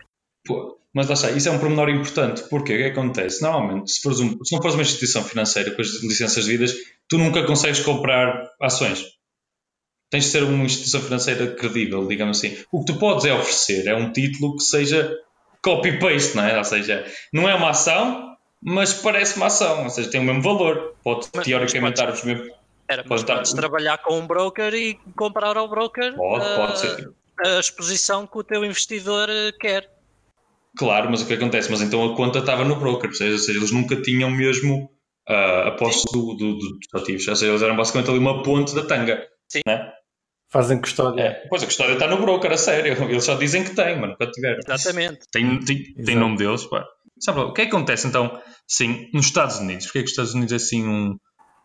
Pô, 0.46 0.78
mas 0.94 1.08
lá 1.08 1.14
está, 1.14 1.30
isso 1.32 1.48
é 1.48 1.52
um 1.52 1.58
pormenor 1.58 1.88
importante, 1.88 2.42
porque 2.48 2.74
o 2.74 2.76
que 2.76 2.84
acontece? 2.84 3.42
Normalmente, 3.42 3.90
se, 3.90 4.06
um- 4.08 4.44
se 4.44 4.52
não 4.54 4.62
fores 4.62 4.74
uma 4.74 4.82
instituição 4.82 5.24
financeira 5.24 5.70
com 5.72 5.80
as 5.82 5.88
licenças 6.02 6.44
devidas, 6.46 6.72
tu 7.08 7.18
nunca 7.18 7.44
consegues 7.44 7.80
comprar 7.80 8.48
ações. 8.60 9.04
Tens 10.10 10.24
de 10.24 10.30
ser 10.30 10.42
uma 10.44 10.64
instituição 10.64 11.00
financeira 11.00 11.54
credível, 11.54 12.06
digamos 12.06 12.38
assim. 12.38 12.56
O 12.70 12.84
que 12.84 12.92
tu 12.92 12.98
podes 12.98 13.24
é 13.24 13.32
oferecer 13.32 13.86
é 13.88 13.96
um 13.96 14.12
título 14.12 14.56
que 14.56 14.62
seja 14.62 15.16
copy-paste, 15.62 16.36
não 16.36 16.44
é? 16.44 16.58
Ou 16.58 16.64
seja, 16.64 17.04
não 17.32 17.48
é 17.48 17.54
uma 17.54 17.70
ação, 17.70 18.36
mas 18.62 18.92
parece 18.94 19.36
uma 19.36 19.46
ação, 19.46 19.84
ou 19.84 19.90
seja, 19.90 20.10
tem 20.10 20.20
o 20.20 20.24
mesmo 20.24 20.42
valor. 20.42 20.94
Pode 21.02 21.28
Mas- 21.34 21.44
teoricamente 21.44 21.98
mas 21.98 22.06
dar 22.06 22.12
os 22.12 22.22
mesmos. 22.24 22.48
Era, 22.88 23.04
Pode 23.04 23.22
estar- 23.22 23.36
podes 23.36 23.52
trabalhar 23.54 23.98
com 23.98 24.18
um 24.18 24.26
broker 24.26 24.74
e 24.74 24.98
comprar 25.16 25.56
ao 25.56 25.68
broker 25.68 26.14
Pode, 26.14 26.44
a, 26.44 26.56
pode 26.56 26.78
ser. 26.80 27.10
a 27.46 27.58
exposição 27.60 28.26
que 28.26 28.36
o 28.38 28.44
teu 28.44 28.64
investidor 28.64 29.28
eh, 29.30 29.52
quer. 29.58 29.88
Claro, 30.76 31.08
mas 31.10 31.22
o 31.22 31.26
que 31.26 31.34
acontece? 31.34 31.70
Mas 31.70 31.80
então 31.80 32.04
a 32.12 32.16
conta 32.16 32.40
estava 32.40 32.64
no 32.64 32.76
broker, 32.76 33.08
ou 33.08 33.14
seja, 33.14 33.32
ou 33.32 33.38
seja, 33.38 33.58
eles 33.58 33.70
nunca 33.70 33.96
tinham 33.96 34.30
mesmo 34.30 34.90
ah, 35.28 35.68
a 35.68 35.70
posse 35.72 36.04
do, 36.12 36.34
do, 36.34 36.54
do- 36.58 36.78
dos 36.78 37.02
ativos. 37.02 37.26
Ou 37.28 37.36
seja, 37.36 37.52
eles 37.52 37.62
eram 37.62 37.76
basicamente 37.76 38.10
ali 38.10 38.18
uma 38.18 38.42
ponte 38.42 38.74
da 38.74 38.84
tanga. 38.84 39.26
Fazem 40.52 40.78
custódia. 40.78 41.22
É, 41.22 41.46
pois 41.48 41.62
a 41.62 41.66
custódia 41.66 41.94
está 41.94 42.06
no 42.06 42.20
broker, 42.20 42.52
a 42.52 42.58
sério. 42.58 42.92
Eles 43.08 43.24
só 43.24 43.34
dizem 43.36 43.64
que 43.64 43.74
tem, 43.74 43.98
mas 43.98 44.10
nunca 44.10 44.30
tiveram. 44.30 44.60
Exatamente. 44.68 45.20
Tem, 45.32 45.58
tem, 45.64 45.94
tem 45.94 46.14
nome 46.14 46.36
deles, 46.36 46.66
pá. 46.66 46.84
Sabe, 47.18 47.40
o 47.40 47.52
que 47.52 47.62
é 47.62 47.64
que 47.64 47.74
acontece 47.74 48.06
então, 48.06 48.38
sim, 48.68 49.08
nos 49.14 49.26
Estados 49.26 49.58
Unidos? 49.58 49.86
Porque 49.86 50.00
é 50.00 50.02
que 50.02 50.06
os 50.06 50.12
Estados 50.12 50.34
Unidos 50.34 50.52
é 50.52 50.56
assim 50.56 50.86
um, 50.86 51.16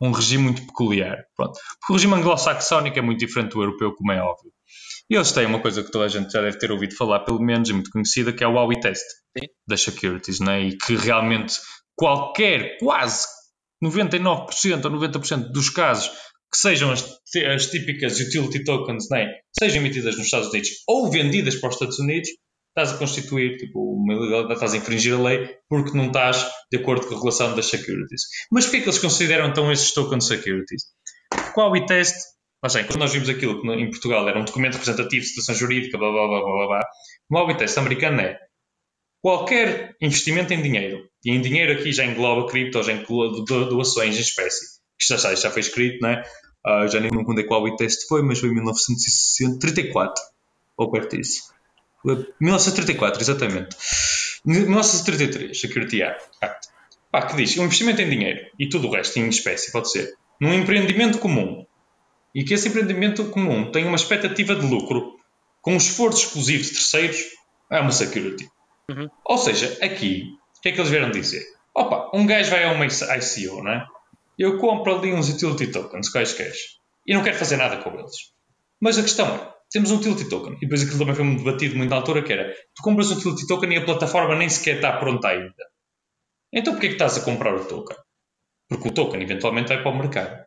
um 0.01 0.11
regime 0.11 0.45
muito 0.45 0.65
peculiar? 0.65 1.17
Pronto. 1.35 1.59
Porque 1.79 1.91
o 1.91 1.95
regime 1.95 2.13
anglo-saxónico 2.13 2.97
é 2.97 3.01
muito 3.01 3.19
diferente 3.19 3.51
do 3.51 3.61
europeu, 3.61 3.93
como 3.93 4.11
é 4.13 4.21
óbvio. 4.21 4.51
E 5.09 5.15
eles 5.15 5.31
têm 5.33 5.45
uma 5.45 5.59
coisa 5.59 5.83
que 5.83 5.91
toda 5.91 6.05
a 6.05 6.09
gente 6.09 6.31
já 6.31 6.41
deve 6.41 6.57
ter 6.57 6.71
ouvido 6.71 6.95
falar, 6.95 7.21
pelo 7.21 7.41
menos, 7.41 7.69
e 7.69 7.73
muito 7.73 7.89
conhecida, 7.89 8.31
que 8.31 8.43
é 8.43 8.47
o 8.47 8.53
Huawei 8.53 8.79
Test 8.79 9.03
Sim. 9.37 9.47
das 9.67 9.81
securities, 9.81 10.39
né? 10.39 10.61
e 10.61 10.77
que 10.77 10.95
realmente 10.95 11.59
qualquer, 11.95 12.77
quase 12.77 13.25
99% 13.83 14.85
ou 14.85 14.91
90% 14.91 15.51
dos 15.51 15.69
casos 15.69 16.11
que 16.51 16.57
sejam 16.57 16.91
as, 16.91 17.03
as 17.53 17.65
típicas 17.69 18.19
utility 18.19 18.63
tokens, 18.63 19.07
né? 19.09 19.27
sejam 19.59 19.81
emitidas 19.81 20.15
nos 20.17 20.25
Estados 20.25 20.49
Unidos 20.49 20.69
ou 20.87 21.09
vendidas 21.11 21.55
para 21.55 21.69
os 21.69 21.75
Estados 21.75 21.99
Unidos, 21.99 22.29
estás 22.69 22.93
a 22.93 22.97
constituir 22.97 23.57
tipo, 23.57 23.79
uma 23.95 24.13
ilegalidade, 24.13 24.53
estás 24.53 24.73
a 24.73 24.77
infringir 24.77 25.13
a 25.13 25.21
lei 25.21 25.49
porque 25.67 25.97
não 25.97 26.07
estás 26.07 26.45
de 26.71 26.77
acordo 26.77 27.05
com 27.07 27.13
a 27.13 27.17
regulação 27.17 27.55
das 27.55 27.65
securities. 27.65 28.21
Mas 28.51 28.65
porquê 28.65 28.77
é 28.77 28.81
que 28.81 28.85
eles 28.89 28.99
consideram 28.99 29.47
então 29.49 29.71
esses 29.71 29.93
token 29.93 30.21
securities? 30.21 30.83
Porque 31.29 31.59
o 31.59 31.63
Huawei 31.63 31.85
Test, 31.85 32.15
lá 32.63 32.67
está, 32.67 32.83
quando 32.83 32.99
nós 32.99 33.11
vimos 33.11 33.29
aquilo 33.29 33.61
que 33.61 33.67
em 33.67 33.89
Portugal 33.89 34.27
era 34.29 34.39
um 34.39 34.45
documento 34.45 34.73
representativo 34.73 35.21
de 35.23 35.27
situação 35.29 35.55
jurídica, 35.55 35.97
blá 35.97 36.09
blá 36.11 36.27
blá 36.27 36.39
blá 36.41 36.67
blá, 36.67 36.81
o 37.29 37.35
Huawei 37.35 37.57
Test 37.57 37.77
americano 37.77 38.21
é 38.21 38.37
qualquer 39.21 39.95
investimento 40.01 40.53
em 40.53 40.61
dinheiro, 40.61 41.03
e 41.25 41.31
em 41.31 41.41
dinheiro 41.41 41.73
aqui 41.73 41.91
já 41.91 42.05
engloba 42.05 42.47
cripto, 42.47 42.81
já 42.83 42.93
engloba 42.93 43.43
do- 43.43 43.69
doações 43.69 44.15
em 44.15 44.21
espécie, 44.21 44.76
isto 44.99 45.17
já, 45.17 45.35
já 45.35 45.51
foi 45.51 45.61
escrito, 45.61 46.01
não 46.01 46.09
é? 46.09 46.23
Ah, 46.65 46.87
já 46.87 46.99
nem 46.99 47.09
me 47.09 47.17
lembro 47.17 47.25
quando 47.25 47.39
é 47.39 47.43
que 47.43 47.49
o 47.49 47.53
Huawei 47.53 47.75
Test 47.75 48.07
foi, 48.07 48.21
mas 48.21 48.39
foi 48.39 48.49
em 48.49 48.53
1934. 48.53 50.23
ou 50.75 50.91
perto 50.91 51.15
disso. 51.17 51.53
1934, 52.39 53.21
exatamente. 53.21 53.75
1933, 54.45 55.59
Security 55.59 56.03
Act. 56.03 56.69
Pá, 57.11 57.21
que 57.25 57.35
diz 57.35 57.57
um 57.57 57.65
investimento 57.65 58.01
em 58.01 58.09
dinheiro 58.09 58.45
e 58.59 58.67
tudo 58.69 58.87
o 58.87 58.91
resto 58.91 59.17
em 59.17 59.29
espécie, 59.29 59.71
pode 59.71 59.89
ser, 59.89 60.15
num 60.39 60.53
empreendimento 60.53 61.19
comum 61.19 61.65
e 62.35 62.43
que 62.43 62.53
esse 62.53 62.67
empreendimento 62.67 63.25
comum 63.29 63.71
tem 63.71 63.85
uma 63.85 63.95
expectativa 63.95 64.55
de 64.55 64.65
lucro 64.65 65.17
com 65.61 65.73
um 65.73 65.77
esforço 65.77 66.25
exclusivo 66.25 66.63
de 66.63 66.71
terceiros, 66.71 67.23
é 67.71 67.79
uma 67.79 67.91
security. 67.91 68.49
Uhum. 68.89 69.09
Ou 69.25 69.37
seja, 69.37 69.77
aqui, 69.81 70.33
o 70.57 70.61
que 70.61 70.69
é 70.69 70.71
que 70.71 70.79
eles 70.79 70.91
vieram 70.91 71.11
dizer? 71.11 71.43
Opa, 71.73 72.11
um 72.13 72.25
gajo 72.25 72.51
vai 72.51 72.63
a 72.63 72.71
uma 72.71 72.85
ICO, 72.85 73.63
não 73.63 73.71
é? 73.71 73.85
Eu 74.37 74.57
compro 74.59 74.95
ali 74.95 75.13
uns 75.13 75.29
utility 75.29 75.71
tokens 75.71 76.09
quaisquer 76.09 76.53
e 77.07 77.13
não 77.13 77.23
quero 77.23 77.37
fazer 77.37 77.57
nada 77.57 77.77
com 77.77 77.97
eles. 77.97 78.15
Mas 78.79 78.97
a 78.97 79.01
questão 79.01 79.27
é, 79.27 79.53
temos 79.71 79.89
um 79.89 79.97
utility 79.97 80.29
token 80.29 80.57
e 80.57 80.59
depois 80.59 80.83
aquilo 80.83 80.99
também 80.99 81.15
foi 81.15 81.35
debatido 81.37 81.75
muito 81.75 81.89
na 81.89 81.95
altura 81.95 82.21
que 82.21 82.31
era, 82.31 82.53
tu 82.75 82.83
compras 82.83 83.09
um 83.09 83.15
utility 83.15 83.47
token 83.47 83.73
e 83.73 83.77
a 83.77 83.85
plataforma 83.85 84.35
nem 84.35 84.47
sequer 84.47 84.75
está 84.75 84.95
pronta 84.97 85.29
ainda. 85.29 85.65
Então 86.53 86.73
porquê 86.73 86.87
é 86.87 86.89
que 86.89 86.95
estás 86.95 87.17
a 87.17 87.21
comprar 87.21 87.55
o 87.55 87.65
token? 87.65 87.97
Porque 88.69 88.89
o 88.89 88.93
token 88.93 89.21
eventualmente 89.21 89.69
vai 89.69 89.81
para 89.81 89.91
o 89.91 89.97
mercado. 89.97 90.45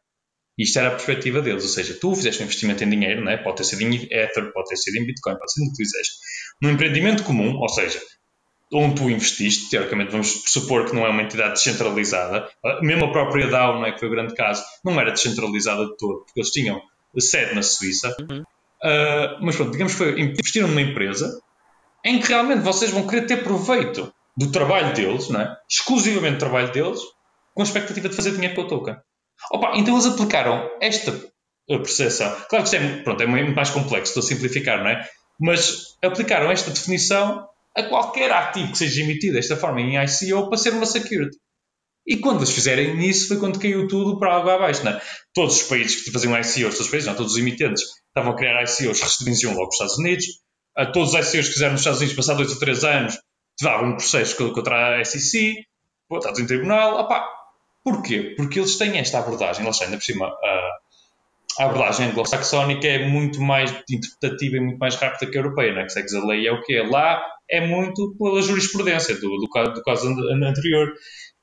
E 0.56 0.62
isto 0.62 0.78
era 0.78 0.88
a 0.88 0.92
perspectiva 0.92 1.40
deles, 1.40 1.62
ou 1.64 1.70
seja, 1.70 1.98
tu 1.98 2.14
fizeste 2.14 2.42
um 2.42 2.44
investimento 2.44 2.84
em 2.84 2.90
dinheiro, 2.90 3.24
não 3.24 3.32
é? 3.32 3.38
pode 3.38 3.56
ter 3.56 3.64
sido 3.64 3.82
em 3.82 3.94
Ether, 3.94 4.52
pode 4.52 4.68
ter 4.68 4.76
sido 4.76 4.96
em 4.96 5.06
Bitcoin, 5.06 5.38
pode 5.38 5.52
ser 5.52 5.64
no 5.64 5.70
que 5.70 5.76
fizeste, 5.76 6.14
num 6.62 6.70
empreendimento 6.70 7.24
comum, 7.24 7.56
ou 7.56 7.68
seja, 7.68 8.00
onde 8.72 8.94
tu 8.96 9.10
investiste, 9.10 9.68
teoricamente 9.70 10.12
vamos 10.12 10.42
supor 10.46 10.86
que 10.86 10.94
não 10.94 11.04
é 11.04 11.10
uma 11.10 11.22
entidade 11.22 11.54
descentralizada, 11.54 12.48
mesmo 12.82 13.06
a 13.06 13.12
própria 13.12 13.48
DAO, 13.48 13.74
não 13.74 13.86
é, 13.86 13.92
que 13.92 13.98
foi 13.98 14.08
o 14.08 14.10
grande 14.12 14.34
caso, 14.34 14.62
não 14.84 14.98
era 15.00 15.10
descentralizada 15.10 15.86
de 15.86 15.96
todo, 15.96 16.24
porque 16.24 16.40
eles 16.40 16.50
tinham 16.50 16.80
sede 17.18 17.54
na 17.54 17.62
Suíça, 17.62 18.14
uhum. 18.20 18.40
uh, 18.40 19.38
mas 19.40 19.56
pronto, 19.56 19.72
digamos 19.72 19.92
que 19.92 19.98
foi, 19.98 20.20
investiram 20.20 20.68
numa 20.68 20.80
empresa 20.80 21.40
em 22.04 22.20
que 22.20 22.28
realmente 22.28 22.60
vocês 22.60 22.90
vão 22.92 23.06
querer 23.06 23.26
ter 23.26 23.42
proveito 23.42 24.12
do 24.36 24.50
trabalho 24.52 24.94
deles, 24.94 25.28
não 25.28 25.40
é? 25.40 25.56
exclusivamente 25.68 26.36
do 26.36 26.38
trabalho 26.38 26.72
deles, 26.72 27.00
com 27.52 27.62
a 27.62 27.64
expectativa 27.64 28.08
de 28.08 28.14
fazer 28.14 28.32
dinheiro 28.32 28.54
com 28.54 28.62
o 28.62 28.68
token. 28.68 28.96
Opa, 29.50 29.72
então 29.76 29.94
eles 29.94 30.06
aplicaram 30.06 30.70
esta 30.80 31.12
percepção. 31.66 32.30
Claro 32.48 32.64
que 32.64 32.74
isto 32.74 32.76
é, 32.76 33.02
pronto, 33.02 33.22
é 33.22 33.26
mais 33.26 33.70
complexo, 33.70 34.10
estou 34.10 34.22
a 34.22 34.26
simplificar, 34.26 34.78
não 34.78 34.90
é? 34.90 35.06
Mas 35.38 35.96
aplicaram 36.02 36.50
esta 36.50 36.70
definição 36.70 37.46
a 37.76 37.82
qualquer 37.84 38.30
ativo 38.32 38.72
que 38.72 38.78
seja 38.78 39.02
emitido 39.02 39.34
desta 39.34 39.56
forma 39.56 39.80
em 39.80 39.96
ICO 40.02 40.48
para 40.48 40.58
ser 40.58 40.72
uma 40.72 40.86
security. 40.86 41.36
E 42.06 42.16
quando 42.16 42.38
eles 42.38 42.50
fizerem 42.50 42.98
isso 43.08 43.28
foi 43.28 43.38
quando 43.38 43.60
caiu 43.60 43.86
tudo 43.86 44.18
para 44.18 44.36
água 44.36 44.54
abaixo. 44.54 44.84
Não 44.84 44.92
é? 44.92 45.00
Todos 45.32 45.62
os 45.62 45.68
países 45.68 46.02
que 46.02 46.10
faziam 46.10 46.34
ICOs, 46.34 46.54
todos 46.54 46.80
os 46.80 46.88
países, 46.88 47.06
não, 47.06 47.14
todos 47.14 47.32
os 47.32 47.38
emitentes 47.38 47.84
estavam 48.08 48.32
a 48.32 48.36
criar 48.36 48.62
ICOs, 48.62 49.00
restringiam 49.00 49.54
logo 49.54 49.68
os 49.68 49.74
Estados 49.74 49.98
Unidos. 49.98 50.24
A 50.76 50.86
todos 50.86 51.14
os 51.14 51.14
ICOs 51.14 51.48
que 51.48 51.52
fizeram 51.52 51.72
nos 51.72 51.80
Estados 51.82 52.00
Unidos, 52.00 52.16
passar 52.16 52.34
dois 52.34 52.50
ou 52.50 52.58
três 52.58 52.84
anos, 52.84 53.18
davam 53.60 53.90
um 53.90 53.96
processo 53.96 54.36
contra 54.52 55.00
a 55.00 55.04
SEC, 55.04 55.54
botados 56.08 56.40
em 56.40 56.46
tribunal. 56.46 56.98
Opa, 56.98 57.28
porquê? 57.84 58.34
Porque 58.36 58.58
eles 58.58 58.76
têm 58.76 58.98
esta 58.98 59.18
abordagem, 59.18 59.64
eles 59.64 59.78
têm 59.78 59.86
ainda 59.86 59.98
por 59.98 60.04
cima 60.04 60.26
a, 60.26 60.79
a 61.58 61.64
abordagem 61.64 62.06
anglo-saxónica 62.06 62.86
é 62.86 63.06
muito 63.06 63.40
mais 63.40 63.70
interpretativa 63.90 64.56
e 64.56 64.60
muito 64.60 64.78
mais 64.78 64.94
rápida 64.94 65.30
que 65.30 65.36
a 65.36 65.40
europeia, 65.40 65.72
não 65.72 65.80
é? 65.80 65.84
Que 65.84 65.92
segues 65.92 66.14
a 66.14 66.24
lei 66.24 66.46
é 66.46 66.52
o 66.52 66.62
que. 66.62 66.80
Lá 66.82 67.22
é 67.50 67.66
muito 67.66 68.14
pela 68.16 68.40
jurisprudência 68.40 69.14
do, 69.16 69.36
do, 69.38 69.48
caso, 69.48 69.72
do 69.72 69.82
caso 69.82 70.08
anterior. 70.08 70.92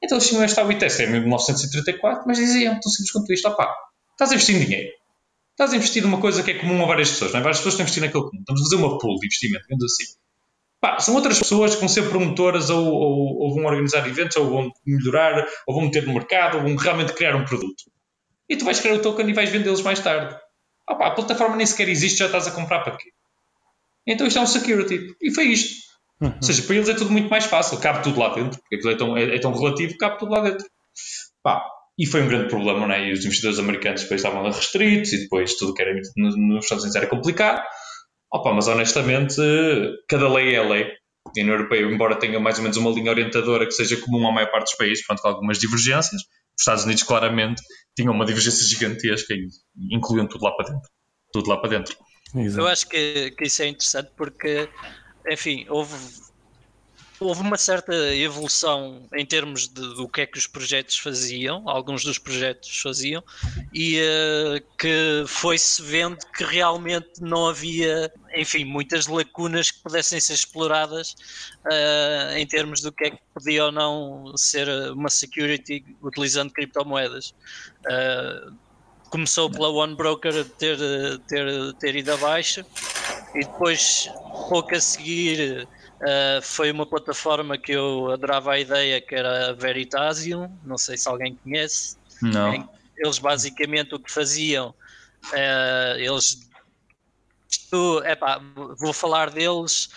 Então 0.01 0.17
eles 0.17 0.29
tinham 0.29 0.43
esta 0.43 0.63
WITES 0.63 0.99
em 1.01 1.11
1934, 1.11 2.23
mas 2.25 2.37
diziam 2.37 2.79
tão 2.79 2.91
simples 2.91 3.11
quanto 3.11 3.33
isto: 3.33 3.47
opá, 3.49 3.73
estás 4.11 4.31
a 4.31 4.35
investir 4.35 4.55
em 4.55 4.65
dinheiro. 4.65 4.89
Estás 5.51 5.73
a 5.73 5.75
investir 5.75 6.03
numa 6.03 6.21
coisa 6.21 6.43
que 6.43 6.51
é 6.51 6.53
comum 6.53 6.83
a 6.83 6.87
várias 6.87 7.09
pessoas, 7.09 7.31
não 7.31 7.39
é? 7.39 7.43
Várias 7.43 7.57
pessoas 7.57 7.73
estão 7.73 7.83
a 7.83 7.85
investir 7.85 8.03
naquele 8.03 8.23
comum. 8.23 8.39
Estamos 8.39 8.61
a 8.61 8.63
fazer 8.63 8.75
uma 8.75 8.97
pool 8.99 9.19
de 9.19 9.25
investimento, 9.25 9.63
digamos 9.63 9.83
assim. 9.85 10.03
Pá, 10.79 10.99
são 10.99 11.15
outras 11.15 11.39
pessoas 11.39 11.73
que 11.73 11.79
vão 11.79 11.89
ser 11.89 12.07
promotoras 12.09 12.69
ou, 12.69 12.85
ou, 12.85 13.39
ou, 13.39 13.55
vão 13.55 13.65
organizar 13.65 14.07
eventos, 14.07 14.37
ou 14.37 14.47
vão 14.47 14.71
melhorar, 14.85 15.47
ou 15.65 15.73
vão 15.73 15.85
meter 15.85 16.05
no 16.05 16.13
mercado, 16.13 16.57
ou 16.57 16.63
vão 16.63 16.75
realmente 16.75 17.13
criar 17.13 17.35
um 17.35 17.43
produto. 17.43 17.83
E 18.49 18.55
tu 18.55 18.65
vais 18.65 18.79
criar 18.79 18.95
o 18.95 19.01
token 19.01 19.29
e 19.29 19.33
vais 19.33 19.49
vendê-los 19.49 19.81
mais 19.81 19.99
tarde. 19.99 20.35
Opá, 20.89 21.07
a 21.07 21.11
plataforma 21.11 21.55
nem 21.55 21.65
sequer 21.65 21.89
existe, 21.89 22.19
já 22.19 22.27
estás 22.27 22.47
a 22.47 22.51
comprar 22.51 22.79
para 22.79 22.95
quê? 22.95 23.09
Então 24.07 24.25
isto 24.25 24.39
é 24.39 24.41
um 24.41 24.47
security. 24.47 25.15
E 25.21 25.33
foi 25.33 25.45
isto. 25.47 25.75
Uhum. 26.21 26.33
Ou 26.35 26.41
seja, 26.41 26.63
para 26.63 26.75
eles 26.75 26.89
é 26.89 26.93
tudo 26.93 27.11
muito 27.11 27.29
mais 27.29 27.45
fácil, 27.45 27.79
cabe 27.79 28.03
tudo 28.03 28.19
lá 28.19 28.33
dentro, 28.33 28.59
porque 28.59 28.75
aquilo 28.75 28.91
é 28.91 28.95
tão, 28.95 29.17
é, 29.17 29.35
é 29.35 29.39
tão 29.39 29.53
relativo, 29.53 29.97
cabe 29.97 30.17
tudo 30.17 30.31
lá 30.31 30.41
dentro. 30.41 30.65
Pá, 31.43 31.63
e 31.99 32.05
foi 32.05 32.21
um 32.21 32.27
grande 32.27 32.47
problema, 32.47 32.87
né? 32.87 33.09
E 33.09 33.11
os 33.11 33.25
investidores 33.25 33.59
americanos 33.59 34.03
depois 34.03 34.21
estavam 34.21 34.43
restritos 34.43 35.13
e 35.13 35.21
depois 35.23 35.55
tudo 35.55 35.73
que 35.73 35.81
era 35.81 35.93
nos, 36.15 36.63
Estados 36.63 36.83
Unidos 36.83 36.95
era 36.95 37.07
complicado. 37.07 37.61
Opa, 38.31 38.53
mas 38.53 38.67
honestamente, 38.67 39.35
cada 40.07 40.31
lei 40.31 40.55
é 40.55 40.61
lei. 40.61 40.83
A 41.25 41.29
União 41.41 41.55
Europeia, 41.55 41.81
embora 41.85 42.15
tenha 42.15 42.39
mais 42.39 42.57
ou 42.57 42.63
menos 42.63 42.77
uma 42.77 42.89
linha 42.91 43.11
orientadora 43.11 43.65
que 43.65 43.73
seja 43.73 43.97
comum 43.97 44.27
à 44.27 44.31
maior 44.31 44.49
parte 44.49 44.65
dos 44.65 44.75
países, 44.75 45.05
pronto, 45.05 45.21
com 45.21 45.27
algumas 45.27 45.59
divergências, 45.59 46.21
os 46.57 46.61
Estados 46.61 46.83
Unidos 46.85 47.03
claramente 47.03 47.61
tinham 47.95 48.13
uma 48.13 48.25
divergência 48.25 48.65
gigantesca 48.65 49.33
e 49.33 49.47
incluíam 49.95 50.27
tudo 50.27 50.43
lá 50.43 50.51
para 50.51 50.69
dentro. 50.69 50.89
Tudo 51.31 51.49
lá 51.49 51.57
para 51.57 51.69
dentro. 51.69 51.95
Exato. 52.35 52.61
Eu 52.61 52.67
acho 52.67 52.87
que, 52.87 53.31
que 53.31 53.45
isso 53.45 53.61
é 53.61 53.67
interessante 53.67 54.11
porque 54.15 54.69
enfim, 55.29 55.65
houve, 55.69 55.93
houve 57.19 57.41
uma 57.41 57.57
certa 57.57 57.93
evolução 58.15 59.07
em 59.13 59.25
termos 59.25 59.67
de, 59.67 59.81
do 59.95 60.07
que 60.07 60.21
é 60.21 60.25
que 60.25 60.37
os 60.37 60.47
projetos 60.47 60.97
faziam, 60.97 61.67
alguns 61.67 62.03
dos 62.03 62.17
projetos 62.17 62.79
faziam, 62.79 63.23
e 63.73 63.99
uh, 63.99 64.77
que 64.77 65.23
foi-se 65.27 65.81
vendo 65.81 66.17
que 66.35 66.43
realmente 66.43 67.21
não 67.21 67.47
havia, 67.47 68.11
enfim, 68.35 68.65
muitas 68.65 69.07
lacunas 69.07 69.71
que 69.71 69.79
pudessem 69.81 70.19
ser 70.19 70.33
exploradas 70.33 71.15
uh, 71.65 72.37
em 72.37 72.45
termos 72.45 72.81
do 72.81 72.91
que 72.91 73.05
é 73.05 73.09
que 73.11 73.19
podia 73.33 73.65
ou 73.65 73.71
não 73.71 74.33
ser 74.35 74.67
uma 74.91 75.09
security 75.09 75.83
utilizando 76.01 76.51
criptomoedas. 76.51 77.33
Uh, 77.85 78.53
começou 79.09 79.49
pela 79.49 79.69
One 79.69 79.95
Broker 79.95 80.45
ter, 80.57 80.77
ter, 81.27 81.73
ter 81.73 81.95
ido 81.95 82.11
abaixo 82.13 82.65
e 83.33 83.39
depois, 83.39 84.09
pouco 84.49 84.75
a 84.75 84.79
seguir, 84.81 85.67
uh, 86.01 86.41
foi 86.41 86.71
uma 86.71 86.85
plataforma 86.85 87.57
que 87.57 87.71
eu 87.71 88.11
adorava 88.11 88.53
a 88.53 88.59
ideia, 88.59 89.01
que 89.01 89.15
era 89.15 89.49
a 89.49 89.53
Veritasium, 89.53 90.51
não 90.63 90.77
sei 90.77 90.97
se 90.97 91.07
alguém 91.07 91.35
conhece. 91.35 91.97
Não. 92.21 92.69
Eles 92.97 93.19
basicamente 93.19 93.93
o 93.95 93.99
que 93.99 94.11
faziam, 94.11 94.69
uh, 94.69 95.97
eles. 95.97 96.47
Isto, 97.49 98.03
epá, 98.05 98.41
vou 98.77 98.91
falar 98.91 99.29
deles 99.29 99.89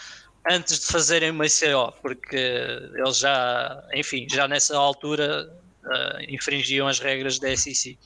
antes 0.49 0.81
de 0.81 0.87
fazerem 0.87 1.31
uma 1.31 1.47
ICO, 1.47 1.93
porque 2.01 2.37
eles 2.95 3.19
já, 3.19 3.83
enfim, 3.93 4.27
já 4.31 4.47
nessa 4.47 4.77
altura 4.77 5.51
uh, 5.85 6.23
infringiam 6.33 6.87
as 6.87 7.01
regras 7.01 7.39
da 7.39 7.55
SEC. 7.57 7.99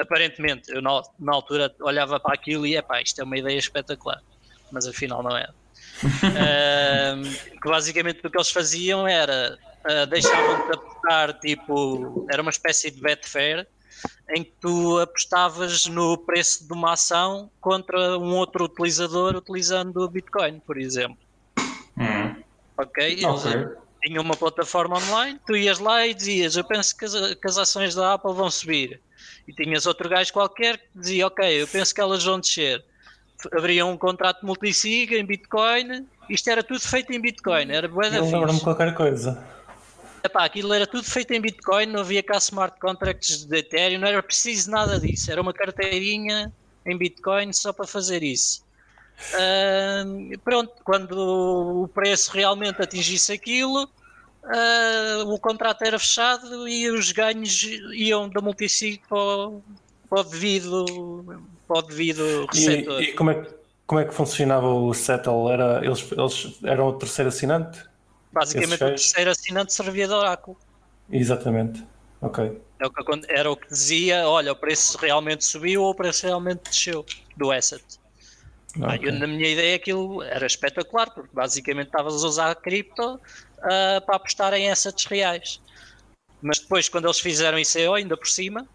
Aparentemente, 0.00 0.70
eu 0.70 0.82
na, 0.82 1.00
na, 1.18 1.32
altura 1.32 1.72
olhava 1.80 2.18
para 2.18 2.34
aquilo 2.34 2.66
e 2.66 2.80
pá, 2.82 3.00
isto 3.00 3.20
é 3.20 3.24
uma 3.24 3.38
ideia 3.38 3.56
espetacular, 3.56 4.20
mas 4.72 4.84
afinal 4.86 5.22
não 5.22 5.36
é. 5.36 5.48
Uh, 6.04 7.60
que 7.60 7.68
basicamente 7.68 8.26
o 8.26 8.30
que 8.30 8.36
eles 8.36 8.50
faziam 8.50 9.06
era 9.06 9.58
uh, 9.84 10.06
deixavam-te 10.06 10.72
apostar, 10.72 11.38
tipo, 11.40 12.26
era 12.30 12.42
uma 12.42 12.50
espécie 12.50 12.90
de 12.90 13.00
Betfair 13.00 13.66
em 14.30 14.44
que 14.44 14.52
tu 14.60 14.98
apostavas 14.98 15.86
no 15.86 16.16
preço 16.18 16.66
de 16.66 16.72
uma 16.72 16.92
ação 16.92 17.50
contra 17.60 18.18
um 18.18 18.36
outro 18.36 18.64
utilizador 18.64 19.34
utilizando 19.36 19.96
o 19.98 20.08
Bitcoin, 20.08 20.60
por 20.60 20.78
exemplo. 20.78 21.18
Hum. 21.96 22.42
Ok? 22.76 23.04
Eles 23.04 23.24
okay. 23.24 23.66
tinham 24.04 24.22
uma 24.22 24.36
plataforma 24.36 24.98
online, 24.98 25.40
tu 25.46 25.56
ias 25.56 25.78
lá 25.78 26.06
e 26.06 26.14
dizias: 26.14 26.56
Eu 26.56 26.64
penso 26.64 26.96
que 26.96 27.04
as, 27.04 27.34
que 27.34 27.48
as 27.48 27.58
ações 27.58 27.94
da 27.94 28.14
Apple 28.14 28.34
vão 28.34 28.50
subir 28.50 29.00
e 29.48 29.52
tinhas 29.52 29.86
outro 29.86 30.08
gajo 30.08 30.32
qualquer 30.32 30.78
que 30.78 30.88
dizia, 30.94 31.26
ok, 31.26 31.62
eu 31.62 31.66
penso 31.66 31.94
que 31.94 32.00
elas 32.00 32.22
vão 32.22 32.38
descer. 32.38 32.84
Abria 33.52 33.86
um 33.86 33.96
contrato 33.96 34.44
multisig 34.44 35.14
em 35.14 35.24
Bitcoin, 35.24 36.06
isto 36.28 36.50
era 36.50 36.62
tudo 36.62 36.80
feito 36.80 37.12
em 37.12 37.20
Bitcoin, 37.20 37.70
era 37.70 37.86
bué 37.86 38.10
da 38.10 38.20
lembro-me 38.20 38.60
qualquer 38.60 38.94
coisa. 38.94 39.42
Epá, 40.24 40.44
aquilo 40.44 40.72
era 40.74 40.86
tudo 40.86 41.04
feito 41.04 41.32
em 41.32 41.40
Bitcoin, 41.40 41.86
não 41.86 42.00
havia 42.00 42.22
cá 42.22 42.38
smart 42.38 42.78
contracts 42.80 43.44
de 43.44 43.58
Ethereum, 43.58 44.00
não 44.00 44.08
era 44.08 44.22
preciso 44.22 44.70
nada 44.70 44.98
disso, 44.98 45.30
era 45.30 45.40
uma 45.40 45.52
carteirinha 45.52 46.52
em 46.84 46.98
Bitcoin 46.98 47.52
só 47.52 47.72
para 47.72 47.86
fazer 47.86 48.22
isso. 48.22 48.66
Uh, 49.34 50.38
pronto, 50.40 50.72
quando 50.84 51.12
o 51.82 51.88
preço 51.88 52.32
realmente 52.32 52.82
atingisse 52.82 53.32
aquilo, 53.32 53.84
uh, 53.84 55.32
o 55.32 55.38
contrato 55.38 55.82
era 55.82 55.98
fechado 55.98 56.68
e 56.68 56.90
os 56.90 57.12
ganhos 57.12 57.62
iam 57.92 58.28
da 58.28 58.40
multisig 58.40 59.00
para, 59.08 59.50
para 60.08 60.20
o 60.20 60.24
devido, 60.24 61.24
para 61.68 61.78
o 61.78 61.82
devido 61.82 62.46
receptor. 62.46 63.02
E, 63.02 63.10
e 63.10 63.12
como, 63.12 63.30
é, 63.30 63.46
como 63.86 64.00
é 64.00 64.04
que 64.06 64.14
funcionava 64.14 64.66
o 64.66 64.92
Settle? 64.94 65.50
Era, 65.52 65.84
eles, 65.84 66.10
eles 66.10 66.58
eram 66.64 66.88
o 66.88 66.92
terceiro 66.94 67.28
assinante? 67.28 67.84
Basicamente 68.32 68.82
o 68.82 68.88
terceiro 68.88 69.30
assinante 69.30 69.72
servia 69.72 70.08
de 70.08 70.14
oráculo. 70.14 70.56
Exatamente, 71.10 71.84
ok. 72.20 72.60
É 72.80 72.86
era 73.28 73.50
o 73.50 73.56
que 73.56 73.68
dizia, 73.68 74.28
olha, 74.28 74.52
o 74.52 74.56
preço 74.56 74.96
realmente 74.98 75.44
subiu 75.44 75.82
ou 75.82 75.90
o 75.90 75.94
preço 75.94 76.26
realmente 76.26 76.62
desceu 76.70 77.04
do 77.36 77.50
asset. 77.50 77.84
Ah, 78.82 78.96
eu, 78.96 79.12
na 79.12 79.26
minha 79.26 79.50
ideia 79.50 79.76
aquilo 79.76 80.22
era 80.22 80.46
espetacular, 80.46 81.10
porque 81.10 81.30
basicamente 81.32 81.86
estavas 81.86 82.22
a 82.22 82.26
usar 82.26 82.50
a 82.50 82.54
cripto 82.54 83.14
uh, 83.14 84.06
para 84.06 84.16
apostar 84.16 84.54
em 84.54 84.70
assets 84.70 85.06
reais. 85.06 85.60
Mas 86.40 86.60
depois, 86.60 86.88
quando 86.88 87.06
eles 87.06 87.18
fizeram 87.18 87.58
ICO, 87.58 87.94
ainda 87.94 88.16
por 88.16 88.28
cima, 88.28 88.66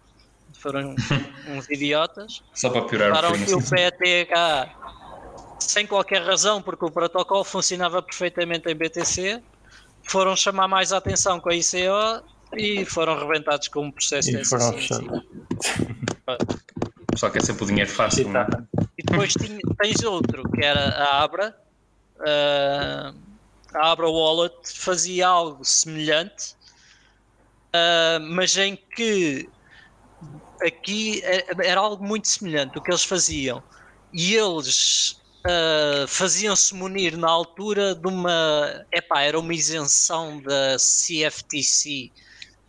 foram 0.64 0.94
uns 1.48 1.68
idiotas. 1.70 2.42
Só 2.54 2.70
para 2.70 2.82
piorar 2.82 3.08
Levaram 3.08 3.34
aquilo 3.34 3.62
PETH 3.62 4.00
sem 5.60 5.86
qualquer 5.86 6.22
razão, 6.22 6.60
porque 6.62 6.84
o 6.84 6.90
protocolo 6.90 7.44
funcionava 7.44 8.02
perfeitamente 8.02 8.68
em 8.70 8.74
BTC. 8.74 9.42
Foram 10.02 10.34
chamar 10.36 10.68
mais 10.68 10.92
a 10.92 10.96
atenção 10.98 11.38
com 11.40 11.50
a 11.50 11.54
ICO 11.54 12.22
e 12.56 12.84
foram 12.84 13.18
rebentados 13.18 13.68
com 13.68 13.82
um 13.86 13.90
processo 13.90 14.30
E 14.30 14.36
de 14.38 14.44
foram 14.44 14.72
SEC. 14.78 15.04
Só 17.16 17.30
quer 17.30 17.42
sempre 17.42 17.64
o 17.64 17.66
dinheiro 17.66 17.90
fácil, 17.90 18.28
não 18.28 18.40
é? 18.40 18.46
E 18.98 19.02
depois 19.02 19.32
tinha- 19.34 19.58
tens 19.80 20.02
outro, 20.02 20.42
que 20.50 20.64
era 20.64 20.80
a 20.90 21.22
Abra. 21.22 21.56
Ah, 22.26 23.12
a 23.74 23.90
Abra 23.92 24.08
Wallet 24.08 24.54
fazia 24.66 25.26
algo 25.28 25.64
semelhante, 25.64 26.54
ah, 27.72 28.18
mas 28.20 28.56
em 28.56 28.76
que 28.76 29.48
aqui 30.62 31.20
é- 31.24 31.46
era 31.64 31.80
algo 31.80 32.04
muito 32.04 32.28
semelhante 32.28 32.78
o 32.78 32.82
que 32.82 32.90
eles 32.90 33.04
faziam. 33.04 33.62
E 34.12 34.34
eles 34.34 35.14
ah, 35.46 36.06
faziam-se 36.08 36.74
munir 36.74 37.16
na 37.16 37.28
altura 37.30 37.94
de 37.94 38.06
uma. 38.08 38.84
Epá, 38.92 39.22
era 39.22 39.38
uma 39.38 39.54
isenção 39.54 40.40
da 40.42 40.78
CFTC. 40.78 42.12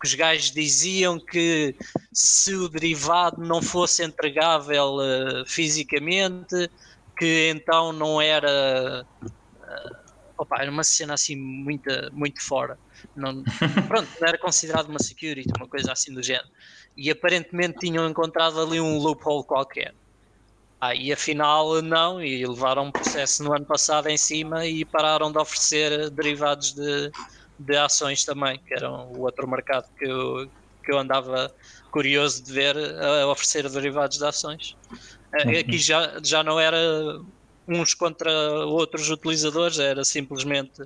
Que 0.02 0.08
os 0.08 0.14
gajos 0.14 0.52
diziam 0.52 1.18
que 1.20 1.74
se 2.14 2.54
o 2.54 2.68
derivado 2.70 3.42
não 3.42 3.62
fosse 3.62 4.04
entregável 4.04 4.98
eh, 5.02 5.44
fisicamente, 5.48 6.70
que 7.18 7.50
então 7.56 7.94
não 7.94 8.22
era. 8.22 9.06
eh, 9.24 9.90
opa, 10.38 10.62
era 10.62 10.70
uma 10.72 10.84
cena 10.84 11.14
assim 11.14 11.36
muito, 11.36 11.90
muito 12.14 12.42
fora. 12.42 12.78
Não, 13.16 13.42
pronto, 13.88 14.10
não 14.20 14.28
era 14.28 14.38
considerado 14.38 14.90
uma 14.90 15.00
security, 15.00 15.50
uma 15.58 15.68
coisa 15.68 15.92
assim 15.92 16.14
do 16.14 16.22
género. 16.22 16.48
E 16.96 17.12
aparentemente 17.12 17.80
tinham 17.80 18.08
encontrado 18.10 18.60
ali 18.62 18.80
um 18.80 18.98
loophole 18.98 19.46
qualquer. 19.46 19.94
Ah, 20.80 20.94
e 20.94 21.12
afinal 21.12 21.82
não, 21.82 22.22
e 22.22 22.46
levaram 22.46 22.86
um 22.86 22.92
processo 22.92 23.44
no 23.44 23.54
ano 23.54 23.66
passado 23.66 24.08
em 24.10 24.18
cima 24.18 24.66
e 24.66 24.86
pararam 24.86 25.32
de 25.32 25.38
oferecer 25.38 26.10
derivados 26.12 26.74
de, 26.74 27.12
de 27.58 27.78
ações 27.78 28.24
também, 28.24 28.60
que 28.66 28.74
eram 28.74 29.08
o 29.12 29.22
outro 29.22 29.48
mercado 29.50 29.86
que 29.98 30.06
eu, 30.06 30.48
que 30.84 30.92
eu 30.92 31.00
andava 31.00 31.52
curioso 31.92 32.44
de 32.44 32.52
ver 32.52 32.78
a 32.78 33.28
oferecer 33.28 33.70
derivados 33.70 34.18
de 34.18 34.26
ações. 34.26 34.76
Eh, 35.34 35.60
Aqui 35.60 35.78
já, 35.78 36.20
já 36.24 36.44
não 36.44 36.60
era 36.60 36.78
uns 37.68 37.94
contra 37.94 38.30
outros 38.68 39.10
utilizadores, 39.10 39.80
era 39.80 40.04
simplesmente 40.04 40.84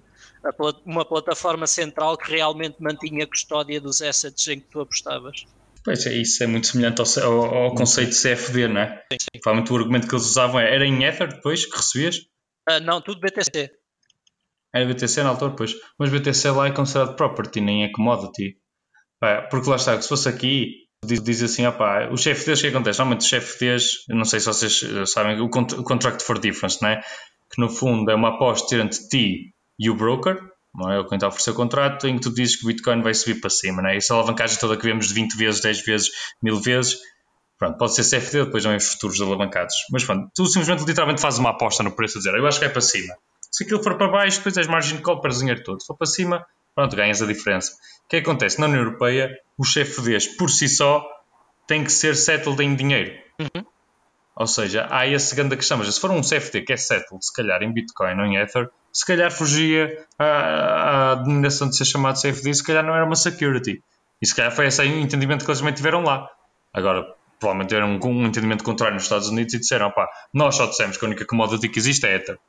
uma 0.85 1.03
plataforma 1.03 1.67
central 1.67 2.17
que 2.17 2.31
realmente 2.31 2.77
mantinha 2.79 3.25
a 3.25 3.27
custódia 3.27 3.81
dos 3.81 4.01
assets 4.01 4.47
em 4.47 4.61
que 4.61 4.69
tu 4.69 4.79
apostavas. 4.79 5.35
Pois 5.83 6.05
é, 6.05 6.13
isso 6.13 6.43
é 6.43 6.47
muito 6.47 6.67
semelhante 6.67 7.01
ao, 7.01 7.23
ao- 7.33 7.55
ao 7.65 7.75
conceito 7.75 8.09
de 8.09 8.15
CFD, 8.21 8.67
não 8.67 8.81
é? 8.81 9.03
Provavelmente 9.41 9.71
o 9.73 9.77
argumento 9.77 10.07
que 10.07 10.13
eles 10.13 10.25
usavam 10.25 10.59
era 10.59 10.85
em 10.85 11.03
Ether 11.03 11.27
depois, 11.29 11.65
que 11.65 11.75
recebias. 11.77 12.17
Ah, 12.67 12.79
não, 12.79 13.01
tudo 13.01 13.19
BTC. 13.21 13.71
Era 14.73 14.85
BTC 14.85 15.23
na 15.23 15.29
altura, 15.29 15.55
pois. 15.55 15.73
Mas 15.97 16.09
BTC 16.11 16.51
lá 16.51 16.67
é 16.67 16.71
considerado 16.71 17.15
property, 17.15 17.61
nem 17.61 17.83
é 17.85 17.91
commodity. 17.91 18.57
Pá, 19.19 19.47
porque 19.49 19.69
lá 19.69 19.75
está, 19.77 19.99
se 20.01 20.07
fosse 20.07 20.29
aqui, 20.29 20.73
diz, 21.03 21.21
diz 21.23 21.41
assim, 21.41 21.65
opá, 21.65 22.09
os 22.11 22.23
CFDs, 22.23 22.59
o 22.59 22.61
que 22.61 22.67
acontece? 22.67 22.99
Normalmente 22.99 23.21
os 23.21 23.29
CFDs, 23.29 23.83
não 24.09 24.25
sei 24.25 24.39
se 24.39 24.45
vocês 24.45 24.83
eh, 24.83 25.05
sabem, 25.05 25.39
o, 25.41 25.49
cont- 25.49 25.73
o 25.73 25.83
Contract 25.83 26.23
for 26.23 26.37
Difference, 26.39 26.81
não 26.81 26.89
é? 26.89 27.01
Que 27.51 27.59
no 27.59 27.69
fundo 27.69 28.09
é 28.11 28.15
uma 28.15 28.35
aposta 28.35 28.75
entre 28.75 28.99
ti 29.09 29.53
e 29.79 29.89
o 29.89 29.95
broker, 29.95 30.37
não 30.73 30.91
é? 30.91 30.99
O 30.99 31.07
que 31.07 31.15
está 31.15 31.27
a 31.27 31.29
oferecer 31.29 31.51
o 31.51 31.55
contrato, 31.55 32.07
em 32.07 32.15
que 32.15 32.21
tu 32.21 32.33
dizes 32.33 32.55
que 32.55 32.65
o 32.65 32.67
Bitcoin 32.67 33.01
vai 33.01 33.13
subir 33.13 33.41
para 33.41 33.49
cima, 33.49 33.81
não 33.81 33.89
é? 33.89 33.97
Essa 33.97 34.13
alavancagem 34.13 34.57
toda 34.59 34.77
que 34.77 34.83
vemos 34.83 35.07
de 35.07 35.13
20 35.13 35.35
vezes, 35.35 35.61
10 35.61 35.85
vezes, 35.85 36.09
1000 36.41 36.61
vezes, 36.61 36.97
pronto, 37.57 37.77
pode 37.77 37.95
ser 37.95 38.03
CFD, 38.03 38.45
depois 38.45 38.63
não 38.63 38.71
é 38.71 38.77
os 38.77 38.87
futuros 38.93 39.21
alavancados. 39.21 39.75
Mas 39.91 40.03
pronto, 40.03 40.31
tu 40.35 40.45
simplesmente 40.45 40.85
literalmente 40.85 41.21
fazes 41.21 41.39
uma 41.39 41.51
aposta 41.51 41.83
no 41.83 41.91
preço 41.91 42.17
a 42.17 42.21
dizer, 42.21 42.33
eu 42.35 42.47
acho 42.47 42.59
que 42.59 42.65
é 42.65 42.69
para 42.69 42.81
cima. 42.81 43.13
Se 43.51 43.63
aquilo 43.63 43.83
for 43.83 43.97
para 43.97 44.07
baixo, 44.07 44.37
depois 44.37 44.57
és 44.57 44.67
margin 44.67 44.97
call 44.97 45.21
para 45.21 45.31
dinheiro 45.31 45.63
todo. 45.63 45.81
Se 45.81 45.87
for 45.87 45.97
para 45.97 46.07
cima, 46.07 46.45
pronto, 46.75 46.95
ganhas 46.95 47.21
a 47.21 47.25
diferença. 47.25 47.73
O 48.05 48.07
que 48.07 48.17
é 48.17 48.19
acontece? 48.19 48.59
Na 48.59 48.67
União 48.67 48.83
Europeia, 48.83 49.35
os 49.57 49.73
CFDs 49.73 50.27
por 50.37 50.49
si 50.49 50.69
só 50.69 51.05
têm 51.67 51.83
que 51.83 51.91
ser 51.91 52.15
settled 52.15 52.63
em 52.63 52.75
dinheiro. 52.75 53.11
Ou 54.39 54.47
seja, 54.47 54.87
há 54.89 55.05
esse 55.05 55.35
grande 55.35 55.57
questão. 55.57 55.77
Mas 55.77 55.93
se 55.93 55.99
for 55.99 56.09
um 56.11 56.21
CFD 56.21 56.61
que 56.61 56.71
é 56.71 56.77
settled, 56.77 57.23
se 57.25 57.33
calhar 57.33 57.61
em 57.61 57.73
Bitcoin 57.73 58.17
ou 58.17 58.25
em 58.25 58.37
Ether, 58.37 58.69
se 58.91 59.05
calhar 59.05 59.29
fugia 59.29 60.07
à, 60.17 61.11
à 61.11 61.15
denominação 61.15 61.67
de 61.67 61.75
ser 61.75 61.83
chamado 61.83 62.19
CFD, 62.21 62.53
se 62.53 62.63
calhar 62.63 62.81
não 62.81 62.95
era 62.95 63.05
uma 63.05 63.17
security. 63.17 63.83
E 64.21 64.25
se 64.25 64.33
calhar 64.33 64.49
foi 64.53 64.67
esse 64.67 64.81
aí 64.81 64.93
o 64.93 64.99
entendimento 65.01 65.43
que 65.43 65.51
eles 65.51 65.59
também 65.59 65.73
tiveram 65.73 66.03
lá. 66.03 66.29
Agora, 66.73 67.05
provavelmente 67.37 67.67
tiveram 67.67 67.89
um, 67.89 68.07
um 68.07 68.25
entendimento 68.27 68.63
contrário 68.63 68.93
nos 68.93 69.03
Estados 69.03 69.27
Unidos 69.27 69.53
e 69.55 69.59
disseram, 69.59 69.87
opá, 69.87 70.07
nós 70.33 70.55
só 70.55 70.67
dissemos 70.67 70.95
que 70.95 71.03
a 71.03 71.09
única 71.09 71.25
commodity 71.25 71.67
que 71.67 71.77
existe 71.77 72.07
é 72.07 72.15
Ether. 72.15 72.39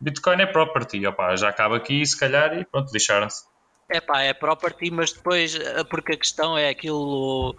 Bitcoin 0.00 0.40
é 0.40 0.46
property, 0.46 1.06
opá, 1.06 1.36
já 1.36 1.50
acaba 1.50 1.76
aqui, 1.76 2.04
se 2.06 2.18
calhar, 2.18 2.58
e 2.58 2.64
pronto, 2.64 2.90
deixaram-se. 2.90 3.44
É 3.90 4.00
pá, 4.00 4.22
é 4.22 4.32
property, 4.32 4.90
mas 4.90 5.12
depois, 5.12 5.54
eh, 5.54 5.84
porque 5.84 6.14
a 6.14 6.16
questão 6.16 6.56
é 6.56 6.70
aquilo 6.70 7.54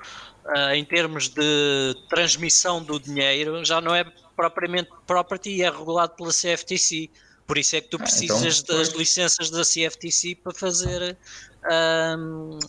eh, 0.54 0.78
em 0.78 0.86
termos 0.86 1.30
de 1.30 1.96
transmissão 2.10 2.84
do 2.84 3.00
dinheiro, 3.00 3.66
já 3.66 3.82
não 3.82 3.96
é 3.96 4.04
propriamente 4.36 4.90
property 5.08 5.50
e 5.50 5.64
é 5.64 5.70
regulado 5.70 6.14
pela 6.16 6.32
CFTC. 6.32 7.10
Por 7.48 7.58
isso 7.58 7.76
é 7.76 7.82
que 7.82 7.90
tu 7.90 7.98
precisas 7.98 8.60
então, 8.60 8.78
das 8.78 8.90
pois. 8.90 9.00
licenças 9.00 9.50
da 9.50 9.62
CFTC 9.62 10.36
para 10.36 10.54
fazer 10.54 11.18
ahm, 11.64 12.60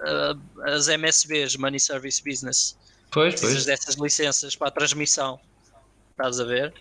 ah, 0.00 0.34
as 0.64 0.88
MSBs, 0.88 1.56
Money 1.56 1.80
Service 1.80 2.22
Business. 2.22 2.76
Pois, 3.10 3.34
Precisas 3.40 3.64
dessas 3.64 3.94
licenças 3.96 4.54
para 4.54 4.68
a 4.68 4.70
transmissão. 4.70 5.40
Estás 6.10 6.40
a 6.40 6.44
ver? 6.44 6.72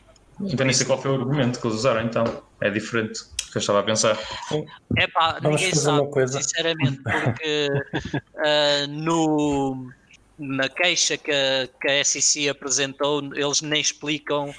Então 0.42 0.66
nem 0.66 0.74
sei 0.74 0.86
qual 0.86 1.02
foi 1.02 1.12
o 1.12 1.16
argumento 1.16 1.60
que 1.60 1.68
eles 1.68 1.78
usaram, 1.78 2.02
então. 2.02 2.44
É 2.62 2.70
diferente 2.70 3.22
do 3.22 3.52
que 3.52 3.58
eu 3.58 3.60
estava 3.60 3.80
a 3.82 3.84
pensar. 3.84 4.18
É 4.98 5.08
pá, 5.08 5.40
Vamos 5.42 5.60
ninguém 5.62 5.70
fazer 5.70 5.86
sabe, 5.86 6.00
uma 6.00 6.10
coisa. 6.10 6.42
sinceramente, 6.42 7.02
porque 7.04 7.70
ah, 8.38 8.88
no, 8.88 9.90
na 10.38 10.68
queixa 10.70 11.18
que 11.18 11.32
a, 11.32 11.68
que 11.80 11.88
a 11.88 12.04
SEC 12.04 12.50
apresentou, 12.50 13.22
eles 13.36 13.62
nem 13.62 13.80
explicam 13.82 14.54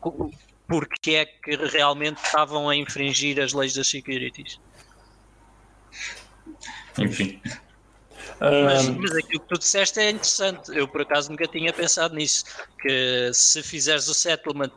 co- 0.00 0.30
porque 0.68 1.12
é 1.12 1.24
que 1.26 1.56
realmente 1.56 2.18
estavam 2.22 2.68
a 2.68 2.74
infringir 2.76 3.40
as 3.40 3.52
leis 3.52 3.72
das 3.74 3.88
securities. 3.88 4.58
Enfim. 6.98 7.40
Mas, 8.40 8.88
Ah, 8.88 8.92
mas 8.98 9.12
aquilo 9.16 9.40
que 9.40 9.48
tu 9.48 9.58
disseste 9.58 10.00
é 10.00 10.10
interessante. 10.10 10.76
Eu 10.76 10.88
por 10.88 11.02
acaso 11.02 11.30
nunca 11.30 11.46
tinha 11.46 11.72
pensado 11.72 12.14
nisso. 12.14 12.44
Que 12.80 13.30
se 13.32 13.62
fizeres 13.62 14.08
o 14.08 14.14
settlement 14.14 14.72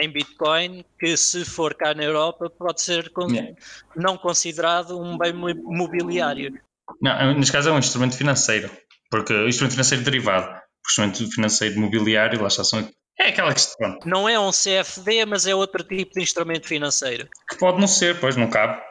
em 0.00 0.10
Bitcoin, 0.10 0.84
que 0.98 1.16
se 1.16 1.44
for 1.44 1.74
cá 1.74 1.92
na 1.94 2.04
Europa, 2.04 2.48
pode 2.50 2.80
ser 2.80 3.10
con- 3.12 3.30
Yeah. 3.30 3.54
não 3.96 4.16
considerado 4.16 4.98
um 4.98 5.18
bem 5.18 5.32
mo- 5.32 5.54
mobiliário. 5.54 6.58
Não, 7.00 7.34
neste 7.34 7.52
caso 7.52 7.70
é 7.70 7.72
um 7.72 7.78
instrumento 7.78 8.16
financeiro. 8.16 8.70
Porque 9.14 9.32
o 9.32 9.48
instrumento 9.48 9.74
financeiro 9.74 10.02
derivado. 10.02 10.48
O 10.50 10.88
instrumento 10.88 11.30
financeiro 11.32 11.78
mobiliário, 11.80 12.40
lá 12.42 12.48
está, 12.48 12.64
são, 12.64 12.80
é 13.16 13.28
aquela 13.28 13.52
questão 13.54 13.96
Não 14.04 14.28
é 14.28 14.36
um 14.40 14.50
CFD, 14.50 15.24
mas 15.24 15.46
é 15.46 15.54
outro 15.54 15.84
tipo 15.84 16.14
de 16.14 16.20
instrumento 16.22 16.66
financeiro. 16.66 17.28
que 17.48 17.56
pode 17.56 17.80
não 17.80 17.86
ser, 17.86 18.18
pois 18.18 18.34
não 18.34 18.50
cabe. 18.50 18.82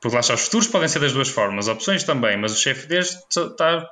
Porque 0.00 0.16
lá 0.16 0.20
está, 0.20 0.34
os 0.34 0.40
futuros 0.46 0.66
podem 0.66 0.88
ser 0.88 0.98
das 0.98 1.12
duas 1.12 1.28
formas, 1.28 1.68
opções 1.68 2.02
também, 2.02 2.36
mas 2.36 2.52
o 2.52 2.56
CFDs 2.60 3.16
está, 3.30 3.86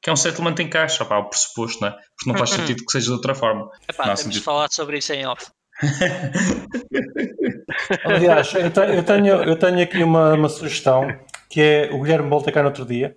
que 0.00 0.08
é 0.08 0.12
um 0.12 0.16
settlement 0.16 0.54
em 0.60 0.70
caixa, 0.70 1.04
pá, 1.04 1.18
o 1.18 1.28
pressuposto, 1.28 1.80
não 1.80 1.88
é? 1.88 1.90
Porque 1.90 2.30
não 2.30 2.36
faz 2.38 2.52
Uhum. 2.52 2.58
sentido 2.58 2.84
que 2.84 2.92
seja 2.92 3.06
de 3.06 3.12
outra 3.12 3.34
forma. 3.34 3.68
Epá, 3.88 4.04
Não 4.06 4.14
temos 4.14 4.20
sentido. 4.20 4.38
de 4.38 4.44
falar 4.44 4.68
sobre 4.70 4.98
isso 4.98 5.12
em 5.12 5.26
off. 5.26 5.44
aliás, 8.04 8.54
eu 8.54 8.70
tenho, 9.02 9.42
eu 9.42 9.58
tenho, 9.58 9.82
aqui 9.82 10.04
uma, 10.04 10.34
uma 10.34 10.48
sugestão 10.48 11.08
que 11.50 11.60
é 11.60 11.90
o 11.92 12.00
Guilherme 12.00 12.30
volta 12.30 12.52
cá 12.52 12.62
no 12.62 12.68
outro 12.68 12.86
dia, 12.86 13.16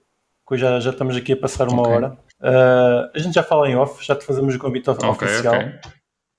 que 0.50 0.58
já, 0.58 0.80
já 0.80 0.90
estamos 0.90 1.16
aqui 1.16 1.34
a 1.34 1.38
passar 1.38 1.68
uma 1.70 1.82
Ok. 1.84 1.94
hora. 1.94 2.18
Ah, 2.42 3.10
a 3.16 3.20
gente 3.20 3.34
já 3.36 3.44
fala 3.44 3.70
em 3.70 3.76
off, 3.76 4.04
já 4.04 4.16
te 4.16 4.26
fazemos 4.26 4.56
o 4.56 4.60
convite 4.60 4.90
of- 4.90 5.06
Ok, 5.06 5.28
oficial. 5.28 5.54
ok. 5.56 5.74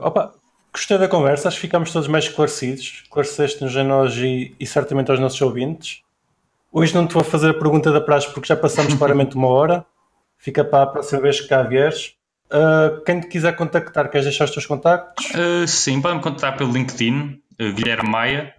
Opa, 0.00 0.34
gostei 0.72 0.98
da 0.98 1.08
conversa, 1.08 1.48
acho 1.48 1.56
que 1.58 1.62
ficámos 1.62 1.92
todos 1.92 2.08
mais 2.08 2.24
esclarecidos. 2.24 3.02
Esclareceste-nos 3.04 3.76
a 3.76 3.84
nós 3.84 4.16
e, 4.16 4.54
e 4.58 4.66
certamente 4.66 5.10
aos 5.10 5.20
nossos 5.20 5.40
ouvintes. 5.40 6.02
Hoje 6.72 6.94
não 6.94 7.06
te 7.06 7.14
vou 7.14 7.24
fazer 7.24 7.50
a 7.50 7.54
pergunta 7.54 7.90
da 7.92 8.00
praxe 8.00 8.28
porque 8.32 8.46
já 8.48 8.56
passamos 8.56 8.94
claramente 8.94 9.34
uma 9.36 9.48
hora. 9.48 9.84
Fica 10.38 10.64
para 10.64 10.84
a 10.84 10.86
próxima 10.86 11.20
vez 11.20 11.40
que 11.40 11.48
cá 11.48 11.62
vieres. 11.62 12.14
Ah, 12.50 13.00
quem 13.06 13.20
te 13.20 13.26
quiser 13.28 13.54
contactar, 13.56 14.08
queres 14.10 14.24
deixar 14.26 14.44
os 14.44 14.50
teus 14.50 14.66
contactos? 14.66 15.26
Uh, 15.34 15.66
sim, 15.68 16.00
podem-me 16.00 16.22
contactar 16.22 16.56
pelo 16.56 16.72
LinkedIn, 16.72 17.40
uh, 17.60 17.72
Guilherme 17.74 18.08
Maia. 18.08 18.54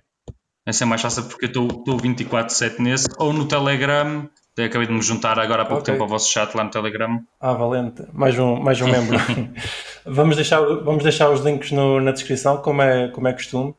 Esse 0.65 0.83
é 0.83 0.85
mais 0.85 1.01
fácil 1.01 1.23
porque 1.23 1.45
eu 1.45 1.49
estou 1.49 1.97
24-7 1.97 2.79
nesse. 2.79 3.07
Ou 3.17 3.33
no 3.33 3.47
Telegram, 3.47 4.29
Eu 4.57 4.65
acabei 4.65 4.85
de 4.87 4.93
me 4.93 5.01
juntar 5.01 5.39
agora 5.39 5.61
há 5.63 5.65
pouco 5.65 5.81
Ok. 5.81 5.93
tempo 5.93 6.03
ao 6.03 6.09
vosso 6.09 6.29
chat 6.31 6.53
lá 6.55 6.63
no 6.63 6.69
Telegram. 6.69 7.21
Ah, 7.39 7.53
valente. 7.53 8.03
Mais 8.13 8.37
um, 8.37 8.57
mais 8.57 8.81
um 8.81 8.87
membro. 8.87 9.17
vamos, 10.05 10.35
deixar, 10.35 10.59
vamos 10.59 11.03
deixar 11.03 11.29
os 11.29 11.41
links 11.41 11.71
no- 11.71 12.01
na 12.01 12.11
descrição, 12.11 12.57
como 12.57 12.81
é, 12.81 13.07
como 13.07 13.27
é 13.29 13.33
costume. 13.33 13.73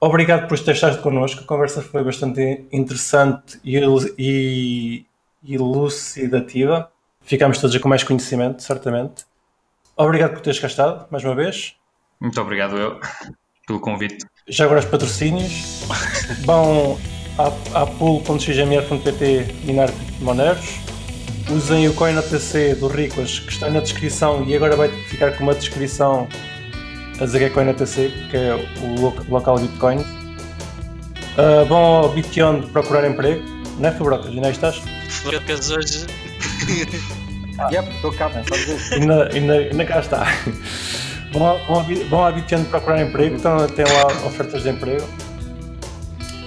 Obrigado 0.00 0.48
por 0.48 0.58
ter 0.58 0.72
estado 0.72 1.00
connosco. 1.00 1.42
A 1.42 1.46
conversa 1.46 1.80
foi 1.80 2.02
bastante 2.02 2.64
interessante 2.72 3.60
e, 3.64 3.78
e, 4.18 5.06
elucidativa. 5.54 6.90
Ficámos 7.22 7.58
todos 7.60 7.76
com 7.78 7.88
mais 7.88 8.02
conhecimento, 8.02 8.62
certamente. 8.62 9.24
Obrigado 9.96 10.32
por 10.32 10.40
teres 10.40 10.58
cá 10.58 10.66
estado, 10.66 11.06
mais 11.10 11.24
uma 11.24 11.34
vez. 11.34 11.76
Muito 12.20 12.40
obrigado 12.40 12.76
eu 12.76 13.00
pelo 13.66 13.80
convite. 13.80 14.24
Já 14.48 14.64
agora 14.64 14.80
os 14.80 14.86
patrocínios. 14.86 15.82
Vão 16.44 16.98
a, 17.38 17.82
a 17.82 17.86
pool.xmr.pt 17.86 19.46
minar 19.64 19.90
Moneros. 20.20 20.78
Usem 21.50 21.88
o 21.88 21.94
Coin 21.94 22.16
ATC 22.16 22.74
do 22.76 22.86
Ricos 22.86 23.40
que 23.40 23.52
está 23.52 23.68
na 23.68 23.80
descrição 23.80 24.44
e 24.46 24.54
agora 24.54 24.76
vai 24.76 24.88
ficar 25.08 25.32
com 25.32 25.42
uma 25.42 25.54
descrição 25.54 26.28
a 27.20 27.24
dizer 27.24 27.38
que 27.38 27.44
é 27.44 27.48
que 28.30 28.36
é 28.36 28.54
o 28.82 29.00
lo- 29.00 29.26
local 29.28 29.58
Bitcoin. 29.58 29.98
Ah, 31.36 31.64
vão 31.68 31.78
ao 31.78 32.08
Bition 32.10 32.62
procurar 32.72 33.08
emprego, 33.08 33.42
não 33.78 33.88
é 33.88 33.92
Fabrocas? 33.92 34.30
Ainda 34.30 34.46
aí 34.46 34.52
estás? 34.52 34.80
Focas 35.08 35.70
hoje. 35.70 36.06
Yep, 37.70 37.90
estou 37.96 38.10
cá? 38.14 38.30
Ainda, 38.92 39.28
ainda, 39.34 39.52
ainda 39.54 39.84
cá 39.84 40.00
está. 40.00 40.26
Vão, 41.32 41.46
ao- 41.46 41.58
vão, 41.66 41.86
vão 42.08 42.24
à 42.24 42.32
Bition 42.32 42.64
procurar 42.64 43.02
emprego, 43.02 43.36
então 43.36 43.66
tem 43.68 43.84
lá 43.84 44.06
ofertas 44.26 44.62
de 44.62 44.70
emprego. 44.70 45.06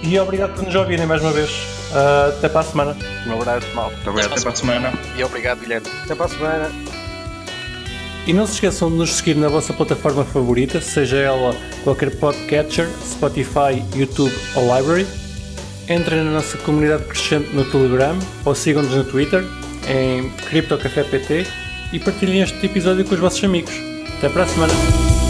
E 0.06 0.18
obrigado 0.18 0.54
por 0.54 0.64
nos 0.64 0.74
ouvirem 0.74 1.06
mais 1.06 1.22
uma 1.22 1.32
vez. 1.32 1.50
Ah, 1.92 2.32
até 2.36 2.48
para 2.48 2.60
a 2.60 2.64
semana. 2.64 2.96
Um 3.26 3.32
abraço, 3.40 3.66
mal. 3.74 3.90
Muito 3.90 4.10
obrigado. 4.10 4.32
Até 4.32 4.42
para 4.42 4.52
a 4.52 4.56
semana. 4.56 4.92
E 5.16 5.24
obrigado, 5.24 5.60
Guilherme. 5.60 5.86
Até 6.04 6.14
para 6.14 6.26
a 6.26 6.28
semana. 6.28 6.72
E 8.26 8.32
não 8.32 8.46
se 8.46 8.54
esqueçam 8.54 8.90
de 8.90 8.96
nos 8.96 9.14
seguir 9.14 9.36
na 9.36 9.48
vossa 9.48 9.72
plataforma 9.72 10.24
favorita, 10.24 10.80
seja 10.80 11.18
ela 11.18 11.54
qualquer 11.82 12.10
podcatcher, 12.16 12.88
Spotify, 13.04 13.84
YouTube 13.94 14.34
ou 14.54 14.74
Library. 14.74 15.06
Entrem 15.88 16.24
na 16.24 16.30
nossa 16.30 16.56
comunidade 16.58 17.04
crescente 17.04 17.50
no 17.54 17.64
Telegram 17.66 18.18
ou 18.44 18.54
sigam-nos 18.54 18.94
no 18.94 19.04
Twitter 19.04 19.44
em 19.86 20.30
CryptoCafépt 20.48 21.46
e 21.92 21.98
partilhem 21.98 22.40
este 22.40 22.64
episódio 22.64 23.04
com 23.04 23.14
os 23.14 23.20
vossos 23.20 23.44
amigos. 23.44 23.74
Até 24.16 24.30
para 24.30 24.44
a 24.44 24.46
semana! 24.46 25.23